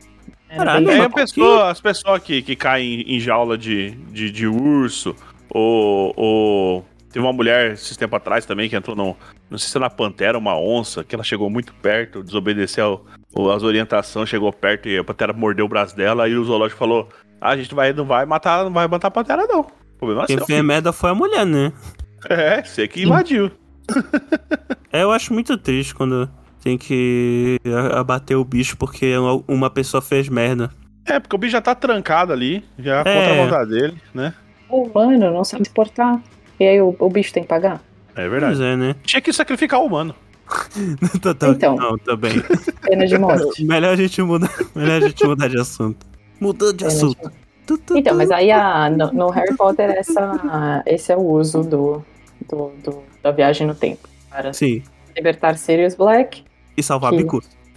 Era 0.49 0.64
Caralho, 0.64 0.91
É, 0.91 1.09
pessoa, 1.09 1.70
as 1.70 1.81
pessoas 1.81 2.20
que, 2.22 2.43
que 2.43 2.57
caem 2.57 3.03
em 3.03 3.20
jaula 3.20 3.57
de, 3.59 3.91
de, 4.11 4.31
de 4.33 4.47
urso 4.49 5.14
ou, 5.49 6.12
ou 6.16 6.85
Teve 7.13 7.25
uma 7.25 7.33
mulher 7.33 7.73
esses 7.73 7.97
tempos 7.97 8.17
atrás 8.17 8.47
também 8.47 8.69
que 8.69 8.77
entrou 8.77 8.95
no. 8.97 9.17
Não 9.51 9.59
sei 9.59 9.69
se 9.69 9.77
era 9.77 9.87
na 9.87 9.91
Pantera, 9.91 10.39
uma 10.39 10.57
onça, 10.59 11.03
que 11.03 11.15
ela 11.15 11.25
chegou 11.25 11.51
muito 11.51 11.75
perto, 11.75 12.23
desobedeceu 12.23 13.05
as 13.55 13.63
orientações, 13.65 14.29
chegou 14.29 14.53
perto 14.53 14.89
e 14.89 14.97
a 14.99 15.03
Pantera 15.05 15.33
mordeu 15.33 15.65
o 15.65 15.69
braço 15.69 15.97
dela, 15.97 16.25
aí 16.25 16.37
o 16.37 16.45
zoológico 16.45 16.79
falou: 16.79 17.09
Ah, 17.41 17.51
a 17.51 17.57
gente 17.57 17.75
vai, 17.75 17.93
não 17.93 18.05
vai 18.05 18.25
matar, 18.25 18.63
não 18.65 18.73
vai 18.73 18.87
matar 18.87 19.09
a 19.09 19.11
Pantera, 19.11 19.45
não. 19.47 19.61
O 19.61 19.99
problema 19.99 20.23
é 20.23 20.27
Quem 20.27 20.37
seu. 20.39 20.47
fez 20.47 20.63
merda 20.65 20.93
foi 20.93 21.11
a 21.11 21.15
mulher, 21.15 21.45
né? 21.45 21.73
É, 22.29 22.63
você 22.63 22.87
que 22.87 23.03
invadiu. 23.03 23.51
É, 24.93 25.05
eu 25.05 25.13
acho 25.13 25.33
muito 25.33 25.57
triste 25.57 25.95
quando 25.95 26.29
tem 26.61 26.77
que 26.77 27.59
abater 27.97 28.37
o 28.37 28.45
bicho 28.45 28.77
porque 28.77 29.17
uma- 29.17 29.43
uma 29.47 29.71
pessoa 29.71 30.03
fez 30.03 30.29
merda. 30.29 30.69
É, 31.07 31.21
porque 31.21 31.37
o 31.37 31.39
bicho 31.39 31.53
já 31.53 31.61
tá 31.61 31.77
trancado 31.77 32.33
ali, 32.33 32.65
já 32.77 33.01
É. 33.01 33.05
contra 33.05 33.33
a 33.33 33.45
vontade 33.45 33.71
dele, 33.71 33.97
né? 34.13 34.35
O 34.69 34.83
humano 34.83 35.31
não 35.33 35.45
sabe 35.45 35.65
se 35.65 35.71
portar. 35.73 36.21
E 36.61 36.65
aí 36.67 36.81
o, 36.81 36.95
o 36.99 37.09
bicho 37.09 37.33
tem 37.33 37.43
que 37.43 37.49
pagar. 37.49 37.83
É 38.15 38.29
verdade. 38.29 38.57
Pois 38.57 38.61
é, 38.69 38.77
né? 38.77 38.95
Tinha 39.03 39.21
que 39.21 39.33
sacrificar 39.33 39.81
o 39.81 39.87
humano. 39.87 40.15
Tá- 41.23 41.35
tá- 41.35 41.49
Então. 41.49 41.77
Não, 41.77 41.97
tá 41.99 42.15
bem. 42.17 42.33
Pena 42.83 43.07
de 43.07 43.17
morte. 43.19 43.65
melhor 43.67 43.93
a 43.93 43.97
gente 43.97 44.21
mudar, 44.23 44.51
melhor 44.75 45.03
a 45.03 45.09
gente 45.09 45.25
mudar 45.25 45.49
de 45.49 45.59
assunto. 45.59 46.07
Mudando 46.41 46.73
de 46.77 46.85
Pena 46.85 46.91
de 46.91 46.97
assunto. 46.97 47.33
tu, 47.67 47.81
Então, 47.97 48.17
mas 48.17 48.31
aí 48.31 48.51
a, 48.51 48.91
no, 48.91 49.13
no 49.13 49.31
Harry 49.31 49.55
Potter 49.57 49.91
essa, 49.91 50.83
esse 50.87 51.13
é 51.13 51.17
o 51.17 51.21
uso 51.23 51.63
do, 51.63 52.05
do, 52.49 52.73
do- 52.85 53.03
da 53.23 53.31
viagem 53.31 53.67
no 53.67 53.75
tempo. 53.75 54.09
Para 54.29 54.53
Sim. 54.53 54.83
libertar 55.17 55.57
Sirius 55.57 55.95
Black 55.95 56.45
E 56.77 56.83
salvar 56.83 57.13
Que- 57.13 57.25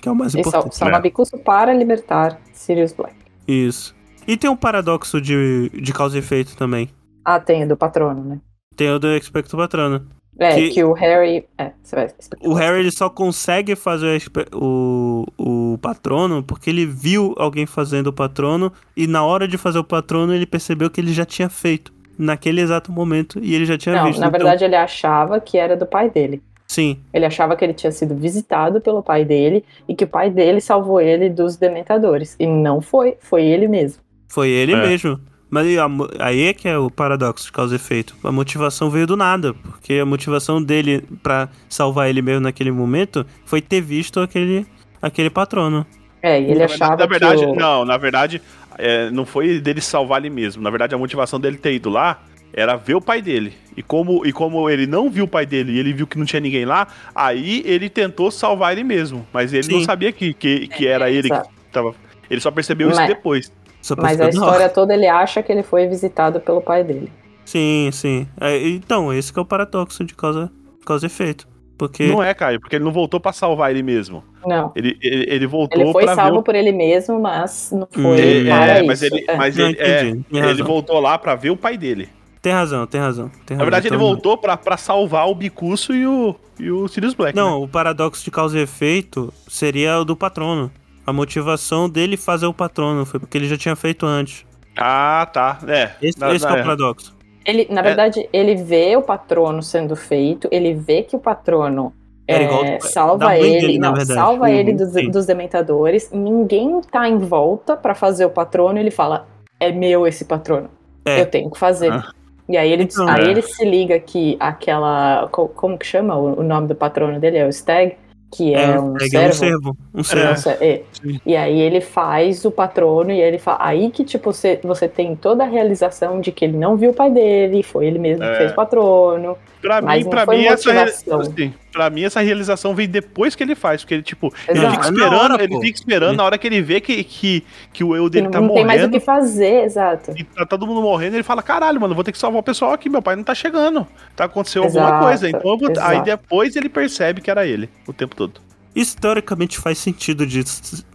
que 0.02 0.10
é 0.10 0.12
o 0.12 0.16
mais 0.16 0.34
e 0.34 0.40
importante. 0.40 0.76
salvar 0.76 1.00
É. 1.00 1.04
Bicuço 1.04 1.38
para 1.38 1.74
libertar 1.74 2.40
Sirius 2.54 2.92
Black. 2.92 3.16
Isso. 3.48 3.96
E 4.28 4.36
tem 4.36 4.50
um 4.50 4.56
paradoxo 4.56 5.22
de, 5.22 5.70
de 5.70 5.94
causa 5.94 6.16
e 6.16 6.20
efeito 6.20 6.56
também. 6.58 6.90
Ah, 7.24 7.40
tem, 7.40 7.68
do 7.68 7.78
patrono, 7.78 8.24
né? 8.24 8.40
Tem 8.76 8.90
o 8.90 9.00
do 9.00 9.08
Expecto 9.16 9.56
Patrono. 9.58 10.06
É, 10.40 10.56
Que- 10.56 10.70
que, 10.72 10.84
o 10.84 10.94
Harry... 10.94 11.46
É, 11.60 11.72
você 11.84 11.96
vai 11.96 12.06
explicar. 12.06 12.48
O 12.50 12.54
Harry 12.56 12.80
ele 12.80 12.92
só 12.92 13.08
consegue 13.10 13.76
fazer 13.76 14.20
o 14.52 15.26
o, 15.38 15.78
patrono 15.82 16.42
porque 16.44 16.70
ele 16.70 16.86
viu 16.86 17.34
alguém 17.38 17.66
fazendo 17.66 18.08
o 18.08 18.14
patrono 18.14 18.72
e 18.96 19.06
na 19.08 19.24
hora 19.24 19.48
de 19.48 19.58
fazer 19.58 19.80
o 19.80 19.84
patrono 19.84 20.34
ele 20.34 20.46
percebeu 20.46 20.90
que 20.90 21.00
ele 21.02 21.12
já 21.14 21.26
tinha 21.26 21.50
feito 21.50 21.92
naquele 22.18 22.62
exato 22.62 22.92
momento 22.92 23.40
e 23.42 23.54
ele 23.56 23.66
já 23.66 23.78
tinha 23.78 23.96
Não, 23.96 24.06
visto. 24.06 24.20
na 24.20 24.28
Então, 24.28 24.40
verdade 24.40 24.64
ele 24.64 24.76
achava 24.76 25.40
que 25.40 25.58
era 25.58 25.76
do 25.76 25.86
pai 25.86 26.10
dele. 26.10 26.42
sim, 26.68 27.00
Ele 27.14 27.26
achava 27.26 27.56
que 27.56 27.64
ele 27.66 27.74
tinha 27.74 27.92
sido 27.92 28.16
visitado 28.16 28.80
pelo 28.82 29.02
pai 29.04 29.26
dele 29.26 29.64
e 29.88 29.96
que 29.96 30.04
o 30.04 30.08
pai 30.08 30.30
dele 30.30 30.62
salvou 30.62 31.00
ele 31.02 31.30
dos 31.30 31.58
dementadores. 31.58 32.36
E 32.40 32.48
não 32.48 32.82
foi, 32.82 33.16
foi 33.20 33.44
ele 33.44 33.68
mesmo. 33.68 34.02
foi 34.30 34.50
ele 34.50 34.74
É. 34.74 34.88
mesmo. 34.88 35.20
Mas 35.54 35.68
aí, 35.68 35.76
aí 36.18 36.42
é 36.48 36.54
que 36.54 36.68
é 36.68 36.76
o 36.76 36.90
paradoxo 36.90 37.46
de 37.46 37.52
causa 37.52 37.76
e 37.76 37.78
efeito. 37.78 38.16
A 38.24 38.32
motivação 38.32 38.90
veio 38.90 39.06
do 39.06 39.16
nada, 39.16 39.54
porque 39.54 39.94
a 39.94 40.06
motivação 40.06 40.60
dele 40.60 41.04
pra 41.22 41.48
salvar 41.70 42.10
ele 42.10 42.24
mesmo 42.24 42.42
naquele 42.42 42.72
momento 42.72 43.24
foi 43.46 43.62
ter 43.62 43.80
visto 43.80 44.20
aquele, 44.20 44.66
aquele 45.00 45.30
patrono. 45.30 45.86
É, 46.24 46.42
e 46.42 46.46
ele 46.46 46.58
na 46.58 46.66
achava 46.66 46.96
na 46.96 47.06
verdade 47.06 47.46
que 47.46 47.52
o... 47.52 47.56
não, 47.56 47.86
na 47.86 47.98
verdade, 47.98 48.42
é, 48.80 49.12
não 49.12 49.28
foi 49.28 49.60
dele 49.60 49.80
salvar 49.80 50.22
ele 50.22 50.32
mesmo. 50.32 50.64
Na 50.64 50.72
verdade, 50.72 50.96
a 50.96 50.98
motivação 50.98 51.40
dele 51.40 51.58
ter 51.58 51.76
ido 51.76 51.92
lá 51.92 52.24
era 52.52 52.76
ver 52.76 52.96
o 52.96 53.02
pai 53.02 53.22
dele. 53.22 53.54
E 53.78 53.84
como, 53.84 54.26
e 54.26 54.34
como 54.34 54.68
ele 54.68 54.88
não 54.88 55.08
viu 55.08 55.26
o 55.26 55.28
pai 55.28 55.46
dele 55.46 55.74
e 55.74 55.80
ele 55.80 55.94
viu 55.94 56.08
que 56.08 56.18
não 56.18 56.26
tinha 56.26 56.40
ninguém 56.40 56.66
lá, 56.66 56.88
aí 57.14 57.62
ele 57.64 57.92
tentou 57.92 58.32
salvar 58.32 58.72
ele 58.72 58.84
mesmo. 58.84 59.24
Mas 59.32 59.54
ele 59.54 59.68
não 59.72 59.82
Sim. 59.82 59.86
sabia 59.86 60.12
que, 60.12 60.34
que, 60.34 60.68
que 60.68 60.88
era 60.88 61.12
ele 61.12 61.28
exato. 61.28 61.48
que 61.48 61.72
tava. 61.72 61.94
Ele 62.28 62.42
só 62.42 62.50
percebeu 62.50 62.90
isso 62.90 62.98
Mas- 62.98 63.08
depois. 63.08 63.52
Mas 63.98 64.20
a 64.22 64.30
história 64.30 64.70
toda 64.70 64.94
ele 64.94 65.08
acha 65.08 65.44
que 65.44 65.52
ele 65.52 65.64
foi 65.64 65.88
visitado 65.88 66.40
pelo 66.40 66.62
pai 66.62 66.84
dele. 66.84 67.12
Sim, 67.46 67.90
sim. 67.92 68.28
É, 68.40 68.58
então, 68.70 69.14
esse 69.14 69.32
que 69.34 69.38
é 69.40 69.42
o 69.42 69.46
paradoxo 69.46 70.04
de 70.06 70.14
causa, 70.16 70.50
causa 70.86 71.06
e 71.06 71.08
efeito. 71.08 71.48
Porque. 71.78 72.08
Não 72.08 72.24
é, 72.24 72.34
Caio, 72.34 72.60
porque 72.62 72.76
ele 72.78 72.86
não 72.86 72.92
voltou 72.94 73.20
pra 73.20 73.34
salvar 73.34 73.72
ele 73.72 73.84
mesmo. 73.84 74.24
Não. 74.46 74.72
Ele, 74.76 74.98
ele, 75.02 75.26
ele 75.28 75.48
voltou 75.48 75.82
Ele 75.82 75.92
foi 75.92 76.04
pra 76.06 76.16
salvo 76.16 76.34
ver 76.34 76.38
o... 76.40 76.44
por 76.44 76.56
ele 76.56 76.72
mesmo, 76.72 77.20
mas 77.20 77.72
não 77.74 77.88
foi 77.92 78.44
Hum. 78.44 78.46
para 78.46 78.68
É, 78.68 78.78
isso. 78.78 78.86
mas 78.88 79.02
ele, 79.02 79.26
É. 79.28 79.36
mas 79.36 79.58
Não, 79.58 79.66
ele, 79.70 79.78
é, 79.80 80.02
ele 80.10 80.40
razão. 80.42 80.66
voltou 80.66 81.00
lá 81.00 81.18
pra 81.18 81.36
ver 81.36 81.50
o 81.50 81.58
pai 81.58 81.78
dele. 81.78 82.08
Tem 82.42 82.52
razão, 82.54 82.86
tem 82.86 83.02
razão. 83.02 83.30
Tem 83.46 83.58
Na 83.58 83.64
razão, 83.64 83.66
verdade, 83.66 83.88
ele 83.88 83.96
então- 83.96 84.08
voltou 84.08 84.38
pra, 84.38 84.56
pra 84.56 84.78
salvar 84.78 85.28
o 85.30 85.36
Bicuço 85.36 85.94
e 85.94 86.06
o, 86.06 86.36
e 86.60 86.70
o 86.70 86.88
Sirius 86.88 87.14
Black. 87.14 87.36
Não, 87.36 87.60
né? 87.60 87.66
o 87.66 87.68
paradoxo 87.68 88.24
de 88.24 88.30
causa 88.32 88.60
e 88.60 88.62
efeito 88.62 89.34
seria 89.48 89.98
o 90.00 90.06
do 90.06 90.16
patrono. 90.16 90.70
A 91.06 91.12
motivação 91.14 91.90
dele 91.90 92.16
fazer 92.18 92.46
o 92.46 92.54
patrono 92.54 93.06
foi 93.06 93.20
porque 93.20 93.38
ele 93.38 93.48
já 93.48 93.58
tinha 93.58 93.76
feito 93.76 94.06
antes. 94.06 94.46
Ah, 94.78 95.28
tá. 95.32 95.60
É. 95.68 95.92
Esse, 96.02 96.20
Na- 96.20 96.34
esse 96.34 96.46
é 96.46 96.50
o 96.52 96.56
paradoxo. 96.56 97.16
Ele, 97.46 97.68
na 97.70 97.82
verdade, 97.82 98.28
ele 98.32 98.56
vê 98.56 98.96
o 98.96 99.02
patrono 99.02 99.62
sendo 99.62 99.96
feito, 99.98 100.48
ele 100.50 100.74
vê 100.74 101.04
que 101.04 101.14
o 101.16 101.20
patrono 101.20 101.94
Era 102.26 102.44
é, 102.44 102.46
igual 102.48 102.64
salva 102.82 103.38
ele, 103.38 103.60
dele, 103.60 103.78
na 103.80 103.90
não, 103.90 103.96
verdade. 103.98 104.18
salva 104.18 104.46
Uhum, 104.46 104.50
ele 104.54 104.72
dos, 104.74 104.94
dos 105.12 105.26
dementadores, 105.26 106.10
ninguém 106.14 106.80
tá 106.90 107.06
em 107.10 107.18
volta 107.18 107.76
pra 107.76 107.94
fazer 107.94 108.24
o 108.24 108.30
patrono, 108.30 108.80
ele 108.80 108.90
fala, 108.92 109.28
é 109.60 109.74
meu 109.74 110.08
esse 110.08 110.24
patrono, 110.24 110.70
É. 111.06 111.20
eu 111.20 111.26
tenho 111.26 111.52
que 111.52 111.60
fazer. 111.60 111.92
Ah. 111.92 112.12
E 112.48 112.56
aí 112.56 112.72
ele, 112.72 112.84
Então, 112.84 113.08
aí 113.10 113.26
é. 113.26 113.32
ele 113.32 113.42
se 113.42 113.66
liga 113.66 114.00
que 114.00 114.38
aquela, 114.40 115.28
co- 115.30 115.50
como 115.50 115.78
que 115.78 115.86
chama 115.86 116.16
o, 116.16 116.40
o 116.40 116.44
nome 116.44 116.68
do 116.70 116.76
patrono 116.76 117.20
dele? 117.20 117.38
É 117.40 117.46
o 117.46 117.50
Stag, 117.52 117.98
que 118.36 118.54
é, 118.54 118.80
um 118.80 118.96
é, 118.98 119.08
servo. 119.32 119.78
um 119.94 120.04
servo. 120.04 120.32
Um 120.32 120.38
servo. 120.38 120.64
É. 120.64 120.82
Sim. 120.92 121.20
E 121.26 121.36
aí 121.36 121.60
ele 121.60 121.80
faz 121.82 122.44
o 122.46 122.52
patrono 122.52 123.12
e 123.12 123.22
ele 123.22 123.38
fala. 123.38 123.58
Aí 123.62 123.90
que, 123.92 124.04
tipo, 124.04 124.34
você, 124.34 124.60
você 124.64 124.88
tem 124.88 125.16
toda 125.16 125.44
a 125.44 125.48
realização 125.48 126.20
de 126.20 126.32
que 126.32 126.46
ele 126.46 126.58
não 126.58 126.76
viu 126.76 126.92
o 126.92 126.94
pai 126.94 127.12
dele, 127.12 127.62
foi 127.64 127.86
ele 127.86 128.00
mesmo 128.00 128.24
É. 128.24 128.32
que 128.32 128.38
fez 128.38 128.52
o 128.52 128.56
patrono. 128.56 129.38
Pra 129.62 129.82
Mas 129.82 130.00
mim, 130.00 130.04
não 130.06 130.10
pra 130.12 130.26
foi 130.26 130.38
mim, 130.38 130.46
essa, 130.46 130.74
motivação. 130.74 131.20
assim, 131.22 131.54
pra 131.74 131.90
mim, 131.90 132.04
essa 132.04 132.22
realização 132.22 132.74
vem 132.74 132.88
depois 132.88 133.36
que 133.36 133.44
ele 133.44 133.56
faz. 133.56 133.82
Porque 133.82 133.96
ele, 133.96 134.04
tipo, 134.04 134.34
ele 134.48 134.60
Exato. 134.60 134.74
fica 134.76 134.86
É 134.86 134.90
esperando, 134.92 135.14
hora, 135.34 135.44
ele 135.44 135.60
fica 135.60 135.78
esperando 135.80 136.16
na 136.16 136.24
hora 136.24 136.38
que 136.38 136.48
ele 136.48 136.62
vê 136.62 136.80
que, 136.80 137.04
que, 137.04 137.44
que 137.74 137.84
o 137.84 137.96
eu 137.96 138.10
dele 138.10 138.26
não, 138.26 138.32
tá 138.32 138.40
não 138.40 138.54
tem 138.54 138.64
mais 138.64 138.80
o 138.80 138.84
morrendo. 138.84 139.00
que 139.00 139.06
fazer, 139.06 139.66
exato. 139.66 140.14
E 140.16 140.24
tá 140.24 140.46
todo 140.46 140.66
mundo 140.66 140.82
morrendo, 140.82 141.16
ele 141.16 141.24
fala, 141.24 141.42
caralho, 141.42 141.82
mano, 141.82 141.96
vou 141.96 142.04
ter 142.04 142.12
que 142.14 142.18
salvar 142.18 142.40
o 142.40 142.44
pessoal 142.44 142.72
aqui, 142.72 142.88
meu 142.88 143.02
pai 143.02 143.16
não 143.16 143.24
tá 143.24 143.36
chegando. 143.36 143.86
Tá 144.16 144.26
acontecendo 144.26 144.64
alguma 144.64 145.00
coisa. 145.00 145.28
Então 145.28 145.42
eu 145.44 145.58
vou... 145.58 145.74
Aí 145.82 146.02
depois 146.04 146.56
ele 146.56 146.70
percebe 146.70 147.20
que 147.20 147.30
era 147.32 147.46
ele, 147.46 147.70
o 147.88 147.92
tempo 147.92 148.16
todo. 148.16 148.40
Isso 148.76 148.98
teoricamente 148.98 149.60
faz 149.60 149.78
sentido 149.78 150.26
de, 150.26 150.44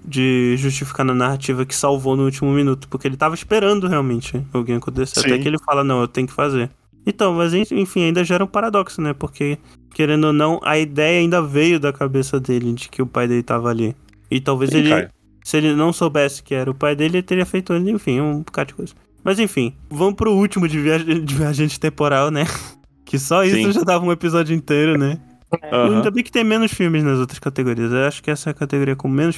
de 0.05 0.57
justificar 0.57 1.07
na 1.07 1.15
narrativa 1.15 1.65
que 1.65 1.75
salvou 1.77 2.17
no 2.17 2.25
último 2.25 2.51
minuto, 2.51 2.89
porque 2.89 3.07
ele 3.07 3.17
tava 3.17 3.37
esperando 3.37 3.87
realmente 3.87 4.45
alguém 4.53 4.77
acontecer. 4.77 5.21
Até 5.21 5.35
Sim. 5.37 5.41
que 5.41 5.47
ele 5.47 5.59
fala, 5.65 5.85
não, 5.85 6.01
eu 6.01 6.09
tenho 6.09 6.27
que 6.27 6.33
fazer. 6.33 6.71
Então, 7.09 7.33
mas 7.33 7.55
enfim, 7.55 8.03
ainda 8.03 8.23
gera 8.23 8.45
um 8.45 8.47
paradoxo, 8.47 9.01
né? 9.01 9.15
Porque, 9.15 9.57
querendo 9.95 10.27
ou 10.27 10.33
não, 10.35 10.61
a 10.63 10.79
ideia 10.79 11.21
ainda 11.21 11.41
veio 11.41 11.81
da 11.81 11.91
cabeça 11.91 12.39
dele 12.39 12.75
de 12.75 12.91
que 12.91 13.01
o 13.01 13.07
pai 13.07 13.27
dele 13.27 13.43
tava 13.43 13.71
ali. 13.71 13.97
E 14.31 14.39
talvez 14.43 14.71
Sim, 14.71 14.81
ele, 14.81 15.09
se 15.43 15.57
ele 15.57 15.75
não 15.75 15.91
soubesse 15.91 16.43
que 16.43 16.55
era 16.55 16.71
o 16.71 16.75
pai 16.75 16.95
dele, 16.95 17.17
ele 17.17 17.23
teria 17.23 17.47
feito, 17.47 17.75
enfim, 17.75 18.21
um 18.21 18.41
bocado 18.41 18.69
de 18.69 18.75
coisa. 18.75 18.95
Mas 19.25 19.39
enfim, 19.39 19.75
vamos 19.89 20.17
pro 20.17 20.35
último 20.35 20.69
de 20.69 20.79
viagem 20.79 21.25
de, 21.25 21.35
viajante 21.35 21.81
temporal, 21.81 22.31
né? 22.31 22.45
Que 23.07 23.19
só 23.19 23.43
isso 23.43 23.57
Sim. 23.57 23.73
já 23.73 23.81
dava 23.81 24.05
um 24.05 24.13
episódio 24.13 24.55
inteiro, 24.55 24.99
né? 24.99 25.19
Aham. 25.73 25.97
Ainda 25.97 26.11
bem 26.11 26.23
que 26.23 26.31
tem 26.31 26.45
menos 26.45 26.71
filmes 26.71 27.03
nas 27.03 27.19
outras 27.19 27.39
categorias. 27.39 27.91
Eu 27.91 28.05
acho 28.05 28.23
que 28.23 28.31
essa 28.31 28.51
é 28.51 28.53
a 28.53 28.55
categoria 28.55 28.95
com 28.95 29.09
menos 29.09 29.35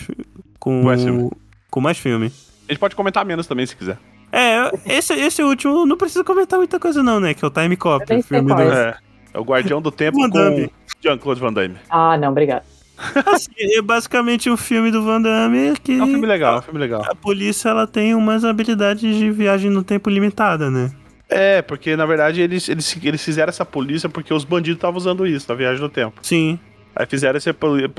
com 0.58 0.82
Mais 0.82 1.04
filme. 1.04 1.30
com 1.70 1.80
mais 1.80 1.96
filme. 1.96 2.32
A 2.68 2.72
gente 2.72 2.80
pode 2.80 2.96
comentar 2.96 3.24
menos 3.24 3.46
também, 3.46 3.64
se 3.64 3.76
quiser. 3.76 3.96
É, 4.32 4.70
esse, 4.86 5.12
esse 5.14 5.42
último 5.42 5.84
não 5.86 5.96
precisa 5.96 6.22
comentar 6.24 6.58
muita 6.58 6.78
coisa 6.78 7.02
não, 7.02 7.18
né? 7.20 7.34
Que 7.34 7.44
é 7.44 7.48
o 7.48 7.50
Time 7.50 7.76
Cop, 7.76 8.04
o 8.04 8.22
filme 8.22 8.48
do... 8.48 8.54
qual 8.54 8.70
É. 8.72 8.96
É 9.32 9.38
o 9.38 9.42
Guardião 9.42 9.80
do 9.80 9.90
Tempo 9.90 10.18
com. 10.30 10.70
Jean-Claude 11.02 11.40
Van 11.40 11.52
Damme. 11.52 11.76
Ah, 11.88 12.16
não, 12.18 12.30
obrigado. 12.30 12.62
Assim, 13.26 13.50
é 13.58 13.80
basicamente 13.80 14.50
um 14.50 14.56
filme 14.56 14.90
do 14.90 15.02
Van 15.02 15.22
Damme 15.22 15.72
que 15.82 15.98
É 15.98 16.02
um 16.02 16.06
filme 16.08 16.26
legal, 16.26 16.56
é 16.56 16.58
um 16.58 16.62
filme 16.62 16.78
legal. 16.80 17.02
a 17.08 17.14
polícia 17.14 17.70
ela 17.70 17.86
tem 17.86 18.14
umas 18.14 18.44
habilidades 18.44 19.16
de 19.16 19.30
viagem 19.30 19.70
no 19.70 19.82
tempo 19.82 20.10
limitada, 20.10 20.70
né? 20.70 20.90
É, 21.28 21.62
porque 21.62 21.96
na 21.96 22.04
verdade 22.04 22.40
eles, 22.42 22.68
eles, 22.68 22.94
eles 23.02 23.24
fizeram 23.24 23.48
essa 23.48 23.64
polícia 23.64 24.08
porque 24.08 24.34
os 24.34 24.44
bandidos 24.44 24.76
estavam 24.76 24.98
usando 24.98 25.26
isso 25.26 25.46
na 25.48 25.54
viagem 25.54 25.80
no 25.80 25.88
tempo. 25.88 26.18
Sim. 26.22 26.58
Aí 26.94 27.06
fizeram 27.06 27.38
esse. 27.38 27.48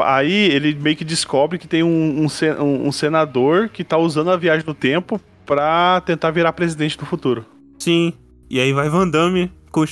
Aí 0.04 0.52
ele 0.52 0.76
meio 0.76 0.96
que 0.98 1.06
descobre 1.06 1.58
que 1.58 1.68
tem 1.68 1.82
um, 1.82 2.26
um, 2.26 2.28
um- 2.62 2.88
um 2.88 2.92
senador 2.92 3.70
que 3.70 3.84
tá 3.86 3.98
usando 3.98 4.30
a 4.30 4.38
viagem 4.38 4.66
no 4.68 4.74
tempo 4.74 5.20
pra 5.56 6.00
tentar 6.06 6.32
virar 6.32 6.54
presidente 6.54 6.98
do 6.98 7.06
futuro. 7.06 7.46
Sim. 7.78 8.14
E 8.50 8.58
aí 8.58 8.72
vai 8.72 8.88
Van 8.88 9.06
Damme 9.08 9.52
com, 9.70 9.84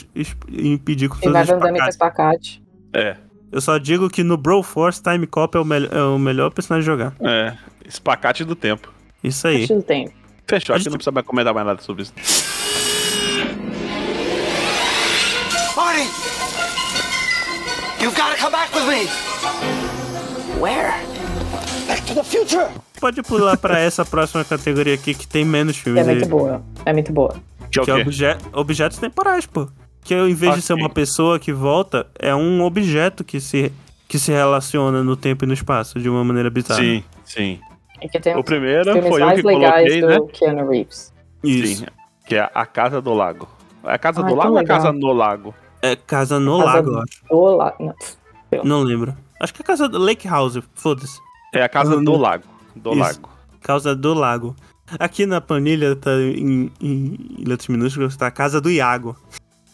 impedir 0.49 1.09
com 1.09 1.17
E 1.17 1.19
seus 1.19 1.33
vai 1.33 1.41
andando 1.43 1.59
com 1.77 1.85
espacates. 1.89 1.89
espacate. 1.89 2.63
É, 2.93 3.17
Eu 3.51 3.59
só 3.59 3.77
digo 3.77 4.09
que 4.09 4.23
no 4.23 4.37
Broforce, 4.37 5.03
Time 5.03 5.27
Cop 5.27 5.57
é 5.57 5.59
o, 5.59 5.65
é 5.73 6.03
o 6.03 6.17
melhor 6.17 6.49
personagem 6.51 6.85
jogar. 6.85 7.13
é. 7.19 7.57
Espacate 7.85 8.45
do 8.45 8.55
tempo. 8.55 8.89
Isso 9.23 9.47
aí. 9.47 9.63
Antes 9.63 9.75
do 9.75 9.81
tempo. 9.83 10.11
Fechou, 10.47 10.75
acho 10.75 10.83
que 10.85 10.89
não 10.91 10.97
precisa 10.97 11.11
mais 11.11 11.25
comentar 11.25 11.53
mais 11.53 11.65
nada 11.65 11.81
sobre 11.81 12.03
isso. 12.03 12.13
Marty! 15.75 16.07
You've 18.01 18.15
got 18.15 18.35
to 18.35 18.37
come 18.41 18.51
back 18.51 18.73
with 18.75 18.87
me! 18.87 19.07
Where? 20.61 20.93
Back 21.89 22.01
to 22.05 22.13
the 22.13 22.23
future! 22.23 22.67
Pode 23.01 23.21
pular 23.23 23.57
pra 23.57 23.79
essa 23.81 24.05
próxima 24.05 24.45
categoria 24.45 24.93
aqui 24.93 25.13
que 25.13 25.27
tem 25.27 25.43
menos 25.43 25.75
filmes 25.77 26.07
é 26.07 26.11
muito 26.11 26.23
aí. 26.23 26.29
boa. 26.29 26.61
É 26.85 26.93
muito 26.93 27.11
boa. 27.11 27.35
Que 27.71 27.79
é 27.79 27.81
o 27.81 27.85
Que 27.85 27.91
é 27.91 27.95
obje- 27.95 28.37
objetos 28.53 28.97
temporais, 28.99 29.45
pô. 29.45 29.67
Que 30.03 30.13
ao 30.15 30.29
invés 30.29 30.55
de 30.55 30.61
ser 30.61 30.73
uma 30.73 30.89
pessoa 30.89 31.37
que 31.39 31.51
volta, 31.51 32.07
é 32.19 32.33
um 32.35 32.61
objeto 32.63 33.23
que 33.23 33.39
se, 33.41 33.71
que 34.07 34.17
se 34.19 34.31
relaciona 34.31 35.03
no 35.03 35.15
tempo 35.15 35.43
e 35.45 35.47
no 35.47 35.53
espaço 35.53 35.99
de 35.99 36.07
uma 36.09 36.23
maneira 36.23 36.49
bizarra. 36.49 36.79
Sim, 36.81 37.03
sim. 37.25 37.59
Que 38.11 38.19
tem 38.19 38.33
O 38.35 38.39
os 38.39 38.45
primeiro 38.45 38.91
foi 39.03 39.21
eu 39.21 39.25
mais 39.25 39.41
que 39.41 39.47
legais 39.47 39.73
coloquei, 39.89 40.01
do 40.01 40.07
né? 40.07 40.19
Keanu 40.31 40.69
Reeves. 40.69 41.13
Isso. 41.43 41.79
Sim. 41.81 41.85
Que 42.25 42.35
é 42.35 42.49
a 42.53 42.65
Casa 42.65 43.01
do 43.01 43.13
Lago. 43.13 43.47
É 43.83 43.93
a 43.93 43.97
Casa 43.97 44.21
Ai, 44.21 44.29
do 44.29 44.29
tão 44.29 44.37
Lago 44.37 44.51
ou 44.53 44.59
é 44.59 44.61
a. 44.63 44.65
Casa 44.67 44.91
no 44.93 45.11
Lago? 45.13 45.55
É 45.81 45.95
Casa 45.95 46.39
no 46.39 46.59
Casa 46.59 46.65
Lago, 46.73 46.91
do- 46.91 47.03
eu 47.31 47.61
acho. 47.61 47.75
Não. 47.83 48.63
Não 48.63 48.81
lembro. 48.83 49.13
Acho 49.39 49.53
que 49.53 49.61
é 49.61 49.65
Casa 49.65 49.87
do 49.89 49.97
Lake 49.99 50.27
House, 50.27 50.59
foda-se. 50.75 51.19
É 51.53 51.63
a 51.63 51.69
Casa 51.69 51.97
do 52.01 52.15
Lago. 52.15 52.43
Do 52.75 52.91
Isso. 52.91 52.99
Lago. 52.99 53.29
Casa 53.61 53.95
do 53.95 54.13
Lago. 54.13 54.55
Aqui 54.99 55.25
na 55.25 55.39
planilha 55.41 55.95
tá 55.95 56.11
em, 56.13 56.71
em, 56.81 57.17
em 57.39 57.43
letras 57.45 57.67
minúsculas, 57.67 58.15
tá 58.17 58.27
a 58.27 58.31
Casa 58.31 58.59
do 58.61 58.69
Iago. 58.71 59.15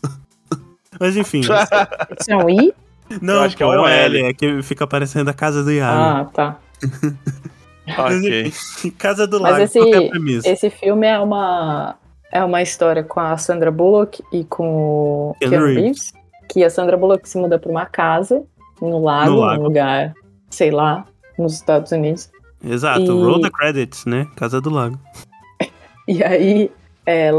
Mas 0.99 1.15
enfim. 1.17 1.41
Isso 2.19 2.31
é 2.31 2.35
um 2.37 2.49
I? 2.49 2.73
não, 3.21 3.41
acho 3.43 3.55
que 3.55 3.63
pô, 3.63 3.71
é 3.73 3.79
um 3.81 3.87
L. 3.87 4.23
É 4.23 4.33
que 4.33 4.61
fica 4.63 4.83
aparecendo 4.83 5.29
a 5.29 5.33
Casa 5.33 5.63
do 5.63 5.71
Iago. 5.71 5.99
Ah, 5.99 6.25
tá. 6.33 6.57
Mas, 7.87 8.15
Ok. 8.17 8.53
Casa 8.97 9.27
do 9.27 9.39
Mas 9.39 9.51
Lago, 9.51 9.63
esse- 9.65 9.79
qual 9.79 9.89
que 9.91 9.95
é 9.95 10.07
a 10.07 10.09
premissa? 10.09 10.49
Esse 10.49 10.69
filme 10.69 11.05
é 11.05 11.19
uma 11.19 11.95
é 12.31 12.43
uma 12.43 12.61
história 12.61 13.03
com 13.03 13.19
a 13.19 13.37
Sandra 13.37 13.71
Bullock 13.71 14.23
e 14.33 14.43
com 14.43 15.29
o 15.31 15.35
Keanu 15.39 15.65
Reeves. 15.67 15.75
Reeves, 15.83 16.13
que 16.49 16.63
a 16.63 16.69
Sandra 16.69 16.97
Bullock 16.97 17.29
se 17.29 17.37
muda 17.37 17.59
para 17.59 17.69
uma 17.71 17.85
casa 17.85 18.43
no 18.81 19.01
lago, 19.03 19.29
No 19.29 19.35
num 19.37 19.41
lago. 19.43 19.63
lugar, 19.63 20.13
sei 20.49 20.71
lá, 20.71 21.05
nos 21.37 21.53
Estados 21.53 21.91
Unidos. 21.91 22.29
Exato, 22.63 23.01
e- 23.01 23.07
roll 23.07 23.41
the 23.41 23.49
credits, 23.49 24.05
né? 24.05 24.27
Casa 24.35 24.59
do 24.61 24.69
Lago. 24.69 24.99
E 26.07 26.23
aí 26.23 26.69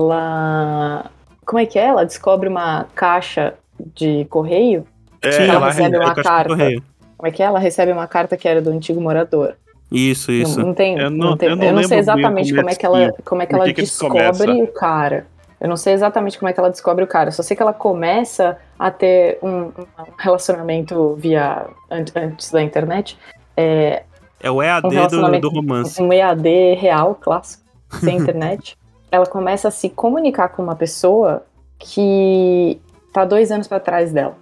ela 0.01 1.11
como 1.45 1.61
é 1.61 1.67
que 1.67 1.79
é? 1.79 1.85
Ela 1.87 2.05
descobre 2.05 2.49
uma 2.49 2.87
caixa 2.95 3.55
de 3.95 4.25
correio. 4.29 4.85
É, 5.23 5.45
ela 5.47 5.55
ela 5.55 5.67
recebe 5.71 5.97
uma 5.97 6.15
carta. 6.15 6.49
correio. 6.49 6.83
Como 7.17 7.29
é 7.29 7.31
que 7.31 7.43
é? 7.43 7.47
Ela 7.47 7.59
recebe 7.61 7.93
uma 7.93 8.07
carta 8.09 8.37
que 8.37 8.49
era 8.49 8.61
do 8.61 8.71
antigo 8.71 9.01
morador. 9.01 9.55
Isso, 9.91 10.33
isso. 10.33 10.59
Não, 10.59 10.67
não 10.69 10.75
tem, 10.75 10.99
Eu 10.99 11.11
não, 11.11 11.31
não- 11.31 11.37
tem- 11.37 11.49
eu 11.49 11.53
eu 11.53 11.57
não 11.57 11.65
não, 11.67 11.73
lembro 11.75 11.89
sei 11.89 11.99
exatamente 11.99 12.53
como 12.55 12.69
é 12.71 12.75
que 12.75 12.85
ela, 12.85 13.13
como 13.25 13.43
é 13.43 13.47
que 13.47 13.55
ela 13.55 13.65
que 13.67 13.75
que 13.75 13.83
descobre 13.83 14.21
começam? 14.21 14.63
o 14.65 14.67
cara. 14.67 15.27
Eu 15.61 15.69
não 15.69 15.77
sei 15.77 15.93
exatamente 15.95 16.37
como 16.39 16.49
é 16.49 16.53
que 16.53 16.59
ela 16.61 16.71
descobre 16.71 17.05
o 17.05 17.07
cara. 17.07 17.31
Só 17.31 17.43
sei 17.43 17.57
que 17.57 17.63
ela 17.63 17.73
começa 17.73 18.59
a 18.79 18.91
ter 18.91 19.39
um, 19.43 19.67
um 19.69 19.73
relacionamento 20.19 21.15
via 21.15 21.67
an- 21.91 22.05
antes 22.17 22.51
da 22.51 22.61
internet, 22.63 23.17
é, 23.57 24.03
É 24.41 24.51
o 24.51 24.63
EAD 24.63 24.87
Um 24.87 25.31
do, 25.31 25.41
do 25.41 25.49
romance. 25.51 26.03
um 26.03 26.13
EAD 26.13 26.75
real, 26.75 27.15
clássico, 27.15 27.65
sem 28.01 28.17
internet. 28.19 28.77
ela 29.11 29.27
começa 29.27 29.69
a 29.69 29.71
se 29.71 29.89
comunicar 29.89 30.49
com 30.51 30.63
uma 30.63 30.77
pessoa 30.77 31.45
que 31.79 32.81
tá 33.13 33.25
dois 33.25 33.51
anos 33.51 33.67
pra 33.69 33.81
trás 33.81 34.13
dela, 34.13 34.37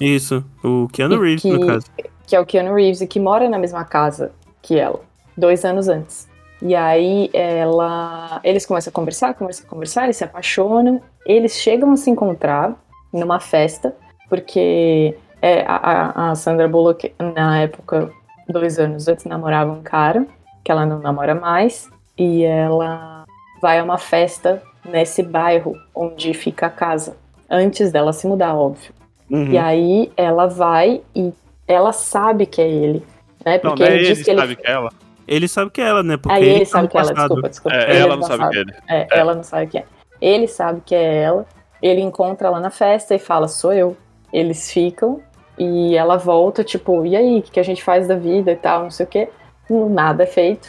Isso, 0.00 0.44
o 0.62 0.86
Keanu 0.92 1.16
E 1.16 1.18
Reeves, 1.28 1.42
que- 1.42 1.52
no 1.52 1.66
caso. 1.66 1.86
que 2.26 2.36
é 2.36 2.40
o 2.40 2.46
Keanu 2.46 2.74
Reeves 2.74 3.00
e 3.00 3.06
que 3.06 3.18
mora 3.18 3.48
na 3.48 3.58
mesma 3.58 3.84
casa 3.84 4.32
que 4.62 4.78
ela, 4.78 5.00
dois 5.36 5.64
anos 5.64 5.88
antes. 5.88 6.28
E 6.62 6.74
aí 6.74 7.28
ela, 7.34 8.40
eles 8.44 8.64
começam 8.64 8.90
a 8.90 8.94
conversar, 8.94 9.34
conversar, 9.34 9.66
conversar, 9.66 10.04
eles 10.04 10.16
se 10.16 10.24
apaixonam, 10.24 11.00
eles 11.26 11.52
chegam 11.56 11.90
a 11.92 11.96
se 11.96 12.08
encontrar 12.10 12.74
numa 13.12 13.40
festa, 13.40 13.94
porque 14.28 15.16
é, 15.42 15.62
a, 15.66 15.76
a- 15.76 16.30
a 16.30 16.34
Sandra 16.34 16.68
Bullock 16.68 17.12
na 17.34 17.60
época, 17.62 18.10
dois 18.48 18.78
anos 18.78 19.08
antes, 19.08 19.24
namorava 19.24 19.72
um 19.72 19.82
cara 19.82 20.26
que 20.62 20.70
ela 20.70 20.86
não 20.86 20.98
namora 20.98 21.34
mais 21.34 21.88
e 22.18 22.44
ela 22.44 23.24
vai 23.60 23.78
a 23.78 23.84
uma 23.84 23.98
festa 23.98 24.62
nesse 24.84 25.22
bairro 25.22 25.74
onde 25.94 26.32
fica 26.34 26.66
a 26.66 26.70
casa, 26.70 27.16
antes 27.50 27.90
dela 27.90 28.12
se 28.12 28.26
mudar, 28.26 28.54
óbvio. 28.54 28.92
Uhum. 29.30 29.50
E 29.52 29.58
aí 29.58 30.12
ela 30.16 30.46
vai 30.46 31.00
e 31.14 31.32
ela 31.66 31.92
sabe 31.92 32.44
que 32.46 32.60
é 32.60 32.68
ele, 32.68 33.02
né? 33.44 33.60
Não, 33.62 33.70
Porque 33.70 33.82
não 33.82 33.88
é 33.90 33.94
ele 33.94 34.04
ele, 34.06 34.14
diz 34.14 34.24
que 34.24 34.30
ele. 34.30 34.40
sabe 34.40 34.56
que 34.56 34.66
é 34.66 34.70
ela. 34.72 34.90
Ele 35.26 35.48
sabe 35.48 35.70
que 35.70 35.80
é 35.80 35.84
ela, 35.88 36.02
né? 36.02 36.16
Porque 36.18 36.34
Aí 36.34 36.44
ele 36.46 36.60
tá 36.60 36.66
sabe 36.66 36.88
que 36.88 36.96
é 36.98 37.00
ela, 37.00 37.12
desculpa, 37.14 37.48
desculpa. 37.48 37.76
É, 37.76 37.90
Ele 37.90 37.98
ela 37.98 38.16
não 38.16 38.22
sabe 38.24 38.48
que 38.50 38.56
é 38.56 38.60
ele. 38.60 38.74
É, 38.88 38.96
É. 39.00 39.08
ela 39.18 39.34
não 39.34 39.42
sabe 39.42 39.66
que 39.68 39.78
é. 39.78 39.84
Ele 40.20 40.46
sabe 40.46 40.82
que 40.84 40.94
é 40.94 41.22
ela. 41.22 41.46
Ele 41.80 42.00
encontra 42.02 42.48
ela 42.48 42.60
na 42.60 42.70
festa 42.70 43.14
e 43.14 43.18
fala, 43.18 43.48
sou 43.48 43.72
eu. 43.72 43.96
Eles 44.30 44.70
ficam 44.70 45.20
e 45.58 45.94
ela 45.96 46.16
volta, 46.16 46.64
tipo, 46.64 47.04
e 47.06 47.14
aí, 47.16 47.38
o 47.38 47.42
que, 47.42 47.60
a 47.60 47.62
gente 47.64 47.82
faz 47.82 48.06
da 48.08 48.16
vida 48.16 48.52
e 48.52 48.56
tal, 48.56 48.82
não 48.84 48.90
sei 48.90 49.06
o 49.06 49.08
quê. 49.08 49.28
Nada 49.70 50.24
é 50.24 50.26
feito. 50.26 50.68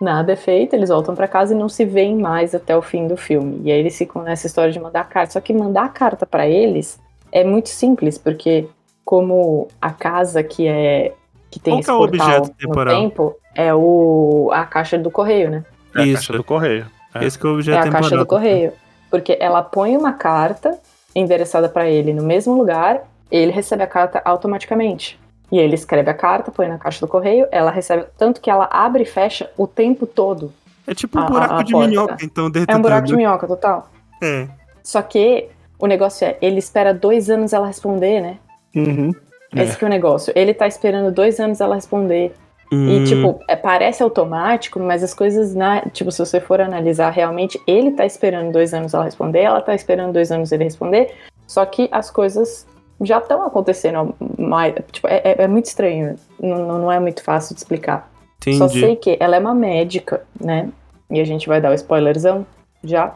Nada 0.00 0.32
é 0.32 0.36
feito, 0.36 0.74
eles 0.74 0.88
voltam 0.90 1.14
pra 1.14 1.28
casa 1.28 1.54
e 1.54 1.56
não 1.56 1.68
se 1.68 1.84
veem 1.84 2.16
mais 2.16 2.54
até 2.54 2.76
o 2.76 2.82
fim 2.82 3.06
do 3.06 3.16
filme. 3.16 3.60
E 3.64 3.72
aí 3.72 3.78
eles 3.78 3.96
ficam 3.96 4.22
nessa 4.22 4.46
história 4.46 4.72
de 4.72 4.78
mandar 4.80 5.08
carta. 5.08 5.32
Só 5.32 5.40
que 5.40 5.52
mandar 5.54 5.92
carta 5.92 6.26
pra 6.26 6.46
eles 6.48 7.00
é 7.32 7.42
muito 7.44 7.68
simples, 7.68 8.18
porque 8.18 8.66
como 9.04 9.68
a 9.80 9.90
casa 9.90 10.42
que 10.42 10.66
é 10.66 11.12
que 11.50 11.60
tem 11.60 11.74
Qual 11.74 11.80
esse 11.80 11.86
que 11.86 11.90
é 11.90 11.94
o 11.94 11.98
portal 11.98 12.26
objeto 12.26 12.48
no 12.48 12.54
temporal? 12.54 13.00
tempo 13.00 13.36
é 13.54 13.74
o 13.74 14.50
a 14.52 14.64
caixa 14.64 14.98
do 14.98 15.10
correio, 15.10 15.48
né? 15.50 15.64
É 15.94 16.00
a 16.00 16.04
Isso. 16.06 16.14
caixa 16.16 16.32
do 16.32 16.44
correio. 16.44 16.86
É. 17.14 17.24
Esse 17.24 17.38
que 17.38 17.46
é 17.46 17.48
o 17.48 17.52
É 17.52 17.54
objeto 17.54 17.78
a 17.78 17.82
temporal. 17.84 18.02
caixa 18.02 18.16
do 18.16 18.26
correio. 18.26 18.72
Porque 19.10 19.36
ela 19.40 19.62
põe 19.62 19.96
uma 19.96 20.12
carta 20.12 20.76
endereçada 21.14 21.68
pra 21.68 21.88
ele 21.88 22.12
no 22.12 22.24
mesmo 22.24 22.54
lugar, 22.58 23.04
ele 23.30 23.50
recebe 23.52 23.82
a 23.82 23.86
carta 23.86 24.20
automaticamente. 24.24 25.18
E 25.52 25.58
ele 25.58 25.74
escreve 25.74 26.10
a 26.10 26.14
carta, 26.14 26.50
põe 26.50 26.68
na 26.68 26.78
caixa 26.78 27.00
do 27.00 27.08
correio, 27.08 27.46
ela 27.52 27.70
recebe. 27.70 28.06
Tanto 28.16 28.40
que 28.40 28.50
ela 28.50 28.68
abre 28.70 29.02
e 29.02 29.06
fecha 29.06 29.50
o 29.56 29.66
tempo 29.66 30.06
todo. 30.06 30.52
É 30.86 30.94
tipo 30.94 31.18
um 31.18 31.22
A- 31.22 31.26
buraco 31.26 31.54
a- 31.54 31.60
a 31.60 31.62
de 31.62 31.72
porta. 31.72 31.88
minhoca, 31.88 32.16
então, 32.22 32.50
dentro 32.50 32.74
É 32.74 32.76
um 32.78 32.82
buraco 32.82 33.06
de 33.06 33.16
minhoca 33.16 33.46
total. 33.46 33.88
É. 34.22 34.48
Só 34.82 35.00
que 35.02 35.48
o 35.78 35.86
negócio 35.86 36.26
é, 36.26 36.36
ele 36.42 36.58
espera 36.58 36.92
dois 36.92 37.30
anos 37.30 37.52
ela 37.52 37.66
responder, 37.66 38.20
né? 38.20 38.38
Uhum. 38.74 39.12
Esse 39.54 39.76
que 39.78 39.84
é 39.84 39.86
o 39.86 39.90
negócio. 39.90 40.32
Ele 40.34 40.52
tá 40.52 40.66
esperando 40.66 41.12
dois 41.12 41.38
anos 41.38 41.60
ela 41.60 41.74
responder. 41.76 42.34
E, 42.72 42.74
Hum, 42.76 43.04
tipo, 43.04 43.40
é, 43.46 43.54
parece 43.54 44.02
automático, 44.02 44.80
mas 44.80 45.04
as 45.04 45.14
coisas, 45.14 45.54
na, 45.54 45.82
tipo, 45.82 46.10
se 46.10 46.18
você 46.18 46.40
for 46.40 46.60
analisar 46.60 47.10
realmente, 47.10 47.60
ele 47.66 47.92
tá 47.92 48.04
esperando 48.04 48.50
dois 48.50 48.74
anos 48.74 48.92
ela 48.94 49.04
responder, 49.04 49.40
ela 49.40 49.60
tá 49.60 49.74
esperando 49.74 50.12
dois 50.14 50.32
anos 50.32 50.50
ele 50.50 50.64
responder, 50.64 51.14
só 51.46 51.64
que 51.66 51.88
as 51.92 52.10
coisas 52.10 52.66
já 53.00 53.18
estão 53.18 53.42
acontecendo. 53.42 54.14
Mais, 54.38 54.74
tipo, 54.92 55.06
é, 55.08 55.20
é- 55.24 55.42
é 55.42 55.48
muito 55.48 55.66
estranho, 55.66 56.16
não, 56.40 56.78
não 56.78 56.92
é 56.92 56.98
muito 57.00 57.22
fácil 57.22 57.54
de 57.54 57.60
explicar. 57.60 58.10
entendi. 58.38 58.58
Só 58.58 58.68
sei 58.68 58.96
que 58.96 59.16
ela 59.20 59.36
é 59.36 59.38
uma 59.38 59.54
médica, 59.54 60.22
né? 60.40 60.68
E 61.10 61.20
a 61.20 61.24
gente 61.24 61.48
vai 61.48 61.60
dar 61.60 61.70
o 61.70 61.74
spoilerzão 61.74 62.46
já. 62.82 63.14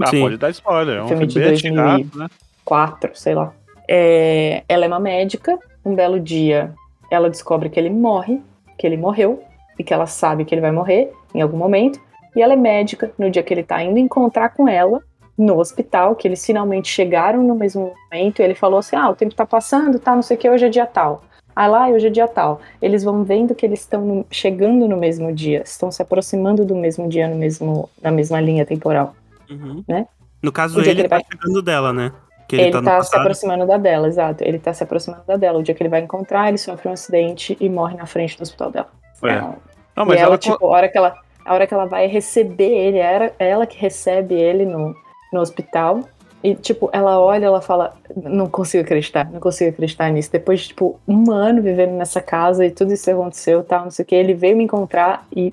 Ah, 0.00 0.06
Sim. 0.06 0.20
pode 0.22 0.36
dar 0.38 0.50
spoiler. 0.50 0.96
É 0.98 1.02
um 1.02 1.08
Filme 1.08 1.26
filme 1.28 1.32
de 1.32 1.38
bem 1.40 1.48
2000 1.48 1.74
e- 1.74 1.90
antigo, 2.02 2.18
né? 2.18 2.28
quatro, 2.64 3.10
sei 3.14 3.34
lá. 3.34 3.52
É, 3.88 4.62
ela 4.68 4.84
é 4.84 4.88
uma 4.88 5.00
médica. 5.00 5.58
Um 5.84 5.94
belo 5.94 6.18
dia, 6.20 6.72
ela 7.10 7.28
descobre 7.28 7.68
que 7.68 7.78
ele 7.78 7.90
morre, 7.90 8.40
que 8.78 8.86
ele 8.86 8.96
morreu, 8.96 9.42
e 9.78 9.84
que 9.84 9.92
ela 9.92 10.06
sabe 10.06 10.44
que 10.44 10.54
ele 10.54 10.60
vai 10.62 10.70
morrer 10.72 11.12
em 11.34 11.40
algum 11.42 11.56
momento. 11.58 12.00
E 12.34 12.40
ela 12.40 12.52
é 12.54 12.56
médica. 12.56 13.10
No 13.18 13.30
dia 13.30 13.42
que 13.42 13.52
ele 13.52 13.62
tá 13.62 13.82
indo 13.82 13.98
encontrar 13.98 14.50
com 14.50 14.66
ela 14.68 15.02
no 15.42 15.58
hospital, 15.58 16.14
que 16.14 16.26
eles 16.28 16.44
finalmente 16.44 16.88
chegaram 16.88 17.42
no 17.42 17.54
mesmo 17.54 17.92
momento, 18.12 18.40
e 18.40 18.42
ele 18.42 18.54
falou 18.54 18.78
assim: 18.78 18.96
Ah, 18.96 19.10
o 19.10 19.14
tempo 19.14 19.34
tá 19.34 19.44
passando, 19.46 19.98
tá, 19.98 20.14
não 20.14 20.22
sei 20.22 20.36
o 20.36 20.40
que, 20.40 20.48
hoje 20.48 20.66
é 20.66 20.68
dia 20.68 20.86
tal. 20.86 21.22
Ah 21.54 21.66
lá, 21.66 21.88
hoje 21.88 22.06
é 22.06 22.10
dia 22.10 22.26
tal. 22.26 22.60
Eles 22.80 23.04
vão 23.04 23.24
vendo 23.24 23.54
que 23.54 23.66
eles 23.66 23.80
estão 23.80 24.24
chegando 24.30 24.88
no 24.88 24.96
mesmo 24.96 25.32
dia, 25.32 25.62
estão 25.62 25.90
se 25.90 26.00
aproximando 26.00 26.64
do 26.64 26.74
mesmo 26.74 27.08
dia 27.08 27.28
no 27.28 27.36
mesmo, 27.36 27.90
na 28.00 28.10
mesma 28.10 28.40
linha 28.40 28.64
temporal. 28.64 29.14
Uhum. 29.50 29.84
né? 29.86 30.06
No 30.42 30.50
caso, 30.50 30.80
ele, 30.80 30.94
que 30.94 31.00
ele 31.02 31.08
tá 31.08 31.16
vai- 31.16 31.24
chegando 31.30 31.60
dela, 31.60 31.92
né? 31.92 32.10
Que 32.48 32.56
Ele, 32.56 32.62
ele, 32.64 32.72
tá 32.72 32.80
no 32.80 32.86
tá 32.86 33.02
se 33.02 33.14
aproximando 33.16 33.66
da 33.66 33.76
dela, 33.76 34.08
exato. 34.08 34.42
Ele 34.42 34.58
tá 34.58 34.72
se 34.72 34.82
aproximando 34.82 35.22
da 35.26 35.36
dela. 35.36 35.58
O 35.58 35.62
dia 35.62 35.74
que 35.74 35.82
ele 35.82 35.90
vai 35.90 36.00
encontrar, 36.00 36.48
ele 36.48 36.58
sofre 36.58 36.88
um 36.88 36.92
acidente 36.92 37.56
e 37.60 37.68
morre 37.68 37.96
na 37.96 38.06
frente 38.06 38.36
do 38.36 38.42
hospital 38.42 38.70
dela. 38.70 38.88
É. 39.24 39.36
Então, 39.36 39.56
Não, 39.96 40.04
e 40.04 40.08
mas 40.08 40.16
ela, 40.18 40.26
ela, 40.30 40.38
tipo, 40.38 40.64
a 40.66 40.68
hora 40.68 40.88
que 40.88 40.98
ela, 40.98 41.14
a 41.44 41.54
hora 41.54 41.66
que 41.66 41.74
ela 41.74 41.84
vai 41.86 42.06
receber 42.06 42.64
ele, 42.70 42.98
é 42.98 43.30
ela 43.38 43.66
que 43.66 43.78
recebe 43.78 44.34
ele 44.34 44.64
no, 44.64 44.94
no 45.32 45.40
hospital. 45.40 46.00
E, 46.44 46.56
tipo, 46.56 46.90
ela 46.92 47.20
olha, 47.20 47.46
ela 47.46 47.60
fala, 47.60 47.94
não 48.16 48.48
consigo 48.48 48.82
acreditar, 48.82 49.30
não 49.30 49.38
consigo 49.38 49.70
acreditar 49.70 50.10
nisso. 50.10 50.30
Depois 50.32 50.60
de, 50.60 50.68
tipo, 50.68 50.98
um 51.06 51.30
ano 51.30 51.62
vivendo 51.62 51.92
nessa 51.92 52.20
casa 52.20 52.66
e 52.66 52.70
tudo 52.70 52.92
isso 52.92 53.08
aconteceu, 53.10 53.62
tal, 53.62 53.84
não 53.84 53.90
sei 53.92 54.02
o 54.02 54.06
que, 54.06 54.14
ele 54.14 54.34
veio 54.34 54.56
me 54.56 54.64
encontrar 54.64 55.24
e 55.34 55.52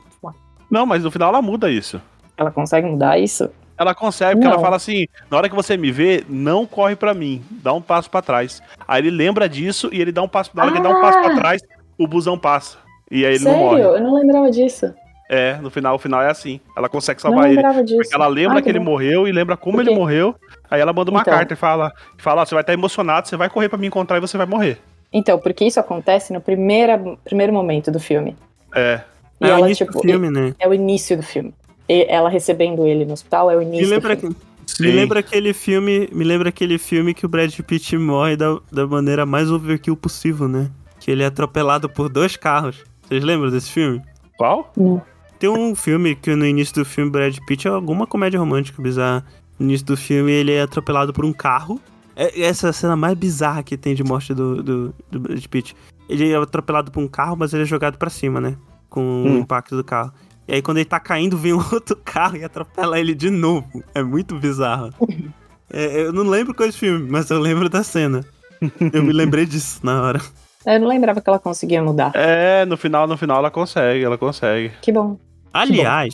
Não, 0.70 0.86
mas 0.88 1.04
no 1.04 1.12
final 1.12 1.30
ela 1.30 1.42
muda 1.44 1.70
isso. 1.70 2.02
ela 2.36 2.50
consegue 2.50 2.88
mudar 2.88 3.20
isso? 3.20 3.50
Ela 3.78 3.94
consegue, 3.96 4.34
porque 4.34 4.48
ela 4.48 4.56
Não. 4.58 4.64
fala 4.64 4.76
assim: 4.76 5.06
na 5.32 5.38
hora 5.38 5.48
que 5.48 5.56
você 5.56 5.78
me 5.78 5.90
vê, 5.92 6.24
não 6.28 6.66
corre 6.66 6.96
pra 6.98 7.14
mim, 7.14 7.42
dá 7.50 7.72
um 7.72 7.82
passo 7.82 8.10
pra 8.10 8.22
trás. 8.22 8.62
Aí 8.88 9.00
ele 9.02 9.10
lembra 9.12 9.48
disso 9.48 9.90
e 9.94 10.02
ele 10.02 10.12
dá 10.12 10.22
um 10.22 10.28
passo. 10.28 10.52
Na 10.56 10.64
hora 10.64 10.72
que 10.72 10.80
ele 10.80 10.84
dá 10.84 10.90
um 10.90 11.00
passo 11.00 11.20
pra 11.22 11.32
Ah! 11.34 11.36
trás, 11.36 11.62
o 11.98 12.06
busão 12.08 12.38
passa. 12.38 12.78
E 13.10 13.26
aí 13.26 13.36
ele 13.36 13.40
Sério? 13.40 13.58
não 13.58 13.66
morre. 13.66 13.82
Eu 13.84 14.02
não 14.02 14.16
lembrava 14.16 14.52
disso. 14.52 14.94
É, 15.32 15.58
no 15.58 15.70
final, 15.70 15.96
o 15.96 16.00
final 16.00 16.22
é 16.24 16.30
assim. 16.32 16.60
Ela 16.76 16.90
consegue 16.90 17.24
Não 17.24 17.30
salvar 17.30 17.46
ele. 17.46 17.56
lembrava 17.58 17.84
disso. 17.84 17.98
Porque 18.02 18.16
ela 18.16 18.28
lembra 18.28 18.58
Ah, 18.58 18.62
que 18.64 18.70
ele 18.70 18.80
morreu 18.80 19.28
e 19.28 19.32
lembra 19.32 19.56
como 19.56 19.80
ele 19.80 19.94
morreu. 19.94 20.34
Aí 20.72 20.82
ela 20.82 20.92
manda 20.92 21.12
uma 21.12 21.22
Então. 21.22 21.32
carta 21.34 21.54
e 21.54 21.56
fala: 21.58 21.94
fala, 22.18 22.42
ó, 22.42 22.46
você 22.46 22.56
vai 22.56 22.64
estar 22.64 22.74
emocionado, 22.74 23.28
você 23.28 23.38
vai 23.38 23.48
correr 23.50 23.70
pra 23.70 23.78
me 23.78 23.86
encontrar 23.86 24.18
e 24.18 24.22
você 24.22 24.38
vai 24.38 24.48
morrer. 24.48 24.80
Então, 25.14 25.38
porque 25.38 25.64
isso 25.66 25.80
acontece 25.80 26.34
no 26.34 26.42
primeira, 26.42 26.98
primeiro 27.24 27.54
momento 27.54 27.92
do 27.92 28.00
filme. 28.00 28.36
É. 28.74 29.02
E 29.40 29.46
É 29.46 29.50
o 29.50 29.52
ela, 29.58 29.66
início 29.68 29.86
tipo, 29.86 30.00
do 30.00 30.08
filme, 30.08 30.30
né? 30.32 30.54
é 30.60 30.68
o 30.68 30.74
início 30.74 31.16
do 31.16 31.24
filme. 31.24 31.54
E 31.88 32.06
ela 32.10 32.28
recebendo 32.30 32.86
ele 32.88 33.06
no 33.06 33.14
hospital 33.14 33.50
é 33.52 33.56
o 33.56 33.62
início 33.62 33.88
lembra 33.90 34.16
do 34.16 34.20
filme. 34.22 34.36
que... 34.36 34.82
Me 34.84 34.92
lembra 34.92 35.20
aquele 35.20 35.54
filme. 35.54 36.08
Me 36.12 36.24
lembra 36.24 36.50
aquele 36.50 36.78
filme 36.78 37.14
que 37.14 37.26
o 37.26 37.30
Brad 37.30 37.52
Pitt 37.62 37.98
morre 37.98 38.36
da, 38.36 38.58
da 38.72 38.86
maneira 38.86 39.26
mais 39.26 39.50
overkill 39.52 39.96
possível, 39.98 40.48
né? 40.48 40.70
Que 41.00 41.10
ele 41.12 41.24
é 41.24 41.26
atropelado 41.26 41.90
por 41.90 42.08
dois 42.10 42.36
carros. 42.38 42.84
Vocês 43.08 43.24
lembram 43.24 43.50
desse 43.50 43.72
filme? 43.72 44.02
Qual? 44.38 44.72
Tem 45.40 45.50
um 45.50 45.74
filme 45.76 46.16
que 46.16 46.36
no 46.36 46.46
início 46.46 46.76
do 46.76 46.86
filme 46.86 47.10
Brad 47.10 47.38
Pitt 47.48 47.68
é 47.68 47.72
alguma 47.72 48.06
comédia 48.06 48.40
romântica 48.40 48.82
bizarra. 48.82 49.26
No 49.58 49.66
início 49.68 49.86
do 49.86 49.96
filme 49.98 50.32
ele 50.32 50.52
é 50.52 50.62
atropelado 50.62 51.14
por 51.14 51.24
um 51.26 51.32
carro. 51.34 51.80
É 52.16 52.42
essa 52.42 52.68
é 52.68 52.70
a 52.70 52.74
cena 52.74 52.96
mais 52.96 53.14
bizarra 53.18 53.64
que 53.64 53.78
tem 53.78 53.96
de 53.96 54.04
morte 54.04 54.34
do, 54.34 54.62
do, 54.62 54.96
do 55.10 55.20
Brad 55.20 55.46
Pitt. 55.46 55.76
Ele 56.10 56.30
é 56.32 56.36
atropelado 56.36 56.92
por 56.92 57.02
um 57.02 57.08
carro, 57.08 57.38
mas 57.38 57.54
ele 57.54 57.64
é 57.64 57.66
jogado 57.66 57.98
pra 57.98 58.10
cima, 58.10 58.42
né? 58.42 58.58
Com 58.90 59.02
o 59.24 59.28
Hum. 59.28 59.38
impacto 59.40 59.76
do 59.78 59.84
carro. 59.84 60.12
E 60.48 60.56
aí 60.56 60.62
quando 60.62 60.78
ele 60.78 60.86
tá 60.86 61.00
caindo, 61.00 61.38
vem 61.38 61.54
um 61.54 61.64
outro 61.72 61.96
carro 62.04 62.36
e 62.36 62.44
atropela 62.44 63.00
ele 63.00 63.14
de 63.16 63.30
novo. 63.30 63.82
É 63.96 64.04
muito 64.04 64.36
bizarro. 64.36 64.90
É, 65.72 66.02
eu 66.02 66.12
não 66.12 66.24
lembro 66.24 66.54
qual 66.54 66.66
é 66.66 66.70
esse 66.70 66.78
filme, 66.80 67.08
mas 67.10 67.30
eu 67.30 67.40
lembro 67.40 67.70
da 67.70 67.84
cena. 67.84 68.26
Eu 68.94 69.04
me 69.04 69.14
lembrei 69.14 69.46
disso 69.46 69.80
na 69.84 70.02
hora. 70.02 70.20
Eu 70.66 70.80
não 70.82 70.88
lembrava 70.90 71.22
que 71.22 71.30
ela 71.30 71.40
conseguia 71.40 71.82
mudar. 71.82 72.12
É, 72.14 72.66
no 72.66 72.76
final, 72.76 73.08
no 73.08 73.16
final 73.16 73.38
ela 73.38 73.50
consegue, 73.50 74.04
ela 74.04 74.18
consegue. 74.18 74.72
Que 74.82 74.92
bom. 74.92 75.18
Aliás, 75.54 76.14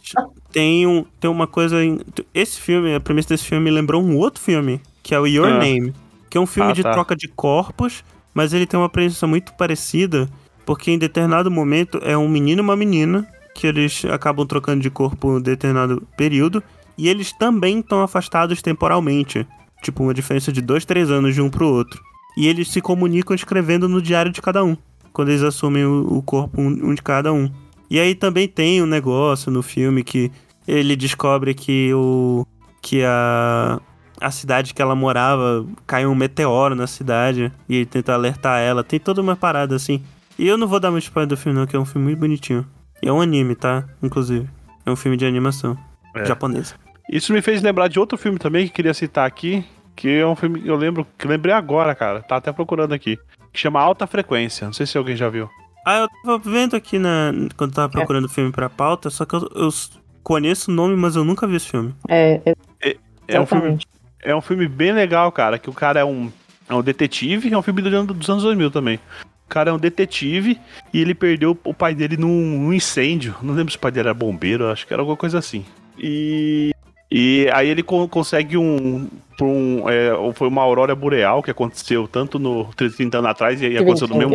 tem, 0.52 0.88
um, 0.88 1.06
tem 1.20 1.30
uma 1.30 1.48
coisa. 1.48 1.84
em- 1.84 2.00
Esse 2.34 2.60
filme, 2.60 2.94
a 2.96 3.00
premissa 3.00 3.30
desse 3.30 3.44
filme 3.46 3.64
me 3.66 3.72
lembrou 3.72 4.02
um 4.04 4.16
outro 4.18 4.42
filme, 4.42 4.80
que 5.04 5.14
é 5.14 5.20
o 5.20 5.28
Your 5.28 5.48
Ah. 5.48 5.58
Name. 5.60 5.94
Que 6.30 6.38
é 6.38 6.42
um 6.42 6.46
filme 6.46 6.72
Ah, 6.72 6.74
de 6.74 6.84
tá. 6.84 6.92
troca 6.92 7.16
de 7.16 7.28
corpos, 7.28 8.04
mas 8.34 8.54
ele 8.54 8.66
tem 8.66 8.80
uma 8.80 8.90
premissa 8.90 9.26
muito 9.28 9.54
parecida, 9.54 10.30
porque 10.66 10.92
em 10.92 10.98
determinado 10.98 11.50
momento 11.52 12.00
é 12.04 12.18
um 12.18 12.28
menino 12.28 12.62
e 12.62 12.64
uma 12.64 12.76
menina, 12.76 13.28
que 13.54 13.68
eles 13.68 14.04
acabam 14.06 14.46
trocando 14.46 14.82
de 14.82 14.90
corpo 14.90 15.30
em 15.32 15.36
um 15.38 15.42
determinado 15.42 16.02
período, 16.18 16.62
e 16.98 17.08
eles 17.08 17.32
também 17.32 17.80
estão 17.80 18.02
afastados 18.02 18.62
temporalmente. 18.62 19.46
Tipo, 19.82 20.04
uma 20.04 20.14
diferença 20.14 20.52
de 20.52 20.62
dois, 20.62 20.84
três 20.86 21.12
anos 21.12 21.36
de 21.36 21.42
um 21.42 21.50
pro 21.50 21.68
outro. 21.68 22.02
E 22.38 22.48
eles 22.48 22.68
se 22.70 22.82
comunicam 22.82 23.34
escrevendo 23.36 23.88
no 23.88 24.02
diário 24.02 24.32
de 24.32 24.42
cada 24.42 24.64
um, 24.64 24.76
quando 25.14 25.30
eles 25.30 25.44
assumem 25.44 25.86
o, 25.86 26.22
corpo 26.22 26.60
um 26.62 26.94
de 26.94 27.02
cada 27.02 27.32
um. 27.32 27.50
E 27.90 28.00
aí 28.00 28.16
também 28.16 28.48
tem 28.48 28.82
um 28.82 28.86
negócio 28.86 29.52
no 29.52 29.62
filme 29.62 30.04
que 30.04 30.32
ele 30.68 30.96
descobre 30.96 31.54
que 31.54 31.94
o 31.94 32.46
que 32.82 33.04
a 33.04 33.80
a 34.20 34.32
cidade 34.32 34.74
que 34.74 34.82
ela 34.82 34.96
morava 34.96 35.66
caiu 35.86 36.10
um 36.10 36.16
meteoro 36.16 36.74
na 36.74 36.88
cidade 36.88 37.52
e 37.68 37.76
ele 37.76 37.86
tenta 37.86 38.14
alertar 38.14 38.62
ela. 38.62 38.84
Tem 38.84 39.00
toda 39.00 39.22
uma 39.22 39.36
parada 39.36 39.76
assim. 39.76 40.02
E 40.40 40.48
eu 40.48 40.58
não 40.58 40.68
vou 40.68 40.80
dar 40.80 40.90
muito 40.90 41.04
spoiler 41.04 41.28
do 41.28 41.36
filme 41.38 41.58
não, 41.60 41.68
que 41.68 41.76
é 41.76 41.80
um 41.80 41.86
filme 41.86 42.08
muito 42.08 42.20
bonitinho. 42.20 42.66
E 43.04 43.08
é 43.08 43.12
um 43.12 43.20
anime, 43.22 43.56
tá? 43.56 43.84
Inclusive. 44.02 44.48
É 44.86 44.92
um 44.92 44.96
filme 44.96 45.18
de 45.18 45.26
animação 45.26 45.78
É. 46.16 46.24
japonesa. 46.26 46.76
Isso 47.12 47.34
me 47.34 47.42
fez 47.42 47.62
lembrar 47.62 47.88
de 47.88 48.00
outro 48.00 48.18
filme 48.18 48.40
também 48.40 48.66
que 48.68 48.74
queria 48.74 48.94
citar 48.94 49.28
aqui, 49.28 49.64
que 49.96 50.08
é 50.10 50.26
um 50.26 50.36
filme 50.36 50.62
que 50.62 50.68
eu 50.68 50.76
lembro, 50.76 51.06
que 51.18 51.28
lembrei 51.28 51.54
agora, 51.54 51.94
cara. 51.94 52.22
Tá 52.24 52.38
até 52.38 52.52
procurando 52.52 52.94
aqui. 52.94 53.18
Que 53.52 53.60
chama 53.60 53.80
Alta 53.82 54.08
Frequência. 54.08 54.66
Não 54.66 54.74
sei 54.74 54.86
se 54.86 54.98
alguém 54.98 55.16
já 55.16 55.30
viu. 55.30 55.50
Ah, 55.86 56.00
eu 56.00 56.10
tava 56.24 56.38
vendo 56.40 56.76
aqui 56.76 56.98
na 56.98 57.32
quando 57.56 57.74
tava 57.74 57.90
procurando 57.90 58.28
filme 58.28 58.52
pra 58.52 58.70
pauta, 58.70 59.10
só 59.10 59.24
que 59.26 59.36
eu, 59.36 59.48
eu 59.56 59.70
conheço 60.24 60.72
o 60.72 60.74
nome, 60.74 60.96
mas 60.96 61.16
eu 61.16 61.24
nunca 61.24 61.46
vi 61.48 61.56
esse 61.58 61.70
filme. 61.70 61.94
É, 62.82 62.96
É 63.28 63.40
um 63.40 63.46
filme. 63.46 63.80
É 64.24 64.36
um 64.36 64.42
filme 64.42 64.68
bem 64.68 64.92
legal, 64.92 65.32
cara, 65.32 65.60
que 65.60 65.70
o 65.70 65.74
cara 65.74 66.00
é 66.00 66.06
um, 66.06 66.32
é 66.68 66.74
um 66.74 66.82
detetive, 66.82 67.54
é 67.54 67.58
um 67.58 67.62
filme 67.62 67.82
do 67.84 67.90
ano- 67.96 68.14
dos 68.14 68.28
anos 68.30 68.42
2000 68.44 68.72
também. 68.72 68.96
O 69.46 69.48
cara 69.48 69.70
é 69.70 69.74
um 69.74 69.78
detetive 69.78 70.60
e 70.92 71.00
ele 71.00 71.14
perdeu 71.14 71.56
o 71.64 71.74
pai 71.74 71.94
dele 71.94 72.18
num, 72.18 72.60
num 72.60 72.74
incêndio. 72.74 73.36
Não 73.44 73.54
lembro 73.54 73.72
se 73.72 73.78
o 73.78 73.80
pai 73.80 73.92
dele 73.92 74.08
era 74.08 74.14
bombeiro, 74.16 74.68
acho 74.72 74.88
que 74.88 74.92
era 74.94 75.04
alguma 75.04 75.16
coisa 75.16 75.38
assim. 75.38 75.64
E, 76.00 76.72
e 77.12 77.48
aí 77.54 77.70
ele 77.70 77.84
con- 77.84 78.08
consegue 78.08 78.58
um. 78.58 79.08
um 79.40 79.88
é, 79.88 80.10
foi 80.34 80.48
uma 80.48 80.64
aurora 80.64 80.96
boreal 80.96 81.44
que 81.44 81.52
aconteceu 81.52 82.08
tanto 82.08 82.40
no 82.40 82.66
30 82.74 83.20
anos 83.20 83.30
atrás 83.30 83.62
e, 83.62 83.68
e 83.68 83.78
aconteceu 83.78 84.08
no 84.08 84.16
mesmo. 84.18 84.34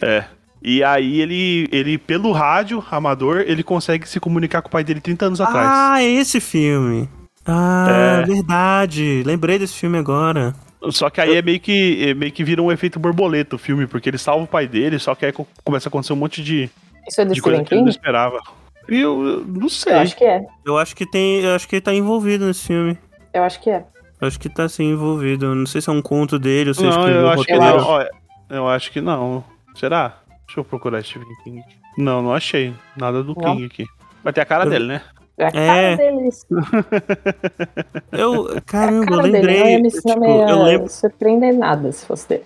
Aí. 0.00 0.08
É. 0.08 0.24
E 0.68 0.82
aí 0.82 1.20
ele, 1.20 1.68
ele, 1.70 1.96
pelo 1.96 2.32
rádio 2.32 2.84
amador, 2.90 3.44
ele 3.46 3.62
consegue 3.62 4.08
se 4.08 4.18
comunicar 4.18 4.60
com 4.62 4.66
o 4.68 4.70
pai 4.72 4.82
dele 4.82 5.00
30 5.00 5.26
anos 5.26 5.40
atrás. 5.40 5.68
Ah, 5.70 6.02
é 6.02 6.06
esse 6.06 6.40
filme. 6.40 7.08
Ah, 7.46 7.86
É. 7.88 8.26
verdade. 8.26 9.22
Lembrei 9.24 9.60
desse 9.60 9.74
filme 9.74 9.96
agora. 9.96 10.52
Só 10.90 11.08
que 11.08 11.20
aí 11.20 11.36
é 11.36 11.42
meio 11.42 11.60
que, 11.60 12.08
é 12.10 12.14
meio 12.14 12.32
que 12.32 12.42
vira 12.42 12.60
um 12.60 12.72
efeito 12.72 12.98
borboleta 12.98 13.54
o 13.54 13.58
filme, 13.58 13.86
porque 13.86 14.08
ele 14.10 14.18
salva 14.18 14.42
o 14.42 14.46
pai 14.48 14.66
dele, 14.66 14.98
só 14.98 15.14
que 15.14 15.24
aí 15.26 15.32
co- 15.32 15.46
começa 15.64 15.88
a 15.88 15.90
acontecer 15.90 16.12
um 16.12 16.16
monte 16.16 16.42
de, 16.42 16.68
Isso 17.08 17.20
é 17.20 17.24
do 17.24 17.32
de 17.34 17.40
coisa 17.40 17.62
que 17.62 17.72
ele 17.74 17.82
não 17.82 17.88
esperava. 17.88 18.40
E 18.88 19.00
eu, 19.00 19.24
eu 19.24 19.44
não 19.46 19.68
sei. 19.68 19.92
Eu 19.92 19.98
acho 20.00 20.16
que 20.16 20.24
é. 20.24 20.44
Eu 20.64 20.78
acho 20.78 20.96
que 20.96 21.06
tem. 21.08 21.40
Eu 21.42 21.54
acho 21.54 21.68
que 21.68 21.76
ele 21.76 21.80
tá 21.82 21.94
envolvido 21.94 22.44
nesse 22.46 22.66
filme. 22.66 22.98
Eu 23.32 23.44
acho 23.44 23.60
que 23.60 23.70
é. 23.70 23.84
Eu 24.20 24.26
acho 24.28 24.38
que 24.40 24.48
tá 24.48 24.68
sim 24.68 24.90
envolvido. 24.92 25.46
Eu 25.46 25.54
Não 25.54 25.66
sei 25.66 25.80
se 25.80 25.88
é 25.88 25.92
um 25.92 26.02
conto 26.02 26.38
dele 26.38 26.70
ou 26.70 26.74
se 26.74 26.82
ele 26.84 26.90
não, 26.90 27.08
eu 27.08 27.28
acho 27.28 27.44
que 27.44 27.56
não. 27.58 28.06
eu 28.50 28.68
acho 28.68 28.90
que 28.92 29.00
não. 29.00 29.44
Será? 29.74 30.16
Deixa 30.46 30.60
eu 30.60 30.64
procurar 30.64 31.02
Stephen 31.02 31.28
King. 31.44 31.62
Não, 31.98 32.22
não 32.22 32.32
achei. 32.34 32.72
Nada 32.96 33.22
do 33.22 33.34
Não? 33.34 33.54
King 33.56 33.64
aqui. 33.66 33.86
Vai 34.22 34.32
ter 34.32 34.40
a 34.40 34.44
cara 34.46 34.64
Eu- 34.64 34.70
dele, 34.70 34.86
né? 34.86 35.02
É 35.38 35.44
a 35.44 35.48
É. 35.48 35.50
cara 35.96 35.96
deles. 35.96 36.46
Eu, 38.12 38.54
É 38.54 38.58
a 38.58 38.60
caramba, 38.60 39.04
eu 39.04 39.06
cara 39.10 39.22
dele. 39.22 39.32
Não 39.32 39.40
lembrei. 39.40 39.72
ia 39.72 39.78
me, 39.80 39.90
tipo, 39.90 40.08
não 40.20 40.48
eu, 40.48 40.62
lembro, 40.62 40.88
surpreender 40.88 41.54
nada 41.54 41.92
se 41.92 42.06
fosse 42.06 42.28
dele. 42.28 42.44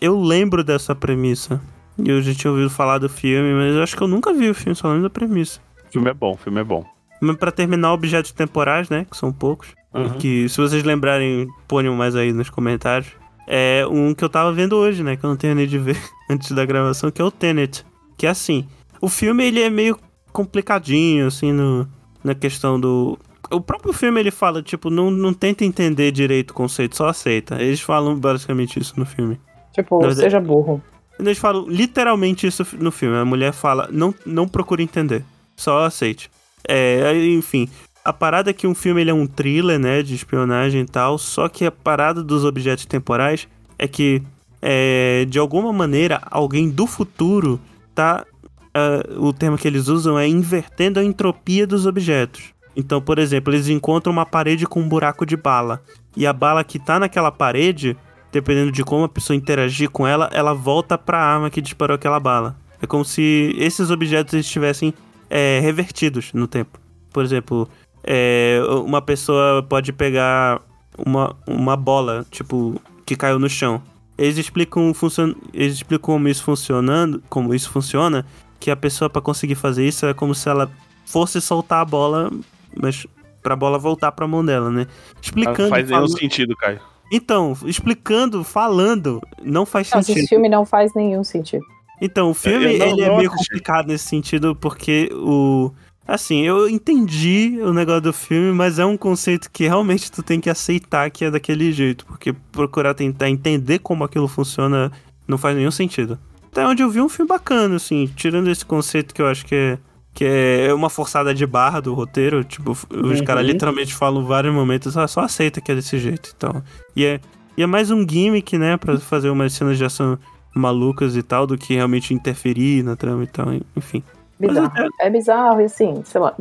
eu 0.00 0.20
lembro 0.20 0.62
dessa 0.64 0.94
premissa. 0.94 1.60
E 1.98 2.10
eu 2.10 2.20
já 2.20 2.34
tinha 2.34 2.50
ouvido 2.50 2.68
falar 2.68 2.98
do 2.98 3.08
filme, 3.08 3.54
mas 3.54 3.74
eu 3.74 3.82
acho 3.82 3.96
que 3.96 4.02
eu 4.02 4.08
nunca 4.08 4.32
vi 4.34 4.50
o 4.50 4.54
filme, 4.54 4.74
só 4.76 4.88
lembro 4.88 5.04
da 5.04 5.10
premissa. 5.10 5.60
O 5.88 5.92
filme 5.92 6.10
é 6.10 6.14
bom, 6.14 6.32
o 6.32 6.36
filme 6.36 6.60
é 6.60 6.64
bom. 6.64 6.84
Mas 7.22 7.36
pra 7.36 7.50
terminar, 7.50 7.94
objetos 7.94 8.32
temporais, 8.32 8.90
né? 8.90 9.06
Que 9.10 9.16
são 9.16 9.32
poucos. 9.32 9.68
Uhum. 9.94 10.10
Que 10.18 10.46
se 10.50 10.58
vocês 10.58 10.82
lembrarem, 10.84 11.48
ponham 11.66 11.94
mais 11.94 12.14
aí 12.14 12.30
nos 12.34 12.50
comentários. 12.50 13.10
É 13.46 13.86
um 13.88 14.12
que 14.14 14.24
eu 14.24 14.28
tava 14.28 14.52
vendo 14.52 14.76
hoje, 14.76 15.02
né? 15.02 15.16
Que 15.16 15.24
eu 15.24 15.30
não 15.30 15.36
terminei 15.36 15.66
de 15.66 15.78
ver 15.78 15.96
antes 16.30 16.50
da 16.52 16.64
gravação, 16.64 17.10
que 17.10 17.22
é 17.22 17.24
o 17.24 17.30
Tenet. 17.30 17.84
Que 18.16 18.26
é 18.26 18.30
assim, 18.30 18.66
o 19.00 19.08
filme 19.08 19.44
ele 19.44 19.60
é 19.60 19.70
meio 19.70 19.98
complicadinho, 20.32 21.26
assim, 21.26 21.52
no, 21.52 21.88
na 22.24 22.34
questão 22.34 22.78
do. 22.78 23.18
O 23.50 23.60
próprio 23.60 23.92
filme 23.92 24.18
ele 24.18 24.30
fala, 24.32 24.60
tipo, 24.62 24.90
não, 24.90 25.10
não 25.10 25.32
tenta 25.32 25.64
entender 25.64 26.10
direito 26.10 26.50
o 26.50 26.54
conceito, 26.54 26.96
só 26.96 27.08
aceita. 27.08 27.62
Eles 27.62 27.80
falam 27.80 28.18
basicamente 28.18 28.80
isso 28.80 28.94
no 28.98 29.06
filme. 29.06 29.38
Tipo, 29.72 29.98
verdade- 30.00 30.20
seja 30.20 30.40
burro. 30.40 30.82
Eles 31.18 31.38
falam 31.38 31.66
literalmente 31.68 32.46
isso 32.46 32.66
no 32.78 32.90
filme. 32.90 33.16
A 33.16 33.24
mulher 33.24 33.52
fala, 33.52 33.88
não, 33.92 34.14
não 34.26 34.48
procure 34.48 34.82
entender, 34.82 35.24
só 35.56 35.84
aceite. 35.84 36.30
É, 36.68 37.16
enfim. 37.28 37.68
A 38.06 38.12
parada 38.12 38.50
é 38.50 38.52
que 38.52 38.68
um 38.68 38.74
filme 38.74 39.00
ele 39.00 39.10
é 39.10 39.14
um 39.14 39.26
thriller, 39.26 39.80
né, 39.80 40.00
de 40.00 40.14
espionagem 40.14 40.82
e 40.82 40.86
tal, 40.86 41.18
só 41.18 41.48
que 41.48 41.64
a 41.66 41.72
parada 41.72 42.22
dos 42.22 42.44
objetos 42.44 42.86
temporais 42.86 43.48
é 43.76 43.88
que, 43.88 44.22
é, 44.62 45.26
de 45.28 45.40
alguma 45.40 45.72
maneira, 45.72 46.22
alguém 46.30 46.70
do 46.70 46.86
futuro 46.86 47.60
tá. 47.92 48.24
ah, 48.72 49.02
o 49.18 49.32
termo 49.32 49.58
que 49.58 49.66
eles 49.66 49.88
usam 49.88 50.16
é 50.16 50.28
invertendo 50.28 51.00
a 51.00 51.04
entropia 51.04 51.66
dos 51.66 51.84
objetos. 51.84 52.54
Então, 52.76 53.02
por 53.02 53.18
exemplo, 53.18 53.52
eles 53.52 53.66
encontram 53.66 54.12
uma 54.12 54.24
parede 54.24 54.68
com 54.68 54.82
um 54.82 54.88
buraco 54.88 55.26
de 55.26 55.36
bala. 55.36 55.82
E 56.16 56.28
a 56.28 56.32
bala 56.32 56.62
que 56.62 56.78
tá 56.78 57.00
naquela 57.00 57.32
parede, 57.32 57.96
dependendo 58.30 58.70
de 58.70 58.84
como 58.84 59.02
a 59.02 59.08
pessoa 59.08 59.36
interagir 59.36 59.90
com 59.90 60.06
ela, 60.06 60.30
ela 60.32 60.54
volta 60.54 60.96
pra 60.96 61.18
arma 61.18 61.50
que 61.50 61.60
disparou 61.60 61.96
aquela 61.96 62.20
bala. 62.20 62.56
É 62.80 62.86
como 62.86 63.04
se 63.04 63.52
esses 63.58 63.90
objetos 63.90 64.34
estivessem 64.34 64.94
é, 65.28 65.58
revertidos 65.58 66.32
no 66.32 66.46
tempo. 66.46 66.78
Por 67.16 67.24
exemplo, 67.24 67.66
é, 68.06 68.60
uma 68.84 69.02
pessoa 69.02 69.62
pode 69.62 69.92
pegar 69.92 70.60
uma, 70.96 71.34
uma 71.46 71.76
bola, 71.76 72.24
tipo, 72.30 72.80
que 73.04 73.16
caiu 73.16 73.38
no 73.38 73.48
chão. 73.48 73.82
Eles 74.16 74.38
explicam, 74.38 74.94
funcion... 74.94 75.34
Eles 75.52 75.74
explicam 75.74 76.14
como 76.14 76.28
isso 76.28 76.42
funcionando, 76.42 77.22
como 77.28 77.54
isso 77.54 77.68
funciona, 77.70 78.24
que 78.58 78.70
a 78.70 78.76
pessoa 78.76 79.10
para 79.10 79.20
conseguir 79.20 79.56
fazer 79.56 79.86
isso 79.86 80.06
é 80.06 80.14
como 80.14 80.34
se 80.34 80.48
ela 80.48 80.70
fosse 81.04 81.40
soltar 81.40 81.80
a 81.80 81.84
bola, 81.84 82.30
mas 82.74 83.06
pra 83.42 83.54
bola 83.54 83.78
voltar 83.78 84.12
pra 84.12 84.26
mão 84.26 84.44
dela, 84.44 84.70
né? 84.70 84.86
Explicando, 85.20 85.62
Não 85.64 85.68
faz 85.68 85.84
nenhum 85.88 86.00
falando- 86.02 86.18
sentido, 86.18 86.56
Caio. 86.56 86.80
então, 87.12 87.56
explicando, 87.66 88.42
falando, 88.42 89.20
não 89.42 89.66
faz 89.66 89.90
Mas 89.94 90.06
sentido. 90.06 90.20
esse 90.22 90.28
filme 90.28 90.48
não 90.48 90.64
faz 90.64 90.94
nenhum 90.94 91.22
sentido. 91.22 91.64
Então, 92.00 92.30
o 92.30 92.34
filme 92.34 92.64
Eu 92.74 92.78
não- 92.78 92.86
ele 92.88 93.02
é 93.02 93.08
não 93.08 93.16
meio 93.18 93.28
assisti. 93.30 93.48
complicado 93.50 93.86
nesse 93.88 94.04
sentido, 94.04 94.54
porque 94.56 95.10
o. 95.14 95.70
Assim, 96.06 96.42
eu 96.42 96.68
entendi 96.68 97.58
o 97.62 97.72
negócio 97.72 98.02
do 98.02 98.12
filme, 98.12 98.52
mas 98.52 98.78
é 98.78 98.84
um 98.84 98.96
conceito 98.96 99.50
que 99.50 99.64
realmente 99.64 100.10
tu 100.10 100.22
tem 100.22 100.40
que 100.40 100.48
aceitar 100.48 101.10
que 101.10 101.24
é 101.24 101.30
daquele 101.30 101.72
jeito, 101.72 102.06
porque 102.06 102.32
procurar 102.52 102.94
tentar 102.94 103.28
entender 103.28 103.80
como 103.80 104.04
aquilo 104.04 104.28
funciona 104.28 104.92
não 105.26 105.36
faz 105.36 105.56
nenhum 105.56 105.70
sentido. 105.70 106.16
Até 106.52 106.66
onde 106.66 106.82
eu 106.82 106.88
vi 106.88 107.00
um 107.00 107.08
filme 107.08 107.28
bacana, 107.28 107.76
assim, 107.76 108.08
tirando 108.14 108.48
esse 108.48 108.64
conceito 108.64 109.12
que 109.14 109.20
eu 109.20 109.26
acho 109.26 109.44
que 109.44 109.54
é. 109.54 109.78
Que 110.14 110.24
é 110.24 110.72
uma 110.72 110.88
forçada 110.88 111.34
de 111.34 111.44
barra 111.44 111.78
do 111.78 111.92
roteiro, 111.92 112.42
tipo, 112.42 112.70
os 112.70 112.86
Uhum. 112.90 113.22
caras 113.26 113.44
literalmente 113.44 113.92
falam 113.94 114.24
vários 114.24 114.54
momentos, 114.54 114.96
ah, 114.96 115.06
só 115.06 115.20
aceita 115.20 115.60
que 115.60 115.70
é 115.70 115.74
desse 115.74 115.98
jeito, 115.98 116.32
então. 116.34 116.62
E 116.96 117.04
é, 117.04 117.20
e 117.54 117.62
é 117.62 117.66
mais 117.66 117.90
um 117.90 118.00
gimmick, 118.08 118.56
né, 118.56 118.78
pra 118.78 118.98
fazer 118.98 119.28
umas 119.28 119.52
cenas 119.52 119.76
de 119.76 119.84
ação 119.84 120.18
malucas 120.54 121.16
e 121.16 121.22
tal, 121.22 121.46
do 121.46 121.58
que 121.58 121.74
realmente 121.74 122.14
interferir 122.14 122.82
na 122.82 122.96
trama 122.96 123.24
e 123.24 123.26
tal, 123.26 123.48
enfim. 123.76 124.02
Bizarro. 124.38 124.72
É 125.00 125.10
bizarro 125.10 125.60
e 125.60 125.64
assim, 125.64 126.02
sei 126.04 126.20
lá, 126.20 126.34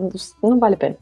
não 0.44 0.60
vale 0.60 0.76
a 0.76 0.78
pena. 0.78 0.96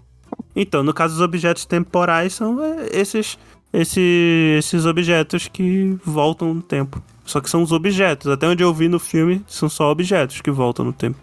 Então, 0.55 0.83
no 0.83 0.93
caso, 0.93 1.15
os 1.15 1.21
objetos 1.21 1.65
temporais 1.65 2.33
são 2.33 2.63
é, 2.63 2.87
esses, 2.91 3.37
esse- 3.71 4.55
esses 4.59 4.85
objetos 4.85 5.47
que 5.47 5.97
voltam 6.05 6.53
no 6.53 6.61
tempo. 6.61 7.01
Só 7.25 7.39
que 7.41 7.49
são 7.49 7.63
os 7.63 7.71
objetos. 7.71 8.29
Até 8.31 8.47
onde 8.47 8.63
eu 8.63 8.73
vi 8.73 8.87
no 8.87 8.99
filme, 8.99 9.43
são 9.47 9.67
só 9.69 9.89
objetos 9.89 10.41
que 10.41 10.51
voltam 10.51 10.85
no 10.85 10.93
tempo. 10.93 11.17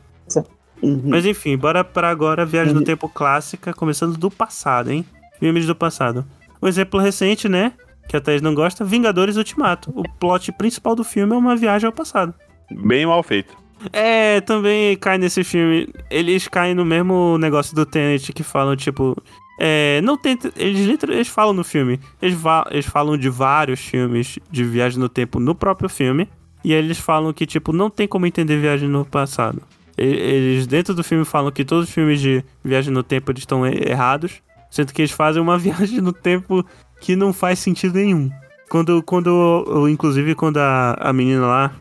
Uhum. 0.83 1.03
Mas 1.05 1.27
enfim, 1.27 1.59
bora 1.59 1.85
pra 1.85 2.09
agora 2.09 2.47
viagem 2.47 2.73
no 2.73 2.83
tempo 2.83 3.07
clássica, 3.09 3.75
começando 3.75 4.17
do 4.17 4.31
passado, 4.31 4.91
hein? 4.91 5.05
Filmes 5.39 5.67
do 5.67 5.75
passado. 5.75 6.25
Um 6.63 6.67
exemplo 6.67 6.99
recente, 6.99 7.49
né? 7.51 7.75
Que 8.09 8.17
a 8.17 8.21
Thaís 8.21 8.41
não 8.41 8.55
gosta, 8.55 8.83
Vingadores 8.85 9.37
Ultimato. 9.37 9.93
O 9.95 10.03
plot 10.19 10.51
principal 10.53 10.97
do 10.97 11.05
filme 11.05 11.35
é 11.35 11.37
uma 11.37 11.55
viagem 11.55 11.87
ao 11.87 11.93
passado. 11.93 12.33
Bem 12.71 13.05
mal 13.05 13.23
feito. 13.23 13.55
É, 13.93 14.41
também 14.43 14.97
cai 14.97 15.19
nesse 15.19 15.43
filme. 15.45 15.89
Eles 16.11 16.47
caem 16.49 16.75
no 16.75 16.85
mesmo 16.85 17.39
negócio 17.39 17.75
do 17.75 17.87
Tenet 17.87 18.33
que 18.33 18.43
falam, 18.43 18.77
tipo. 18.77 19.17
É, 19.59 20.01
não 20.03 20.17
tenta. 20.17 20.53
Eles, 20.57 20.87
literal- 20.87 21.15
eles 21.17 21.29
falam 21.29 21.53
no 21.53 21.65
filme. 21.65 22.01
Eles, 22.21 22.39
eles 22.71 22.87
falam 22.87 23.17
de 23.17 23.29
vários 23.29 23.81
filmes 23.81 24.39
de 24.51 24.65
viagem 24.65 24.99
no 24.99 25.09
tempo 25.09 25.39
no 25.41 25.55
próprio 25.55 25.89
filme. 25.89 26.29
E 26.63 26.73
eles 26.73 26.99
falam 26.99 27.33
que, 27.33 27.47
tipo, 27.47 27.73
não 27.73 27.89
tem 27.89 28.07
como 28.07 28.27
entender 28.27 28.59
viagem 28.59 28.89
no 28.89 29.05
passado. 29.05 29.63
Eles, 29.97 30.67
dentro 30.67 30.95
do 30.95 31.03
filme, 31.05 31.25
falam 31.25 31.51
que 31.51 31.65
todos 31.65 31.89
os 31.89 31.95
filmes 31.95 32.21
de 32.21 32.45
viagem 32.65 32.93
no 32.93 33.03
tempo 33.03 33.33
estão 33.37 33.67
errados. 33.67 34.43
Sendo 34.71 34.93
que 34.93 35.03
eles 35.03 35.11
fazem 35.11 35.43
uma 35.43 35.57
viagem 35.59 36.01
no 36.01 36.13
tempo 36.13 36.65
que 37.01 37.17
não 37.17 37.33
faz 37.33 37.59
sentido 37.59 37.95
nenhum. 37.95 38.31
Quando, 38.69 39.03
quando 39.03 39.89
inclusive, 39.91 40.35
quando 40.35 40.59
a, 40.59 40.93
a 41.01 41.13
menina 41.13 41.45
lá, 41.45 41.73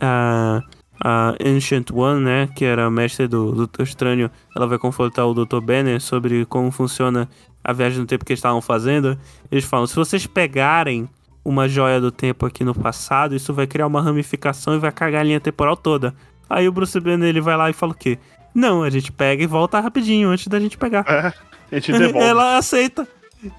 a, 0.00 0.62
a 1.06 1.34
Ancient 1.38 1.90
One, 1.90 2.24
né, 2.24 2.48
que 2.56 2.64
era 2.64 2.86
a 2.86 2.90
mestre 2.90 3.28
do 3.28 3.52
Doutor 3.52 3.82
Estranho, 3.82 4.30
ela 4.56 4.66
vai 4.66 4.78
confrontar 4.78 5.26
o 5.26 5.34
Dr. 5.34 5.60
Banner 5.60 6.00
sobre 6.00 6.46
como 6.46 6.70
funciona 6.70 7.28
a 7.62 7.74
viagem 7.74 7.98
no 7.98 8.06
tempo 8.06 8.24
que 8.24 8.32
eles 8.32 8.38
estavam 8.38 8.62
fazendo. 8.62 9.18
Eles 9.52 9.66
falam: 9.66 9.86
se 9.86 9.94
vocês 9.94 10.26
pegarem 10.26 11.06
uma 11.44 11.68
joia 11.68 12.00
do 12.00 12.10
tempo 12.10 12.46
aqui 12.46 12.64
no 12.64 12.74
passado, 12.74 13.34
isso 13.34 13.52
vai 13.52 13.66
criar 13.66 13.86
uma 13.86 14.00
ramificação 14.00 14.74
e 14.74 14.78
vai 14.78 14.90
cagar 14.90 15.20
a 15.20 15.24
linha 15.24 15.40
temporal 15.40 15.76
toda. 15.76 16.14
Aí 16.48 16.66
o 16.66 16.72
Bruce 16.72 16.98
Banner 16.98 17.28
ele 17.28 17.40
vai 17.40 17.56
lá 17.56 17.68
e 17.68 17.74
fala 17.74 17.92
o 17.92 17.94
quê? 17.94 18.18
Não, 18.54 18.82
a 18.82 18.88
gente 18.88 19.12
pega 19.12 19.42
e 19.42 19.46
volta 19.46 19.80
rapidinho 19.80 20.30
antes 20.30 20.46
da 20.46 20.58
gente 20.58 20.78
pegar. 20.78 21.04
É, 21.06 21.32
a 21.70 21.80
gente 21.80 21.92
devolve. 21.92 22.16
Ela 22.26 22.56
aceita. 22.56 23.06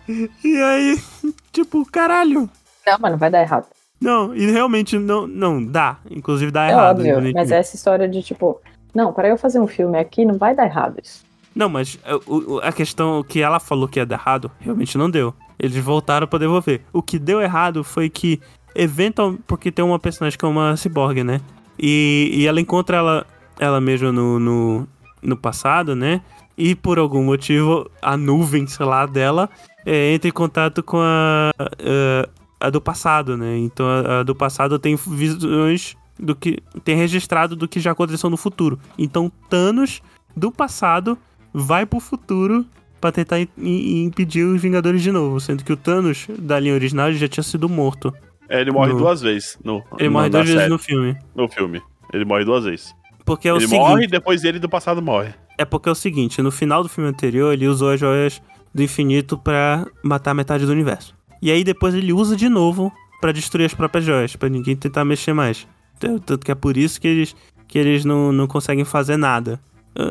E 0.08 0.62
aí, 0.64 1.00
tipo, 1.54 1.86
caralho. 1.86 2.50
Não, 2.88 2.98
mas 3.00 3.12
não 3.12 3.20
vai 3.20 3.30
dar 3.30 3.42
errado. 3.42 3.68
Não, 4.00 4.36
e 4.36 4.50
realmente 4.52 4.98
não, 4.98 5.26
não 5.26 5.64
dá. 5.64 5.98
Inclusive 6.10 6.52
dá 6.52 6.66
É 6.66 6.72
errado. 6.72 7.00
óbvio, 7.00 7.34
mas 7.34 7.52
essa 7.52 7.76
história 7.76 8.08
de 8.08 8.22
tipo, 8.22 8.62
não, 8.94 9.14
para 9.14 9.28
eu 9.30 9.38
fazer 9.38 9.60
um 9.60 9.68
filme 9.68 9.98
aqui 9.98 10.26
não 10.26 10.38
vai 10.38 10.54
dar 10.56 10.66
errado 10.66 10.98
isso. 11.04 11.24
Não, 11.56 11.70
mas 11.70 11.98
o- 12.28 12.60
a 12.62 12.72
questão 12.74 13.24
que 13.24 13.42
ela 13.42 13.60
falou 13.60 13.88
que 13.88 13.98
ia 14.00 14.06
dar 14.06 14.18
errado, 14.18 14.52
realmente 14.60 14.98
não 14.98 15.10
deu. 15.10 15.34
Eles 15.58 15.78
voltaram 15.78 16.28
pra 16.28 16.38
devolver. 16.38 16.82
O 16.92 17.02
que 17.02 17.18
deu 17.18 17.42
errado 17.42 17.82
foi 17.84 18.10
que, 18.10 18.42
eventualmente, 18.76 19.42
porque 19.48 19.72
tem 19.72 19.84
uma 19.86 19.98
personagem 19.98 20.38
que 20.38 20.44
é 20.44 20.48
uma 20.50 20.76
ciborgue, 20.76 21.24
né? 21.24 21.40
E, 21.80 22.30
e 22.34 22.46
ela 22.46 22.60
encontra 22.60 22.98
ela, 22.98 23.26
ela 23.58 23.80
mesma 23.80 24.12
no, 24.12 24.38
no, 24.38 24.88
no 25.22 25.38
passado, 25.38 25.96
né? 25.96 26.22
E 26.58 26.76
por 26.76 27.00
algum 27.00 27.24
motivo, 27.24 27.90
a 28.02 28.18
nuvem, 28.18 28.68
sei 28.68 28.86
lá, 28.86 29.06
dela 29.06 29.50
é, 29.86 30.14
entra 30.14 30.28
em 30.28 30.34
contato 30.34 30.84
com 30.84 30.98
a, 31.00 31.52
a, 31.58 32.30
a 32.66 32.70
do 32.70 32.82
passado, 32.82 33.38
né? 33.38 33.58
Então 33.58 33.86
a, 33.88 34.20
a 34.20 34.24
do 34.24 34.36
passado 34.36 34.78
tem 34.80 34.96
visões 34.96 35.96
do 36.20 36.36
que. 36.36 36.58
tem 36.84 36.96
registrado 36.96 37.56
do 37.56 37.68
que 37.68 37.80
já 37.80 37.92
aconteceu 37.92 38.30
no 38.30 38.38
futuro. 38.38 38.80
Então 38.98 39.32
Thanos 39.50 40.02
do 40.36 40.52
passado 40.52 41.18
vai 41.54 41.86
pro 41.86 42.00
futuro 42.00 42.66
pra 43.00 43.12
tentar 43.12 43.40
im- 43.40 43.48
im- 43.58 44.04
impedir 44.06 44.44
os 44.44 44.62
Vingadores 44.62 45.02
de 45.02 45.12
novo, 45.12 45.40
sendo 45.40 45.64
que 45.64 45.72
o 45.74 45.78
Thanos 45.78 46.28
da 46.40 46.60
linha 46.60 46.74
original 46.74 47.10
ele 47.10 47.18
já 47.18 47.28
tinha 47.28 47.44
sido 47.44 47.68
morto. 47.70 48.14
É, 48.50 48.62
ele 48.62 48.72
morre 48.72 48.94
No- 48.94 49.00
duas 49.00 49.22
vezes 49.22 49.58
no, 49.64 49.84
Ele 49.98 50.08
no- 50.10 50.14
morre 50.14 50.30
duas 50.30 50.44
vezes 50.46 50.60
série, 50.62 50.70
no 50.72 50.78
filme. 50.78 51.18
no 51.36 51.48
filme. 51.48 51.82
Ele 52.14 52.26
morre 52.26 52.46
duas 52.46 52.64
vezes. 52.66 52.94
Porque 53.26 53.48
é 53.48 53.54
o 53.54 53.58
ele 53.58 53.68
seguinte, 53.68 53.80
morre 53.90 54.04
e 54.04 54.08
depois 54.08 54.44
ele 54.44 54.60
do 54.60 54.70
passado 54.70 55.02
morre. 55.02 55.34
é 55.58 55.66
porque 55.66 55.90
é 55.90 55.92
o 55.92 55.96
seguinte, 55.96 56.42
no 56.42 56.52
final 56.52 56.84
do 56.84 56.90
filme 56.90 57.10
anterior 57.10 57.52
ele 57.54 57.68
usou 57.68 57.90
as 57.90 58.00
joias 58.00 58.40
do 58.74 58.84
infinito 58.84 59.36
pra 59.38 59.86
matar 60.04 60.34
metade 60.36 60.66
do 60.66 60.72
universo. 60.72 61.16
E 61.46 61.52
aí 61.52 61.64
depois 61.64 61.94
ele 61.94 62.12
usa 62.12 62.36
de 62.36 62.50
novo 62.50 62.92
pra 63.22 63.32
destruir 63.32 63.66
as 63.66 63.74
próprias 63.76 64.04
joias, 64.04 64.36
pra 64.36 64.50
ninguém 64.50 64.76
tentar 64.76 65.06
mexer 65.06 65.32
mais. 65.32 65.68
Tanto 66.00 66.40
que 66.40 66.50
é 66.52 66.56
por 66.56 66.76
isso 66.76 67.00
que 67.00 67.08
eles, 67.08 67.36
que 67.68 67.78
eles 67.78 68.04
não, 68.04 68.32
não 68.32 68.48
conseguem 68.48 68.84
fazer 68.84 69.16
nada. 69.16 69.62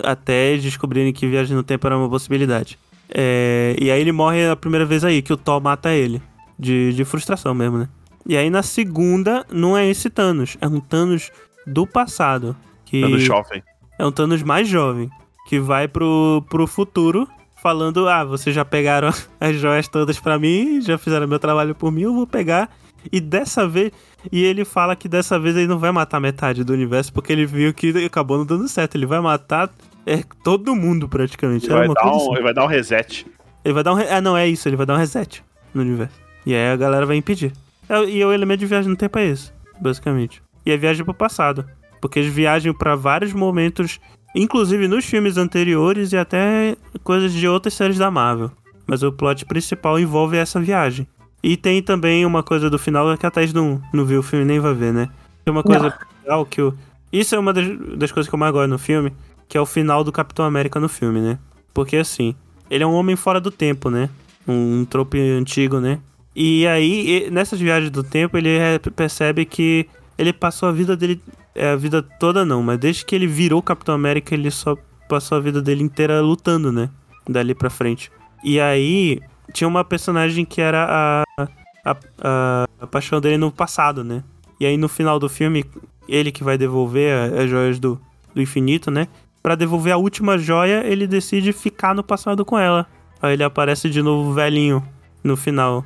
Até 0.04 0.56
descobrirem 0.56 1.12
que 1.12 1.26
viagem 1.26 1.56
no 1.56 1.64
tempo 1.64 1.88
era 1.88 1.98
uma 1.98 2.08
possibilidade. 2.08 2.78
É, 3.12 3.74
e 3.80 3.90
aí 3.90 4.00
ele 4.00 4.12
morre 4.12 4.48
a 4.48 4.54
primeira 4.54 4.86
vez 4.86 5.02
aí, 5.02 5.22
que 5.22 5.32
o 5.32 5.36
Thor 5.36 5.60
mata 5.60 5.92
ele. 5.92 6.22
De, 6.56 6.92
de 6.92 7.04
frustração 7.04 7.52
mesmo, 7.52 7.78
né? 7.78 7.88
E 8.24 8.36
aí 8.36 8.48
na 8.48 8.62
segunda, 8.62 9.44
não 9.50 9.76
é 9.76 9.90
esse 9.90 10.08
Thanos, 10.08 10.56
é 10.60 10.68
um 10.68 10.78
Thanos 10.78 11.32
do 11.66 11.84
passado. 11.84 12.54
Que... 12.84 13.00
Dando 13.00 13.18
shopping. 13.18 13.60
É 13.98 14.06
um 14.06 14.12
Thanos 14.12 14.44
mais 14.44 14.68
jovem, 14.68 15.10
que 15.48 15.58
vai 15.58 15.88
pro, 15.88 16.44
pro 16.48 16.64
futuro 16.68 17.28
falando: 17.64 18.06
Ah, 18.08 18.22
vocês 18.22 18.54
já 18.54 18.64
pegaram 18.64 19.08
as 19.40 19.56
joias 19.56 19.88
todas 19.88 20.20
pra 20.20 20.38
mim, 20.38 20.80
já 20.82 20.98
fizeram 20.98 21.26
meu 21.26 21.38
trabalho 21.38 21.74
por 21.74 21.90
mim, 21.90 22.02
eu 22.02 22.14
vou 22.14 22.26
pegar. 22.26 22.70
E 23.10 23.20
dessa 23.20 23.66
vez. 23.66 23.90
E 24.32 24.42
ele 24.44 24.64
fala 24.64 24.94
que 24.96 25.08
dessa 25.08 25.38
vez 25.38 25.56
ele 25.56 25.66
não 25.66 25.78
vai 25.78 25.90
matar 25.92 26.18
metade 26.20 26.62
do 26.64 26.72
universo, 26.72 27.12
porque 27.12 27.32
ele 27.32 27.44
viu 27.44 27.72
que 27.74 27.90
acabou 28.06 28.38
não 28.38 28.46
dando 28.46 28.66
certo. 28.68 28.94
Ele 28.94 29.04
vai 29.06 29.20
matar 29.20 29.68
é, 30.06 30.22
todo 30.42 30.74
mundo 30.74 31.06
praticamente. 31.08 31.66
Ele 31.66 31.74
Era 31.74 31.86
vai, 31.86 31.94
dar 31.94 32.06
um, 32.10 32.16
assim. 32.16 32.32
ele 32.32 32.42
vai 32.42 32.54
dar 32.54 32.64
um 32.64 32.68
reset. 32.68 33.26
Ele 33.64 33.74
vai 33.74 33.82
dar 33.82 33.92
um. 33.92 33.96
re- 33.96 34.08
Ah, 34.08 34.20
não, 34.20 34.36
é 34.36 34.46
isso, 34.48 34.66
ele 34.68 34.76
vai 34.76 34.86
dar 34.86 34.94
um 34.94 34.98
reset 34.98 35.42
no 35.74 35.82
universo. 35.82 36.14
E 36.46 36.54
aí 36.54 36.68
a 36.72 36.76
galera 36.76 37.04
vai 37.06 37.16
impedir. 37.16 37.52
É, 37.88 38.02
E 38.04 38.24
o 38.24 38.32
elemento 38.32 38.60
de 38.60 38.66
viagem 38.66 38.88
no 38.90 38.96
tempo 38.96 39.18
é 39.18 39.26
esse, 39.26 39.50
basicamente. 39.80 40.42
E 40.64 40.72
a 40.72 40.76
viagem 40.76 41.04
pro 41.04 41.12
passado. 41.12 41.64
Porque 42.00 42.18
eles 42.18 42.32
viajam 42.32 42.72
pra 42.74 42.94
vários 42.96 43.32
momentos, 43.34 43.98
inclusive 44.34 44.88
nos 44.88 45.04
filmes 45.04 45.36
anteriores 45.36 46.12
e 46.12 46.16
até 46.16 46.76
coisas 47.02 47.32
de 47.32 47.46
outras 47.46 47.74
séries 47.74 47.98
da 47.98 48.10
Marvel. 48.10 48.50
Mas 48.86 49.02
o 49.02 49.12
plot 49.12 49.44
principal 49.46 49.98
envolve 49.98 50.36
essa 50.36 50.60
viagem. 50.60 51.06
E 51.42 51.56
tem 51.56 51.82
também 51.82 52.24
uma 52.24 52.42
coisa 52.42 52.68
do 52.70 52.78
final 52.78 53.16
que 53.16 53.26
a 53.26 53.30
Thaís 53.30 53.52
não, 53.52 53.80
não 53.92 54.04
viu 54.04 54.20
o 54.20 54.22
filme 54.22 54.44
nem 54.44 54.58
vai 54.58 54.74
ver, 54.74 54.92
né? 54.92 55.08
Tem 55.44 55.52
uma 55.52 55.62
coisa 55.62 55.94
legal 56.22 56.44
que 56.46 56.60
o. 56.60 56.74
Isso 57.12 57.34
é 57.34 57.38
uma 57.38 57.52
das, 57.52 57.66
das 57.96 58.10
coisas 58.10 58.28
que 58.28 58.34
eu 58.34 58.38
mais 58.38 58.52
gosto 58.52 58.68
no 58.68 58.78
filme, 58.78 59.12
que 59.48 59.56
é 59.56 59.60
o 59.60 59.66
final 59.66 60.02
do 60.02 60.10
Capitão 60.10 60.44
América 60.44 60.80
no 60.80 60.88
filme, 60.88 61.20
né? 61.20 61.38
Porque 61.72 61.96
assim, 61.96 62.34
ele 62.70 62.82
é 62.82 62.86
um 62.86 62.94
homem 62.94 63.14
fora 63.14 63.40
do 63.40 63.50
tempo, 63.50 63.90
né? 63.90 64.08
Um, 64.48 64.80
um 64.80 64.84
trope 64.84 65.20
antigo, 65.20 65.80
né? 65.80 65.98
E 66.34 66.66
aí, 66.66 67.28
nessas 67.30 67.60
viagens 67.60 67.90
do 67.90 68.02
tempo, 68.02 68.36
ele 68.36 68.48
é- 68.48 68.78
percebe 68.78 69.44
que 69.44 69.86
ele 70.16 70.32
passou 70.32 70.68
a 70.68 70.72
vida 70.72 70.96
dele. 70.96 71.20
É, 71.54 71.70
a 71.70 71.76
vida 71.76 72.02
toda 72.02 72.44
não, 72.44 72.62
mas 72.62 72.78
desde 72.78 73.04
que 73.04 73.14
ele 73.14 73.26
virou 73.26 73.62
Capitão 73.62 73.94
América, 73.94 74.34
ele 74.34 74.50
só 74.50 74.76
passou 75.08 75.38
a 75.38 75.40
vida 75.40 75.62
dele 75.62 75.82
inteira 75.82 76.20
lutando, 76.20 76.72
né? 76.72 76.90
Dali 77.28 77.54
pra 77.54 77.70
frente. 77.70 78.10
E 78.42 78.60
aí, 78.60 79.20
tinha 79.52 79.68
uma 79.68 79.84
personagem 79.84 80.44
que 80.44 80.60
era 80.60 81.24
a, 81.38 81.46
a, 81.84 81.96
a, 82.22 82.68
a 82.80 82.86
paixão 82.86 83.20
dele 83.20 83.38
no 83.38 83.52
passado, 83.52 84.02
né? 84.02 84.22
E 84.58 84.66
aí, 84.66 84.76
no 84.76 84.88
final 84.88 85.18
do 85.18 85.28
filme, 85.28 85.64
ele 86.08 86.32
que 86.32 86.44
vai 86.44 86.58
devolver 86.58 87.32
as 87.34 87.48
joias 87.48 87.78
do, 87.78 88.00
do 88.34 88.42
infinito, 88.42 88.90
né? 88.90 89.08
Pra 89.42 89.54
devolver 89.54 89.92
a 89.92 89.96
última 89.96 90.38
joia, 90.38 90.84
ele 90.86 91.06
decide 91.06 91.52
ficar 91.52 91.94
no 91.94 92.02
passado 92.02 92.44
com 92.44 92.58
ela. 92.58 92.86
Aí 93.20 93.34
ele 93.34 93.44
aparece 93.44 93.88
de 93.88 94.02
novo 94.02 94.32
velhinho 94.32 94.82
no 95.22 95.36
final 95.36 95.84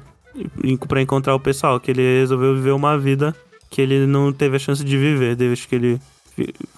pra 0.86 1.02
encontrar 1.02 1.34
o 1.34 1.40
pessoal, 1.40 1.80
que 1.80 1.90
ele 1.90 2.20
resolveu 2.20 2.55
viver 2.55 2.70
uma 2.70 2.96
vida 2.96 3.34
que 3.70 3.81
ele 3.81 4.07
não 4.07 4.32
teve 4.32 4.57
a 4.57 4.59
chance 4.59 4.85
de 4.85 4.97
viver 4.97 5.36
desde 5.36 5.66
que 5.66 5.74
ele 5.74 6.01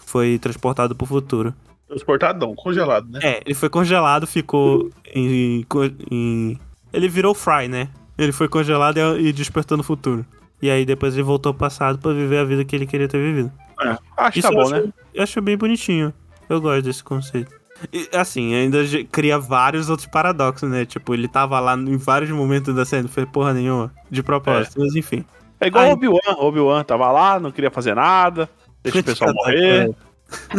foi 0.07 0.39
transportado 0.39 0.95
pro 0.95 1.07
futuro. 1.07 1.55
Transportadão, 1.89 2.55
congelado, 2.55 3.09
né? 3.11 3.21
É, 3.23 3.43
ele 3.45 3.55
foi 3.55 3.69
congelado, 3.69 4.27
ficou 4.27 4.91
em, 5.15 5.65
em- 6.11 6.59
Ele 6.93 7.09
virou 7.09 7.35
Fry, 7.35 7.69
né? 7.69 7.89
Ele 8.17 8.33
foi 8.33 8.49
congelado 8.49 8.99
e, 9.19 9.33
despertou 9.33 9.77
no 9.77 9.83
futuro. 9.83 10.25
E 10.62 10.71
aí 10.71 10.85
depois 10.85 11.15
ele 11.15 11.23
voltou 11.23 11.51
ao 11.51 11.55
passado 11.55 11.99
pra 11.99 12.12
viver 12.12 12.39
a 12.39 12.45
vida 12.45 12.65
que 12.65 12.77
ele 12.77 12.87
queria 12.87 13.09
ter 13.09 13.19
vivido. 13.19 13.51
É. 13.81 13.97
Acho 14.17 14.33
que 14.33 14.39
Isso 14.41 14.49
tá 14.49 14.55
eu 14.55 14.57
bom, 14.59 14.75
acho- 14.75 14.87
né? 14.87 14.93
Eu 15.15 15.23
acho 15.23 15.41
bem 15.41 15.57
bonitinho. 15.57 16.12
Eu 16.49 16.61
gosto 16.61 16.83
desse 16.83 17.03
conceito. 17.03 17.51
E, 17.93 18.09
assim, 18.12 18.55
ainda 18.55 18.79
cria 19.11 19.39
vários 19.39 19.89
outros 19.89 20.07
paradoxos, 20.07 20.69
né? 20.71 20.85
Tipo, 20.85 21.15
ele 21.15 21.27
tava 21.27 21.59
lá 21.61 21.75
em 21.77 21.97
vários 21.97 22.31
momentos 22.31 22.75
da 22.75 22.85
série, 22.85 23.03
não 23.05 23.09
foi 23.09 23.25
porra 23.25 23.55
nenhuma, 23.55 23.91
de 24.11 24.23
propósito, 24.23 24.79
mas 24.79 24.95
enfim. 24.95 25.25
É 25.61 25.66
igual 25.66 25.85
Ai. 25.85 25.91
o 25.91 25.93
Obi-Wan. 25.95 26.35
O 26.39 26.45
Obi-Wan 26.47 26.85
tava 26.85 27.11
lá, 27.12 27.39
não 27.39 27.51
queria 27.53 27.70
fazer 27.70 27.95
nada. 27.95 28.49
Deixa 28.82 29.01
o 29.01 29.05
pessoal 29.05 29.35
morrer. 29.35 29.95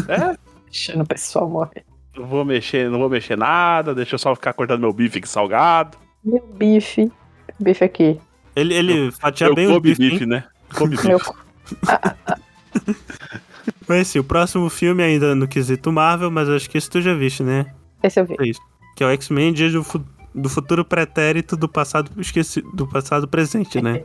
É, 0.08 0.38
Deixando 0.66 1.02
o 1.02 1.08
pessoal 1.08 1.50
morrer. 1.50 1.84
não 2.16 2.26
vou 2.26 2.46
mexer, 2.46 2.90
não 2.90 3.00
vou 3.00 3.10
mexer 3.10 3.38
nada, 3.38 3.96
deixa 3.96 4.16
eu 4.16 4.20
só 4.20 4.36
ficar 4.36 4.54
cortando 4.54 4.82
meu 4.82 4.94
bife 4.94 5.18
aqui 5.18 5.28
salgado. 5.28 5.98
Meu 6.24 6.46
bife. 6.56 7.12
Bife 7.60 7.84
aqui. 7.84 8.20
Ele, 8.56 8.74
ele 8.74 9.12
fatia 9.12 9.48
eu 9.48 9.56
bem 9.56 9.68
o 9.68 9.80
bife, 9.80 9.98
bife, 10.00 10.26
né? 10.26 10.44
Come 10.76 10.92
bife. 10.92 11.08
Meu... 11.08 11.20
Mas 13.88 14.02
assim, 14.02 14.20
o 14.20 14.24
próximo 14.24 14.70
filme 14.70 15.04
ainda 15.04 15.36
no 15.36 15.48
quesito 15.48 15.92
Marvel, 15.92 16.32
mas 16.32 16.48
acho 16.50 16.70
que 16.70 16.78
isso 16.78 16.90
tu 16.90 17.02
já 17.02 17.14
viste, 17.14 17.44
né? 17.44 17.66
Esse 18.02 18.20
eu 18.20 18.26
vi. 18.26 18.36
É 18.40 18.48
isso. 18.48 18.62
Que 18.96 19.04
é 19.04 19.08
o 19.08 19.10
X-Men 19.12 19.54
Dias 19.54 19.74
do, 19.74 19.84
fu- 19.84 20.04
do 20.34 20.50
Futuro 20.50 20.84
Pretérito 20.86 21.56
do 21.58 21.68
passado 21.68 22.10
esquecido. 22.20 22.70
Do 22.74 22.88
passado 22.88 23.28
presente, 23.28 23.82
né? 23.82 24.04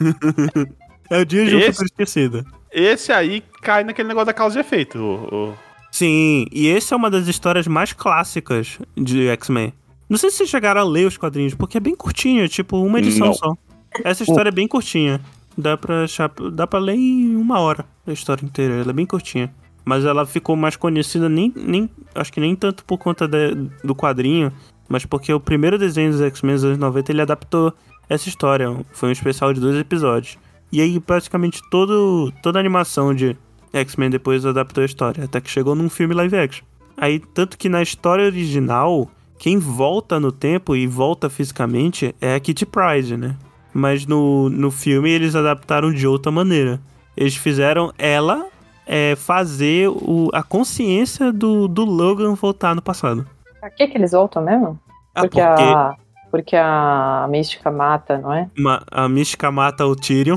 é 1.10 1.18
o 1.20 1.24
Dias 1.24 1.50
do 1.50 1.56
Esse- 1.58 1.66
Futuro 1.72 1.86
Esquecido. 1.86 2.44
Esse 2.72 3.12
aí 3.12 3.42
cai 3.62 3.84
naquele 3.84 4.08
negócio 4.08 4.26
da 4.26 4.34
causa 4.34 4.58
e 4.58 4.60
efeito. 4.60 4.98
o- 4.98 5.48
o- 5.50 5.54
Sim, 5.90 6.44
e 6.52 6.66
esse 6.66 6.92
é 6.92 6.96
uma 6.96 7.10
das 7.10 7.26
histórias 7.26 7.66
mais 7.66 7.92
clássicas 7.92 8.78
de 8.96 9.28
X-Men. 9.28 9.72
Não 10.10 10.18
sei 10.18 10.30
se 10.30 10.36
vocês 10.38 10.50
chegaram 10.50 10.80
a 10.80 10.84
ler 10.84 11.06
os 11.06 11.16
quadrinhos, 11.16 11.54
porque 11.54 11.78
é 11.78 11.80
bem 11.80 11.96
curtinho, 11.96 12.44
é 12.44 12.48
tipo 12.48 12.76
uma 12.82 12.98
edição 12.98 13.28
Não. 13.28 13.34
só. 13.34 13.56
Essa 14.04 14.22
história 14.22 14.50
é 14.50 14.52
bem 14.52 14.68
curtinha. 14.68 15.20
Dá 15.56 15.74
pra, 15.76 16.04
achar- 16.04 16.30
dá 16.52 16.66
pra 16.66 16.78
ler 16.78 16.96
em 16.96 17.34
uma 17.34 17.58
hora 17.60 17.86
a 18.06 18.12
história 18.12 18.44
inteira. 18.44 18.74
Ela 18.74 18.90
é 18.90 18.92
bem 18.92 19.06
curtinha. 19.06 19.50
Mas 19.86 20.04
ela 20.04 20.26
ficou 20.26 20.54
mais 20.54 20.76
conhecida, 20.76 21.28
nem, 21.30 21.50
nem 21.56 21.88
acho 22.14 22.30
que 22.32 22.40
nem 22.40 22.54
tanto 22.54 22.84
por 22.84 22.98
conta 22.98 23.26
de- 23.26 23.54
do 23.82 23.94
quadrinho, 23.94 24.52
mas 24.88 25.04
porque 25.04 25.32
o 25.32 25.40
primeiro 25.40 25.78
desenho 25.78 26.12
dos 26.12 26.20
X-Men 26.20 26.54
dos 26.54 26.64
anos 26.64 26.78
90 26.78 27.12
ele 27.12 27.22
adaptou 27.22 27.72
essa 28.08 28.28
história. 28.28 28.74
Foi 28.92 29.08
um 29.08 29.12
especial 29.12 29.52
de 29.52 29.60
dois 29.60 29.76
episódios. 29.76 30.38
E 30.70 30.80
aí 30.80 30.98
praticamente 31.00 31.60
todo, 31.70 32.32
toda 32.42 32.58
a 32.58 32.60
animação 32.60 33.14
de 33.14 33.36
X-Men 33.72 34.10
depois 34.10 34.44
adaptou 34.44 34.82
a 34.82 34.86
história, 34.86 35.24
até 35.24 35.40
que 35.40 35.50
chegou 35.50 35.74
num 35.74 35.88
filme 35.88 36.14
live 36.14 36.36
action. 36.36 36.64
Aí, 36.96 37.18
tanto 37.18 37.58
que 37.58 37.68
na 37.68 37.82
história 37.82 38.24
original, 38.24 39.10
quem 39.38 39.58
volta 39.58 40.18
no 40.18 40.32
tempo 40.32 40.74
e 40.74 40.86
volta 40.86 41.28
fisicamente 41.28 42.14
é 42.20 42.34
a 42.34 42.40
Kitty 42.40 42.64
Pryde, 42.64 43.16
né? 43.16 43.36
Mas 43.72 44.06
no, 44.06 44.48
no 44.48 44.70
filme 44.70 45.10
eles 45.10 45.34
adaptaram 45.34 45.92
de 45.92 46.06
outra 46.06 46.32
maneira. 46.32 46.80
Eles 47.14 47.36
fizeram 47.36 47.92
ela 47.98 48.46
é, 48.86 49.14
fazer 49.14 49.88
o, 49.88 50.30
a 50.32 50.42
consciência 50.42 51.30
do, 51.30 51.68
do 51.68 51.84
Logan 51.84 52.34
voltar 52.34 52.74
no 52.74 52.80
passado. 52.80 53.26
Pra 53.66 53.70
que 53.74 53.88
que 53.88 53.98
eles 53.98 54.12
voltam 54.12 54.44
mesmo? 54.44 54.78
Ah, 55.12 55.22
Porque, 55.22 55.40
a, 55.40 55.94
porque 56.30 56.54
a 56.56 57.26
mística 57.28 57.68
mata, 57.68 58.16
não 58.16 58.32
é? 58.32 58.48
ma- 58.56 58.80
a 58.88 59.08
Mística 59.08 59.50
mata 59.50 59.84
o 59.84 59.96
Tyrion. 59.96 60.36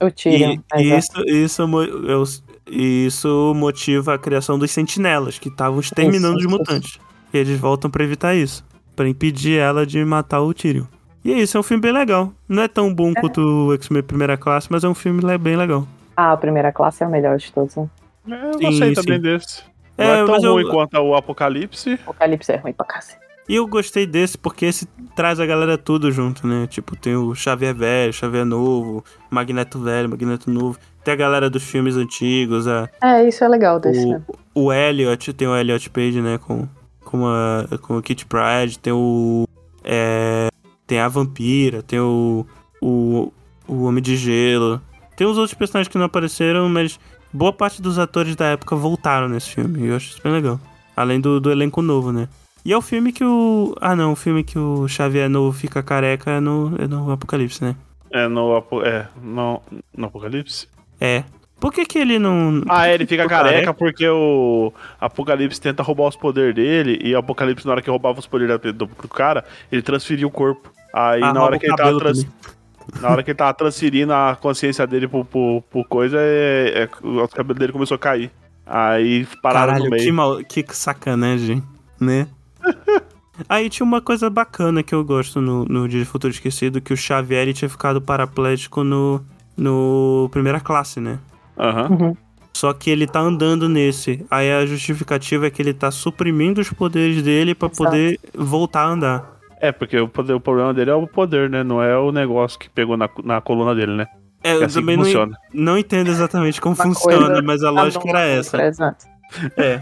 O 0.00 0.08
Tyrion. 0.12 0.52
E, 0.52 0.60
mas 0.70 0.80
e 0.86 0.92
é. 0.92 0.98
isso, 0.98 1.12
isso, 1.26 1.62
eu- 2.06 2.22
isso 2.70 3.52
motiva 3.56 4.14
a 4.14 4.18
criação 4.18 4.56
dos 4.56 4.70
sentinelas, 4.70 5.40
que 5.40 5.48
estavam 5.48 5.80
exterminando 5.80 6.38
Isso, 6.38 6.46
os 6.46 6.52
isso, 6.52 6.58
mutantes. 6.58 6.98
E 7.34 7.38
eles 7.38 7.58
voltam 7.58 7.90
pra 7.90 8.04
evitar 8.04 8.36
isso. 8.36 8.64
Pra 8.94 9.08
impedir 9.08 9.58
ela 9.58 9.84
de 9.84 10.04
matar 10.04 10.40
o 10.40 10.54
Tyrion. 10.54 10.84
E 11.24 11.32
é 11.32 11.38
isso, 11.40 11.56
é 11.56 11.60
um 11.60 11.64
filme 11.64 11.80
bem 11.80 11.92
legal. 11.92 12.32
Não 12.48 12.62
é 12.62 12.68
tão 12.68 12.94
bom 12.94 13.12
quanto 13.12 13.40
o 13.40 13.74
X-Men 13.74 14.04
Primeira 14.04 14.36
Classe, 14.36 14.68
mas 14.70 14.84
é 14.84 14.88
um 14.88 14.94
filme 14.94 15.20
bem 15.38 15.56
legal. 15.56 15.84
Ah, 16.16 16.30
a 16.32 16.36
primeira 16.36 16.70
classe 16.72 17.02
é 17.02 17.06
o 17.08 17.10
melhor 17.10 17.38
de 17.38 17.52
todos, 17.52 17.74
né? 17.74 17.88
É, 18.30 18.50
eu 18.50 18.52
Sim, 18.54 18.60
gostei 18.66 18.92
também 18.94 19.16
sim. 19.16 19.22
desse. 19.22 19.62
É, 19.98 20.04
Não 20.06 20.14
é 20.14 20.16
tão 20.24 20.34
mas 20.34 20.44
eu- 20.44 20.52
ruim 20.52 20.68
quanto 20.68 20.96
o 20.96 21.14
Apocalipse. 21.14 21.94
Apocalipse 21.94 22.52
é 22.52 22.56
ruim 22.56 22.72
pra 22.72 22.86
cacete. 22.86 23.18
E 23.48 23.56
eu 23.56 23.66
gostei 23.66 24.06
desse 24.06 24.36
porque 24.38 24.66
esse 24.66 24.86
traz 25.16 25.40
a 25.40 25.46
galera 25.46 25.76
tudo 25.78 26.12
junto, 26.12 26.46
né? 26.46 26.66
Tipo, 26.66 26.94
tem 26.94 27.16
o 27.16 27.34
Xavier 27.34 27.74
velho, 27.74 28.12
Xavier 28.12 28.44
novo, 28.44 29.02
Magneto 29.30 29.78
velho, 29.80 30.08
Magneto 30.08 30.50
novo. 30.50 30.78
Tem 31.02 31.14
a 31.14 31.16
galera 31.16 31.48
dos 31.48 31.62
filmes 31.62 31.96
antigos, 31.96 32.68
a, 32.68 32.88
É, 33.02 33.26
isso 33.26 33.42
é 33.42 33.48
legal 33.48 33.80
desse, 33.80 34.04
né? 34.06 34.22
o, 34.54 34.64
o 34.66 34.72
Elliot, 34.72 35.32
tem 35.32 35.48
o 35.48 35.56
Elliot 35.56 35.88
Page, 35.88 36.20
né? 36.20 36.36
Com, 36.36 36.68
com, 37.02 37.26
a, 37.26 37.64
com 37.80 37.96
o 37.96 38.02
Kit 38.02 38.26
Pride, 38.26 38.78
tem 38.78 38.92
o. 38.92 39.46
é, 39.82 40.48
tem 40.86 41.00
a 41.00 41.08
Vampira, 41.08 41.82
tem 41.82 41.98
o, 42.00 42.46
o. 42.82 43.32
O 43.66 43.84
Homem 43.84 44.02
de 44.02 44.16
Gelo. 44.16 44.80
Tem 45.16 45.26
os 45.26 45.36
outros 45.36 45.52
personagens 45.52 45.90
que 45.90 45.98
não 45.98 46.06
apareceram, 46.06 46.68
mas 46.70 46.98
boa 47.32 47.52
parte 47.52 47.80
dos 47.82 47.98
atores 47.98 48.34
da 48.36 48.46
época 48.46 48.74
voltaram 48.76 49.28
nesse 49.28 49.50
filme. 49.50 49.80
E 49.82 49.86
eu 49.88 49.96
acho 49.96 50.20
bem 50.22 50.32
legal. 50.32 50.60
Além 50.96 51.20
do, 51.20 51.40
do 51.40 51.50
elenco 51.50 51.80
novo, 51.82 52.12
né? 52.12 52.28
E 52.64 52.72
é 52.72 52.76
o 52.76 52.82
filme 52.82 53.12
que 53.12 53.24
o. 53.24 53.74
Ah, 53.80 53.94
não, 53.96 54.12
o 54.12 54.16
filme 54.16 54.42
que 54.44 54.58
o 54.58 54.86
Xavier 54.88 55.28
novo 55.30 55.56
fica 55.56 55.82
careca 55.82 56.30
é 56.32 56.40
no, 56.40 56.74
é 56.78 56.86
no 56.86 57.10
Apocalipse, 57.12 57.62
né? 57.62 57.76
É, 58.10 58.26
no, 58.26 58.56
Apo- 58.56 58.82
é, 58.82 59.06
no, 59.22 59.62
no 59.96 60.06
Apocalipse. 60.06 60.66
É. 61.00 61.24
Por 61.60 61.72
que, 61.72 61.84
que 61.86 61.98
ele 61.98 62.18
não. 62.18 62.62
Ah, 62.68 62.88
é, 62.88 62.94
ele 62.94 63.06
fica 63.06 63.26
careca 63.26 63.74
porque 63.74 64.08
o 64.08 64.72
Apocalipse 65.00 65.60
tenta 65.60 65.82
roubar 65.82 66.08
os 66.08 66.16
poderes 66.16 66.54
dele 66.54 67.00
e 67.02 67.14
o 67.14 67.18
Apocalipse, 67.18 67.66
na 67.66 67.72
hora 67.72 67.82
que 67.82 67.90
roubava 67.90 68.18
os 68.20 68.26
poderes 68.26 68.60
do, 68.60 68.72
do 68.86 68.86
cara, 69.08 69.44
ele 69.70 69.82
transferia 69.82 70.26
o 70.26 70.30
corpo. 70.30 70.70
Aí 70.92 71.22
Ah, 71.22 71.32
na 71.32 71.42
hora 71.42 71.58
que 71.58 71.66
ele 71.66 71.76
tava 71.76 71.90
cabelo 71.90 71.98
trans- 72.00 72.26
Na 73.00 73.10
hora 73.10 73.22
que 73.22 73.30
ele 73.30 73.36
tava 73.36 73.52
transferindo 73.54 74.12
a 74.12 74.36
consciência 74.40 74.86
dele 74.86 75.06
pro, 75.06 75.24
pro, 75.24 75.62
pro 75.70 75.84
coisa, 75.84 76.16
é, 76.20 76.84
é- 76.84 77.06
o 77.06 77.28
cabelo 77.28 77.58
dele 77.58 77.72
começou 77.72 77.94
a 77.94 77.98
cair. 77.98 78.30
Aí 78.66 79.26
pararam 79.42 79.68
Caralho, 79.74 79.84
no 79.84 79.90
meio. 79.90 80.02
que, 80.02 80.12
mal, 80.12 80.38
que 80.44 80.64
sacanagem, 80.70 81.62
né? 82.00 82.26
Aí 83.48 83.70
tinha 83.70 83.84
uma 83.86 84.00
coisa 84.00 84.28
bacana 84.28 84.82
que 84.82 84.94
eu 84.94 85.04
gosto 85.04 85.40
no, 85.40 85.64
no 85.64 85.88
Dia 85.88 86.00
de 86.00 86.04
Futuro 86.06 86.32
Esquecido, 86.32 86.80
que 86.80 86.92
o 86.92 86.96
Xavier 86.96 87.52
tinha 87.54 87.68
ficado 87.68 88.00
paraplégico 88.00 88.82
no, 88.82 89.24
no 89.56 90.28
primeira 90.32 90.58
classe, 90.60 90.98
né? 91.00 91.18
Aham. 91.56 91.88
Uhum. 91.90 92.16
Só 92.52 92.72
que 92.72 92.90
ele 92.90 93.06
tá 93.06 93.20
andando 93.20 93.68
nesse. 93.68 94.26
Aí 94.28 94.50
a 94.50 94.66
justificativa 94.66 95.46
é 95.46 95.50
que 95.50 95.62
ele 95.62 95.72
tá 95.72 95.92
suprimindo 95.92 96.60
os 96.60 96.68
poderes 96.70 97.22
dele 97.22 97.54
pra 97.54 97.68
Exato. 97.68 97.84
poder 97.84 98.18
voltar 98.34 98.80
a 98.82 98.88
andar. 98.88 99.37
É, 99.60 99.72
porque 99.72 99.98
o, 99.98 100.08
poder- 100.08 100.34
o 100.34 100.40
problema 100.40 100.72
dele 100.72 100.90
é 100.90 100.94
o 100.94 101.06
poder, 101.06 101.50
né? 101.50 101.62
Não 101.64 101.82
é 101.82 101.96
o 101.98 102.12
negócio 102.12 102.58
que 102.58 102.68
pegou 102.70 102.96
na, 102.96 103.08
na 103.24 103.40
coluna 103.40 103.74
dele, 103.74 103.94
né? 103.96 104.06
É, 104.42 104.50
É 104.50 104.54
eu 104.54 104.64
assim 104.64 104.66
que 104.66 104.80
também 104.80 104.96
não, 104.96 105.04
funciona. 105.04 105.36
não 105.52 105.78
entendo 105.78 106.08
exatamente 106.10 106.60
como 106.60 106.74
Uma 106.76 106.84
funciona, 106.84 107.26
coisa 107.26 107.42
mas 107.42 107.62
a 107.64 107.70
lógica 107.70 108.08
era 108.08 108.20
essa. 108.20 108.62
Exato. 108.62 109.04
É. 109.56 109.80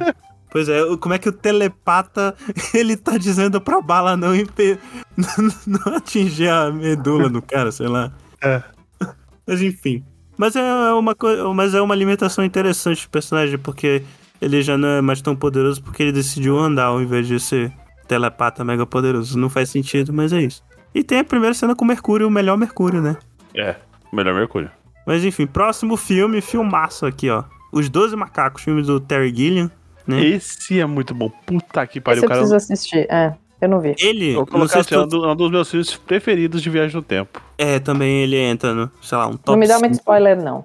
Pois 0.50 0.68
é, 0.68 0.80
como 0.98 1.14
é 1.14 1.18
que 1.18 1.28
o 1.28 1.32
telepata 1.32 2.34
ele 2.72 2.96
tá 2.96 3.18
dizendo 3.18 3.60
pra 3.60 3.80
bala 3.82 4.16
não, 4.16 4.34
impe... 4.34 4.78
não, 5.16 5.50
não 5.86 5.96
atingir 5.96 6.48
a 6.48 6.70
medula 6.72 7.28
do 7.28 7.42
cara, 7.42 7.70
sei 7.70 7.88
lá. 7.88 8.10
É. 8.42 8.62
Mas 9.46 9.60
enfim. 9.60 10.02
Mas 10.38 10.54
é 10.56 10.92
uma 10.92 11.14
coisa, 11.14 11.48
mas 11.54 11.72
é 11.74 11.80
uma 11.80 11.94
alimentação 11.94 12.44
interessante 12.44 13.06
do 13.06 13.10
personagem, 13.10 13.56
porque 13.56 14.02
ele 14.38 14.60
já 14.60 14.76
não 14.76 14.86
é 14.88 15.00
mais 15.00 15.22
tão 15.22 15.34
poderoso 15.34 15.82
porque 15.82 16.02
ele 16.02 16.12
decidiu 16.12 16.58
andar 16.58 16.84
ao 16.86 17.00
invés 17.00 17.26
de 17.26 17.40
ser 17.40 17.72
telepata 18.06 18.64
mega 18.64 18.86
poderoso. 18.86 19.38
Não 19.38 19.48
faz 19.50 19.68
sentido, 19.70 20.12
mas 20.12 20.32
é 20.32 20.40
isso. 20.42 20.62
E 20.94 21.02
tem 21.04 21.18
a 21.18 21.24
primeira 21.24 21.54
cena 21.54 21.74
com 21.74 21.84
o 21.84 21.88
Mercúrio, 21.88 22.26
o 22.26 22.30
melhor 22.30 22.56
Mercúrio, 22.56 23.00
né? 23.02 23.16
É, 23.54 23.76
melhor 24.12 24.34
Mercúrio. 24.34 24.70
Mas 25.06 25.24
enfim, 25.24 25.46
próximo 25.46 25.96
filme, 25.96 26.40
filmaço 26.40 27.06
aqui, 27.06 27.28
ó. 27.30 27.44
Os 27.72 27.88
Doze 27.88 28.16
Macacos, 28.16 28.62
filme 28.62 28.82
do 28.82 28.98
Terry 28.98 29.34
Gilliam, 29.34 29.70
né? 30.06 30.24
Esse 30.24 30.80
é 30.80 30.86
muito 30.86 31.14
bom. 31.14 31.28
Puta 31.44 31.86
que 31.86 32.00
pariu, 32.00 32.18
Esse 32.18 32.24
eu 32.24 32.28
cara. 32.28 32.40
preciso 32.40 32.56
assistir. 32.56 33.06
É, 33.10 33.34
eu 33.60 33.68
não 33.68 33.80
vi. 33.80 33.94
Ele, 33.98 34.32
Eu 34.34 34.46
colocar 34.46 34.72
sei 34.72 34.80
assim, 34.80 34.88
se 34.88 34.94
é 34.94 34.98
um 34.98 35.08
tu... 35.08 35.20
do- 35.20 35.30
um 35.30 35.36
dos 35.36 35.50
meus 35.50 35.70
filmes 35.70 35.94
preferidos 35.96 36.62
de 36.62 36.70
viagem 36.70 36.96
no 36.96 37.02
tempo. 37.02 37.40
É, 37.58 37.78
também 37.78 38.22
ele 38.22 38.36
entra 38.36 38.72
no, 38.74 38.90
sei 39.02 39.18
lá, 39.18 39.26
um 39.26 39.36
top 39.36 39.50
não 39.50 39.56
me 39.58 39.66
dá 39.68 39.78
muito 39.78 39.94
5. 39.94 40.00
spoiler, 40.00 40.42
não. 40.42 40.64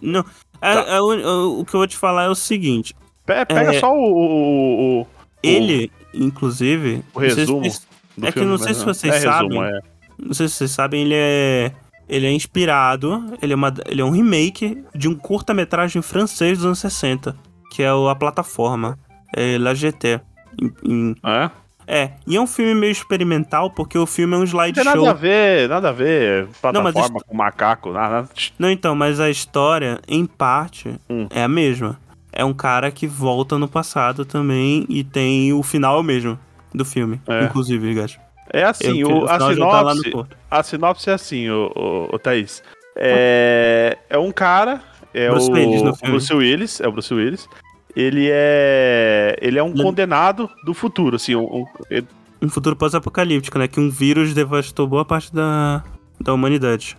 Não, 0.00 0.24
é- 0.62 0.74
Tá. 0.74 0.80
é 0.88 1.00
o, 1.00 1.04
o- 1.06 1.60
o 1.60 1.64
que 1.64 1.74
eu 1.74 1.80
vou 1.80 1.86
te 1.86 1.96
falar 1.96 2.24
é 2.24 2.28
o 2.28 2.34
seguinte. 2.34 2.94
Pe- 3.26 3.44
Pega 3.46 3.74
É. 3.74 3.80
só 3.80 3.92
o, 3.92 4.12
o, 4.12 5.00
o- 5.02 5.06
Ele, 5.42 5.90
inclusive... 6.14 7.02
o 7.14 7.20
não 7.20 7.30
se 7.30 7.36
resumo 7.36 7.68
do 8.16 8.26
é 8.26 8.32
que 8.32 8.40
não 8.40 8.58
sei 8.58 8.74
se 8.74 8.80
não- 8.86 8.94
vocês 8.94 9.12
é 9.14 9.18
resumo, 9.18 9.54
sabem. 9.54 9.64
é. 9.64 9.80
Não 10.18 10.34
sei 10.34 10.48
se 10.48 10.54
vocês 10.54 10.70
sabem, 10.70 11.02
ele 11.02 11.14
é... 11.16 11.72
Ele 12.06 12.26
é 12.26 12.32
inspirado, 12.32 13.32
ele 13.40 13.54
é, 13.54 13.56
uma, 13.56 13.72
ele 13.86 14.02
é 14.02 14.04
um 14.04 14.10
remake 14.10 14.84
de 14.94 15.08
um 15.08 15.14
curta-metragem 15.14 16.02
francês 16.02 16.58
dos 16.58 16.66
anos 16.66 16.78
60, 16.78 17.34
que 17.70 17.82
é 17.82 17.94
o 17.94 18.10
A 18.10 18.14
Plataforma, 18.14 18.98
é 19.34 19.56
La 19.56 19.72
GT. 19.72 20.20
Em- 20.60 20.72
em- 20.84 21.16
É? 21.24 21.50
é, 21.86 22.10
e 22.26 22.36
é 22.36 22.40
um 22.40 22.46
filme 22.46 22.74
meio 22.74 22.92
experimental, 22.92 23.70
porque 23.70 23.96
o 23.96 24.04
filme 24.04 24.34
é 24.34 24.36
um 24.36 24.40
Não 24.40 24.46
tem 24.46 24.54
nada 24.54 24.68
a 24.68 24.92
slideshow. 24.92 25.14
ver, 25.16 25.66
nada 25.70 25.88
a 25.88 25.92
ver. 25.92 26.46
Plataforma 26.60 26.92
mas 27.14 27.22
com 27.22 27.34
macaco, 27.34 27.90
nada. 27.90 28.28
Não, 28.58 28.70
então, 28.70 28.94
mas 28.94 29.18
a 29.18 29.30
história, 29.30 29.98
em 30.06 30.26
parte, 30.26 30.94
Hum. 31.08 31.26
é 31.30 31.42
a 31.42 31.48
mesma. 31.48 31.98
É 32.36 32.44
um 32.44 32.52
cara 32.52 32.90
que 32.90 33.06
volta 33.06 33.56
no 33.58 33.68
passado 33.68 34.24
também 34.24 34.84
e 34.88 35.04
tem 35.04 35.52
o 35.52 35.62
final 35.62 36.00
é 36.00 36.02
mesmo 36.02 36.38
do 36.74 36.84
filme, 36.84 37.20
É. 37.28 37.44
inclusive, 37.44 37.94
gato. 37.94 38.18
É 38.52 38.64
assim, 38.64 39.00
Eu- 39.00 39.08
o, 39.08 39.18
o 39.20 39.24
a 39.24 39.38
tá 39.38 39.48
sinopse. 39.52 40.10
corpo. 40.10 40.36
A 40.50 40.62
sinopse 40.62 41.10
é 41.10 41.12
assim, 41.14 41.48
o, 41.48 41.70
o, 41.74 42.14
o 42.16 42.18
Thaís. 42.18 42.62
É, 42.96 43.96
é 44.10 44.18
um 44.18 44.30
cara. 44.32 44.80
É 45.12 45.30
Bruce 45.30 45.48
o, 45.50 45.54
Willis 45.54 45.82
no 45.82 45.94
filme. 45.94 46.10
Bruce 46.12 46.34
Willis. 46.34 46.80
É 46.80 46.88
o 46.88 46.92
Bruce 46.92 47.14
Willis. 47.14 47.48
Ele 47.94 48.28
é. 48.30 49.36
Ele 49.40 49.58
é 49.58 49.62
um 49.62 49.68
Ele- 49.68 49.82
condenado 49.82 50.50
do 50.64 50.74
futuro, 50.74 51.16
assim. 51.16 51.34
Um, 51.36 51.42
um- 51.62 51.66
ele- 51.90 52.06
Um 52.42 52.48
futuro 52.48 52.74
pós-apocalíptico, 52.76 53.58
né? 53.58 53.66
Que 53.68 53.78
um 53.80 53.88
vírus 53.90 54.34
devastou 54.34 54.86
boa 54.86 55.04
parte 55.04 55.32
da, 55.34 55.82
da 56.20 56.32
humanidade. 56.34 56.96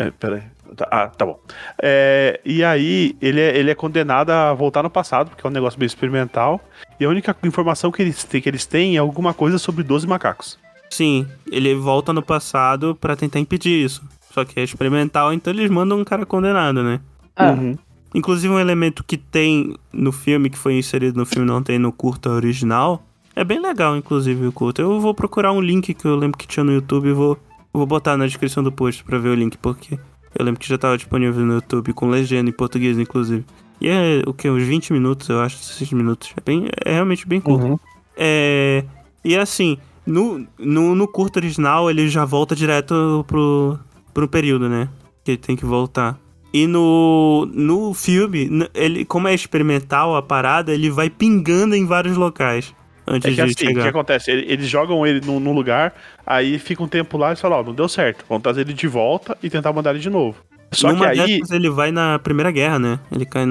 é, 0.00 0.10
peraí. 0.10 0.42
Tá- 0.76 0.88
Ah, 0.90 1.08
tá 1.08 1.24
bom. 1.26 1.38
É, 1.82 2.40
e 2.44 2.62
aí, 2.64 3.16
ele 3.20 3.40
é, 3.40 3.56
ele 3.56 3.70
é 3.70 3.74
condenado 3.74 4.30
a 4.30 4.52
voltar 4.54 4.82
no 4.82 4.90
passado, 4.90 5.30
porque 5.30 5.46
é 5.46 5.50
um 5.50 5.52
negócio 5.52 5.78
meio 5.78 5.86
experimental. 5.86 6.60
E 7.00 7.04
a 7.04 7.08
única 7.08 7.34
informação 7.44 7.90
que 7.90 8.02
eles 8.02 8.24
têm, 8.24 8.40
que 8.40 8.48
eles 8.48 8.66
têm 8.66 8.96
é 8.96 8.98
alguma 8.98 9.32
coisa 9.34 9.58
sobre 9.58 9.82
12 9.82 10.06
macacos. 10.06 10.58
Sim, 10.90 11.26
ele 11.50 11.74
volta 11.74 12.12
no 12.12 12.22
passado 12.22 12.94
pra 13.00 13.14
tentar 13.16 13.38
impedir 13.38 13.84
isso. 13.84 14.02
Só 14.32 14.44
que 14.44 14.58
é 14.58 14.62
experimental, 14.62 15.32
então 15.32 15.52
eles 15.52 15.70
mandam 15.70 15.98
um 15.98 16.04
cara 16.04 16.24
condenado, 16.26 16.82
né? 16.82 17.00
Ah, 17.36 17.50
Uhum. 17.52 17.76
Inclusive 18.14 18.52
um 18.52 18.58
elemento 18.58 19.04
que 19.04 19.18
tem 19.18 19.76
no 19.92 20.12
filme, 20.12 20.48
que 20.48 20.56
foi 20.56 20.78
inserido 20.78 21.18
no 21.18 21.26
filme, 21.26 21.46
não 21.46 21.62
tem 21.62 21.78
no 21.78 21.92
curta 21.92 22.30
original, 22.30 23.04
É 23.36 23.44
bem 23.44 23.60
legal, 23.60 23.96
inclusive, 23.96 24.46
o 24.48 24.50
curta. 24.52 24.82
Eu 24.82 24.98
vou 24.98 25.14
procurar 25.14 25.52
um 25.52 25.60
link 25.60 25.94
que 25.94 26.04
eu 26.04 26.16
lembro 26.16 26.36
que 26.36 26.44
tinha 26.48 26.64
no 26.64 26.72
YouTube 26.72 27.08
e 27.08 27.12
vou, 27.12 27.38
vou 27.72 27.86
botar 27.86 28.16
na 28.16 28.26
descrição 28.26 28.64
do 28.64 28.72
post 28.72 29.04
pra 29.04 29.16
ver 29.18 29.28
o 29.28 29.34
link, 29.36 29.56
porque 29.58 29.96
eu 30.36 30.44
lembro 30.44 30.60
que 30.60 30.68
já 30.68 30.78
tava 30.78 30.96
disponível 30.96 31.44
no 31.44 31.54
YouTube, 31.54 31.92
com 31.92 32.08
legenda 32.08 32.50
em 32.50 32.52
português, 32.52 32.98
inclusive. 32.98 33.44
E 33.80 33.88
é 33.88 34.22
o 34.26 34.34
que? 34.34 34.50
Uns 34.50 34.62
20 34.62 34.92
minutos, 34.92 35.28
eu 35.28 35.40
acho, 35.40 35.58
16 35.58 35.92
minutos. 35.92 36.32
É, 36.36 36.40
bem, 36.44 36.68
é 36.84 36.92
realmente 36.94 37.26
bem 37.26 37.40
curto. 37.40 37.66
Uhum. 37.66 37.78
É, 38.16 38.84
e 39.24 39.36
assim, 39.36 39.78
no, 40.04 40.46
no, 40.58 40.94
no 40.94 41.06
curto 41.06 41.36
original 41.36 41.88
ele 41.88 42.08
já 42.08 42.24
volta 42.24 42.56
direto 42.56 43.24
pro, 43.28 43.78
pro 44.12 44.28
período, 44.28 44.68
né? 44.68 44.88
Que 45.22 45.32
ele 45.32 45.38
tem 45.38 45.56
que 45.56 45.64
voltar. 45.64 46.18
E 46.52 46.66
no, 46.66 47.46
no 47.52 47.92
filme, 47.92 48.50
ele, 48.74 49.04
como 49.04 49.28
é 49.28 49.34
experimental 49.34 50.16
a 50.16 50.22
parada, 50.22 50.72
ele 50.72 50.90
vai 50.90 51.10
pingando 51.10 51.76
em 51.76 51.84
vários 51.84 52.16
locais 52.16 52.74
antes 53.10 53.26
É 53.26 53.30
que 53.30 53.34
de 53.36 53.40
assim, 53.42 53.52
o 53.52 53.56
que 53.56 53.66
chegar. 53.66 53.88
acontece? 53.88 54.30
Ele- 54.30 54.46
Eles 54.52 54.68
jogam 54.68 55.06
ele 55.06 55.20
num, 55.24 55.40
num 55.40 55.52
lugar, 55.52 55.94
aí 56.26 56.58
fica 56.58 56.82
um 56.82 56.88
tempo 56.88 57.16
lá 57.18 57.32
e 57.32 57.36
falam, 57.36 57.60
ó, 57.60 57.62
não 57.62 57.74
deu 57.74 57.88
certo. 57.88 58.24
Vamos 58.28 58.42
trazer 58.42 58.60
ele 58.62 58.72
de 58.74 58.86
volta 58.86 59.36
e 59.42 59.48
tentar 59.50 59.72
mandar 59.72 59.90
ele 59.90 59.98
de 60.00 60.10
novo. 60.10 60.36
Só 60.72 60.92
Numa 60.92 61.10
que 61.10 61.20
aí, 61.20 61.40
ele 61.50 61.70
vai 61.70 61.90
na 61.90 62.18
Primeira 62.18 62.50
Guerra, 62.50 62.78
né? 62.78 63.00
Ele 63.10 63.24
cai 63.24 63.44
é 63.44 63.46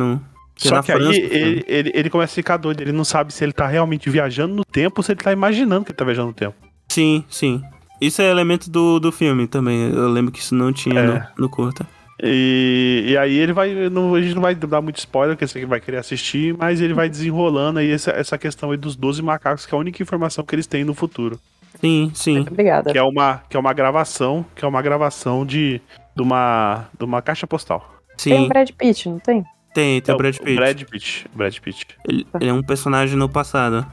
só 0.58 0.82
que 0.82 0.92
aí 0.92 0.98
França, 0.98 1.20
ele, 1.20 1.64
ele, 1.68 1.92
ele 1.94 2.10
começa 2.10 2.34
a 2.34 2.36
ficar 2.36 2.58
doido. 2.58 2.82
Ele 2.82 2.92
não 2.92 3.04
sabe 3.04 3.32
se 3.34 3.44
ele 3.44 3.54
tá 3.54 3.68
realmente 3.68 4.10
viajando 4.10 4.56
no 4.56 4.66
tempo 4.66 5.00
ou 5.00 5.04
se 5.04 5.12
ele 5.12 5.20
tá 5.20 5.32
imaginando 5.32 5.86
que 5.86 5.92
ele 5.92 5.98
tá 5.98 6.04
viajando 6.06 6.28
no 6.30 6.34
tempo. 6.34 6.56
Sim, 6.90 7.24
sim. 7.30 7.62
Isso 8.02 8.22
é 8.22 8.30
elemento 8.30 8.70
do, 8.70 9.00
do 9.00 9.12
filme 9.12 9.48
também. 9.48 9.90
Eu 9.92 10.08
lembro 10.10 10.32
que 10.32 10.40
isso 10.40 10.56
não 10.56 10.72
tinha 10.74 11.00
É. 11.00 11.06
no, 11.06 11.22
no 11.38 11.50
curta. 11.50 11.86
E, 12.22 13.06
e 13.10 13.18
aí 13.18 13.38
ele 13.38 13.54
vai. 13.54 13.90
Não, 13.90 14.16
a 14.16 14.22
gente 14.22 14.34
não 14.34 14.42
vai 14.42 14.56
dar 14.56 14.82
muito 14.82 14.98
spoiler, 14.98 15.36
porque 15.36 15.48
você 15.48 15.60
que 15.60 15.66
vai 15.66 15.80
querer 15.80 15.98
assistir, 15.98 16.56
mas 16.58 16.82
ele 16.82 16.94
vai 16.94 17.08
desenrolando 17.08 17.80
aí 17.80 17.92
essa, 17.92 18.12
essa 18.12 18.38
questão 18.38 18.72
aí 18.72 18.78
dos 18.78 18.96
12 18.96 19.22
macacos, 19.22 19.66
que 19.66 19.74
é 19.74 19.78
a 19.78 19.80
única 19.80 20.02
informação 20.02 20.44
que 20.44 20.56
eles 20.56 20.66
têm 20.68 20.84
no 20.84 20.94
futuro. 20.96 21.40
Sim, 21.80 22.12
sim. 22.16 22.36
Muito 22.38 22.52
obrigada. 22.52 22.92
Que 22.92 22.98
é 22.98 23.04
uma, 23.04 23.44
que 23.48 23.56
é 23.56 23.60
uma 23.60 23.72
gravação, 23.74 24.44
que 24.56 24.66
é 24.66 24.68
uma 24.68 24.82
gravação 24.82 25.46
de, 25.46 25.80
de, 26.16 26.22
uma, 26.24 26.86
de 26.98 27.06
uma 27.06 27.22
caixa 27.22 27.46
postal. 27.46 27.94
Tem 28.24 28.34
o 28.34 28.42
Sim, 28.44 28.48
Brad 28.48 28.70
Pitt, 28.72 29.10
não 29.10 29.20
tem? 29.20 29.46
tem, 29.76 30.02
tem 30.02 30.12
É 30.12 30.16
o 30.16 30.18
Brad 30.18 30.38
Pitt. 30.38 30.56
Brad 30.56 30.84
Pitt. 30.86 31.26
Brad 31.36 31.58
Pitt. 31.60 31.88
Ele, 32.10 32.26
ele 32.42 32.50
é 32.50 32.54
um 32.54 32.64
personagem 32.64 33.16
no 33.16 33.30
passado. 33.30 33.86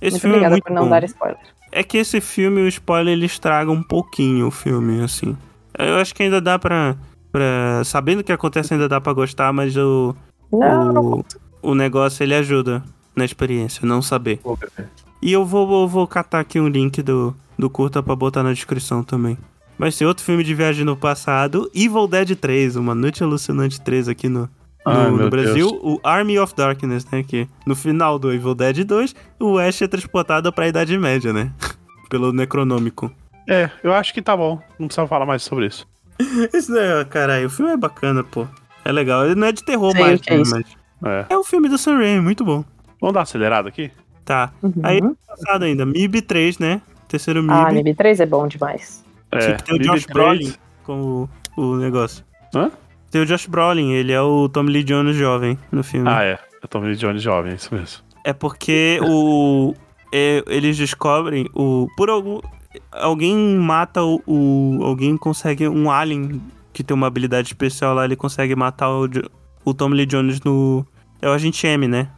Esse 0.00 0.12
Muito 0.12 0.20
filme 0.22 0.36
é 0.36 0.38
obrigada 0.38 0.54
muito 0.54 0.64
por 0.64 0.72
não 0.72 0.84
bom. 0.84 0.88
dar 0.88 1.04
spoiler. 1.04 1.38
É 1.70 1.82
que 1.84 1.98
esse 1.98 2.18
filme, 2.20 2.62
o 2.62 2.68
spoiler, 2.68 3.12
ele 3.12 3.26
estraga 3.26 3.70
um 3.70 3.82
pouquinho 3.82 4.46
o 4.46 4.50
filme, 4.50 5.02
assim. 5.04 5.36
Eu 5.78 5.96
acho 5.96 6.14
que 6.14 6.22
ainda 6.22 6.40
dá 6.40 6.58
pra. 6.58 6.96
Pra 7.32 7.82
sabendo 7.84 8.20
o 8.20 8.24
que 8.24 8.30
acontece, 8.32 8.74
ainda 8.74 8.88
dá 8.88 9.00
pra 9.00 9.12
gostar, 9.12 9.52
mas 9.52 9.76
o, 9.76 10.14
Não, 10.52 10.92
não 10.92 11.02
o, 11.02 11.24
o 11.62 11.74
negócio 11.74 12.22
ele 12.22 12.34
ajuda 12.34 12.82
na 13.16 13.24
experiência, 13.24 13.86
não 13.86 14.02
saber. 14.02 14.40
E 15.20 15.32
eu 15.32 15.44
vou, 15.44 15.82
eu 15.82 15.88
vou 15.88 16.06
catar 16.06 16.40
aqui 16.40 16.60
um 16.60 16.68
link 16.68 17.00
do, 17.02 17.34
do 17.58 17.70
curta 17.70 18.02
pra 18.02 18.14
botar 18.14 18.42
na 18.42 18.52
descrição 18.52 19.02
também. 19.02 19.38
Vai 19.78 19.90
ser 19.90 20.04
outro 20.04 20.24
filme 20.24 20.44
de 20.44 20.54
viagem 20.54 20.84
no 20.84 20.96
passado, 20.96 21.70
Evil 21.74 22.06
Dead 22.06 22.36
3, 22.36 22.76
Uma 22.76 22.94
Noite 22.94 23.22
Alucinante 23.22 23.80
3 23.80 24.08
aqui 24.08 24.28
no, 24.28 24.42
no, 24.42 24.48
Ai, 24.84 25.10
no 25.10 25.16
meu 25.16 25.30
Brasil, 25.30 25.70
Deus. 25.70 25.80
o 25.82 26.00
Army 26.04 26.38
of 26.38 26.54
Darkness, 26.54 27.06
né? 27.10 27.22
Que 27.22 27.48
no 27.66 27.74
final 27.74 28.18
do 28.18 28.32
Evil 28.32 28.54
Dead 28.54 28.84
2, 28.84 29.14
o 29.40 29.58
Ash 29.58 29.82
é 29.82 29.88
transportado 29.88 30.52
pra 30.52 30.68
Idade 30.68 30.96
Média, 30.98 31.32
né? 31.32 31.50
Pelo 32.10 32.32
Necronômico. 32.32 33.10
É, 33.48 33.70
eu 33.82 33.92
acho 33.92 34.12
que 34.12 34.22
tá 34.22 34.36
bom. 34.36 34.60
Não 34.78 34.86
precisa 34.86 35.06
falar 35.06 35.26
mais 35.26 35.42
sobre 35.42 35.66
isso. 35.66 35.86
Isso 36.52 36.76
é, 36.76 37.04
caralho, 37.04 37.46
o 37.46 37.50
filme 37.50 37.72
é 37.72 37.76
bacana, 37.76 38.22
pô. 38.24 38.46
É 38.84 38.92
legal. 38.92 39.24
Ele 39.26 39.34
não 39.34 39.46
é 39.46 39.52
de 39.52 39.64
terror 39.64 39.92
Sei 39.92 40.00
mais, 40.00 40.20
o 40.20 40.22
é 40.26 40.34
né, 40.36 40.42
isso. 40.42 40.54
mas 41.00 41.12
É. 41.12 41.26
é 41.34 41.38
um 41.38 41.44
filme 41.44 41.68
do 41.68 41.78
Sam 41.78 41.96
Raimi, 41.98 42.20
muito 42.20 42.44
bom. 42.44 42.64
Vamos 43.00 43.14
dar 43.14 43.20
uma 43.20 43.22
acelerada 43.22 43.68
aqui? 43.68 43.90
Tá. 44.24 44.52
Uhum. 44.62 44.72
Aí, 44.82 45.00
passado 45.26 45.64
ainda, 45.64 45.84
MIB 45.84 46.22
3, 46.22 46.58
né? 46.58 46.80
Terceiro 47.08 47.42
MIB. 47.42 47.52
Ah, 47.54 47.72
MIB 47.72 47.94
3 47.94 48.20
é 48.20 48.26
bom 48.26 48.46
demais. 48.46 49.04
É. 49.30 49.54
que 49.54 49.64
tem 49.64 49.74
o 49.74 49.78
Bibi 49.78 49.90
Josh 49.90 50.04
três. 50.06 50.12
Brolin 50.12 50.54
com 50.84 51.28
o, 51.56 51.60
o 51.60 51.76
negócio. 51.76 52.24
Hã? 52.54 52.70
Tem 53.10 53.20
o 53.20 53.26
Josh 53.26 53.46
Brolin, 53.46 53.92
ele 53.92 54.12
é 54.12 54.20
o 54.20 54.48
Tommy 54.48 54.70
Lee 54.70 54.84
Jones 54.84 55.16
jovem 55.16 55.58
no 55.70 55.82
filme. 55.82 56.08
Ah, 56.08 56.22
é. 56.22 56.38
Eu 56.62 56.68
tô 56.68 56.80
vendo 56.80 56.96
Johnny 56.96 57.18
jovem, 57.18 57.52
é 57.52 57.54
isso 57.56 57.74
mesmo. 57.74 58.02
É 58.24 58.32
porque 58.32 59.00
o. 59.02 59.74
é, 60.14 60.42
eles 60.46 60.76
descobrem 60.76 61.48
o. 61.54 61.88
Por 61.96 62.08
algum. 62.08 62.40
Alguém 62.90 63.36
mata 63.56 64.02
o, 64.02 64.22
o- 64.26 64.80
Alguém 64.84 65.16
consegue. 65.16 65.68
Um 65.68 65.90
alien 65.90 66.40
que 66.72 66.82
tem 66.82 66.94
uma 66.94 67.06
habilidade 67.06 67.48
especial 67.48 67.94
lá, 67.94 68.04
ele 68.04 68.16
consegue 68.16 68.54
matar 68.56 68.90
o, 68.90 69.08
o 69.64 69.74
Tommy 69.74 69.96
Lee 69.96 70.06
Jones 70.06 70.40
no. 70.40 70.86
É 71.20 71.28
o 71.28 71.32
Agente 71.32 71.66
M, 71.66 71.86
né? 71.88 72.08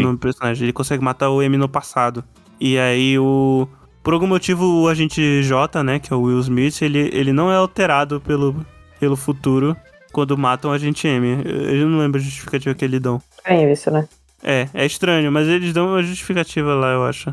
O 0.00 0.02
nome 0.02 0.16
do 0.16 0.20
personagem. 0.20 0.64
Ele 0.64 0.72
consegue 0.72 1.02
matar 1.02 1.30
o 1.30 1.42
M 1.42 1.56
no 1.56 1.68
passado. 1.68 2.22
E 2.60 2.78
aí 2.78 3.18
o. 3.18 3.66
Por 4.02 4.14
algum 4.14 4.26
motivo, 4.26 4.64
o 4.82 4.88
agente 4.88 5.42
J, 5.44 5.82
né? 5.84 5.98
Que 6.00 6.12
é 6.12 6.16
o 6.16 6.22
Will 6.22 6.40
Smith, 6.40 6.82
ele, 6.82 7.08
ele 7.12 7.32
não 7.32 7.50
é 7.52 7.56
alterado 7.56 8.20
pelo, 8.20 8.56
pelo 8.98 9.14
futuro 9.16 9.76
quando 10.12 10.36
matam 10.36 10.70
o 10.70 10.74
agente 10.74 11.06
M. 11.06 11.40
Eu 11.44 11.76
eu 11.76 11.88
não 11.88 11.98
lembro 12.00 12.20
a 12.20 12.22
justificativa 12.24 12.74
que 12.74 12.84
eles 12.84 13.00
dão. 13.00 13.22
É 13.44 13.72
isso, 13.72 13.90
né? 13.92 14.08
É, 14.42 14.68
é 14.74 14.84
estranho, 14.84 15.30
mas 15.30 15.46
eles 15.46 15.72
dão 15.72 15.86
uma 15.88 16.02
justificativa 16.02 16.74
lá, 16.74 16.88
eu 16.92 17.04
acho. 17.04 17.32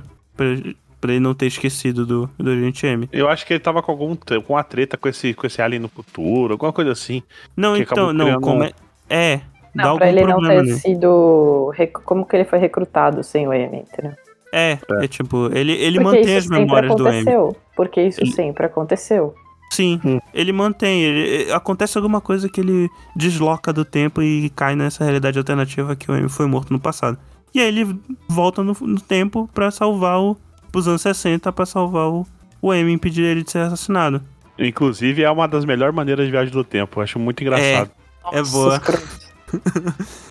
Pra, 1.00 1.12
ele 1.12 1.20
não 1.20 1.34
ter 1.34 1.46
esquecido 1.48 2.06
do, 2.06 2.30
do 2.38 2.50
Agente 2.52 2.86
M. 2.86 3.08
Eu 3.12 3.30
acho 3.30 3.46
que 3.46 3.54
ele 3.54 3.60
tava 3.60 3.82
com 3.82 3.92
algum 3.92 4.16
com 4.16 4.54
uma 4.54 4.64
treta 4.64 4.98
com 4.98 5.08
esse, 5.08 5.34
com 5.34 5.48
esse 5.48 5.62
alien 5.62 5.82
no 5.82 5.88
futuro, 5.90 6.54
alguma 6.54 6.74
coisa 6.74 6.92
assim. 6.92 7.24
Não, 7.56 7.76
então, 7.78 8.12
não, 8.12 8.40
como 8.42 8.64
é. 8.64 8.72
É, 9.10 9.38
dá 9.74 9.84
Não, 9.84 9.86
algum 9.92 10.00
pra 10.00 10.10
ele 10.10 10.22
não 10.22 10.28
problema, 10.32 10.64
ter 10.64 10.70
né? 10.70 10.76
sido. 10.78 11.74
Como 12.06 12.26
que 12.26 12.36
ele 12.36 12.46
foi 12.46 12.60
recrutado 12.60 13.24
sem 13.24 13.48
o 13.48 13.54
M, 13.54 13.78
entendeu? 13.78 14.12
É, 14.52 14.78
é, 15.02 15.08
tipo, 15.08 15.50
ele, 15.54 15.72
ele 15.74 16.00
Porque 16.02 16.18
mantém 16.20 16.36
as 16.36 16.48
memórias 16.48 16.96
do 16.96 17.08
M. 17.08 17.18
aconteceu. 17.20 17.56
Porque 17.76 18.02
isso 18.02 18.22
Ele- 18.22 18.32
sempre 18.32 18.66
aconteceu. 18.66 19.34
Sim, 19.72 20.02
Hum. 20.04 20.20
ele 20.34 20.52
mantém. 20.52 21.02
ele- 21.04 21.52
acontece 21.52 21.98
alguma 21.98 22.20
coisa 22.20 22.50
que 22.50 22.60
ele 22.60 22.90
desloca 23.16 23.72
do 23.72 23.86
tempo 23.86 24.22
e 24.22 24.50
cai 24.50 24.76
nessa 24.76 25.04
realidade 25.04 25.38
alternativa 25.38 25.96
que 25.96 26.12
o 26.12 26.16
M 26.16 26.28
foi 26.28 26.48
morto 26.48 26.74
no 26.74 26.80
passado. 26.80 27.18
E 27.54 27.60
aí 27.60 27.68
ele 27.68 27.96
volta 28.28 28.64
no, 28.64 28.76
no 28.82 29.00
tempo 29.00 29.48
pra 29.54 29.70
salvar 29.72 30.20
o. 30.20 30.36
pros 30.72 30.88
anos 30.88 31.02
60 31.02 31.52
pra 31.52 31.66
salvar 31.66 32.08
o, 32.08 32.26
o 32.62 32.74
M 32.74 32.90
e 32.90 32.94
impedir 32.94 33.24
ele 33.24 33.44
de 33.44 33.52
ser 33.52 33.60
assassinado. 33.60 34.22
Inclusive, 34.58 35.24
é 35.24 35.32
uma 35.32 35.48
das 35.48 35.64
melhores 35.66 35.96
maneiras 35.96 36.26
de 36.26 36.32
viagem 36.32 36.52
do 36.52 36.64
tempo. 36.64 37.00
Eu 37.00 37.04
acho 37.04 37.18
muito 37.20 37.42
engraçado. 37.42 37.92
É 38.32 38.44
boa. 38.44 38.76
escroto. 38.76 39.08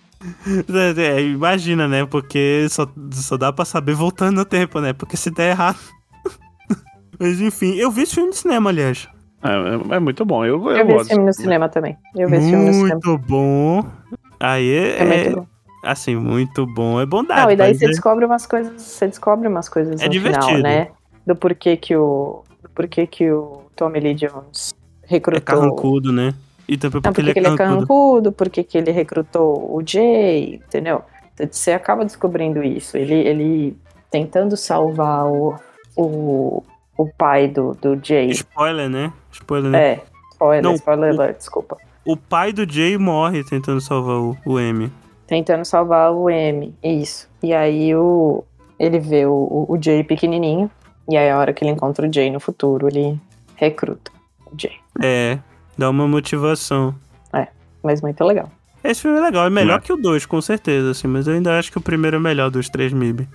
É, 0.69 1.01
é, 1.01 1.23
imagina, 1.23 1.87
né? 1.87 2.05
Porque 2.05 2.67
só, 2.71 2.89
só 3.13 3.37
dá 3.37 3.53
pra 3.53 3.65
saber 3.65 3.95
voltando 3.95 4.35
no 4.39 4.45
tempo, 4.45 4.81
né? 4.81 4.93
Porque 4.93 5.17
se 5.17 5.31
der 5.31 5.51
errado. 5.51 5.79
Mas 7.21 7.41
enfim, 7.41 7.75
eu 7.77 7.89
vi 7.91 8.03
esse 8.03 8.15
filme 8.17 8.31
no 8.31 8.35
cinema, 8.35 8.69
aliás. 8.71 9.09
É, 9.45 9.49
é- 9.49 9.97
é 9.97 10.01
muito 10.01 10.25
bom. 10.25 10.45
Eu, 10.45 10.61
eu, 10.71 10.77
Eu 10.77 10.87
vi 10.87 10.93
esse 10.93 10.93
gosto. 10.99 11.09
filme 11.11 11.25
no 11.27 11.33
cinema 11.33 11.69
também. 11.69 11.97
Eu 12.17 12.29
vi 12.29 12.37
esse 12.37 12.51
filme 12.51 12.65
no 12.67 12.73
cinema. 12.73 12.95
muito 12.95 13.19
bom. 13.19 13.85
Aí 14.41 14.69
é, 14.69 14.99
É 14.99 15.05
muito 15.05 15.37
bom. 15.41 15.47
Assim, 15.83 16.17
muito 16.17 16.67
bom. 16.67 17.01
É 17.01 17.07
bondade. 17.07 17.41
Não, 17.43 17.51
e 17.51 17.57
daí 17.57 17.75
você 17.75 17.85
é- 17.87 17.89
descobre 17.89 18.25
umas 18.25 18.47
coisas. 18.47 18.81
Você 18.81 19.07
descobre 19.07 19.47
umas 19.49 19.69
coisas 19.69 20.01
É 20.01 20.07
no 20.07 20.13
final, 20.13 20.31
divertido. 20.41 20.63
né? 20.63 20.89
Do 21.27 21.37
porquê 21.37 21.77
que 21.77 21.95
o. 21.97 22.43
Do 22.63 22.69
porquê 22.71 23.07
que 23.07 23.31
o 23.31 23.63
Tommy 23.77 24.01
Lee 24.01 24.15
Jones 24.15 24.75
é 25.05 25.07
recrutou. 25.15 25.43
carrancudo, 25.43 26.13
né? 26.13 26.35
E 26.69 26.77
também 26.77 26.97
Não, 26.97 27.13
porque, 27.13 27.23
porque 27.23 27.39
ele 27.39 27.47
é 27.47 27.57
carrancudo. 27.57 27.87
carrancudo, 27.87 28.33
porque 28.33 28.63
que 28.63 28.77
ele 28.77 28.91
recrutou 28.91 29.75
o 29.75 29.83
Jay, 29.87 30.57
entendeu? 30.57 31.03
Você 31.51 31.73
acaba 31.73 32.05
descobrindo 32.05 32.63
isso. 32.63 32.97
Ele, 32.97 33.15
ele 33.15 33.79
tentando 34.11 34.57
salvar 34.57 35.25
o, 35.27 35.55
o, 35.97 36.63
o 36.97 37.07
pai 37.17 37.49
do, 37.49 37.75
do 37.75 37.99
Jay. 38.03 38.31
Spoiler, 38.31 38.89
né? 38.91 39.13
Spoiler, 39.33 39.71
né? 39.71 39.79
É, 39.93 40.03
spoiler, 40.33 40.63
Não, 40.63 40.75
spoiler 40.75 41.11
o- 41.15 41.21
alert, 41.23 41.39
desculpa. 41.39 41.77
O 42.05 42.17
pai 42.17 42.53
do 42.53 42.71
Jay 42.71 42.97
morre 42.99 43.45
tentando 43.45 43.81
salvar 43.81 44.17
o, 44.17 44.37
o 44.45 44.59
M. 44.59 44.91
Tentando 45.29 45.65
salvar 45.65 46.11
o 46.11 46.29
M, 46.29 46.75
isso. 46.83 47.29
E 47.43 47.55
aí 47.55 47.95
o, 47.95 48.43
ele 48.79 48.99
vê 48.99 49.27
o, 49.27 49.67
o, 49.69 49.79
Jay 49.81 50.03
pequenininho, 50.03 50.69
e 51.09 51.17
aí 51.17 51.31
a 51.31 51.39
hora 51.39 51.53
que 51.53 51.63
ele 51.63 51.71
encontra 51.71 52.09
o 52.09 52.13
Jay 52.13 52.31
no 52.31 52.41
futuro, 52.41 52.89
ele 52.89 53.21
recruta 53.55 54.11
o 54.51 54.61
Jay. 54.61 54.75
É, 55.01 55.39
dá 55.77 55.91
uma 55.91 56.09
motivação. 56.09 56.95
Mas 57.83 58.03
muito 58.03 58.25
legal. 58.25 58.51
Esse 58.83 59.03
filme 59.03 59.19
é 59.19 59.23
legal, 59.23 59.47
é 59.47 59.51
melhor 59.51 59.79
É. 59.79 59.81
que 59.81 59.93
o 59.93 59.97
2, 59.97 60.27
com 60.27 60.41
certeza, 60.41 60.91
assim, 60.91 61.07
mas 61.07 61.27
eu 61.27 61.35
ainda 61.35 61.59
acho 61.59 61.71
que 61.71 61.79
o 61.79 61.81
primeiro 61.81 62.17
é 62.17 62.21
melhor 62.21 62.51
dos 62.51 62.69
três 62.69 62.93
MIB. 62.93 63.29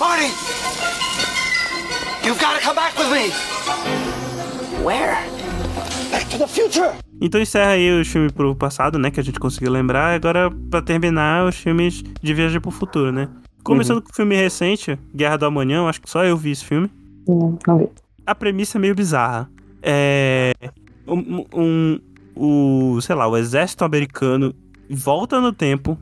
Marty! 0.00 0.30
You've 2.24 2.40
got 2.40 2.58
to 2.58 2.64
come 2.64 2.74
back 2.74 2.98
with 2.98 3.10
me! 3.10 3.30
Where? 4.84 5.16
Back 6.10 6.28
to 6.30 6.38
the 6.38 6.46
future! 6.46 6.92
Então 7.20 7.40
encerra 7.40 7.70
aí 7.72 8.00
os 8.00 8.08
filmes 8.08 8.32
pro 8.32 8.54
passado, 8.54 8.98
né? 8.98 9.10
Que 9.10 9.20
a 9.20 9.22
gente 9.22 9.40
conseguiu 9.40 9.70
lembrar. 9.72 10.14
Agora, 10.14 10.50
pra 10.70 10.82
terminar, 10.82 11.46
os 11.46 11.56
filmes 11.56 12.02
de 12.22 12.34
Viagem 12.34 12.60
pro 12.60 12.70
Futuro, 12.70 13.10
né? 13.10 13.28
Começando 13.64 14.00
com 14.02 14.10
o 14.10 14.14
filme 14.14 14.36
recente, 14.36 14.98
Guerra 15.14 15.38
do 15.38 15.46
Amanhã, 15.46 15.84
acho 15.88 16.00
que 16.00 16.08
só 16.10 16.24
eu 16.24 16.36
vi 16.36 16.50
esse 16.52 16.64
filme. 16.64 16.90
Não, 17.26 17.58
não 17.66 17.78
vi. 17.78 17.88
A 18.26 18.34
premissa 18.34 18.78
é 18.78 18.80
meio 18.80 18.94
bizarra. 18.94 19.50
É. 19.82 20.52
Um, 21.06 21.44
um- 21.54 22.00
o. 22.36 23.00
sei 23.00 23.14
lá, 23.16 23.26
o 23.26 23.36
exército 23.36 23.84
americano 23.84 24.54
volta 24.90 25.40
no 25.40 25.52
tempo 25.52 25.98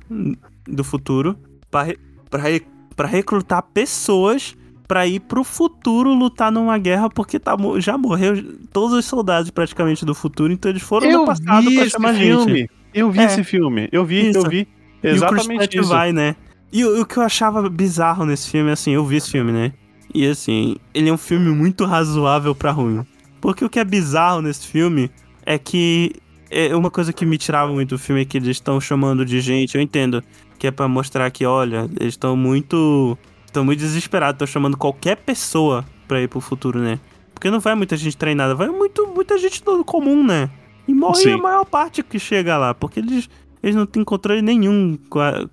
do 0.66 0.82
futuro 0.84 1.36
pra 1.70 3.06
recrutar 3.06 3.62
pessoas 3.72 4.56
pra 4.86 5.06
ir 5.06 5.20
pro 5.20 5.42
futuro 5.44 6.12
lutar 6.12 6.52
numa 6.52 6.76
guerra, 6.78 7.08
porque 7.08 7.38
tá, 7.38 7.56
já 7.78 7.96
morreu 7.96 8.34
todos 8.72 8.92
os 8.96 9.04
soldados 9.04 9.50
praticamente 9.50 10.04
do 10.04 10.14
futuro, 10.14 10.52
então 10.52 10.70
eles 10.70 10.82
foram 10.82 11.10
no 11.10 11.24
passado 11.26 11.70
pra 11.72 11.88
chamar 11.88 12.12
gente. 12.14 12.68
Eu 12.92 13.10
vi 13.10 13.20
É. 13.20 13.24
esse 13.24 13.42
filme. 13.42 13.88
Eu 13.90 14.04
vi, 14.04 14.28
Isso. 14.28 14.38
eu 14.38 14.48
vi. 14.48 14.68
E 15.02 15.08
o 15.08 15.10
Exatamente 15.10 15.78
isso. 15.78 15.88
vai, 15.88 16.12
né? 16.12 16.36
E 16.72 16.84
o, 16.84 17.00
o 17.02 17.06
que 17.06 17.16
eu 17.16 17.22
achava 17.22 17.68
bizarro 17.68 18.24
nesse 18.24 18.48
filme, 18.50 18.70
assim, 18.70 18.92
eu 18.92 19.04
vi 19.04 19.16
esse 19.16 19.30
filme, 19.30 19.50
né? 19.52 19.72
E 20.14 20.26
assim, 20.26 20.76
ele 20.92 21.08
é 21.08 21.12
um 21.12 21.16
filme 21.18 21.50
muito 21.50 21.84
razoável 21.84 22.54
pra 22.54 22.70
ruim. 22.70 23.04
Porque 23.40 23.64
o 23.64 23.68
que 23.68 23.80
é 23.80 23.84
bizarro 23.84 24.40
nesse 24.42 24.66
filme 24.66 25.10
é 25.44 25.58
que 25.58 26.12
é 26.50 26.74
uma 26.76 26.90
coisa 26.90 27.12
que 27.12 27.26
me 27.26 27.36
tirava 27.36 27.72
muito 27.72 27.90
do 27.90 27.98
filme 27.98 28.22
é 28.22 28.24
que 28.24 28.38
eles 28.38 28.48
estão 28.50 28.80
chamando 28.80 29.24
de 29.24 29.40
gente, 29.40 29.74
eu 29.74 29.80
entendo, 29.82 30.22
que 30.58 30.66
é 30.68 30.70
pra 30.70 30.86
mostrar 30.86 31.28
que, 31.30 31.44
olha, 31.44 31.90
eles 31.98 32.14
estão 32.14 32.36
muito 32.36 33.18
estão 33.54 33.64
muito 33.64 33.78
desesperados, 33.78 34.34
estão 34.34 34.46
chamando 34.46 34.76
qualquer 34.76 35.16
pessoa 35.18 35.84
pra 36.08 36.20
ir 36.20 36.28
pro 36.28 36.40
futuro, 36.40 36.80
né? 36.80 36.98
Porque 37.32 37.50
não 37.50 37.60
vai 37.60 37.74
muita 37.74 37.96
gente 37.96 38.16
treinada, 38.16 38.54
vai 38.54 38.68
muito 38.68 39.06
muita 39.14 39.38
gente 39.38 39.62
comum, 39.86 40.24
né? 40.24 40.50
E 40.88 40.92
morre 40.92 41.22
Sim. 41.22 41.32
a 41.34 41.38
maior 41.38 41.64
parte 41.64 42.02
que 42.02 42.18
chega 42.18 42.56
lá, 42.58 42.74
porque 42.74 43.00
eles 43.00 43.28
eles 43.62 43.74
não 43.74 43.86
têm 43.86 44.04
controle 44.04 44.42
nenhum 44.42 44.98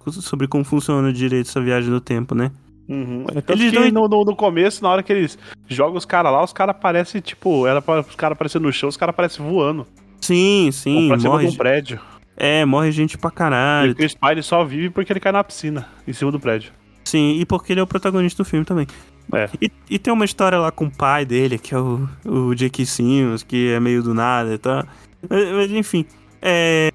sobre 0.09 0.45
como 0.47 0.63
funciona 0.65 1.13
direito 1.13 1.47
essa 1.47 1.61
viagem 1.61 1.89
do 1.89 2.01
tempo, 2.01 2.35
né? 2.35 2.51
Uhum. 2.89 3.23
Tanto 3.25 3.53
Eles 3.53 3.71
não- 3.71 3.89
no, 3.89 4.07
no, 4.09 4.25
no 4.25 4.35
começo, 4.35 4.83
na 4.83 4.89
hora 4.89 5.01
que 5.03 5.13
eles 5.13 5.37
jogam 5.69 5.95
os 5.95 6.03
caras 6.03 6.31
lá, 6.33 6.43
os 6.43 6.51
caras 6.51 6.75
parecem, 6.81 7.21
tipo, 7.21 7.65
era 7.65 7.81
pra 7.81 8.01
os 8.01 8.15
caras 8.15 8.35
aparecerem 8.35 8.67
no 8.67 8.73
chão, 8.73 8.89
os 8.89 8.97
caras 8.97 9.15
parecem 9.15 9.45
voando. 9.45 9.87
Sim, 10.19 10.65
Ou 10.65 10.71
sim, 10.73 11.07
pra 11.07 11.17
cima 11.19 11.31
morre, 11.31 11.47
de 11.47 11.53
um 11.53 11.57
prédio. 11.57 11.99
é, 12.35 12.65
morre 12.65 12.91
gente 12.91 13.17
pra 13.17 13.29
E 13.29 13.33
caralho. 13.33 13.91
o 13.93 13.95
Chris 13.95 14.13
Pine 14.13 14.43
só 14.43 14.63
vive 14.65 14.89
porque 14.89 15.13
ele 15.13 15.19
cai 15.21 15.31
na 15.31 15.41
piscina, 15.43 15.87
em 16.05 16.11
cima 16.11 16.31
do 16.33 16.39
prédio. 16.39 16.73
Sim, 17.11 17.39
e 17.41 17.45
porque 17.45 17.73
ele 17.73 17.81
é 17.81 17.83
o 17.83 17.87
protagonista 17.87 18.41
do 18.41 18.47
filme 18.47 18.65
também. 18.65 18.87
É. 19.33 19.49
E, 19.61 19.69
e 19.89 19.99
tem 19.99 20.13
uma 20.13 20.23
história 20.23 20.57
lá 20.57 20.71
com 20.71 20.85
o 20.85 20.91
pai 20.91 21.25
dele, 21.25 21.57
que 21.57 21.73
é 21.75 21.77
o, 21.77 22.07
o 22.25 22.55
Jake 22.55 22.85
Simmons, 22.85 23.43
que 23.43 23.69
é 23.69 23.79
meio 23.81 24.01
do 24.01 24.13
nada 24.13 24.53
e 24.53 24.57
tal. 24.57 24.85
Mas, 25.29 25.51
mas, 25.51 25.71
enfim, 25.71 26.05
é. 26.41 26.89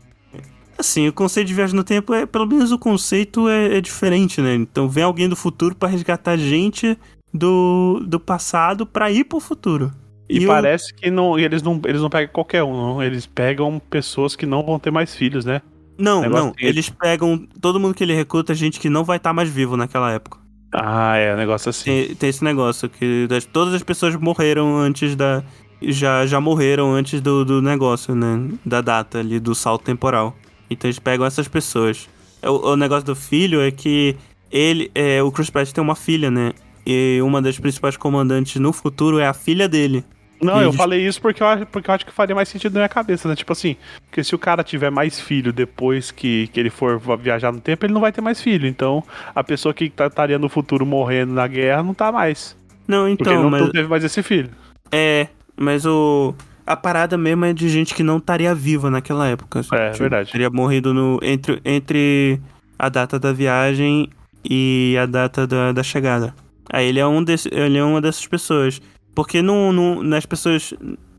Assim, 0.78 1.06
o 1.08 1.12
conceito 1.12 1.48
de 1.48 1.54
viagem 1.54 1.76
no 1.76 1.84
tempo 1.84 2.14
é. 2.14 2.24
Pelo 2.24 2.46
menos 2.46 2.72
o 2.72 2.78
conceito 2.78 3.46
é, 3.46 3.76
é 3.76 3.80
diferente, 3.82 4.40
né? 4.40 4.54
Então 4.54 4.88
vem 4.88 5.04
alguém 5.04 5.28
do 5.28 5.36
futuro 5.36 5.74
pra 5.74 5.86
resgatar 5.88 6.36
gente 6.38 6.98
do, 7.32 8.02
do 8.06 8.18
passado 8.18 8.86
pra 8.86 9.10
ir 9.10 9.24
pro 9.24 9.38
futuro. 9.38 9.92
E, 10.30 10.44
o- 10.44 10.48
parece 10.48 10.94
que 10.94 11.10
não, 11.10 11.38
eles, 11.38 11.62
não, 11.62 11.78
eles 11.84 12.00
não 12.00 12.08
pegam 12.08 12.32
qualquer 12.32 12.62
um, 12.64 12.72
não. 12.72 13.02
Eles 13.02 13.26
pegam 13.26 13.78
pessoas 13.90 14.34
que 14.34 14.46
não 14.46 14.62
vão 14.64 14.78
ter 14.78 14.90
mais 14.90 15.14
filhos, 15.14 15.44
né? 15.44 15.60
Não, 15.98 16.22
não. 16.28 16.50
desse. 16.52 16.64
Eles 16.66 16.90
pegam. 16.90 17.46
Todo 17.60 17.80
mundo 17.80 17.94
que 17.94 18.04
ele 18.04 18.14
recruta 18.14 18.52
é 18.52 18.54
gente 18.56 18.78
que 18.80 18.88
não 18.90 19.04
vai 19.04 19.16
estar 19.16 19.32
mais 19.32 19.48
vivo 19.48 19.76
naquela 19.76 20.12
época. 20.12 20.38
Ah, 20.72 21.16
é, 21.16 21.32
um 21.34 21.36
negócio 21.36 21.70
assim. 21.70 21.84
Tem, 21.84 22.14
tem 22.14 22.28
esse 22.28 22.44
negócio 22.44 22.88
que 22.88 23.26
das- 23.28 23.44
todas 23.44 23.72
as 23.74 23.82
pessoas 23.82 24.14
morreram 24.16 24.76
antes 24.76 25.14
da. 25.16 25.42
Já, 25.80 26.24
já 26.26 26.40
morreram 26.40 26.92
antes 26.92 27.20
do, 27.20 27.44
do 27.44 27.60
negócio, 27.62 28.14
né? 28.14 28.48
Da 28.64 28.80
data 28.80 29.18
ali, 29.18 29.38
do 29.38 29.54
salto 29.54 29.84
temporal. 29.84 30.34
Então 30.70 30.88
eles 30.88 30.98
pegam 30.98 31.24
essas 31.26 31.46
pessoas. 31.48 32.08
O, 32.42 32.70
o 32.72 32.76
negócio 32.76 33.04
do 33.06 33.14
filho 33.16 33.60
é 33.60 33.70
que 33.70 34.16
ele. 34.50 34.90
É, 34.94 35.22
o 35.22 35.30
Chris 35.30 35.50
Pratt 35.50 35.70
tem 35.72 35.82
uma 35.82 35.94
filha, 35.94 36.30
né? 36.30 36.52
E 36.86 37.20
uma 37.22 37.40
das 37.42 37.58
principais 37.58 37.96
comandantes 37.96 38.60
no 38.60 38.72
futuro 38.72 39.18
é 39.18 39.26
a 39.26 39.32
filha 39.34 39.68
dele. 39.68 40.04
Não, 40.40 40.60
eu 40.60 40.72
falei 40.72 41.06
isso 41.06 41.20
porque 41.20 41.42
eu, 41.42 41.46
acho, 41.46 41.66
porque 41.66 41.88
eu 41.90 41.94
acho 41.94 42.04
que 42.04 42.12
faria 42.12 42.34
mais 42.34 42.48
sentido 42.48 42.74
na 42.74 42.80
minha 42.80 42.88
cabeça, 42.88 43.28
né? 43.28 43.34
Tipo 43.34 43.52
assim, 43.52 43.76
porque 44.08 44.22
se 44.22 44.34
o 44.34 44.38
cara 44.38 44.62
tiver 44.62 44.90
mais 44.90 45.18
filho 45.20 45.52
depois 45.52 46.10
que, 46.10 46.46
que 46.48 46.60
ele 46.60 46.70
for 46.70 47.00
viajar 47.18 47.52
no 47.52 47.60
tempo, 47.60 47.86
ele 47.86 47.92
não 47.94 48.00
vai 48.00 48.12
ter 48.12 48.20
mais 48.20 48.40
filho. 48.40 48.66
Então, 48.66 49.02
a 49.34 49.42
pessoa 49.42 49.72
que 49.72 49.88
tá- 49.88 50.06
estaria 50.06 50.38
no 50.38 50.48
futuro 50.48 50.84
morrendo 50.84 51.32
na 51.32 51.46
guerra 51.46 51.82
não 51.82 51.94
tá 51.94 52.12
mais. 52.12 52.56
Não, 52.86 53.08
Porque 53.16 53.30
então, 53.30 53.42
não, 53.44 53.50
mas. 53.50 53.62
não 53.62 53.70
teve 53.70 53.88
mais 53.88 54.04
esse 54.04 54.22
filho. 54.22 54.50
É, 54.92 55.28
mas 55.56 55.84
o. 55.86 56.34
A 56.66 56.74
parada 56.76 57.16
mesmo 57.16 57.44
é 57.44 57.52
de 57.52 57.68
gente 57.68 57.94
que 57.94 58.02
não 58.02 58.16
estaria 58.18 58.52
viva 58.54 58.90
naquela 58.90 59.28
época. 59.28 59.60
É, 59.72 59.90
verdade. 59.92 60.32
Teria 60.32 60.50
morrido 60.50 60.92
no, 60.92 61.20
entre, 61.22 61.60
entre 61.64 62.40
a 62.76 62.88
data 62.88 63.20
da 63.20 63.32
viagem 63.32 64.10
e 64.44 64.96
a 65.00 65.06
data 65.06 65.46
da, 65.46 65.70
da 65.70 65.82
chegada. 65.84 66.34
Aí 66.72 66.88
ele 66.88 66.98
é, 66.98 67.06
um 67.06 67.22
desse, 67.22 67.48
ele 67.52 67.78
é 67.78 67.84
uma 67.84 68.00
dessas 68.00 68.26
pessoas. 68.26 68.82
Porque 69.16 69.42
no, 69.42 70.02
nas 70.04 70.24
pessoas, 70.26 70.72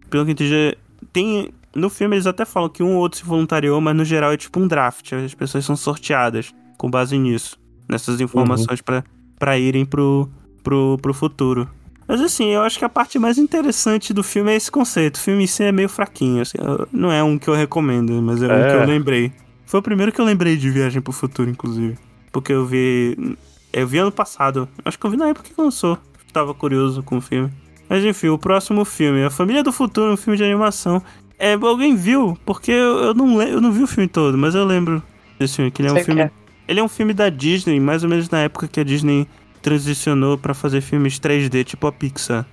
pelo 0.09 0.23
que 0.23 0.29
eu 0.29 0.33
entendi, 0.33 0.77
tem. 1.11 1.49
No 1.75 1.89
filme 1.89 2.15
eles 2.15 2.25
até 2.27 2.45
falam 2.45 2.69
que 2.69 2.81
um 2.81 2.93
ou 2.95 3.01
outro 3.01 3.19
se 3.19 3.25
voluntariou, 3.25 3.81
mas 3.81 3.95
no 3.95 4.05
geral 4.05 4.31
é 4.31 4.37
tipo 4.37 4.59
um 4.59 4.67
draft. 4.67 5.11
As 5.13 5.33
pessoas 5.33 5.65
são 5.65 5.75
sorteadas 5.75 6.53
com 6.77 6.89
base 6.89 7.17
nisso. 7.17 7.59
Nessas 7.89 8.21
informações 8.21 8.81
pra 8.81 9.03
para 9.39 9.57
irem 9.57 9.85
pro, 9.85 10.29
pro, 10.63 10.97
pro 11.01 11.13
futuro. 11.13 11.69
Mas 12.07 12.21
assim, 12.21 12.45
eu 12.45 12.61
acho 12.61 12.79
que 12.79 12.85
a 12.85 12.89
parte 12.89 13.19
mais 13.19 13.37
interessante 13.37 14.13
do 14.13 14.23
filme 14.23 14.51
é 14.51 14.55
esse 14.55 14.71
conceito. 14.71 15.17
O 15.17 15.19
filme 15.19 15.43
em 15.43 15.47
si 15.47 15.63
é 15.63 15.71
meio 15.71 15.89
fraquinho, 15.89 16.41
assim, 16.41 16.57
não 16.91 17.11
é 17.11 17.21
um 17.23 17.37
que 17.37 17.47
eu 17.47 17.53
recomendo, 17.53 18.13
mas 18.21 18.41
é, 18.41 18.47
um 18.47 18.51
É. 18.51 18.69
que 18.71 18.75
eu 18.77 18.85
lembrei. 18.87 19.31
Foi 19.65 19.79
o 19.79 19.83
primeiro 19.83 20.11
que 20.11 20.21
eu 20.21 20.25
lembrei 20.25 20.55
de 20.55 20.69
Viagem 20.71 21.01
pro 21.01 21.11
Futuro, 21.11 21.49
inclusive. 21.49 21.97
Porque 22.31 22.53
eu 22.53 22.65
vi. 22.65 23.37
Eu 23.73 23.85
vi 23.87 23.97
ano 23.97 24.11
passado. 24.11 24.67
Acho 24.85 24.97
que 24.97 25.05
eu 25.05 25.11
vi 25.11 25.17
na 25.17 25.27
época 25.27 25.49
que 25.53 25.61
lançou. 25.61 25.97
Tava 26.31 26.53
curioso 26.53 27.03
com 27.03 27.17
o 27.17 27.21
filme. 27.21 27.51
Mas 27.89 28.03
enfim, 28.03 28.27
o 28.27 28.37
próximo 28.37 28.83
filme, 28.83 29.23
A 29.23 29.29
Família 29.29 29.63
do 29.63 29.71
Futuro, 29.71 30.11
um 30.11 30.17
filme 30.17 30.37
de 30.37 30.43
animação. 30.43 31.01
É, 31.39 31.53
alguém 31.53 31.95
viu? 31.95 32.37
Porque 32.45 32.71
eu, 32.71 32.97
eu 32.99 33.13
não, 33.13 33.41
eu 33.41 33.61
não 33.61 33.71
vi 33.71 33.83
o 33.83 33.87
filme 33.87 34.07
todo, 34.07 34.37
mas 34.37 34.55
eu 34.55 34.65
lembro 34.65 35.01
desse 35.39 35.55
filme, 35.57 35.71
que 35.71 35.81
ele 35.81 35.89
é 35.89 35.91
um 35.91 35.95
Sei 35.95 36.03
filme. 36.03 36.21
é. 36.21 36.31
Ele 36.67 36.79
é 36.79 36.83
um 36.83 36.89
filme 36.89 37.13
da 37.13 37.29
Disney, 37.29 37.79
mais 37.79 38.03
ou 38.03 38.09
menos 38.09 38.29
na 38.29 38.39
época 38.39 38.67
que 38.67 38.79
a 38.79 38.83
Disney 38.83 39.27
transicionou 39.61 40.37
pra 40.37 40.53
fazer 40.53 40.81
filmes 40.81 41.19
3D, 41.19 41.63
tipo 41.63 41.87
a 41.87 41.91
Pixar. 41.91 42.45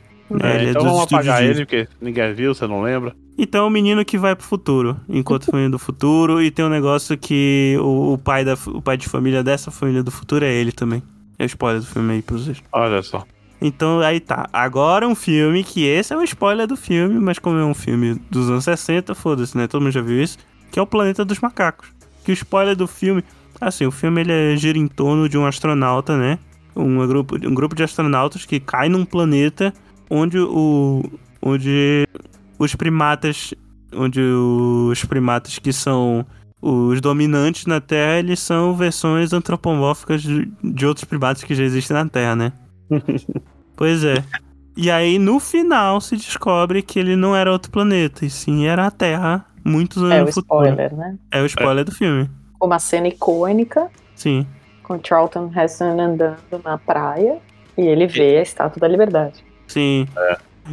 É, 0.42 0.56
ele 0.56 0.70
então 0.70 0.82
dos 0.82 0.92
vamos 0.92 1.12
apagar 1.12 1.42
ele, 1.42 1.66
porque 1.66 1.86
ninguém 2.00 2.32
viu, 2.32 2.54
você 2.54 2.66
não 2.66 2.82
lembra. 2.82 3.14
Então 3.36 3.64
é 3.64 3.66
o 3.66 3.70
menino 3.70 4.04
que 4.04 4.16
vai 4.16 4.34
pro 4.34 4.46
futuro, 4.46 4.96
enquanto 5.08 5.46
família 5.50 5.70
do 5.70 5.78
futuro, 5.78 6.40
e 6.40 6.50
tem 6.50 6.64
um 6.64 6.68
negócio 6.68 7.16
que 7.18 7.76
o, 7.80 8.14
o 8.14 8.18
pai 8.18 8.44
da, 8.44 8.54
o 8.66 8.80
pai 8.80 8.96
de 8.96 9.08
família 9.08 9.42
dessa 9.42 9.70
família 9.70 10.02
do 10.02 10.10
futuro 10.10 10.44
é 10.44 10.52
ele 10.52 10.72
também. 10.72 11.02
É 11.38 11.44
o 11.44 11.46
spoiler 11.46 11.80
do 11.80 11.86
filme 11.86 12.14
aí 12.14 12.22
pra 12.22 12.36
vocês. 12.36 12.62
Olha 12.72 13.02
só. 13.02 13.24
Então 13.66 14.00
aí 14.00 14.20
tá. 14.20 14.46
Agora 14.52 15.08
um 15.08 15.14
filme 15.14 15.64
que 15.64 15.86
esse 15.86 16.12
é 16.12 16.16
o 16.18 16.22
spoiler 16.22 16.66
do 16.66 16.76
filme, 16.76 17.18
mas 17.18 17.38
como 17.38 17.58
é 17.58 17.64
um 17.64 17.72
filme 17.72 18.20
dos 18.30 18.50
anos 18.50 18.64
60, 18.64 19.14
foda-se, 19.14 19.56
né? 19.56 19.66
Todo 19.66 19.80
mundo 19.80 19.90
já 19.90 20.02
viu 20.02 20.22
isso. 20.22 20.36
Que 20.70 20.78
é 20.78 20.82
o 20.82 20.86
Planeta 20.86 21.24
dos 21.24 21.40
Macacos. 21.40 21.88
Que 22.22 22.30
o 22.30 22.34
spoiler 22.34 22.76
do 22.76 22.86
filme. 22.86 23.24
Assim, 23.58 23.86
o 23.86 23.90
filme 23.90 24.20
ele 24.20 24.32
é, 24.32 24.54
gira 24.54 24.76
em 24.76 24.86
torno 24.86 25.30
de 25.30 25.38
um 25.38 25.46
astronauta, 25.46 26.14
né? 26.14 26.38
Um 26.76 27.06
grupo, 27.06 27.36
um 27.36 27.54
grupo 27.54 27.74
de 27.74 27.82
astronautas 27.82 28.44
que 28.44 28.60
cai 28.60 28.90
num 28.90 29.06
planeta 29.06 29.72
onde 30.10 30.38
o. 30.38 31.02
onde 31.40 32.06
os 32.58 32.74
primatas. 32.74 33.54
Onde 33.96 34.20
os 34.20 35.02
primatas 35.06 35.58
que 35.58 35.72
são 35.72 36.26
os 36.60 37.00
dominantes 37.00 37.64
na 37.64 37.80
Terra, 37.80 38.18
eles 38.18 38.40
são 38.40 38.74
versões 38.74 39.32
antropomórficas 39.32 40.20
de, 40.20 40.52
de 40.62 40.86
outros 40.86 41.06
primatas 41.06 41.42
que 41.42 41.54
já 41.54 41.64
existem 41.64 41.96
na 41.96 42.06
Terra, 42.06 42.36
né? 42.36 42.52
Pois 43.76 44.04
é. 44.04 44.22
E 44.76 44.90
aí, 44.90 45.18
no 45.18 45.38
final, 45.38 46.00
se 46.00 46.16
descobre 46.16 46.82
que 46.82 46.98
ele 46.98 47.14
não 47.16 47.34
era 47.36 47.50
outro 47.52 47.70
planeta, 47.70 48.24
e 48.24 48.30
sim 48.30 48.66
era 48.66 48.86
a 48.86 48.90
Terra, 48.90 49.46
muitos 49.64 50.02
anos 50.02 50.12
É 50.14 50.22
o 50.22 50.26
no 50.26 50.32
futuro. 50.32 50.64
spoiler, 50.64 50.94
né? 50.96 51.16
É 51.30 51.42
o 51.42 51.46
spoiler 51.46 51.84
do 51.84 51.92
filme. 51.92 52.28
Uma 52.60 52.78
cena 52.78 53.06
icônica 53.08 53.88
Sim. 54.16 54.46
com 54.82 54.98
Charlton 55.02 55.50
Heston 55.54 56.00
andando 56.00 56.36
na 56.64 56.78
praia 56.78 57.38
e 57.76 57.82
ele 57.82 58.06
vê 58.06 58.38
a 58.38 58.42
Estátua 58.42 58.80
da 58.80 58.88
Liberdade. 58.88 59.44
Sim. 59.68 60.06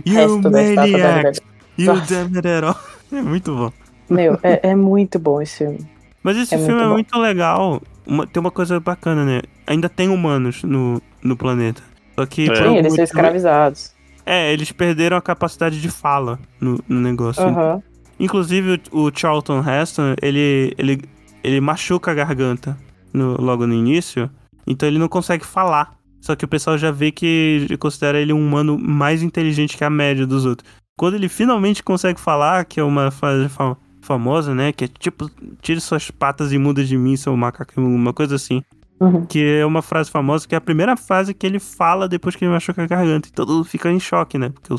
You 0.05 0.13
Resto 0.15 0.49
da 0.49 0.63
Estátua 0.63 0.75
da 0.75 0.81
maniacs! 0.81 0.91
Liberdade. 0.91 1.41
You 1.77 1.93
Nossa. 1.93 2.15
damn 2.25 2.37
it 2.37 2.65
all. 2.65 2.75
É 3.11 3.21
muito 3.21 3.53
bom. 3.53 3.71
Meu, 4.09 4.39
é, 4.41 4.69
é 4.69 4.75
muito 4.75 5.19
bom 5.19 5.41
esse 5.41 5.57
filme. 5.57 5.79
Mas 6.23 6.37
esse 6.37 6.55
É 6.55 6.57
filme 6.57 6.73
muito 6.75 6.81
é 6.83 6.87
bom. 6.87 6.93
muito 6.93 7.17
legal. 7.19 7.81
Uma- 8.07 8.25
tem 8.25 8.39
uma 8.39 8.51
coisa 8.51 8.79
bacana, 8.79 9.25
né? 9.25 9.41
Ainda 9.67 9.89
tem 9.89 10.07
humanos 10.07 10.63
no, 10.63 11.01
no 11.21 11.35
planeta. 11.35 11.83
Só 12.22 12.26
que. 12.26 12.49
É. 12.49 12.56
Sim, 12.56 12.77
eles 12.77 12.93
são 12.93 13.03
escravizados. 13.03 13.93
É, 14.26 14.53
eles 14.53 14.72
perderam 14.72 15.18
a 15.18 15.22
capacidade 15.22 15.81
de 15.81 15.89
fala 15.89 16.39
no, 16.60 16.80
no 16.88 16.99
negócio. 17.02 17.43
Aham. 17.43 17.81
Inclusive, 18.19 18.80
o, 18.91 19.06
o 19.07 19.11
Charlton 19.14 19.64
Heston, 19.68 20.14
ele, 20.22 20.73
ele, 20.77 21.02
ele 21.43 21.60
machuca 21.60 22.11
a 22.11 22.14
garganta 22.14 22.77
no- 23.11 23.39
logo 23.41 23.65
no 23.65 23.73
início, 23.73 24.30
então 24.68 24.88
ele 24.88 24.99
não 24.99 25.07
consegue 25.07 25.45
falar. 25.45 25.95
Só 26.22 26.35
que 26.35 26.45
o 26.45 26.48
pessoal 26.48 26.77
já 26.77 26.91
vê 26.91 27.11
que 27.11 27.65
considera 27.80 28.19
ele 28.19 28.31
um 28.31 28.39
humano 28.39 28.77
mais 28.77 29.23
inteligente 29.23 29.76
que 29.76 29.84
a 29.84 29.89
média 29.89 30.27
dos 30.27 30.45
outros. 30.45 30.69
Quando 30.95 31.15
ele 31.15 31.27
finalmente 31.27 31.81
consegue 31.81 32.19
falar, 32.19 32.64
que 32.65 32.80
é 32.80 32.84
uma 32.84 33.10
frase 33.10 33.49
fa- 33.49 33.76
famosa, 34.03 34.53
né? 34.53 34.72
Que 34.72 34.85
é 34.85 34.88
tipo, 34.88 35.27
tire 35.64 35.81
suas 35.81 36.11
patas 36.11 36.53
imundas 36.53 36.88
de 36.88 36.95
mim, 36.95 37.18
seu 37.18 37.35
macaco 37.35 37.73
imundo", 37.76 37.95
uma 37.95 38.14
coisa 38.14 38.35
assim. 38.35 38.61
Uhum. 39.01 39.25
Que 39.25 39.57
é 39.59 39.65
uma 39.65 39.81
frase 39.81 40.11
famosa, 40.11 40.47
que 40.47 40.53
é 40.53 40.57
a 40.57 40.61
primeira 40.61 40.95
frase 40.95 41.33
que 41.33 41.45
ele 41.47 41.59
fala 41.59 42.07
depois 42.07 42.35
que 42.35 42.45
ele 42.45 42.51
machuca 42.53 42.83
a 42.83 42.87
garganta. 42.87 43.27
E 43.27 43.31
todo 43.31 43.51
mundo 43.53 43.65
fica 43.65 43.89
em 43.91 43.99
choque, 43.99 44.37
né? 44.37 44.49
Porque 44.49 44.71
o, 44.71 44.77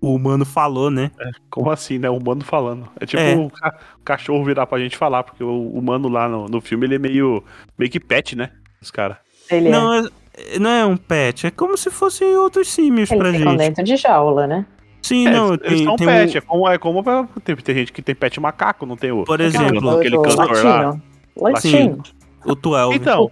o 0.00 0.14
humano 0.14 0.44
falou, 0.46 0.90
né? 0.90 1.10
Como 1.50 1.70
assim, 1.70 1.98
né? 1.98 2.08
O 2.08 2.16
humano 2.16 2.42
falando. 2.42 2.88
É 2.98 3.04
tipo 3.04 3.22
É. 3.22 3.34
o, 3.36 3.50
ca- 3.50 3.78
o 4.00 4.02
cachorro 4.04 4.42
virar 4.44 4.66
pra 4.66 4.78
gente 4.78 4.96
falar, 4.96 5.22
porque 5.22 5.44
o 5.44 5.68
humano 5.70 6.08
lá 6.08 6.26
no, 6.28 6.46
no 6.46 6.60
filme 6.62 6.86
ele 6.86 6.94
é 6.94 6.98
meio, 6.98 7.44
meio 7.78 7.90
que 7.90 8.00
pet, 8.00 8.34
né? 8.34 8.50
Os 8.80 8.90
caras. 8.90 9.18
Ele 9.50 9.68
Não, 9.68 9.92
é, 9.94 10.02
não 10.58 10.70
é 10.70 10.86
um 10.86 10.96
pet, 10.96 11.46
é 11.46 11.50
como 11.50 11.76
se 11.76 11.90
fossem 11.90 12.36
outros 12.36 12.68
símios 12.68 13.10
é. 13.12 13.16
pra 13.16 13.28
Eles 13.28 13.38
ficam 13.40 13.52
gente. 13.52 13.60
dentro 13.60 13.84
de 13.84 13.96
jaula, 13.96 14.46
né? 14.46 14.64
Sim, 15.02 15.26
É, 15.26 15.30
não, 15.30 15.54
eles 15.54 15.60
tem, 15.68 15.84
são 15.84 15.96
tem 15.96 16.06
pet, 16.06 16.34
um- 16.34 16.38
é 16.38 16.40
como, 16.40 16.68
é 16.70 16.78
como 16.78 17.02
pra- 17.04 17.28
tem, 17.44 17.54
tem 17.56 17.74
gente 17.74 17.92
que 17.92 18.00
tem 18.02 18.14
pet 18.14 18.40
macaco, 18.40 18.86
não 18.86 18.96
tem 18.96 19.10
o. 19.12 19.24
Por 19.24 19.40
exemplo, 19.40 19.90
aquele 19.90 20.16
cantor 20.16 20.64
lá. 20.64 20.80
latino. 20.80 21.02
Latino. 21.36 22.02
O 22.44 22.54
12. 22.54 22.94
Então, 22.94 23.22
O 23.22 23.30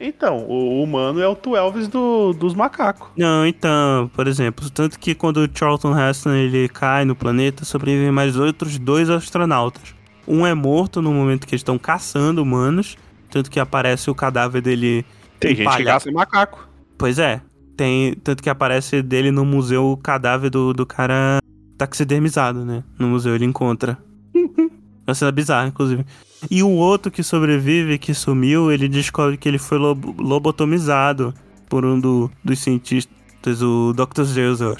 então, 0.00 0.46
o 0.46 0.82
humano 0.82 1.20
é 1.20 1.26
o 1.26 1.34
tu 1.34 1.56
Elvis 1.56 1.88
do, 1.88 2.32
dos 2.32 2.54
macacos. 2.54 3.08
Não, 3.16 3.44
então, 3.44 4.08
por 4.14 4.28
exemplo, 4.28 4.70
tanto 4.70 4.98
que 4.98 5.12
quando 5.14 5.38
o 5.38 5.48
Charlton 5.52 5.98
Heston 5.98 6.34
ele 6.34 6.68
cai 6.68 7.04
no 7.04 7.16
planeta, 7.16 7.64
sobrevivem 7.64 8.12
mais 8.12 8.36
outros 8.36 8.78
dois 8.78 9.10
astronautas. 9.10 9.94
Um 10.26 10.46
é 10.46 10.54
morto 10.54 11.02
no 11.02 11.12
momento 11.12 11.46
que 11.46 11.54
eles 11.54 11.60
estão 11.60 11.78
caçando 11.78 12.42
humanos, 12.42 12.96
tanto 13.28 13.50
que 13.50 13.58
aparece 13.58 14.08
o 14.08 14.14
cadáver 14.14 14.62
dele. 14.62 15.04
Tem 15.40 15.50
gente 15.50 15.56
que 15.56 15.62
empalhado. 15.62 16.04
caça 16.04 16.12
macaco. 16.12 16.68
Pois 16.96 17.18
é, 17.18 17.40
tem 17.76 18.14
tanto 18.22 18.42
que 18.42 18.50
aparece 18.50 19.02
dele 19.02 19.32
no 19.32 19.44
museu 19.44 19.86
o 19.86 19.96
cadáver 19.96 20.50
do, 20.50 20.72
do 20.72 20.86
cara 20.86 21.40
taxidermizado, 21.76 22.64
né? 22.64 22.84
No 22.98 23.08
museu 23.08 23.34
ele 23.34 23.44
encontra. 23.44 23.98
É 25.06 25.10
uma 25.10 25.14
cena 25.14 25.32
bizarra, 25.32 25.68
inclusive. 25.68 26.04
E 26.50 26.62
o 26.62 26.70
outro 26.70 27.10
que 27.10 27.22
sobrevive, 27.22 27.98
que 27.98 28.14
sumiu, 28.14 28.70
ele 28.70 28.88
descobre 28.88 29.36
que 29.36 29.48
ele 29.48 29.58
foi 29.58 29.78
lobo- 29.78 30.14
lobotomizado 30.18 31.34
por 31.68 31.84
um 31.84 31.98
do- 31.98 32.30
dos 32.44 32.60
cientistas, 32.60 33.62
o 33.62 33.92
Dr. 33.92 34.22
Zeuser. 34.22 34.76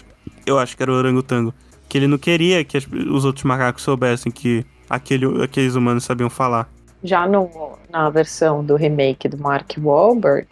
Eu 0.46 0.58
acho 0.58 0.76
que 0.76 0.82
era 0.82 0.92
o 0.92 0.94
orangotango. 0.94 1.52
Que 1.88 1.98
ele 1.98 2.06
não 2.06 2.18
queria 2.18 2.64
que 2.64 2.76
as- 2.76 2.86
os 2.86 3.24
outros 3.24 3.44
macacos 3.44 3.82
soubessem 3.82 4.30
que 4.30 4.64
aquele, 4.88 5.42
aqueles 5.42 5.74
humanos 5.74 6.04
sabiam 6.04 6.30
falar. 6.30 6.68
Já 7.02 7.26
no, 7.26 7.48
na 7.90 8.10
versão 8.10 8.64
do 8.64 8.76
remake 8.76 9.28
do 9.28 9.38
Mark 9.38 9.72
Wahlberg, 9.78 10.48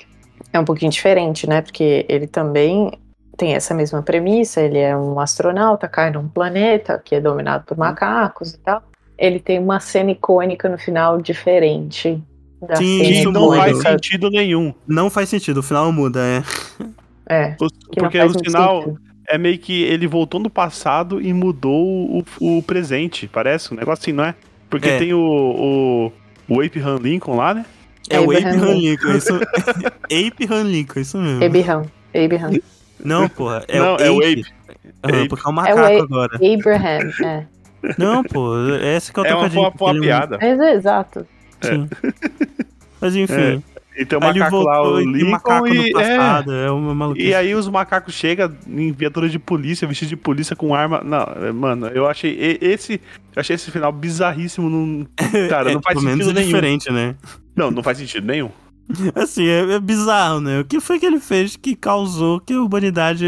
é 0.53 0.59
um 0.61 0.65
pouquinho 0.65 0.91
diferente, 0.91 1.47
né? 1.47 1.61
Porque 1.61 2.07
ele 2.09 2.27
também 2.27 2.93
tem 3.37 3.55
essa 3.55 3.75
mesma 3.75 4.03
premissa, 4.03 4.61
ele 4.63 4.79
é 4.79 4.97
um 4.97 5.21
astronauta, 5.21 5.89
cai 5.89 6.11
num 6.11 6.29
planeta 6.29 7.01
que 7.05 7.15
é 7.15 7.21
dominado 7.21 7.65
por 7.65 7.77
macacos 7.77 8.55
e 8.55 8.59
tal. 8.59 8.83
Ele 9.19 9.39
tem 9.41 9.59
uma 9.59 9.81
cena 9.81 10.11
icônica 10.11 10.69
no 10.69 10.77
final 10.79 11.21
diferente 11.21 12.23
da 12.61 12.77
Sim, 12.77 12.99
cena 13.05 13.11
isso 13.11 13.31
não 13.33 13.49
faz 13.55 13.79
sentido 13.79 14.31
nenhum. 14.31 14.75
Não 14.87 15.09
faz 15.11 15.29
sentido, 15.29 15.59
o 15.59 15.63
final 15.63 15.91
muda, 15.93 16.21
é. 16.21 16.43
É, 17.29 17.57
O- 17.61 17.69
Porque 17.95 18.19
o 18.19 18.25
muito 18.25 18.45
sinal 18.45 18.83
sentido. 18.83 19.01
é 19.29 19.39
meio 19.39 19.59
que 19.59 19.83
ele 19.85 20.07
voltou 20.07 20.41
no 20.41 20.51
passado 20.51 21.21
e 21.21 21.33
mudou 21.33 21.85
o, 22.19 22.25
o 22.41 22.63
presente, 22.63 23.27
parece 23.29 23.73
um 23.73 23.77
negócio 23.77 24.03
assim, 24.03 24.13
não 24.13 24.25
é? 24.25 24.35
Porque 24.69 24.89
É. 24.89 24.99
tem 24.99 25.15
o, 25.15 25.21
o, 25.21 26.13
o 26.49 26.61
Ape 26.61 26.79
Han 26.81 26.97
Lincoln 26.97 27.37
lá, 27.37 27.55
né? 27.55 27.65
É 28.09 28.21
o 28.21 28.25
Ape 28.31 28.37
Abraham 28.45 28.63
Han 28.71 28.75
Lincoln, 28.75 29.17
isso. 29.17 29.35
Ape 30.05 30.47
Han 30.51 30.63
Lincoln, 30.65 31.01
isso 31.01 31.19
mesmo. 31.19 31.45
Abraham. 31.45 31.83
Abraham. 32.15 32.51
Não, 33.05 33.29
porra, 33.29 33.65
é 33.69 33.79
Não, 33.79 33.97
o 33.97 34.01
é 34.01 34.11
o 34.11 34.19
Ape. 34.21 34.45
Aham, 35.05 35.19
Ape. 35.21 35.29
porque 35.29 35.47
é 35.47 35.51
um 35.51 35.55
macaco 35.55 35.79
Ape. 35.81 36.01
agora. 36.01 36.37
Abraham, 36.37 37.11
é. 37.25 37.47
Não, 37.99 38.23
pô, 38.25 38.55
essa 38.83 39.13
que 39.13 39.21
é 39.21 39.23
o 39.23 39.27
É 39.27 39.35
uma, 39.35 39.49
trocadilho. 39.51 39.73
uma, 39.97 40.01
piada. 40.01 40.39
É 40.41 40.73
exato. 40.75 41.27
Sim. 41.61 41.89
Mas 43.01 43.15
enfim, 43.17 43.63
E 43.99 44.05
tem 44.05 44.19
o 44.19 44.25
aí 44.25 44.39
macaco 44.39 44.63
lá, 44.63 44.83
o 44.83 45.01
Lincoln, 45.01 45.31
macaco 45.31 45.69
no 45.69 45.75
e, 45.75 45.89
é, 45.89 45.93
passado, 45.93 46.53
é, 46.53 46.71
uma 46.71 46.95
maluquice. 46.95 47.29
e 47.29 47.35
aí 47.35 47.55
os 47.55 47.69
macacos 47.69 48.15
chegam 48.15 48.53
em 48.67 48.93
viatura 48.93 49.29
de 49.29 49.39
polícia, 49.39 49.87
vestido 49.89 50.09
de 50.11 50.17
polícia 50.17 50.55
com 50.55 50.75
arma. 50.75 51.01
Não, 51.05 51.23
é, 51.47 51.53
mano, 51.53 51.87
eu 51.89 52.07
achei 52.07 52.59
esse. 52.61 53.01
Eu 53.35 53.41
achei 53.41 53.55
esse 53.57 53.71
final 53.71 53.91
bizarríssimo. 53.93 54.69
Não, 54.71 55.07
cara, 55.49 55.71
não 55.73 55.81
É, 55.81 55.83
faz 55.83 55.95
pelo 55.95 56.03
menos 56.03 56.25
sentido 56.27 56.31
é 56.39 56.41
nenhum. 56.41 56.47
diferente, 56.47 56.93
né? 56.93 57.15
Não, 57.55 57.71
não 57.71 57.83
faz 57.83 57.97
sentido 57.99 58.27
nenhum. 58.27 58.51
Assim, 59.15 59.47
é, 59.47 59.75
é 59.75 59.81
bizarro, 59.81 60.41
né? 60.41 60.61
O 60.61 60.65
que 60.65 60.81
foi 60.81 60.99
que 60.99 61.07
ele 61.07 61.21
fez 61.21 61.57
que 61.57 61.75
causou 61.75 62.41
que 62.41 62.53
a 62.53 62.63
humanidade 62.63 63.27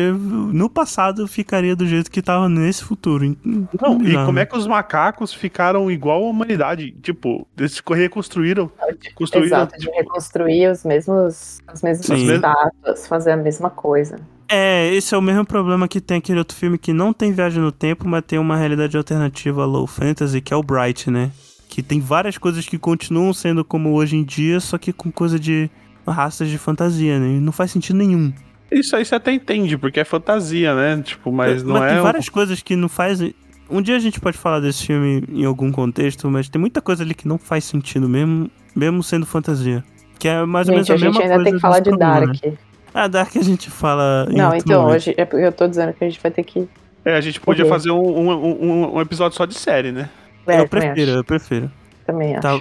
no 0.52 0.70
passado 0.70 1.26
ficaria 1.26 1.74
do 1.74 1.86
jeito 1.86 2.10
que 2.10 2.22
tava 2.22 2.48
nesse 2.48 2.84
futuro? 2.84 3.36
Não, 3.44 4.00
e 4.02 4.14
como 4.24 4.38
é 4.38 4.46
que 4.46 4.56
os 4.56 4.66
macacos 4.66 5.32
ficaram 5.32 5.90
igual 5.90 6.24
à 6.24 6.30
humanidade? 6.30 6.92
Tipo, 7.02 7.46
eles 7.56 7.80
reconstruíram. 7.86 8.70
Construíram. 9.14 9.46
Exato, 9.46 9.78
de 9.78 9.90
reconstruir 9.90 10.70
os 10.70 10.84
mesmos, 10.84 11.60
as 11.66 11.82
mesmas 11.82 12.06
Sim. 12.06 12.32
estátuas, 12.32 13.06
fazer 13.06 13.32
a 13.32 13.36
mesma 13.36 13.70
coisa. 13.70 14.16
É, 14.50 14.92
esse 14.94 15.14
é 15.14 15.18
o 15.18 15.22
mesmo 15.22 15.44
problema 15.44 15.86
que 15.86 16.00
tem 16.00 16.16
aquele 16.18 16.38
outro 16.38 16.56
filme 16.56 16.78
que 16.78 16.92
não 16.92 17.12
tem 17.12 17.32
viagem 17.32 17.62
no 17.62 17.70
tempo, 17.70 18.08
mas 18.08 18.24
tem 18.26 18.38
uma 18.38 18.56
realidade 18.56 18.96
alternativa 18.96 19.66
low 19.66 19.86
fantasy, 19.86 20.40
que 20.40 20.54
é 20.54 20.56
o 20.56 20.62
Bright, 20.62 21.10
né? 21.10 21.30
Que 21.78 21.82
tem 21.84 22.00
várias 22.00 22.36
coisas 22.36 22.66
que 22.66 22.76
continuam 22.76 23.32
sendo 23.32 23.64
como 23.64 23.92
hoje 23.92 24.16
em 24.16 24.24
dia, 24.24 24.58
só 24.58 24.76
que 24.76 24.92
com 24.92 25.12
coisa 25.12 25.38
de 25.38 25.70
raças 26.04 26.48
de 26.48 26.58
fantasia, 26.58 27.20
né? 27.20 27.36
E 27.36 27.40
não 27.40 27.52
faz 27.52 27.70
sentido 27.70 27.94
nenhum. 27.94 28.32
Isso 28.68 28.96
aí 28.96 29.04
você 29.04 29.14
até 29.14 29.30
entende, 29.32 29.78
porque 29.78 30.00
é 30.00 30.04
fantasia, 30.04 30.74
né? 30.74 31.00
Tipo, 31.04 31.30
mas 31.30 31.62
não 31.62 31.74
mas 31.74 31.82
é. 31.84 31.88
tem 31.90 31.98
um- 32.00 32.02
várias 32.02 32.28
coisas 32.28 32.60
que 32.62 32.74
não 32.74 32.88
fazem. 32.88 33.32
Um 33.70 33.80
dia 33.80 33.94
a 33.94 34.00
gente 34.00 34.18
pode 34.18 34.36
falar 34.36 34.58
desse 34.58 34.86
filme 34.88 35.22
em 35.28 35.44
algum 35.44 35.70
contexto, 35.70 36.28
mas 36.28 36.48
tem 36.48 36.58
muita 36.60 36.80
coisa 36.82 37.04
ali 37.04 37.14
que 37.14 37.28
não 37.28 37.38
faz 37.38 37.62
sentido 37.62 38.08
mesmo, 38.08 38.50
mesmo 38.74 39.00
sendo 39.00 39.24
fantasia. 39.24 39.84
Que 40.18 40.26
é 40.26 40.44
mais 40.44 40.66
ou 40.66 40.74
menos 40.74 40.88
Gente, 40.88 40.96
a, 40.96 40.96
a 40.96 40.98
gente 40.98 41.06
mesma 41.16 41.22
ainda 41.22 41.34
coisa 41.36 41.44
tem 41.44 41.54
que 41.54 41.60
falar 41.60 41.78
de 41.78 41.90
problema, 41.90 42.26
Dark. 42.26 42.44
Né? 42.44 42.52
Ah, 42.92 43.06
Dark 43.06 43.36
a 43.36 43.42
gente 43.42 43.70
fala 43.70 44.26
em 44.28 44.36
Não, 44.36 44.46
outro 44.46 44.58
então, 44.58 44.82
momento. 44.82 44.96
hoje 44.96 45.14
é 45.16 45.24
porque 45.24 45.44
eu 45.46 45.52
tô 45.52 45.68
dizendo 45.68 45.92
que 45.92 46.04
a 46.04 46.08
gente 46.08 46.20
vai 46.20 46.32
ter 46.32 46.42
que. 46.42 46.68
É, 47.04 47.14
a 47.16 47.20
gente 47.20 47.38
podia 47.40 47.66
fazer 47.66 47.92
um, 47.92 48.00
um, 48.00 48.32
um- 48.32 48.94
um 48.96 49.00
episódio 49.00 49.36
só 49.38 49.44
de 49.46 49.54
série, 49.54 49.92
né? 49.92 50.10
É, 50.48 50.60
eu 50.60 50.68
prefiro, 50.68 51.10
acho, 51.10 51.18
eu 51.18 51.24
prefiro. 51.24 51.70
Também 52.06 52.34
acho. 52.34 52.42
Tá. 52.42 52.60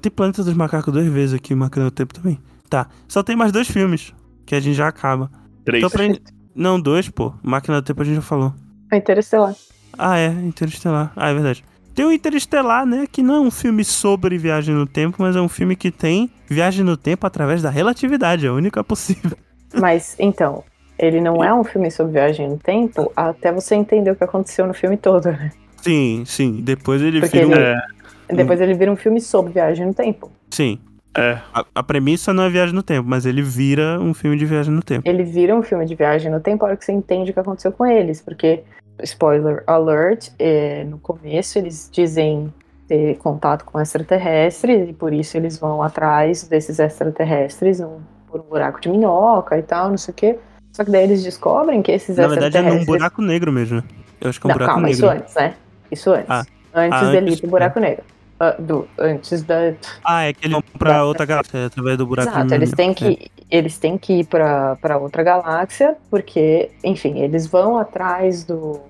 Tem 0.00 0.10
Planeta 0.10 0.42
dos 0.42 0.54
Macacos 0.54 0.92
duas 0.92 1.06
vezes 1.06 1.34
aqui, 1.34 1.54
marcando 1.54 1.86
o 1.86 1.90
tempo 1.90 2.14
também. 2.14 2.38
Tá. 2.68 2.88
Só 3.08 3.22
tem 3.22 3.36
mais 3.36 3.52
dois 3.52 3.68
filmes, 3.68 4.14
que 4.46 4.54
a 4.54 4.60
gente 4.60 4.76
já 4.76 4.88
acaba. 4.88 5.30
Três. 5.64 5.84
Então, 5.84 5.90
pra... 5.90 6.32
Não, 6.54 6.80
dois, 6.80 7.08
pô. 7.08 7.32
Máquina 7.42 7.80
do 7.80 7.84
Tempo 7.84 8.02
a 8.02 8.04
gente 8.04 8.16
já 8.16 8.22
falou. 8.22 8.52
O 8.90 8.94
Interestelar. 8.94 9.54
Ah, 9.96 10.18
é, 10.18 10.28
Interestelar. 10.28 11.12
Ah, 11.16 11.30
é 11.30 11.34
verdade. 11.34 11.64
Tem 11.94 12.04
o 12.04 12.12
Interestelar, 12.12 12.86
né? 12.86 13.06
Que 13.10 13.22
não 13.22 13.34
é 13.34 13.40
um 13.40 13.50
filme 13.50 13.84
sobre 13.84 14.38
viagem 14.38 14.74
no 14.74 14.86
tempo, 14.86 15.16
mas 15.20 15.36
é 15.36 15.40
um 15.40 15.48
filme 15.48 15.76
que 15.76 15.90
tem 15.90 16.30
viagem 16.48 16.84
no 16.84 16.96
tempo 16.96 17.26
através 17.26 17.62
da 17.62 17.70
relatividade. 17.70 18.46
É 18.46 18.48
a 18.48 18.52
única 18.52 18.82
possível. 18.84 19.36
Mas, 19.74 20.16
então, 20.18 20.64
ele 20.98 21.20
não 21.20 21.42
é 21.42 21.52
um 21.54 21.64
filme 21.64 21.90
sobre 21.90 22.12
viagem 22.12 22.48
no 22.48 22.58
tempo 22.58 23.12
até 23.16 23.52
você 23.52 23.74
entender 23.74 24.10
o 24.10 24.16
que 24.16 24.24
aconteceu 24.24 24.66
no 24.66 24.74
filme 24.74 24.96
todo, 24.96 25.26
né? 25.30 25.52
Sim, 25.82 26.24
sim. 26.26 26.60
Depois 26.62 27.00
ele 27.02 27.20
Porque 27.20 27.38
vira 27.44 27.48
um... 27.48 27.52
ele- 27.52 27.80
É, 28.28 28.34
Depois 28.34 28.60
ele 28.60 28.74
vira 28.74 28.92
um 28.92 28.96
filme 28.96 29.20
sobre 29.20 29.52
viagem 29.52 29.86
no 29.86 29.94
tempo. 29.94 30.30
Sim. 30.50 30.78
é. 31.16 31.38
A, 31.52 31.64
a 31.74 31.82
premissa 31.82 32.32
não 32.32 32.44
é 32.44 32.48
viagem 32.50 32.74
no 32.74 32.82
tempo, 32.82 33.08
mas 33.08 33.26
ele 33.26 33.42
vira 33.42 33.98
um 34.00 34.14
filme 34.14 34.36
de 34.36 34.46
viagem 34.46 34.72
no 34.72 34.82
tempo. 34.82 35.08
Ele 35.08 35.24
vira 35.24 35.54
um 35.56 35.62
filme 35.62 35.84
de 35.84 35.94
viagem 35.96 36.30
no 36.30 36.38
tempo 36.40 36.64
a 36.64 36.68
hora 36.68 36.76
que 36.76 36.84
você 36.84 36.92
entende 36.92 37.30
o 37.30 37.34
que 37.34 37.40
aconteceu 37.40 37.72
com 37.72 37.84
eles. 37.86 38.20
Porque, 38.20 38.62
spoiler 39.02 39.64
alert, 39.66 40.28
é, 40.38 40.84
no 40.84 40.98
começo 40.98 41.58
eles 41.58 41.88
dizem 41.92 42.52
ter 42.86 43.16
contato 43.18 43.64
com 43.64 43.80
extraterrestres 43.80 44.88
e 44.88 44.92
por 44.92 45.12
isso 45.12 45.36
eles 45.36 45.58
vão 45.58 45.82
atrás 45.82 46.42
desses 46.48 46.78
extraterrestres 46.78 47.80
num- 47.80 48.00
por 48.28 48.40
um 48.40 48.44
buraco 48.44 48.80
de 48.80 48.88
minhoca 48.88 49.58
e 49.58 49.62
tal, 49.62 49.90
não 49.90 49.96
sei 49.98 50.12
o 50.12 50.14
quê. 50.14 50.38
Só 50.72 50.84
que 50.84 50.90
daí 50.92 51.02
eles 51.02 51.22
descobrem 51.24 51.82
que 51.82 51.90
esses 51.90 52.16
Na 52.16 52.28
verdade 52.28 52.56
é 52.56 52.60
num 52.62 52.66
extraterrestres... 52.68 52.86
buraco 52.86 53.22
negro 53.22 53.50
mesmo. 53.52 53.82
Eu 54.20 54.30
acho 54.30 54.40
que 54.40 54.46
é 54.46 54.48
um 54.48 54.50
Não, 54.50 54.54
buraco 54.54 54.72
calma, 54.74 54.86
negro. 54.88 55.04
isso 55.04 55.08
antes, 55.08 55.34
né? 55.34 55.54
Isso 55.90 56.12
antes. 56.12 56.30
Ah. 56.30 56.44
Antes 56.74 56.98
Ah, 57.02 57.10
dele 57.10 57.26
ir 57.26 57.28
antes, 57.30 57.40
pro 57.40 57.50
buraco 57.50 57.80
negro. 57.80 58.04
Ah, 58.38 58.56
do, 58.58 58.88
antes 58.98 59.42
da. 59.42 59.74
Ah, 60.04 60.22
é 60.24 60.32
que 60.32 60.46
eles 60.46 60.52
vão 60.52 60.62
pra 60.78 61.04
outra 61.04 61.26
galáxia 61.26 61.66
através 61.66 61.98
do 61.98 62.06
buraco 62.06 62.28
Exato, 62.30 62.44
negro. 62.46 62.56
eles 62.56 62.70
têm 62.72 62.90
É. 62.90 62.94
que, 62.94 63.30
eles 63.50 63.78
têm 63.78 63.98
que 63.98 64.12
ir 64.20 64.26
pra 64.26 64.76
pra 64.76 64.96
outra 64.98 65.22
galáxia, 65.22 65.96
porque, 66.10 66.70
enfim, 66.84 67.18
eles 67.18 67.46
vão 67.46 67.76
atrás 67.76 68.44
do. 68.44 68.80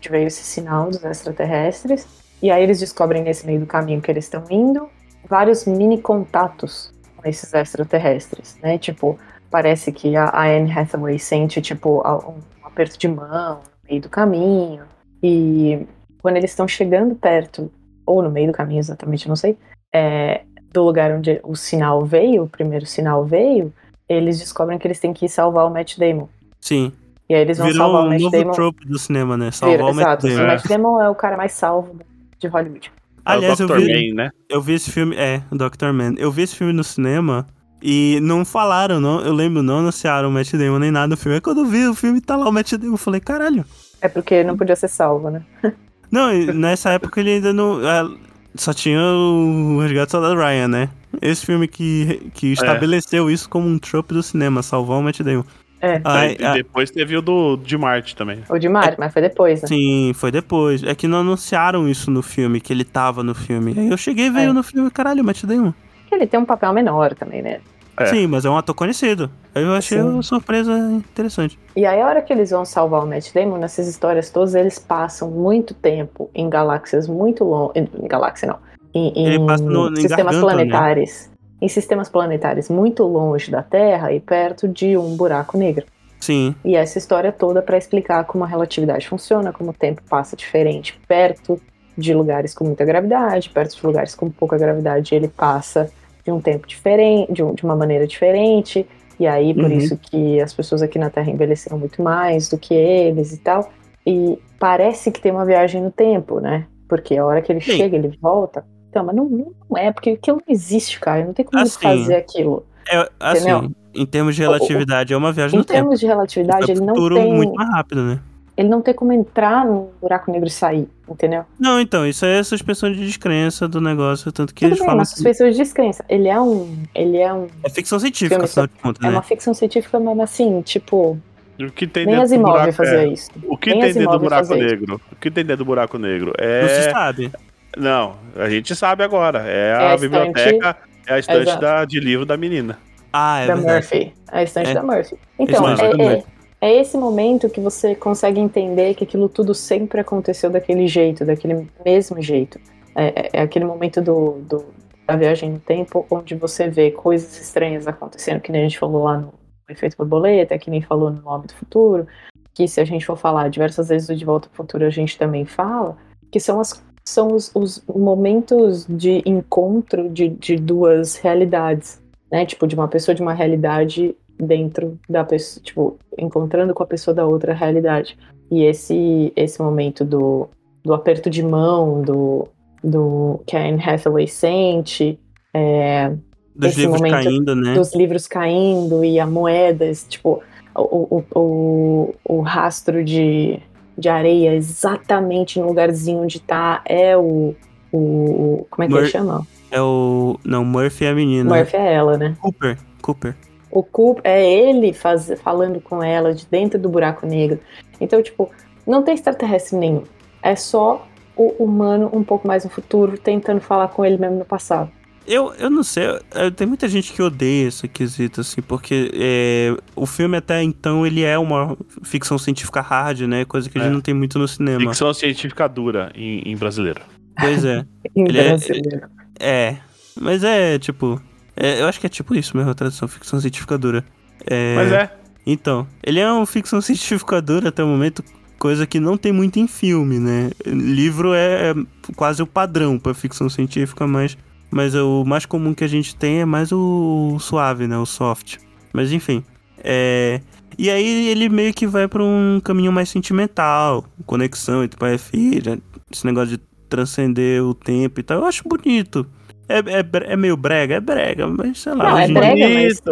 de 0.00 0.08
veio 0.08 0.26
esse 0.28 0.42
sinal 0.44 0.88
dos 0.88 1.04
extraterrestres. 1.04 2.06
E 2.40 2.50
aí 2.50 2.62
eles 2.62 2.78
descobrem 2.78 3.22
nesse 3.22 3.44
meio 3.46 3.60
do 3.60 3.66
caminho 3.66 4.00
que 4.00 4.10
eles 4.10 4.24
estão 4.24 4.44
indo 4.50 4.88
vários 5.28 5.64
mini 5.66 6.00
contatos 6.00 6.92
com 7.16 7.28
esses 7.28 7.52
extraterrestres, 7.52 8.56
né? 8.62 8.78
Tipo, 8.78 9.18
parece 9.50 9.90
que 9.90 10.14
a, 10.14 10.26
a 10.26 10.44
Anne 10.44 10.70
Hathaway 10.70 11.18
sente, 11.18 11.60
tipo, 11.60 12.00
um 12.06 12.34
aperto 12.66 12.96
de 12.98 13.08
mão 13.08 13.56
no 13.56 13.90
meio 13.90 14.00
do 14.02 14.08
caminho. 14.08 14.84
E 15.22 15.86
quando 16.26 16.38
eles 16.38 16.50
estão 16.50 16.66
chegando 16.66 17.14
perto, 17.14 17.70
ou 18.04 18.20
no 18.20 18.28
meio 18.28 18.48
do 18.48 18.52
caminho, 18.52 18.80
exatamente, 18.80 19.28
não 19.28 19.36
sei, 19.36 19.56
é, 19.94 20.42
do 20.72 20.82
lugar 20.82 21.12
onde 21.12 21.40
o 21.44 21.54
sinal 21.54 22.04
veio, 22.04 22.42
o 22.42 22.48
primeiro 22.48 22.84
sinal 22.84 23.24
veio, 23.24 23.72
eles 24.08 24.40
descobrem 24.40 24.76
que 24.76 24.88
eles 24.88 24.98
têm 24.98 25.14
que 25.14 25.26
ir 25.26 25.28
salvar 25.28 25.64
o 25.64 25.70
Matt 25.70 25.96
Damon. 25.96 26.26
Sim. 26.60 26.92
E 27.28 27.34
aí 27.36 27.42
eles 27.42 27.58
vão 27.58 27.68
Virou 27.68 27.80
salvar 27.86 28.02
o 28.02 28.06
um 28.06 28.08
Matt 28.08 28.20
novo 28.22 28.36
Damon. 28.36 28.50
trope 28.50 28.88
do 28.88 28.98
cinema, 28.98 29.36
né? 29.36 29.52
Salvar 29.52 29.76
Vira, 29.76 29.88
o 29.88 29.94
Matt 29.94 30.04
exato. 30.04 30.26
Damon. 30.26 30.42
O 30.42 30.46
Matt 30.48 30.66
Damon 30.66 31.00
é 31.00 31.08
o 31.08 31.14
cara 31.14 31.36
mais 31.36 31.52
salvo 31.52 32.00
de 32.40 32.48
Hollywood. 32.48 32.90
Aliás, 33.24 33.60
é 33.60 33.62
eu 33.62 33.66
o 33.66 33.68
Dr. 33.68 33.76
vi, 33.78 34.12
Man, 34.12 34.24
né? 34.24 34.30
eu 34.48 34.60
vi 34.60 34.74
esse 34.74 34.90
filme. 34.90 35.14
É, 35.14 35.42
Dr. 35.52 35.92
Man. 35.92 36.14
Eu 36.18 36.32
vi 36.32 36.42
esse 36.42 36.56
filme 36.56 36.72
no 36.72 36.82
cinema 36.82 37.46
e 37.80 38.18
não 38.20 38.44
falaram, 38.44 38.98
não. 38.98 39.20
Eu 39.20 39.32
lembro, 39.32 39.62
não 39.62 39.78
anunciaram 39.78 40.28
o 40.28 40.32
Matt 40.32 40.52
Damon 40.54 40.80
nem 40.80 40.90
nada 40.90 41.06
no 41.06 41.16
filme. 41.16 41.36
Aí 41.36 41.40
quando 41.40 41.58
eu 41.58 41.66
vi 41.66 41.86
o 41.86 41.94
filme, 41.94 42.20
tá 42.20 42.34
lá 42.34 42.48
o 42.48 42.52
Matt 42.52 42.72
Damon. 42.72 42.94
Eu 42.94 42.98
falei, 42.98 43.20
caralho. 43.20 43.64
É 44.00 44.08
porque 44.08 44.42
não 44.42 44.56
podia 44.56 44.74
ser 44.74 44.88
salvo, 44.88 45.30
né? 45.30 45.44
Não, 46.10 46.32
nessa 46.54 46.90
época 46.90 47.20
ele 47.20 47.30
ainda 47.32 47.52
não. 47.52 47.80
ah, 47.86 48.10
Só 48.54 48.72
tinha 48.72 49.00
o 49.00 49.80
Resgate 49.80 50.06
do 50.06 50.10
Soldado 50.12 50.36
Ryan, 50.36 50.68
né? 50.68 50.88
Esse 51.20 51.44
filme 51.46 51.66
que, 51.66 52.30
que 52.34 52.52
estabeleceu 52.52 53.30
isso 53.30 53.48
como 53.48 53.66
um 53.68 53.78
trope 53.78 54.12
do 54.14 54.22
cinema, 54.22 54.62
salvar 54.62 54.98
o 54.98 55.02
Matt 55.02 55.20
Damon. 55.20 55.44
É. 55.80 56.00
Ai, 56.04 56.36
e 56.40 56.52
depois 56.54 56.90
teve 56.90 57.16
o 57.16 57.22
do, 57.22 57.56
de 57.58 57.76
Marte 57.76 58.16
também. 58.16 58.42
O 58.48 58.58
de 58.58 58.68
Mario, 58.68 58.96
mas 58.98 59.12
foi 59.12 59.20
depois, 59.22 59.60
né? 59.62 59.68
sim, 59.68 60.12
foi 60.14 60.30
depois. 60.32 60.82
É 60.82 60.94
que 60.94 61.06
não 61.06 61.18
anunciaram 61.20 61.86
isso 61.88 62.10
no 62.10 62.22
filme, 62.22 62.60
que 62.60 62.72
ele 62.72 62.82
tava 62.84 63.22
no 63.22 63.34
filme. 63.34 63.74
Aí 63.76 63.90
eu 63.90 63.96
cheguei 63.96 64.26
e 64.26 64.30
veio 64.30 64.50
É. 64.50 64.52
no 64.52 64.62
filme, 64.62 64.90
caralho, 64.90 65.22
Matt 65.22 65.44
Damon. 65.44 65.72
Que 66.08 66.14
ele 66.14 66.26
tem 66.26 66.40
um 66.40 66.44
papel 66.46 66.72
menor 66.72 67.14
também, 67.14 67.42
né? 67.42 67.60
É. 67.98 68.06
Sim, 68.06 68.26
mas 68.26 68.44
é 68.44 68.50
um 68.50 68.56
ator 68.56 68.74
conhecido. 68.74 69.30
Aí 69.54 69.62
eu 69.62 69.72
achei 69.72 69.98
Sim. 69.98 70.04
uma 70.04 70.22
surpresa 70.22 70.72
interessante. 70.92 71.58
E 71.74 71.86
aí, 71.86 72.00
a 72.00 72.06
hora 72.06 72.20
que 72.22 72.32
eles 72.32 72.50
vão 72.50 72.64
salvar 72.64 73.02
o 73.02 73.06
Matt 73.06 73.32
Damon, 73.32 73.56
nessas 73.58 73.86
histórias 73.88 74.28
todas, 74.30 74.54
eles 74.54 74.78
passam 74.78 75.30
muito 75.30 75.72
tempo 75.74 76.30
em 76.34 76.48
galáxias 76.50 77.08
muito 77.08 77.42
longe. 77.44 77.72
Em 77.74 78.06
galáxia, 78.06 78.48
não. 78.48 78.58
Em, 78.94 79.08
em 79.14 79.26
Ele 79.26 79.46
passa 79.46 79.64
no- 79.64 79.88
em 79.92 79.96
sistemas 79.96 80.34
Garganta, 80.36 80.46
né? 80.46 80.64
planetários. 80.64 81.28
Em 81.60 81.68
sistemas 81.68 82.08
planetários 82.10 82.68
muito 82.68 83.02
longe 83.04 83.50
da 83.50 83.62
Terra 83.62 84.12
e 84.12 84.20
perto 84.20 84.68
de 84.68 84.96
um 84.96 85.16
buraco 85.16 85.56
negro. 85.56 85.86
Sim, 86.20 86.54
E 86.64 86.74
essa 86.74 86.98
história 86.98 87.30
toda 87.30 87.60
para 87.62 87.76
explicar 87.78 88.24
como 88.24 88.42
a 88.42 88.46
relatividade 88.46 89.06
funciona, 89.08 89.52
como 89.52 89.70
o 89.70 89.72
tempo 89.72 90.02
passa 90.08 90.34
diferente 90.34 90.98
perto 91.06 91.60
de 91.96 92.12
lugares 92.14 92.52
com 92.54 92.64
muita 92.64 92.84
gravidade, 92.84 93.48
perto 93.50 93.76
de 93.76 93.86
lugares 93.86 94.14
com 94.14 94.28
pouca 94.30 94.58
gravidade, 94.58 95.14
ele 95.14 95.28
passa 95.28 95.90
de 96.26 96.32
um 96.32 96.40
tempo 96.40 96.66
diferente, 96.66 97.32
de, 97.32 97.42
um- 97.42 97.54
de 97.54 97.64
uma 97.64 97.76
maneira 97.76 98.06
diferente. 98.06 98.84
E 99.18 99.26
aí, 99.26 99.54
por 99.54 99.70
Uhum. 99.70 99.78
isso 99.78 99.96
que 99.96 100.40
as 100.42 100.52
pessoas 100.52 100.82
aqui 100.82 100.98
na 100.98 101.08
Terra 101.08 101.30
envelheceram 101.30 101.78
muito 101.78 102.02
mais 102.02 102.48
do 102.50 102.58
que 102.58 102.74
eles 102.74 103.32
e 103.32 103.38
tal. 103.38 103.70
E 104.04 104.38
parece 104.58 105.10
que 105.12 105.20
tem 105.20 105.32
uma 105.32 105.44
viagem 105.46 105.80
no 105.80 105.90
tempo, 105.90 106.38
né? 106.40 106.66
Porque 106.88 107.16
a 107.16 107.24
hora 107.24 107.40
que 107.40 107.50
ele 107.50 107.60
Sim. 107.60 107.76
chega, 107.78 107.96
ele 107.96 108.18
volta. 108.20 108.64
Então, 108.90 109.04
mas 109.04 109.14
não, 109.16 109.24
não 109.70 109.78
é, 109.78 109.90
porque 109.92 110.10
aquilo 110.10 110.38
não 110.46 110.52
existe, 110.52 110.98
cara. 111.00 111.24
Não 111.24 111.32
tem 111.32 111.44
como 111.44 111.62
Assim, 111.62 111.78
fazer 111.80 112.16
aquilo. 112.16 112.66
é, 112.90 113.08
assim, 113.20 113.50
Entendeu? 113.50 113.70
em 113.94 114.06
termos 114.06 114.36
de 114.36 114.42
relatividade, 114.42 115.14
é 115.14 115.16
uma 115.16 115.32
viagem 115.32 115.56
Em 115.56 115.60
no 115.60 115.64
tempo. 115.64 115.78
termos 115.80 116.00
de 116.00 116.06
relatividade, 116.06 116.66
Foi 116.66 116.74
ele 116.74 116.84
não 116.84 116.94
tem. 117.10 117.32
muito 117.32 117.54
mais 117.54 117.70
rápido, 117.70 118.02
né? 118.04 118.20
Ele 118.56 118.68
não 118.68 118.80
tem 118.80 118.94
como 118.94 119.12
entrar 119.12 119.64
num 119.66 119.88
buraco 120.00 120.30
negro 120.30 120.46
e 120.48 120.50
sair, 120.50 120.88
entendeu? 121.08 121.44
Não, 121.58 121.80
então, 121.80 122.06
isso 122.06 122.24
é 122.24 122.42
suspensão 122.42 122.90
de 122.90 123.04
descrença 123.04 123.68
do 123.68 123.80
negócio, 123.80 124.32
tanto 124.32 124.54
que 124.54 124.60
Tudo 124.60 124.68
eles 124.70 124.78
bem, 124.78 124.86
falam 124.86 124.98
mas 125.00 125.12
que 125.12 125.18
as 125.18 125.22
pessoas 125.22 125.54
de 125.56 125.62
descrença. 125.62 126.04
Ele 126.08 126.28
é 126.28 126.40
um. 126.40 126.76
Ele 126.94 127.18
é 127.18 127.32
um. 127.32 127.48
é 127.64 127.70
ficção 127.70 127.98
científica, 127.98 128.36
Filme 128.36 128.44
afinal 128.44 128.66
de 128.66 128.72
contas, 128.82 129.02
É 129.04 129.06
né? 129.08 129.12
uma 129.12 129.22
ficção 129.22 129.52
científica, 129.54 130.00
mas 130.00 130.18
assim, 130.20 130.62
tipo, 130.62 131.18
O 131.60 131.70
que 131.70 131.86
tem 131.86 132.06
nem 132.06 132.16
dentro 132.16 132.36
do 132.38 132.42
buraco 132.44 132.72
fazia 132.72 132.98
é- 133.02 133.06
isso. 133.08 133.30
O 133.46 133.56
que 133.58 133.70
Nem 133.70 133.80
tem 133.80 133.92
dentro 133.94 134.10
do 134.12 134.18
buraco 134.20 134.42
isso. 134.54 134.54
negro? 134.54 135.00
O 135.12 135.16
que 135.16 135.30
tem 135.30 135.44
dentro 135.44 135.64
do 135.64 135.66
buraco 135.66 135.98
negro? 135.98 136.32
Não 136.38 136.68
se 136.68 136.74
É. 136.88 136.90
sabe. 136.90 137.32
Não, 137.76 138.16
a 138.36 138.48
gente 138.48 138.74
sabe 138.74 139.02
agora. 139.04 139.42
É, 139.46 139.68
É 139.68 139.72
a, 139.74 139.92
a 139.92 139.96
biblioteca, 139.98 140.76
é 141.06 141.12
a 141.14 141.18
estante 141.18 141.42
Exato. 141.42 141.60
da, 141.60 141.84
de 141.84 142.00
livro 142.00 142.24
da 142.24 142.36
menina. 142.36 142.78
Ah, 143.12 143.40
é 143.40 143.46
da 143.46 143.54
verdade. 143.54 143.74
Murphy. 143.90 144.14
A 144.28 144.42
estante 144.42 144.70
É. 144.70 144.74
da 144.74 144.82
Murphy. 144.82 145.16
Então, 145.38 145.68
é, 145.68 146.22
é, 146.60 146.74
esse 146.80 146.96
momento 146.96 147.48
que 147.50 147.60
você 147.60 147.94
consegue 147.94 148.40
entender 148.40 148.94
que 148.94 149.04
aquilo 149.04 149.28
tudo 149.28 149.54
sempre 149.54 150.00
aconteceu 150.00 150.50
daquele 150.50 150.86
jeito, 150.86 151.24
daquele 151.24 151.68
mesmo 151.84 152.20
jeito. 152.20 152.58
É, 152.94 153.06
é- 153.08 153.30
é 153.34 153.40
aquele 153.42 153.64
momento 153.64 154.00
do, 154.00 154.38
do- 154.40 154.64
da 155.06 155.14
viagem 155.16 155.50
no 155.52 155.58
tempo 155.60 156.04
onde 156.10 156.34
você 156.34 156.68
vê 156.68 156.90
coisas 156.90 157.38
estranhas 157.40 157.86
acontecendo, 157.86 158.40
que 158.40 158.50
nem 158.50 158.62
a 158.62 158.64
gente 158.64 158.78
falou 158.78 159.04
lá 159.04 159.18
no 159.18 159.32
Efeito 159.68 159.96
Borboleta, 159.98 160.58
que 160.58 160.70
nem 160.70 160.80
falou 160.82 161.10
no 161.10 161.20
Nome 161.22 161.46
do 161.46 161.54
Futuro, 161.54 162.06
que 162.54 162.66
se 162.66 162.80
a 162.80 162.84
gente 162.84 163.04
for 163.04 163.16
falar 163.16 163.48
diversas 163.50 163.88
vezes 163.88 164.08
do 164.08 164.16
De 164.16 164.24
Volta 164.24 164.48
ao 164.48 164.54
Futuro, 164.54 164.84
a 164.86 164.90
gente 164.90 165.18
também 165.18 165.44
fala, 165.44 165.96
que 166.32 166.40
são, 166.40 166.58
as, 166.58 166.82
são 167.04 167.28
os, 167.34 167.50
os 167.54 167.84
momentos 167.86 168.86
de 168.88 169.22
encontro 169.26 170.08
de, 170.08 170.28
de 170.28 170.56
duas 170.56 171.16
realidades, 171.16 172.00
né? 172.32 172.46
Tipo, 172.46 172.66
de 172.66 172.74
uma 172.74 172.88
pessoa 172.88 173.14
de 173.14 173.22
uma 173.22 173.34
realidade 173.34 174.16
dentro 174.38 174.98
da 175.08 175.24
pessoa, 175.24 175.62
tipo, 175.64 175.98
encontrando 176.18 176.74
com 176.74 176.82
a 176.82 176.86
pessoa 176.86 177.14
da 177.14 177.26
outra 177.26 177.52
realidade. 177.54 178.16
E 178.50 178.62
esse 178.64 179.32
esse 179.34 179.60
momento 179.60 180.04
do, 180.04 180.48
do 180.84 180.94
aperto 180.94 181.28
de 181.28 181.42
mão, 181.42 182.02
do, 182.02 182.48
do 182.82 183.40
que 183.46 183.56
a 183.56 183.60
Anne 183.66 183.82
Hathaway 183.82 184.28
sente, 184.28 185.18
é, 185.54 186.12
Dos 186.54 186.70
esse 186.70 186.80
livros 186.80 187.00
momento 187.00 187.24
caindo, 187.24 187.56
né? 187.56 187.74
dos 187.74 187.94
livros 187.94 188.26
caindo 188.28 189.04
e 189.04 189.18
a 189.18 189.26
moedas, 189.26 190.06
tipo, 190.08 190.42
o, 190.74 191.16
o, 191.18 191.24
o, 191.34 192.14
o 192.24 192.40
rastro 192.40 193.02
de, 193.04 193.58
de 193.98 194.08
areia 194.08 194.54
exatamente 194.54 195.58
no 195.58 195.66
lugarzinho 195.66 196.22
onde 196.22 196.40
tá 196.40 196.82
é 196.86 197.16
o. 197.16 197.54
o 197.92 198.66
como 198.70 198.84
é 198.84 198.86
que 198.86 198.92
Mur- 198.92 199.02
ele 199.02 199.10
chama? 199.10 199.46
É 199.70 199.82
o. 199.82 200.38
Não, 200.44 200.64
Murphy 200.64 201.06
é 201.06 201.10
a 201.10 201.14
menina. 201.14 201.54
Murphy 201.56 201.76
é 201.76 201.94
ela, 201.94 202.16
né? 202.16 202.36
Cooper. 202.40 202.78
Cooper. 203.02 203.34
O 203.78 203.82
Coop 203.82 204.20
é 204.24 204.42
ele 204.50 204.92
faz, 204.94 205.30
falando 205.42 205.80
com 205.80 206.02
ela 206.02 206.32
de 206.32 206.46
dentro 206.46 206.78
do 206.78 206.88
buraco 206.88 207.26
negro. 207.26 207.60
Então, 208.00 208.22
tipo, 208.22 208.50
não 208.86 209.02
tem 209.02 209.12
extraterrestre 209.14 209.76
nenhum. 209.76 210.04
É 210.42 210.56
só 210.56 211.06
o 211.36 211.62
humano 211.62 212.08
um 212.12 212.22
pouco 212.24 212.48
mais 212.48 212.64
no 212.64 212.70
futuro 212.70 213.18
tentando 213.18 213.60
falar 213.60 213.88
com 213.88 214.02
ele 214.02 214.16
mesmo 214.16 214.38
no 214.38 214.44
passado. 214.46 214.90
Eu, 215.26 215.52
eu 215.56 215.68
não 215.68 215.82
sei, 215.82 216.04
eu- 216.34 216.50
tem 216.52 216.66
muita 216.66 216.88
gente 216.88 217.12
que 217.12 217.20
odeia 217.20 217.66
esse 217.68 217.86
quesito, 217.88 218.40
assim, 218.40 218.62
porque 218.62 219.10
é, 219.12 219.76
o 219.94 220.06
filme 220.06 220.36
até 220.38 220.62
então 220.62 221.04
ele 221.04 221.22
é 221.24 221.36
uma 221.36 221.76
ficção 222.04 222.38
científica 222.38 222.80
hard, 222.80 223.22
né? 223.22 223.44
Coisa 223.44 223.68
que 223.68 223.76
a 223.76 223.82
gente 223.82 223.90
É. 223.90 223.92
não 223.94 224.00
tem 224.00 224.14
muito 224.14 224.38
no 224.38 224.46
cinema. 224.48 224.80
Ficção 224.80 225.12
científica 225.12 225.68
dura 225.68 226.10
em, 226.14 226.42
em 226.50 226.56
brasileiro. 226.56 227.00
Pois 227.38 227.62
é. 227.64 227.84
Em 228.16 228.22
Ele 228.28 228.38
é- 228.38 228.48
brasileiro. 228.48 229.08
É. 229.38 229.76
Mas 230.18 230.42
é, 230.44 230.78
tipo. 230.78 231.20
É, 231.56 231.80
eu 231.80 231.88
acho 231.88 231.98
que 231.98 232.06
é 232.06 232.08
tipo 232.08 232.34
isso 232.34 232.56
mesmo, 232.56 232.70
a 232.70 232.74
tradução, 232.74 233.08
ficção 233.08 233.40
científica 233.40 233.78
dura. 233.78 234.04
É, 234.46 234.74
Mas 234.76 234.92
é. 234.92 235.10
Então, 235.46 235.86
ele 236.02 236.20
é 236.20 236.30
uma 236.30 236.44
ficção 236.44 236.80
científica 236.80 237.40
dura 237.40 237.68
até 237.68 237.82
o 237.82 237.86
momento, 237.86 238.22
coisa 238.58 238.86
que 238.86 238.98
não 238.98 239.16
tem 239.16 239.32
muito 239.32 239.58
em 239.58 239.66
filme, 239.66 240.18
né? 240.18 240.50
Livro 240.66 241.32
é, 241.32 241.70
é 241.70 241.74
quase 242.14 242.42
o 242.42 242.46
padrão 242.46 242.98
pra 242.98 243.14
ficção 243.14 243.48
científica, 243.48 244.06
mas, 244.06 244.36
mas 244.70 244.94
o 244.94 245.24
mais 245.24 245.46
comum 245.46 245.72
que 245.72 245.84
a 245.84 245.88
gente 245.88 246.14
tem 246.16 246.40
é 246.40 246.44
mais 246.44 246.72
o 246.72 247.38
suave, 247.38 247.86
né? 247.86 247.96
O 247.96 248.04
soft. 248.04 248.56
Mas 248.92 249.12
enfim. 249.12 249.44
É, 249.78 250.40
e 250.76 250.90
aí 250.90 251.28
ele 251.28 251.48
meio 251.48 251.72
que 251.72 251.86
vai 251.86 252.08
pra 252.08 252.22
um 252.22 252.60
caminho 252.62 252.92
mais 252.92 253.08
sentimental, 253.08 254.04
conexão 254.26 254.82
entre 254.82 254.98
pai 254.98 255.14
e 255.14 255.18
filha, 255.18 255.78
esse 256.10 256.26
negócio 256.26 256.56
de 256.56 256.62
transcender 256.88 257.62
o 257.62 257.72
tempo 257.72 258.20
e 258.20 258.22
tal. 258.22 258.40
Eu 258.40 258.46
acho 258.46 258.64
bonito. 258.68 259.26
É, 259.68 259.78
é, 259.78 260.32
é 260.32 260.36
meio 260.36 260.56
brega, 260.56 260.94
é 260.94 261.00
brega, 261.00 261.46
mas 261.46 261.80
sei 261.80 261.94
lá. 261.94 262.10
Não, 262.10 262.18
é 262.18 262.28
brega, 262.28 262.68
mas 262.68 263.02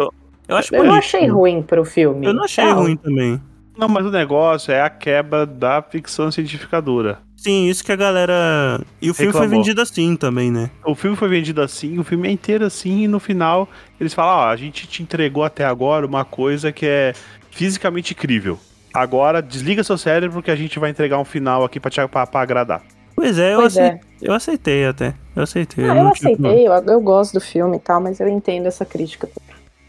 Eu 0.47 0.55
acho 0.55 0.75
eu 0.75 0.83
não 0.83 0.95
achei 0.95 1.27
ruim 1.27 1.61
pro 1.61 1.83
filme. 1.83 2.25
Eu 2.25 2.33
não 2.33 2.43
achei 2.43 2.63
Não. 2.63 2.83
ruim 2.83 2.95
também. 2.95 3.41
Não, 3.77 3.89
mas 3.89 4.05
o 4.05 4.11
negócio 4.11 4.71
é 4.71 4.81
a 4.81 4.89
quebra 4.89 5.45
da 5.45 5.81
ficção 5.81 6.31
científica 6.31 6.81
dura. 6.81 7.19
Sim, 7.35 7.67
isso 7.67 7.83
que 7.83 7.91
a 7.91 7.95
galera. 7.95 8.81
E 9.01 9.09
o 9.11 9.13
filme 9.13 9.33
foi 9.33 9.47
vendido 9.47 9.81
assim 9.81 10.15
também, 10.15 10.49
né? 10.49 10.71
O 10.83 10.95
filme 10.95 11.15
foi 11.15 11.27
vendido 11.27 11.61
assim, 11.61 11.99
o 11.99 12.03
filme 12.03 12.27
é 12.27 12.31
inteiro 12.31 12.65
assim, 12.65 13.03
e 13.03 13.07
no 13.07 13.19
final 13.19 13.69
eles 13.99 14.13
falam: 14.13 14.37
Ó, 14.37 14.49
a 14.49 14.55
gente 14.55 14.87
te 14.87 15.03
entregou 15.03 15.43
até 15.43 15.65
agora 15.65 16.05
uma 16.07 16.25
coisa 16.25 16.71
que 16.71 16.85
é 16.85 17.13
fisicamente 17.51 18.13
incrível. 18.13 18.57
Agora 18.93 19.41
desliga 19.41 19.83
seu 19.83 19.97
cérebro 19.97 20.41
que 20.41 20.49
a 20.49 20.55
gente 20.55 20.79
vai 20.79 20.89
entregar 20.89 21.19
um 21.19 21.25
final 21.25 21.65
aqui 21.65 21.79
pra, 21.79 21.91
te, 21.91 22.07
pra, 22.07 22.25
pra 22.25 22.41
agradar. 22.41 22.81
Pois 23.15 23.39
é, 23.39 23.53
eu, 23.53 23.59
Pois 23.59 23.77
acei- 23.77 23.83
é. 23.91 23.99
eu 24.21 24.33
aceitei 24.33 24.85
até. 24.85 25.13
Eu 25.35 25.43
aceitei. 25.43 25.83
Ah, 25.85 25.87
eu 25.87 25.93
problema. 25.93 26.11
aceitei, 26.11 26.67
eu, 26.67 26.73
eu 26.73 27.01
gosto 27.01 27.33
do 27.33 27.41
filme 27.41 27.77
e 27.77 27.79
tal, 27.79 28.01
mas 28.01 28.19
eu 28.19 28.27
entendo 28.27 28.65
essa 28.67 28.85
crítica. 28.85 29.29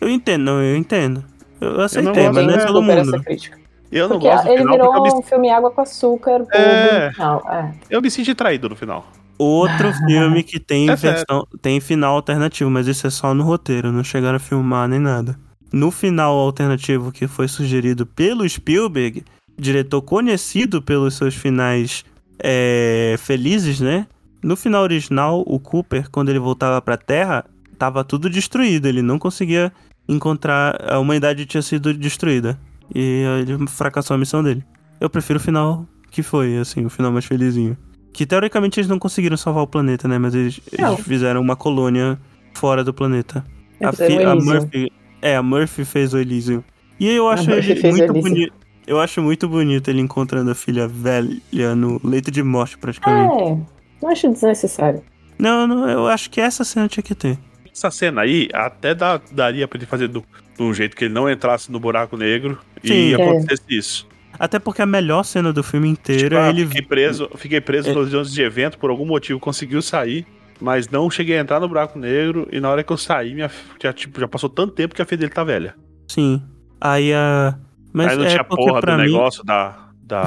Eu 0.01 0.09
entendo, 0.09 0.43
não, 0.44 0.62
eu 0.62 0.77
entendo. 0.77 1.24
Eu 1.61 1.81
aceitei, 1.81 2.12
gosto, 2.24 2.35
mas 2.35 2.47
não 2.47 2.55
é 2.55 2.66
todo 2.66 2.81
super 2.81 2.98
essa 2.98 3.11
mundo. 3.11 3.24
crítica. 3.24 3.59
Eu 3.90 4.09
não 4.09 4.16
Porque 4.19 4.28
gosto 4.35 4.47
ele 4.48 4.59
final 4.59 4.73
virou 4.73 4.93
porque 4.93 5.09
eu 5.09 5.12
me, 5.15 5.19
um 5.19 5.23
filme 5.23 5.51
água 5.51 5.70
com 5.70 5.81
açúcar, 5.81 6.39
bobo 6.40 6.48
É. 6.55 7.07
no 7.09 7.12
final. 7.15 7.43
É. 7.51 7.70
eu 7.90 8.03
me 8.03 8.11
senti 8.11 8.35
traído 8.35 8.69
no 8.69 8.77
final. 8.77 9.07
Outro 9.39 9.93
filme 10.07 10.43
que 10.43 10.59
tem 10.59 10.90
É 10.90 10.97
versão, 10.97 11.47
tem 11.62 11.78
final 11.81 12.15
alternativo, 12.16 12.70
mas 12.70 12.86
isso 12.86 13.07
é 13.07 13.11
só 13.11 13.32
no 13.32 13.44
roteiro, 13.44 13.93
não 13.93 14.03
chegaram 14.05 14.36
a 14.36 14.40
filmar 14.40 14.89
nem 14.89 14.98
nada. 14.98 15.39
No 15.73 15.90
final 15.90 16.35
alternativo 16.36 17.12
que 17.12 17.27
foi 17.27 17.47
sugerido 17.48 18.07
pelo 18.07 18.48
Spielberg, 18.48 19.24
diretor 19.59 20.03
conhecido 20.03 20.81
pelos 20.82 21.15
seus 21.15 21.35
finais 21.35 22.05
é, 22.38 23.16
felizes, 23.18 23.80
né? 23.80 24.06
No 24.42 24.56
final 24.56 24.82
original, 24.82 25.42
o 25.46 25.58
Cooper, 25.58 26.08
quando 26.10 26.28
ele 26.28 26.38
voltava 26.38 26.80
pra 26.80 26.96
Terra, 26.96 27.44
tava 27.78 28.04
tudo 28.04 28.30
destruído, 28.30 28.86
ele 28.86 29.02
não 29.02 29.18
conseguia 29.18 29.72
encontrar, 30.08 30.76
a 30.90 30.98
humanidade 30.98 31.46
tinha 31.46 31.62
sido 31.62 31.92
destruída. 31.92 32.58
E 32.94 33.24
ele 33.40 33.66
fracassou 33.66 34.14
a 34.14 34.18
missão 34.18 34.42
dele. 34.42 34.64
Eu 35.00 35.10
prefiro 35.10 35.38
o 35.38 35.42
final 35.42 35.86
que 36.10 36.22
foi, 36.22 36.56
assim, 36.58 36.84
o 36.84 36.90
final 36.90 37.10
mais 37.10 37.24
felizinho. 37.24 37.76
Que 38.12 38.24
teoricamente 38.24 38.78
eles 38.80 38.88
não 38.88 38.98
conseguiram 38.98 39.36
salvar 39.36 39.64
o 39.64 39.66
planeta, 39.66 40.06
né? 40.08 40.16
Mas 40.18 40.34
eles, 40.34 40.60
eles 40.72 41.00
fizeram 41.00 41.40
uma 41.40 41.56
colônia 41.56 42.18
fora 42.54 42.82
do 42.84 42.94
planeta. 42.94 43.44
A, 43.82 43.90
Fizeram 43.90 44.16
fi- 44.16 44.24
a. 44.24 44.34
Murphy. 44.36 44.92
É, 45.20 45.36
a 45.36 45.42
Murphy 45.42 45.84
fez 45.84 46.14
o 46.14 46.18
Elysium. 46.18 46.62
E 46.98 47.08
eu 47.10 47.28
acho 47.28 47.50
ele 47.50 47.74
muito 47.90 48.12
bonito. 48.22 48.52
Eu 48.86 49.00
acho 49.00 49.20
muito 49.20 49.48
bonito 49.48 49.88
ele 49.88 50.00
encontrando 50.00 50.50
a 50.50 50.54
filha 50.54 50.86
velha 50.86 51.74
no 51.74 52.00
leito 52.04 52.30
de 52.30 52.42
morte, 52.42 52.78
praticamente. 52.78 53.42
É, 53.42 53.56
não 54.02 54.10
acho 54.10 54.28
desnecessário. 54.28 55.02
Não, 55.38 55.66
não, 55.66 55.88
eu 55.88 56.06
acho 56.06 56.30
que 56.30 56.40
essa 56.40 56.64
cena 56.64 56.86
tinha 56.88 57.02
que 57.02 57.14
ter. 57.14 57.36
Essa 57.72 57.90
cena 57.90 58.22
aí 58.22 58.48
até 58.54 58.94
dá- 58.94 59.20
daria 59.32 59.66
pra 59.68 59.76
ele 59.78 59.86
fazer 59.86 60.08
do- 60.08 60.24
de 60.56 60.62
um 60.62 60.72
jeito 60.72 60.96
que 60.96 61.04
ele 61.06 61.14
não 61.14 61.28
entrasse 61.30 61.70
no 61.70 61.78
buraco 61.80 62.16
negro 62.16 62.58
Sim. 62.82 62.92
e 62.94 63.12
É. 63.14 63.16
acontecesse 63.16 63.62
isso. 63.68 64.08
Até 64.38 64.58
porque 64.58 64.80
a 64.82 64.86
melhor 64.86 65.24
cena 65.24 65.52
do 65.52 65.62
filme 65.62 65.88
inteiro 65.88 66.22
Tipo, 66.24 66.34
é 66.36 66.46
ah, 66.46 66.50
ele. 66.50 66.66
fiquei 66.66 66.82
preso, 66.82 67.28
fiquei 67.36 67.60
preso 67.60 67.90
É. 67.90 67.92
nos 67.94 68.14
anos 68.14 68.32
de 68.32 68.40
evento, 68.42 68.78
por 68.78 68.88
algum 68.90 69.04
motivo 69.06 69.40
conseguiu 69.40 69.82
sair, 69.82 70.26
mas 70.60 70.88
não 70.88 71.10
cheguei 71.10 71.36
a 71.36 71.40
entrar 71.40 71.58
no 71.60 71.68
buraco 71.68 71.98
negro 71.98 72.46
e 72.52 72.60
na 72.60 72.70
hora 72.70 72.84
que 72.84 72.92
eu 72.92 72.96
saí, 72.96 73.34
minha, 73.34 73.50
já, 73.82 73.92
tipo, 73.92 74.20
já 74.20 74.28
passou 74.28 74.48
tanto 74.48 74.72
tempo 74.74 74.94
que 74.94 75.02
a 75.02 75.04
filha 75.06 75.18
dele 75.18 75.32
tá 75.32 75.42
velha. 75.42 75.74
Sim. 76.08 76.42
Aí 76.80 77.12
a. 77.12 77.58
Mas 77.97 78.09
Aí 78.12 78.16
não 78.18 78.24
é 78.24 78.28
tinha 78.28 78.44
porra 78.44 78.81
do 78.82 78.93
mim. 78.93 78.97
negócio 78.98 79.43
da, 79.43 79.89
da, 80.02 80.24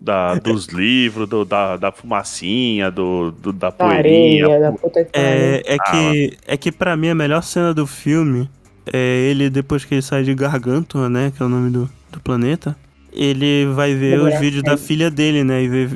da- 0.00 0.34
dos 0.36 0.66
livros, 0.66 1.28
do- 1.28 1.44
da, 1.44 1.76
da 1.76 1.90
fumacinha, 1.90 2.90
do, 2.92 3.32
do- 3.32 3.52
da 3.52 3.72
poeirinha. 3.72 4.46
areia, 4.46 4.60
da 4.60 4.72
puta 4.72 5.04
que 5.04 5.10
pariu. 5.10 5.26
É, 5.26 5.62
é 5.66 5.76
Ah, 5.80 5.90
que, 5.90 6.36
é 6.46 6.56
que 6.56 6.70
pra 6.70 6.96
mim 6.96 7.08
a 7.08 7.14
melhor 7.14 7.42
cena 7.42 7.74
do 7.74 7.86
filme 7.86 8.48
é 8.86 9.28
ele, 9.30 9.50
depois 9.50 9.84
que 9.84 9.94
ele 9.94 10.02
sai 10.02 10.22
de 10.22 10.32
Gargantua, 10.34 11.08
né? 11.08 11.32
Que 11.36 11.42
é 11.42 11.46
o 11.46 11.48
nome 11.48 11.70
do, 11.70 11.90
do 12.12 12.20
planeta. 12.20 12.76
Ele 13.12 13.66
vai 13.74 13.94
ver 13.94 14.20
os 14.20 14.38
vídeos 14.38 14.62
da 14.62 14.76
filha 14.76 15.10
dele, 15.10 15.42
né? 15.44 15.62
E 15.62 15.68
ver 15.68 15.90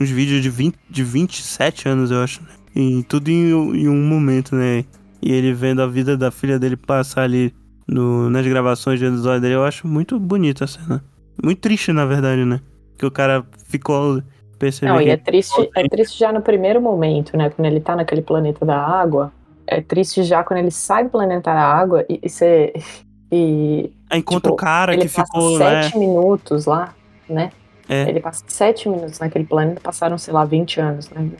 uns 0.00 0.08
vídeos 0.10 0.42
de, 0.42 0.48
20, 0.48 0.74
de 0.88 1.04
27 1.04 1.86
anos, 1.88 2.10
eu 2.10 2.22
acho. 2.22 2.40
né? 2.42 2.48
E 2.74 3.02
tudo 3.04 3.28
em, 3.28 3.50
em 3.50 3.88
um 3.88 4.02
momento, 4.02 4.56
né? 4.56 4.84
E 5.22 5.30
ele 5.32 5.52
vendo 5.52 5.82
a 5.82 5.86
vida 5.86 6.16
da 6.16 6.30
filha 6.30 6.58
dele 6.58 6.76
passar 6.76 7.22
ali 7.24 7.52
nas 7.90 8.46
gravações 8.46 8.98
de 8.98 9.06
episódio 9.06 9.40
dele, 9.40 9.54
eu 9.54 9.64
acho 9.64 9.86
muito 9.86 10.18
bonita 10.18 10.64
a 10.64 10.68
cena. 10.68 11.04
Muito 11.42 11.58
triste, 11.60 11.92
na 11.92 12.04
verdade, 12.04 12.44
né? 12.44 12.60
Que 12.96 13.04
o 13.06 13.10
cara 13.10 13.44
ficou 13.66 14.22
percebendo. 14.58 14.94
Não, 14.94 15.02
e 15.02 15.08
é 15.08 15.16
triste, 15.16 15.70
é 15.74 15.88
triste 15.88 16.18
já 16.18 16.32
no 16.32 16.40
primeiro 16.42 16.80
momento, 16.80 17.36
né? 17.36 17.50
Quando 17.50 17.66
ele 17.66 17.80
tá 17.80 17.96
naquele 17.96 18.22
planeta 18.22 18.64
da 18.64 18.76
água. 18.76 19.32
É 19.66 19.80
triste 19.80 20.22
já 20.22 20.42
quando 20.44 20.58
ele 20.58 20.70
sai 20.70 21.04
do 21.04 21.10
planeta 21.10 21.52
da 21.52 21.62
água 21.62 22.04
e, 22.08 22.20
e 22.22 22.28
você. 22.28 22.72
E 23.32 23.92
Aí 24.10 24.18
encontra 24.18 24.50
tipo, 24.50 24.54
o 24.54 24.56
cara 24.56 24.96
que 24.96 25.06
ficou, 25.08 25.58
né? 25.58 25.82
sete 25.84 25.98
minutos 25.98 26.66
lá, 26.66 26.94
né? 27.28 27.52
É. 27.88 28.08
Ele 28.08 28.20
passa 28.20 28.44
sete 28.48 28.88
minutos 28.88 29.18
naquele 29.18 29.44
planeta, 29.44 29.80
passaram, 29.80 30.18
sei 30.18 30.34
lá, 30.34 30.44
20 30.44 30.80
anos, 30.80 31.10
né? 31.10 31.30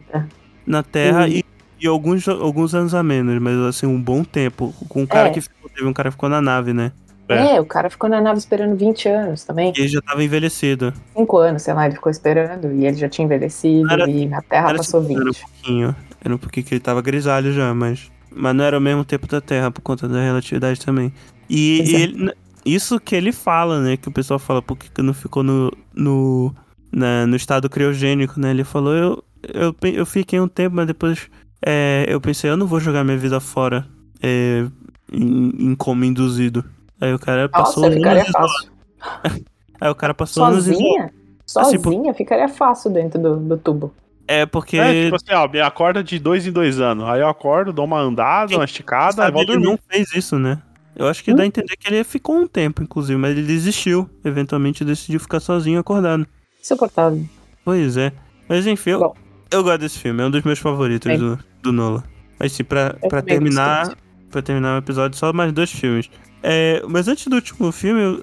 na 0.67 0.83
Terra 0.83 1.23
Uhum. 1.23 1.29
e, 1.29 1.45
e 1.81 1.87
alguns, 1.87 2.27
alguns 2.29 2.75
anos 2.75 2.95
a 2.95 3.03
menos, 3.03 3.39
mas 3.41 3.57
assim, 3.61 3.87
um 3.87 4.01
bom 4.01 4.23
tempo. 4.25 4.75
Com 4.89 5.03
um 5.03 5.07
cara 5.07 5.29
É. 5.29 5.33
que 5.33 5.41
ficou, 5.41 5.71
teve 5.71 5.87
um 5.87 5.93
cara 5.93 6.09
que 6.11 6.15
ficou 6.15 6.29
na 6.29 6.41
nave, 6.41 6.73
né? 6.73 6.93
É. 7.29 7.55
É. 7.57 7.61
o 7.61 7.65
cara 7.65 7.89
ficou 7.89 8.11
na 8.11 8.21
nave 8.21 8.39
esperando 8.41 8.77
20 8.77 9.09
anos 9.09 9.45
também. 9.45 9.73
E 9.77 9.81
ele 9.81 9.89
já 9.89 10.01
tava 10.03 10.23
envelhecido. 10.25 10.93
5 11.17 11.39
anos, 11.39 11.63
sei 11.63 11.73
lá, 11.75 11.87
ele 11.87 11.95
ficou 11.95 12.11
esperando 12.11 12.73
e 12.73 12.85
ele 12.87 12.97
já 12.97 13.09
tinha 13.09 13.25
envelhecido 13.25 13.89
era- 13.91 14.11
e 14.11 14.33
a 14.35 14.43
Terra 14.43 14.69
era 14.71 14.79
passou 14.79 15.01
cinco 15.05 15.21
anos. 15.21 15.37
20. 15.39 15.47
pouquinho. 15.47 15.97
Era 16.25 16.35
um 16.35 16.39
pouquinho 16.39 16.67
que 16.67 16.75
ele 16.75 16.81
tava 16.81 17.01
grisalho 17.01 17.53
já, 17.53 17.73
mas. 17.73 18.11
Mas 18.35 18.55
não 18.55 18.65
era 18.65 18.77
o 18.77 18.81
mesmo 18.81 19.05
tempo 19.05 19.27
da 19.29 19.41
Terra, 19.41 19.71
por 19.71 19.81
conta 19.81 20.09
da 20.09 20.21
relatividade 20.21 20.85
também. 20.85 21.13
E, 21.49 21.83
e 21.83 21.95
é. 21.97 22.01
ele- 22.01 22.33
isso 22.65 22.99
que 23.01 23.15
ele 23.15 23.31
fala, 23.33 23.81
né? 23.81 23.97
Que 23.97 24.09
o 24.09 24.13
pessoal 24.13 24.39
fala, 24.39 24.61
por 24.61 24.77
que 24.77 25.01
não 25.01 25.15
ficou 25.15 25.43
no. 25.45 25.73
no 25.95 26.53
na- 26.93 27.27
no 27.29 27.37
estado 27.37 27.71
criogênico, 27.71 28.41
né? 28.41 28.51
Ele 28.51 28.65
falou, 28.65 28.93
eu, 28.95 29.25
eu, 29.55 29.75
eu 29.93 30.05
fiquei 30.05 30.41
um 30.41 30.49
tempo, 30.49 30.75
mas 30.75 30.89
depois 30.89 31.29
é, 31.65 32.07
eu 32.09 32.21
pensei, 32.21 32.51
eu 32.51 32.57
não 32.57 32.67
vou 32.67 32.81
jogar 32.81 33.05
minha 33.05 33.17
vida 33.17 33.41
fora 33.41 33.87
é, 34.23 34.67
em, 35.13 35.71
em 35.71 35.75
como 35.75 36.05
induzido. 36.05 36.65
Aí 37.01 37.13
o 37.15 37.19
cara 37.19 37.49
passou 37.49 37.85
Nossa, 37.85 37.97
ficaria 37.97 38.23
anos 38.23 38.33
fácil. 38.33 38.71
Aí 39.81 39.91
o 39.91 39.95
cara 39.95 40.13
passou 40.15 40.45
anos 40.45 40.67
isolado. 40.67 40.83
Sozinha? 40.85 41.05
Assim, 41.05 41.79
Sozinha 41.79 42.15
ficaria 42.15 42.49
fácil 42.49 42.91
dentro 42.91 43.21
do, 43.21 43.37
do 43.37 43.57
tubo. 43.57 43.93
É 44.29 44.47
porque 44.47 44.77
É, 44.79 45.05
tipo 45.05 45.17
assim, 45.17 45.33
ó, 45.33 45.49
me 45.49 45.61
acorda 45.61 46.05
de 46.05 46.19
dois 46.19 46.47
em 46.47 46.53
dois 46.53 46.79
anos. 46.79 47.05
Aí 47.09 47.21
eu 47.21 47.29
acordo, 47.29 47.73
dou 47.73 47.85
uma 47.85 47.99
andada, 47.99 48.55
uma 48.55 48.65
esticada, 48.65 49.13
sabe, 49.17 49.33
volto 49.33 49.53
ele 49.53 49.65
não 49.65 49.79
fez 49.91 50.15
isso, 50.15 50.39
né? 50.39 50.63
Eu 50.95 51.09
acho 51.09 51.25
que 51.25 51.33
Hum? 51.33 51.37
dá 51.37 51.43
a 51.43 51.47
entender 51.47 51.77
que 51.77 51.89
ele 51.89 52.05
ficou 52.05 52.37
um 52.37 52.47
tempo, 52.47 52.83
inclusive, 52.83 53.19
mas 53.19 53.31
ele 53.37 53.47
desistiu. 53.47 54.09
Eventualmente 54.25 54.85
decidiu 54.85 55.19
ficar 55.19 55.41
sozinho 55.41 55.81
acordado. 55.81 56.27
Insuportável. 56.61 57.25
Pois 57.65 57.97
é. 57.97 58.13
Mas 58.49 58.67
enfim, 58.67 58.91
eu, 58.91 59.01
Bom. 59.01 59.15
Eu 59.51 59.63
gosto 59.63 59.79
desse 59.81 59.99
filme, 59.99 60.23
é 60.23 60.27
um 60.27 60.31
dos 60.31 60.43
meus 60.43 60.59
favoritos 60.59 61.11
É. 61.11 61.17
do, 61.17 61.39
do 61.63 61.73
Nola. 61.73 62.05
Mas 62.39 62.53
sim, 62.53 62.65
pra, 62.65 62.97
Eu 63.03 63.09
pra 63.09 63.23
terminar. 63.23 63.95
Pra 64.31 64.41
terminar 64.41 64.77
o 64.77 64.79
episódio, 64.79 65.19
só 65.19 65.33
mais 65.33 65.53
dois 65.53 65.71
filmes. 65.73 66.09
É, 66.43 66.83
mas 66.89 67.09
antes 67.09 67.27
do 67.27 67.35
último 67.35 67.71
filme, 67.73 68.23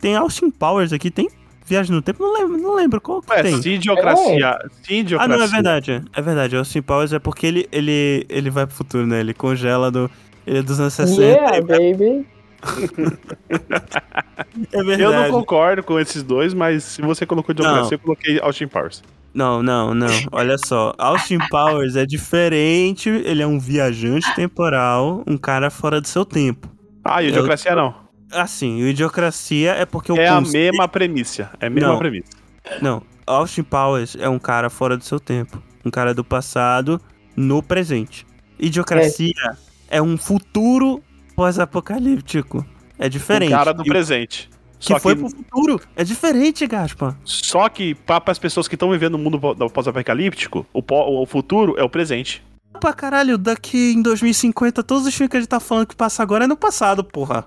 tem 0.00 0.14
Austin 0.14 0.50
Powers 0.50 0.92
aqui, 0.92 1.10
tem 1.10 1.28
Viagem 1.66 1.92
no 1.94 2.00
Tempo? 2.02 2.22
Não 2.22 2.32
lembro, 2.34 2.58
não 2.58 2.74
lembro 2.74 3.00
qual 3.00 3.20
que 3.22 3.30
Ué, 3.32 3.42
tem. 3.42 3.60
Cidiocracia. 3.62 4.48
Ah, 4.50 4.68
Cidiocracia. 4.82 5.36
não, 5.36 5.44
é 5.44 5.48
verdade. 5.48 6.02
É 6.14 6.22
verdade. 6.22 6.56
Austin 6.56 6.82
Powers 6.82 7.12
é 7.12 7.18
porque 7.18 7.46
ele, 7.46 7.68
ele, 7.72 8.24
ele 8.28 8.50
vai 8.50 8.66
pro 8.66 8.74
futuro, 8.76 9.06
né? 9.06 9.20
Ele 9.20 9.32
congela 9.34 9.90
do. 9.90 10.10
Ele 10.46 10.58
é 10.58 10.62
dos 10.62 10.78
anos 10.80 10.92
60. 10.94 11.20
Yeah, 11.22 11.60
vai- 11.66 11.92
baby. 11.94 12.26
É 14.72 14.82
verdade. 14.82 15.02
Eu 15.02 15.12
não 15.12 15.30
concordo 15.30 15.82
com 15.82 15.98
esses 15.98 16.22
dois, 16.22 16.52
mas 16.54 16.82
se 16.84 17.02
você 17.02 17.24
colocou 17.26 17.52
Idiocracia, 17.52 17.94
eu 17.94 17.98
coloquei 17.98 18.40
Austin 18.40 18.66
Powers. 18.66 19.02
Não, 19.38 19.62
não, 19.62 19.94
não. 19.94 20.08
Olha 20.32 20.56
só. 20.58 20.92
Austin 20.98 21.38
Powers 21.48 21.94
é 21.94 22.04
diferente. 22.04 23.08
Ele 23.08 23.40
é 23.40 23.46
um 23.46 23.56
viajante 23.60 24.34
temporal, 24.34 25.22
um 25.28 25.38
cara 25.38 25.70
fora 25.70 26.00
do 26.00 26.08
seu 26.08 26.24
tempo. 26.24 26.68
Ah, 27.04 27.22
e 27.22 27.28
Idiocracia 27.28 27.72
não. 27.76 27.94
Assim, 28.32 28.82
o 28.82 28.88
Idiocracia 28.88 29.74
é 29.74 29.86
porque 29.86 30.10
o 30.10 30.16
É 30.16 30.26
a 30.28 30.34
conceito- 30.40 30.72
mesma 30.72 30.88
premissa. 30.88 31.50
É 31.60 31.68
a 31.68 31.70
mesma 31.70 31.90
Não. 31.90 31.98
premissa. 32.00 32.30
Não, 32.82 33.00
Austin 33.24 33.62
Powers 33.62 34.16
é 34.18 34.28
um 34.28 34.40
cara 34.40 34.68
fora 34.68 34.96
do 34.96 35.04
seu 35.04 35.20
tempo. 35.20 35.62
Um 35.84 35.90
cara 35.90 36.12
do 36.12 36.24
passado 36.24 37.00
no 37.36 37.62
presente. 37.62 38.26
Idiocracia 38.58 39.32
é, 39.88 40.02
um 40.02 40.18
futuro 40.18 41.00
pós-apocalíptico. 41.36 42.66
É 42.98 43.08
diferente. 43.08 43.52
O 43.52 43.56
cara 43.56 43.72
do 43.72 43.86
E 43.86 43.88
o- 43.88 43.92
presente. 44.78 44.86
que 44.86 44.86
Só 44.94 44.98
foi 45.00 45.14
que, 45.14 45.20
pro 45.20 45.30
futuro. 45.30 45.80
É 45.96 46.04
diferente, 46.04 46.66
Gaspa. 46.66 47.16
só 47.24 47.68
que 47.68 47.94
para 47.94 48.22
as 48.26 48.38
pessoas 48.38 48.68
que 48.68 48.74
estão 48.74 48.90
vivendo 48.90 49.12
no 49.12 49.18
mundo 49.18 49.38
pó- 49.40 49.54
pós-apocalíptico, 49.68 50.66
o, 50.72 50.82
pó- 50.82 51.06
o 51.08 51.26
futuro 51.26 51.74
é 51.78 51.82
o 51.82 51.88
presente. 51.88 52.42
Pra 52.80 52.92
caralho, 52.92 53.36
daqui 53.36 53.92
em 53.94 54.02
2050, 54.02 54.82
todos 54.84 55.06
os 55.06 55.14
filmes 55.14 55.30
que 55.30 55.36
a 55.36 55.40
gente 55.40 55.48
tá 55.48 55.58
falando 55.58 55.86
que 55.86 55.96
passa 55.96 56.22
agora 56.22 56.44
é 56.44 56.46
no 56.46 56.56
passado, 56.56 57.02
porra. 57.02 57.44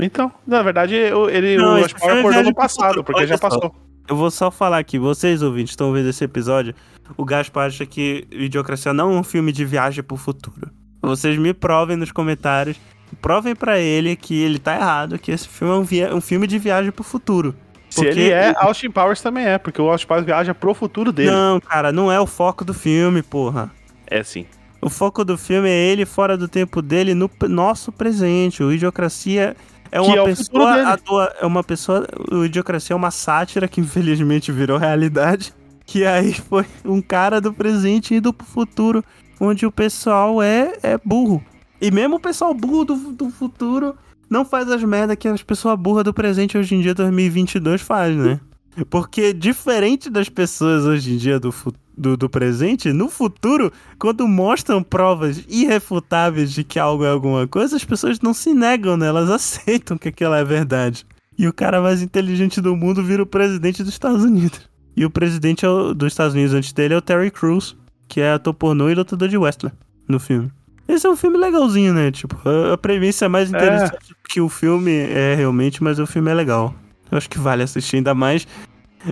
Então, 0.00 0.32
na 0.46 0.62
verdade, 0.62 0.94
ele, 0.94 1.56
Não, 1.58 1.80
o 1.80 1.88
filme 1.88 2.16
é 2.16 2.18
acordou 2.20 2.42
no 2.44 2.54
passado, 2.54 3.04
porque 3.04 3.20
Olha 3.20 3.28
já 3.28 3.36
só. 3.36 3.48
passou. 3.48 3.74
Eu 4.08 4.16
vou 4.16 4.30
só 4.30 4.50
falar 4.50 4.78
aqui, 4.78 4.98
vocês 4.98 5.42
ouvintes 5.42 5.72
estão 5.72 5.92
vendo 5.92 6.08
esse 6.08 6.24
episódio, 6.24 6.74
o 7.16 7.24
Gaspar 7.24 7.66
acha 7.66 7.84
que 7.86 8.26
Idiocracia 8.32 8.92
não 8.92 9.12
é 9.14 9.18
um 9.18 9.22
filme 9.22 9.52
de 9.52 9.64
viagem 9.64 10.02
pro 10.02 10.16
futuro. 10.16 10.70
Vocês 11.02 11.36
me 11.38 11.52
provem 11.52 11.96
nos 11.96 12.10
comentários, 12.10 12.76
provem 13.20 13.54
pra 13.54 13.78
ele 13.78 14.16
que 14.16 14.40
ele 14.40 14.58
tá 14.58 14.74
errado, 14.74 15.18
que 15.18 15.30
esse 15.30 15.48
filme 15.48 15.74
é 15.74 15.76
um, 15.76 15.82
via- 15.82 16.14
um 16.14 16.20
filme 16.20 16.46
de 16.46 16.58
viagem 16.58 16.90
pro 16.90 17.04
futuro. 17.04 17.54
Se 17.90 18.06
ele 18.06 18.30
é, 18.30 18.54
Austin 18.56 18.90
Powers 18.90 19.20
também 19.20 19.44
é, 19.44 19.58
porque 19.58 19.80
o 19.80 19.90
Austin 19.90 20.06
Powers 20.06 20.24
viaja 20.24 20.54
pro 20.54 20.72
futuro 20.72 21.12
dele. 21.12 21.30
Não, 21.30 21.60
cara, 21.60 21.92
não 21.92 22.10
é 22.10 22.18
o 22.18 22.26
foco 22.26 22.64
do 22.64 22.72
filme, 22.72 23.22
porra. 23.22 23.70
É 24.06 24.22
sim. 24.22 24.46
O 24.80 24.88
foco 24.88 25.24
do 25.24 25.36
filme 25.36 25.68
é 25.68 25.72
ele 25.72 26.06
fora 26.06 26.36
do 26.36 26.48
tempo 26.48 26.80
dele 26.80 27.14
no 27.14 27.30
nosso 27.48 27.92
presente. 27.92 28.62
O 28.62 28.72
Idiocracia 28.72 29.54
é 29.90 30.00
uma 30.00 30.16
é 30.16 30.24
pessoa. 30.24 31.32
é 31.40 31.46
uma 31.46 31.62
pessoa. 31.62 32.06
O 32.30 32.44
Idiocracia 32.44 32.94
é 32.94 32.96
uma 32.96 33.10
sátira 33.10 33.68
que 33.68 33.80
infelizmente 33.80 34.50
virou 34.50 34.78
realidade. 34.78 35.52
Que 35.84 36.06
aí 36.06 36.32
foi 36.32 36.64
um 36.84 37.02
cara 37.02 37.40
do 37.40 37.52
presente 37.52 38.14
indo 38.14 38.32
pro 38.32 38.46
futuro, 38.46 39.04
onde 39.38 39.66
o 39.66 39.70
pessoal 39.72 40.40
é, 40.40 40.74
é 40.82 40.96
burro. 41.04 41.44
E 41.82 41.90
mesmo 41.90 42.14
o 42.14 42.20
pessoal 42.20 42.54
burro 42.54 42.84
do, 42.84 43.12
do 43.12 43.28
futuro 43.28 43.96
não 44.30 44.44
faz 44.44 44.70
as 44.70 44.84
merdas 44.84 45.16
que 45.16 45.26
as 45.26 45.42
pessoas 45.42 45.76
burras 45.76 46.04
do 46.04 46.14
presente 46.14 46.56
hoje 46.56 46.76
em 46.76 46.80
dia, 46.80 46.94
2022, 46.94 47.82
faz, 47.82 48.16
né? 48.16 48.38
Porque 48.88 49.32
diferente 49.32 50.08
das 50.08 50.28
pessoas 50.28 50.84
hoje 50.84 51.12
em 51.12 51.16
dia 51.16 51.40
do, 51.40 51.52
do, 51.98 52.16
do 52.16 52.30
presente, 52.30 52.92
no 52.92 53.08
futuro, 53.08 53.72
quando 53.98 54.28
mostram 54.28 54.80
provas 54.80 55.44
irrefutáveis 55.48 56.52
de 56.52 56.62
que 56.62 56.78
algo 56.78 57.04
é 57.04 57.10
alguma 57.10 57.48
coisa, 57.48 57.74
as 57.74 57.84
pessoas 57.84 58.20
não 58.20 58.32
se 58.32 58.54
negam, 58.54 58.96
né? 58.96 59.08
Elas 59.08 59.28
aceitam 59.34 59.98
que 59.98 60.08
aquilo 60.08 60.34
é 60.34 60.44
verdade. 60.44 61.04
E 61.36 61.48
o 61.48 61.52
cara 61.52 61.82
mais 61.82 62.00
inteligente 62.00 62.60
do 62.60 62.76
mundo 62.76 63.02
vira 63.02 63.24
o 63.24 63.26
presidente 63.26 63.82
dos 63.82 63.92
Estados 63.92 64.22
Unidos. 64.22 64.70
E 64.96 65.04
o 65.04 65.10
presidente 65.10 65.66
é 65.66 65.94
dos 65.94 66.12
Estados 66.12 66.32
Unidos 66.32 66.54
antes 66.54 66.72
dele 66.72 66.94
é 66.94 66.96
o 66.96 67.02
Terry 67.02 67.32
Crews, 67.32 67.76
que 68.06 68.20
é 68.20 68.32
ator 68.32 68.54
pornô 68.54 68.88
e 68.88 68.94
lutador 68.94 69.28
de 69.28 69.36
wrestling 69.36 69.72
no 70.06 70.20
filme. 70.20 70.48
Esse 70.88 71.06
é 71.06 71.10
um 71.10 71.16
filme 71.16 71.38
legalzinho, 71.38 71.94
né? 71.94 72.10
Tipo, 72.10 72.36
a, 72.48 72.74
a 72.74 72.78
premissa 72.78 73.24
é 73.24 73.28
mais 73.28 73.48
interessante 73.50 74.14
que 74.28 74.40
o 74.40 74.48
filme 74.48 74.90
é 74.92 75.34
realmente, 75.34 75.82
mas 75.82 75.98
o 75.98 76.06
filme 76.06 76.30
é 76.30 76.34
legal. 76.34 76.74
Eu 77.10 77.18
acho 77.18 77.28
que 77.30 77.38
vale 77.38 77.62
assistir, 77.62 77.96
ainda 77.96 78.14
mais 78.14 78.46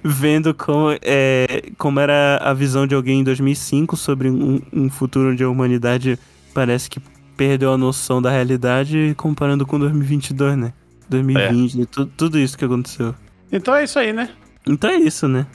vendo 0.04 0.54
como, 0.54 0.88
é, 1.02 1.70
como 1.76 1.98
era 2.00 2.38
a 2.42 2.52
visão 2.54 2.86
de 2.86 2.94
alguém 2.94 3.20
em 3.20 3.24
2005 3.24 3.96
sobre 3.96 4.30
um, 4.30 4.60
um 4.72 4.88
futuro 4.90 5.30
onde 5.32 5.42
a 5.42 5.48
humanidade 5.48 6.18
parece 6.54 6.88
que 6.88 7.00
perdeu 7.36 7.72
a 7.72 7.78
noção 7.78 8.20
da 8.20 8.30
realidade 8.30 9.14
comparando 9.16 9.66
com 9.66 9.78
2022, 9.78 10.56
né? 10.56 10.72
2020, 11.08 11.86
tu- 11.86 12.06
tudo 12.06 12.38
isso 12.38 12.56
que 12.56 12.64
aconteceu. 12.64 13.14
Então 13.50 13.74
é 13.74 13.84
isso 13.84 13.98
aí, 13.98 14.12
né? 14.12 14.28
Então 14.66 14.90
é 14.90 14.96
isso, 14.96 15.26
né? 15.26 15.46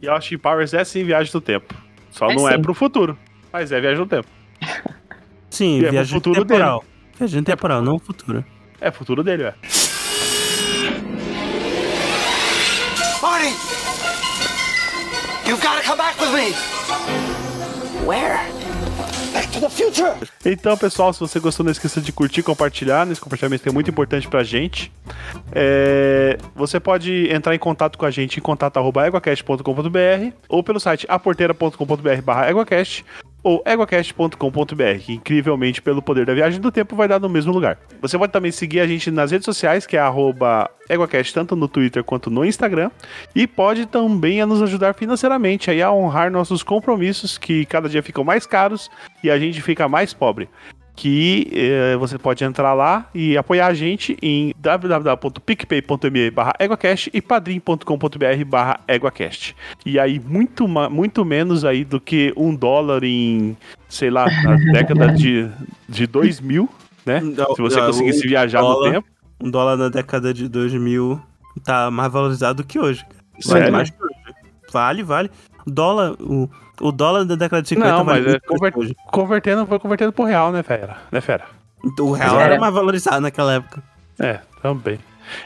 E 0.00 0.08
Austin 0.08 0.38
Powers 0.38 0.72
é 0.72 0.84
sim 0.84 1.04
viagem 1.04 1.30
do 1.32 1.40
tempo. 1.40 1.74
Só 2.10 2.30
É 2.30 2.34
não 2.34 2.48
é 2.48 2.54
sim. 2.54 2.62
pro 2.62 2.72
futuro, 2.72 3.18
mas 3.52 3.72
é 3.72 3.80
viagem 3.80 3.98
do 4.02 4.06
tempo. 4.08 4.28
Sim, 5.56 5.80
E 5.80 5.86
é 5.86 5.90
viagem 5.90 6.12
futuro 6.12 6.44
temporal. 6.44 6.84
Viagem 7.18 7.42
temporal, 7.42 7.80
não 7.80 7.98
futuro. 7.98 8.44
É 8.78 8.90
futuro 8.90 9.24
dele, 9.24 9.44
é. 9.44 9.54
Marty! 13.22 13.54
You've 15.46 15.62
got 15.62 15.80
to 15.80 15.88
come 15.88 15.96
back 15.96 16.20
with 16.20 16.32
me! 16.34 16.54
Where? 18.06 18.38
Back 19.32 19.48
to 19.52 19.60
the 19.60 19.70
future! 19.70 20.12
Então, 20.44 20.76
pessoal, 20.76 21.10
se 21.14 21.20
você 21.20 21.40
gostou, 21.40 21.64
não 21.64 21.72
esqueça 21.72 22.02
de 22.02 22.12
curtir 22.12 22.40
e 22.40 22.42
compartilhar. 22.42 23.06
Nesse 23.06 23.22
compartilhamento 23.22 23.62
que 23.62 23.68
é 23.70 23.72
muito 23.72 23.88
importante 23.90 24.28
pra 24.28 24.44
gente. 24.44 24.92
É, 25.52 26.36
Você 26.54 26.78
pode 26.78 27.32
entrar 27.32 27.54
em 27.54 27.58
contato 27.58 27.96
com 27.96 28.04
a 28.04 28.10
gente 28.10 28.36
em 28.38 28.42
contato.eguacast.com.br 28.42 30.32
ou 30.50 30.62
pelo 30.62 30.78
site 30.78 31.06
aporteira.com.br 31.08 32.22
barra 32.22 32.50
eguacast 32.50 33.04
ou 33.46 33.62
eguacast.com.br, 33.64 34.98
que 35.04 35.12
incrivelmente, 35.12 35.80
pelo 35.80 36.02
poder 36.02 36.26
da 36.26 36.34
viagem 36.34 36.60
do 36.60 36.72
tempo, 36.72 36.96
vai 36.96 37.06
dar 37.06 37.20
no 37.20 37.28
mesmo 37.28 37.52
lugar. 37.52 37.78
Você 38.02 38.18
pode 38.18 38.32
também 38.32 38.50
seguir 38.50 38.80
a 38.80 38.86
gente 38.88 39.08
nas 39.08 39.30
redes 39.30 39.44
sociais, 39.44 39.86
que 39.86 39.96
é 39.96 40.02
eguacast, 40.90 41.32
tanto 41.32 41.54
no 41.54 41.68
Twitter 41.68 42.02
quanto 42.02 42.28
no 42.28 42.44
Instagram, 42.44 42.90
e 43.36 43.46
pode 43.46 43.86
também 43.86 44.44
nos 44.44 44.60
ajudar 44.62 44.94
financeiramente 44.94 45.70
aí 45.70 45.80
a 45.80 45.92
honrar 45.92 46.28
nossos 46.28 46.64
compromissos, 46.64 47.38
que 47.38 47.64
cada 47.66 47.88
dia 47.88 48.02
ficam 48.02 48.24
mais 48.24 48.46
caros 48.46 48.90
e 49.22 49.30
a 49.30 49.38
gente 49.38 49.62
fica 49.62 49.88
mais 49.88 50.12
pobre 50.12 50.48
que 50.96 51.46
eh, 51.52 51.94
você 51.98 52.16
pode 52.18 52.42
entrar 52.42 52.72
lá 52.72 53.06
e 53.14 53.36
apoiar 53.36 53.66
a 53.66 53.74
gente 53.74 54.16
em 54.22 54.54
www.picpay.me 54.58 56.30
barra 56.30 56.54
EguaCast 56.58 57.10
e 57.12 57.20
padrim.com.br 57.20 58.44
barra 58.46 58.80
EguaCast. 58.88 59.54
E 59.84 59.98
aí, 59.98 60.18
muito, 60.18 60.66
muito 60.66 61.24
menos 61.24 61.64
aí 61.64 61.84
do 61.84 62.00
que 62.00 62.32
um 62.36 62.54
dólar 62.54 63.04
em, 63.04 63.56
sei 63.88 64.10
lá, 64.10 64.26
na 64.42 64.56
década 64.72 65.12
de, 65.12 65.48
de 65.88 66.06
2000, 66.06 66.68
né? 67.04 67.20
Se 67.20 67.60
você 67.62 67.78
conseguisse 67.80 68.26
viajar 68.26 68.62
no 68.62 68.68
dólar- 68.68 68.92
tempo. 68.92 69.08
Um 69.38 69.50
dólar 69.50 69.76
na 69.76 69.88
década 69.90 70.32
de 70.32 70.48
2000 70.48 71.20
tá 71.62 71.90
mais 71.90 72.10
valorizado 72.10 72.64
que 72.64 72.78
hoje. 72.78 73.04
Vale 73.44 73.70
mais 73.70 73.90
que 73.90 74.02
hoje. 74.02 74.14
Vale, 74.72 75.02
vale. 75.02 75.30
Dólar, 75.66 76.12
o, 76.20 76.48
o 76.80 76.92
dólar 76.92 77.24
da 77.24 77.34
década 77.34 77.62
de 77.62 77.68
50 77.68 77.88
Não, 77.90 78.04
vale 78.04 78.22
mas 78.24 78.34
é 78.34 78.78
hoje. 78.78 78.96
convertendo, 79.10 79.66
foi 79.66 79.78
convertendo 79.78 80.12
por 80.12 80.24
real, 80.24 80.52
né, 80.52 80.62
fera? 80.62 80.96
Né, 81.10 81.20
fera? 81.20 81.44
O 82.00 82.12
real 82.12 82.36
era 82.40 82.52
era- 82.54 82.60
mais 82.60 82.74
valorizado 82.74 83.20
naquela 83.20 83.54
época. 83.54 83.82
É, 84.18 84.40
também. 84.62 84.98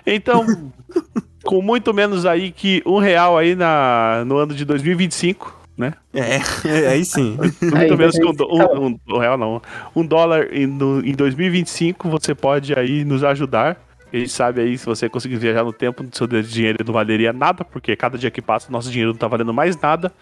Então, 0.06 0.44
com 1.44 1.60
muito 1.62 1.92
menos 1.94 2.24
aí 2.26 2.50
que 2.52 2.82
um 2.86 2.98
real 2.98 3.36
aí 3.36 3.54
na, 3.54 4.22
no 4.26 4.36
ano 4.38 4.54
de 4.54 4.64
2025, 4.64 5.58
né? 5.76 5.94
É, 6.14 6.36
aí 6.90 7.04
sim. 7.04 7.36
Muito 7.60 7.74
Aí, 7.76 7.96
menos 7.96 8.16
que 8.18 8.24
um, 8.24 8.30
um, 8.30 8.86
um- 8.86 8.98
um 9.08 9.18
real, 9.18 9.36
não. 9.38 9.60
Um 9.94 10.04
dólar 10.04 10.48
em, 10.52 10.66
no- 10.66 11.04
em 11.04 11.12
2025, 11.12 12.08
você 12.08 12.34
pode 12.34 12.78
aí 12.78 13.04
nos 13.04 13.24
ajudar. 13.24 13.76
A 14.12 14.16
gente 14.16 14.30
sabe 14.30 14.60
aí, 14.60 14.76
se 14.76 14.84
você 14.86 15.08
conseguir 15.08 15.36
viajar 15.36 15.62
no 15.62 15.72
tempo, 15.72 16.04
seu 16.12 16.26
dinheiro 16.26 16.78
não 16.84 16.92
valeria 16.92 17.32
nada, 17.32 17.64
porque 17.64 17.94
cada 17.94 18.18
dia 18.18 18.30
que 18.30 18.42
passa, 18.42 18.70
nosso 18.70 18.90
dinheiro 18.90 19.12
não 19.12 19.18
tá 19.18 19.28
valendo 19.28 19.54
mais 19.54 19.80
nada. 19.80 20.12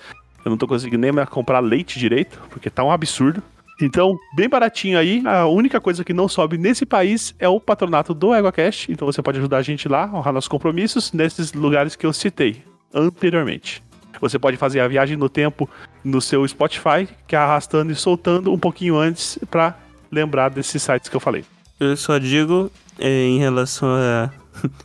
Eu 0.49 0.51
não 0.51 0.57
tô 0.57 0.67
conseguindo 0.67 1.03
nem 1.03 1.13
mais 1.13 1.29
comprar 1.29 1.61
leite 1.61 1.99
direito, 1.99 2.41
porque 2.49 2.71
tá 2.71 2.83
um 2.83 2.91
absurdo. 2.91 3.43
Então, 3.81 4.19
bem 4.35 4.49
baratinho 4.49 4.99
aí. 4.99 5.23
A 5.27 5.47
única 5.47 5.79
coisa 5.79 6.03
que 6.03 6.15
não 6.15 6.27
sobe 6.27 6.57
nesse 6.57 6.87
país 6.87 7.35
é 7.39 7.47
o 7.47 7.61
patronato 7.61 8.15
do 8.15 8.35
EguaCast. 8.35 8.91
Então 8.91 9.07
você 9.07 9.21
pode 9.21 9.39
ajudar 9.39 9.59
a 9.59 9.63
gente 9.63 9.87
lá, 9.89 10.11
honrar 10.13 10.33
nossos 10.33 10.49
compromissos 10.49 11.13
nesses 11.13 11.53
lugares 11.53 11.95
que 11.95 12.07
eu 12.07 12.13
citei 12.15 12.63
anteriormente. 12.93 13.83
Você 14.23 14.39
pode 14.39 14.57
fazer 14.57 14.81
a 14.81 14.89
viagem 14.89 15.19
no 15.19 15.29
tempo 15.29 15.69
no 16.03 16.21
seu 16.21 16.49
Spotify, 16.49 17.07
que 17.27 17.37
é 17.37 17.39
arrastando 17.39 17.93
e 17.93 17.95
soltando 17.95 18.53
um 18.53 18.59
pouquinho 18.59 18.97
antes 18.97 19.39
pra 19.51 19.79
lembrar 20.11 20.49
desses 20.49 20.83
sites 20.83 21.11
que 21.11 21.15
eu 21.15 21.21
falei. 21.21 21.45
Eu 21.79 21.95
só 21.95 22.17
digo 22.17 22.73
é, 22.99 23.27
em 23.27 23.39
relação 23.39 23.87
à 23.87 24.31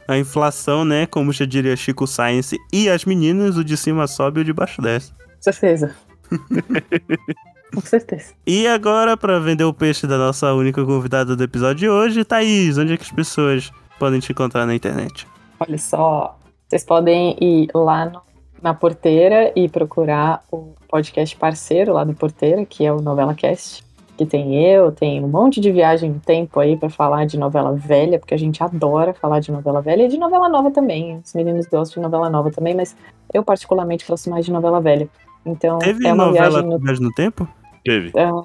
à 0.07 0.18
inflação, 0.19 0.85
né? 0.85 1.06
Como 1.06 1.31
já 1.31 1.45
diria 1.45 1.76
Chico 1.76 2.06
Science 2.06 2.57
e 2.72 2.90
as 2.90 3.06
meninas, 3.06 3.57
o 3.57 3.64
de 3.64 3.76
cima 3.76 4.07
sobe 4.07 4.40
e 4.40 4.41
o 4.41 4.45
de 4.45 4.53
baixo 4.53 4.81
desce. 4.81 5.11
Com 5.43 5.51
certeza. 5.51 5.95
Com 7.73 7.81
certeza. 7.81 8.33
E 8.45 8.67
agora, 8.67 9.17
pra 9.17 9.39
vender 9.39 9.63
o 9.63 9.73
peixe 9.73 10.05
da 10.05 10.17
nossa 10.17 10.53
única 10.53 10.85
convidada 10.85 11.35
do 11.35 11.43
episódio 11.43 11.75
de 11.79 11.89
hoje, 11.89 12.23
Thaís, 12.23 12.77
onde 12.77 12.93
é 12.93 12.97
que 12.97 13.03
as 13.03 13.11
pessoas 13.11 13.71
podem 13.97 14.19
te 14.19 14.31
encontrar 14.31 14.65
na 14.67 14.75
internet? 14.75 15.27
Olha 15.59 15.77
só, 15.79 16.37
vocês 16.67 16.83
podem 16.85 17.35
ir 17.41 17.69
lá 17.73 18.05
no- 18.05 18.21
na 18.61 18.73
Porteira 18.75 19.51
e 19.55 19.67
procurar 19.67 20.43
o 20.51 20.73
podcast 20.87 21.35
parceiro 21.35 21.93
lá 21.93 22.03
do 22.03 22.13
Porteira, 22.13 22.63
que 22.65 22.85
é 22.85 22.93
o 22.93 23.01
Novela 23.01 23.33
Cast. 23.33 23.83
Que 24.15 24.27
tem 24.27 24.63
eu, 24.63 24.91
tem 24.91 25.23
um 25.23 25.27
monte 25.27 25.59
de 25.59 25.71
viagem 25.71 26.11
no 26.11 26.19
tempo 26.19 26.59
aí 26.59 26.77
pra 26.77 26.87
falar 26.91 27.25
de 27.25 27.35
novela 27.39 27.73
velha, 27.73 28.19
porque 28.19 28.35
a 28.35 28.37
gente 28.37 28.61
adora 28.63 29.11
falar 29.15 29.39
de 29.39 29.51
novela 29.51 29.81
velha 29.81 30.03
e 30.03 30.07
de 30.07 30.17
novela 30.19 30.47
nova 30.47 30.69
também. 30.69 31.19
Os 31.25 31.33
meninos 31.33 31.65
gostam 31.65 31.95
de 31.99 32.03
novela 32.07 32.29
nova 32.29 32.51
também, 32.51 32.75
mas 32.75 32.95
eu 33.33 33.43
particularmente 33.43 34.05
gosto 34.07 34.29
mais 34.29 34.45
de 34.45 34.51
novela 34.51 34.79
velha. 34.79 35.09
Então, 35.45 35.79
Teve 35.79 36.07
é 36.07 36.13
uma 36.13 36.25
novela 36.25 36.49
viagem 36.61 36.69
no 36.69 36.79
Viagem 36.79 37.03
no 37.03 37.11
Tempo? 37.13 37.47
Teve. 37.83 38.11
Ah, 38.17 38.41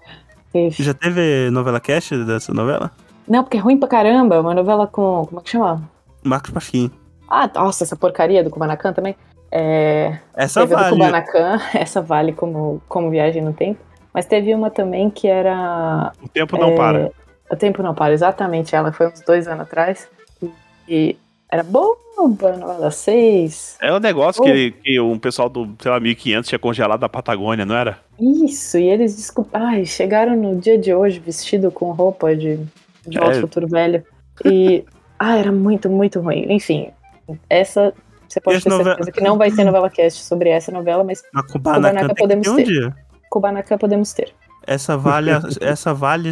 teve. 0.53 0.83
Já 0.83 0.93
teve 0.95 1.51
novela 1.51 1.81
cast 1.81 2.17
dessa 2.25 2.53
novela? 2.53 2.91
Não, 3.29 3.45
porque 3.45 3.57
é 3.57 3.61
ruim 3.61 3.79
pra 3.79 3.89
caramba. 3.89 4.37
é 4.37 4.41
Uma 4.41 4.55
novela 4.55 4.87
com. 4.87 5.25
Como 5.27 5.41
é 5.41 5.43
que 5.45 5.51
chama? 5.51 5.83
Marcos 6.25 6.51
Pasquim. 6.51 6.91
Ah, 7.29 7.49
nossa, 7.55 7.85
essa 7.85 7.95
porcaria 7.95 8.43
do 8.43 8.51
Kubanacan 8.51 8.93
também. 8.93 9.15
É, 9.51 10.19
Essa 10.35 10.61
teve 10.61 10.75
a 10.75 10.77
do 10.77 10.83
vale. 10.83 10.97
Kubanacan, 10.97 11.61
essa 11.75 12.03
vale 12.03 12.33
como, 12.33 12.83
como 12.89 13.11
viagem 13.11 13.43
no 13.43 13.53
tempo. 13.53 13.81
Mas 14.13 14.27
teve 14.27 14.55
uma 14.55 14.71
também 14.71 15.11
que 15.11 15.29
era. 15.29 16.13
O 16.23 16.29
tempo 16.29 16.57
não 16.59 16.71
é, 16.71 16.77
para. 16.77 17.13
O 17.51 17.57
tempo 17.57 17.83
não 17.83 17.95
para, 17.95 18.13
exatamente. 18.13 18.75
Ela 18.75 18.93
foi 18.93 19.09
uns 19.09 19.21
dois 19.21 19.47
anos 19.47 19.63
atrás. 19.63 20.09
E 20.89 21.17
era 21.51 21.63
boa, 21.63 21.97
novela 22.17 22.75
das 22.81 22.97
seis. 22.97 23.77
É 23.81 23.93
um 23.93 23.99
negócio 23.99 24.43
que, 24.43 24.71
que 24.73 25.01
um 25.01 25.19
pessoal 25.19 25.49
do, 25.49 25.69
sei 25.81 25.91
lá, 25.91 25.99
1500 26.01 26.49
tinha 26.49 26.59
congelado 26.59 27.01
da 27.01 27.09
Patagônia, 27.09 27.65
não 27.65 27.75
era? 27.77 27.99
Isso, 28.21 28.77
e 28.79 28.85
eles 28.89 29.17
desculpa, 29.17 29.59
ai, 29.59 29.85
chegaram 29.85 30.37
no 30.37 30.57
dia 30.57 30.77
de 30.77 30.93
hoje 30.93 31.19
vestido 31.21 31.71
com 31.71 31.93
roupa 31.93 32.35
de, 32.37 32.59
de 33.07 33.19
É. 33.19 33.41
Futuro 33.41 33.67
Velho. 33.69 34.05
E. 34.45 34.85
ah, 35.19 35.37
era 35.37 35.51
muito, 35.53 35.89
muito 35.89 36.21
ruim. 36.21 36.47
Enfim, 36.53 36.91
essa. 37.49 37.93
Você 38.29 38.41
pode 38.43 38.63
ter 38.63 38.69
novela- 38.69 38.91
certeza 38.91 39.13
que 39.13 39.21
não 39.23 39.39
vai 39.39 39.51
ter 39.51 39.65
novela 39.65 39.89
cast 39.89 40.23
sobre 40.23 40.51
essa 40.51 40.71
novela, 40.71 41.03
mas 41.03 41.23
Na 41.33 41.43
Kubanacan 41.43 41.81
Kubanacan 41.81 42.07
tem 42.09 42.15
que 42.15 42.21
podemos 42.21 42.47
ter 42.47 42.53
um 42.53 42.57
ter. 42.57 42.65
dia. 42.65 42.97
Kubanacan 43.31 43.79
podemos 43.79 44.13
ter. 44.13 44.35
Essa 44.67 44.99
vale, 44.99 45.31
essa 45.63 45.95
vale 45.95 46.31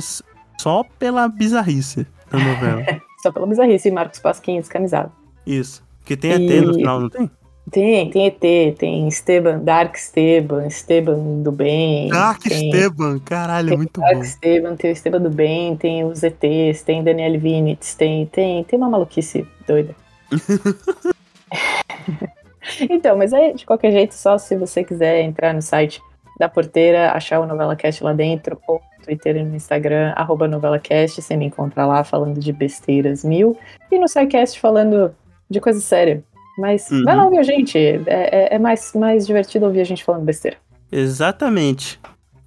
só 0.61 0.85
pela 0.99 1.27
bizarrice 1.27 2.07
da 2.31 2.39
novela. 2.39 2.85
Só 3.23 3.33
pela 3.33 3.47
bizarrice, 3.47 3.91
Marcos 3.91 4.19
Pasquim 4.19 4.59
descamisado. 4.61 5.13
Isso. 5.47 5.83
Porque 6.01 6.17
tem 6.17 6.33
ET 6.33 6.65
no 6.65 6.73
E- 6.73 6.75
final, 6.75 7.01
não 7.01 7.09
tem? 7.11 7.31
Tem, 7.69 8.09
tem 8.11 8.27
ET, 8.27 8.77
tem 8.79 9.09
Esteban, 9.09 9.59
Dark 9.59 9.97
Esteban, 9.97 10.69
Esteban 10.69 11.43
do 11.43 11.51
bem. 11.51 12.07
Dark 12.09 12.41
tem, 12.43 12.71
Esteban, 12.71 13.19
caralho, 13.19 13.69
tem 13.71 13.77
muito 13.77 14.01
Dark 14.01 14.15
bom. 14.15 14.23
Esteban, 14.23 14.77
tem 14.77 14.91
o 14.91 14.93
Esteban 14.93 15.21
do 15.21 15.31
bem, 15.31 15.77
tem 15.77 16.05
os 16.05 16.23
ETs, 16.23 16.83
tem 16.85 17.03
Daniel 17.03 17.41
Vinitz, 17.41 17.97
tem, 17.97 18.25
tem, 18.27 18.63
tem 18.63 18.79
uma 18.79 18.89
maluquice 18.89 19.45
doida. 19.67 19.97
então, 22.89 23.17
mas 23.17 23.33
aí, 23.33 23.55
de 23.55 23.67
qualquer 23.67 23.93
jeito, 23.93 24.15
só 24.15 24.39
se 24.39 24.57
você 24.57 24.85
quiser 24.85 25.23
entrar 25.23 25.53
no 25.55 25.63
site 25.63 26.01
da 26.39 26.49
Porteira, 26.49 27.13
achar 27.13 27.41
o 27.41 27.47
NovelaCast 27.47 28.03
lá 28.05 28.13
dentro, 28.13 28.61
ou 28.69 28.81
no 28.99 29.05
Twitter 29.05 29.37
e 29.37 29.43
no 29.45 29.55
Instagram, 29.57 30.13
arroba 30.17 30.47
NovelaCast, 30.47 31.23
você 31.23 31.37
me 31.37 31.47
encontra 31.47 31.87
lá 31.87 32.05
falando 32.05 32.39
de 32.39 32.53
besteiras 32.53 33.25
mil, 33.25 33.57
e 33.91 33.99
no 33.99 34.07
SciCast 34.09 34.61
falando 34.61 35.15
de 35.49 35.61
coisa 35.61 35.81
séria. 35.81 36.23
Mas 36.59 36.91
Uhum. 36.91 37.03
vai 37.05 37.15
lá 37.17 37.25
ouvir 37.25 37.39
a 37.39 37.43
gente, 37.43 37.79
é, 37.79 38.01
é- 38.07 38.55
é 38.55 38.59
mais, 38.59 38.93
mais 38.95 39.27
divertido 39.27 39.67
ouvir 39.67 39.81
a 39.81 39.85
gente 39.85 40.03
falando 40.05 40.25
besteira. 40.25 40.57
Exatamente. 40.91 41.99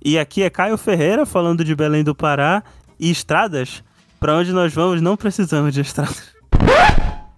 E 0.03 0.17
aqui 0.17 0.43
é 0.43 0.49
Caio 0.49 0.77
Ferreira 0.77 1.25
falando 1.25 1.63
de 1.63 1.75
Belém 1.75 2.03
do 2.03 2.15
Pará 2.15 2.63
e 2.99 3.09
estradas. 3.11 3.83
Pra 4.19 4.35
onde 4.35 4.51
nós 4.51 4.73
vamos, 4.73 5.01
não 5.01 5.15
precisamos 5.17 5.73
de 5.73 5.81
estradas. 5.81 6.33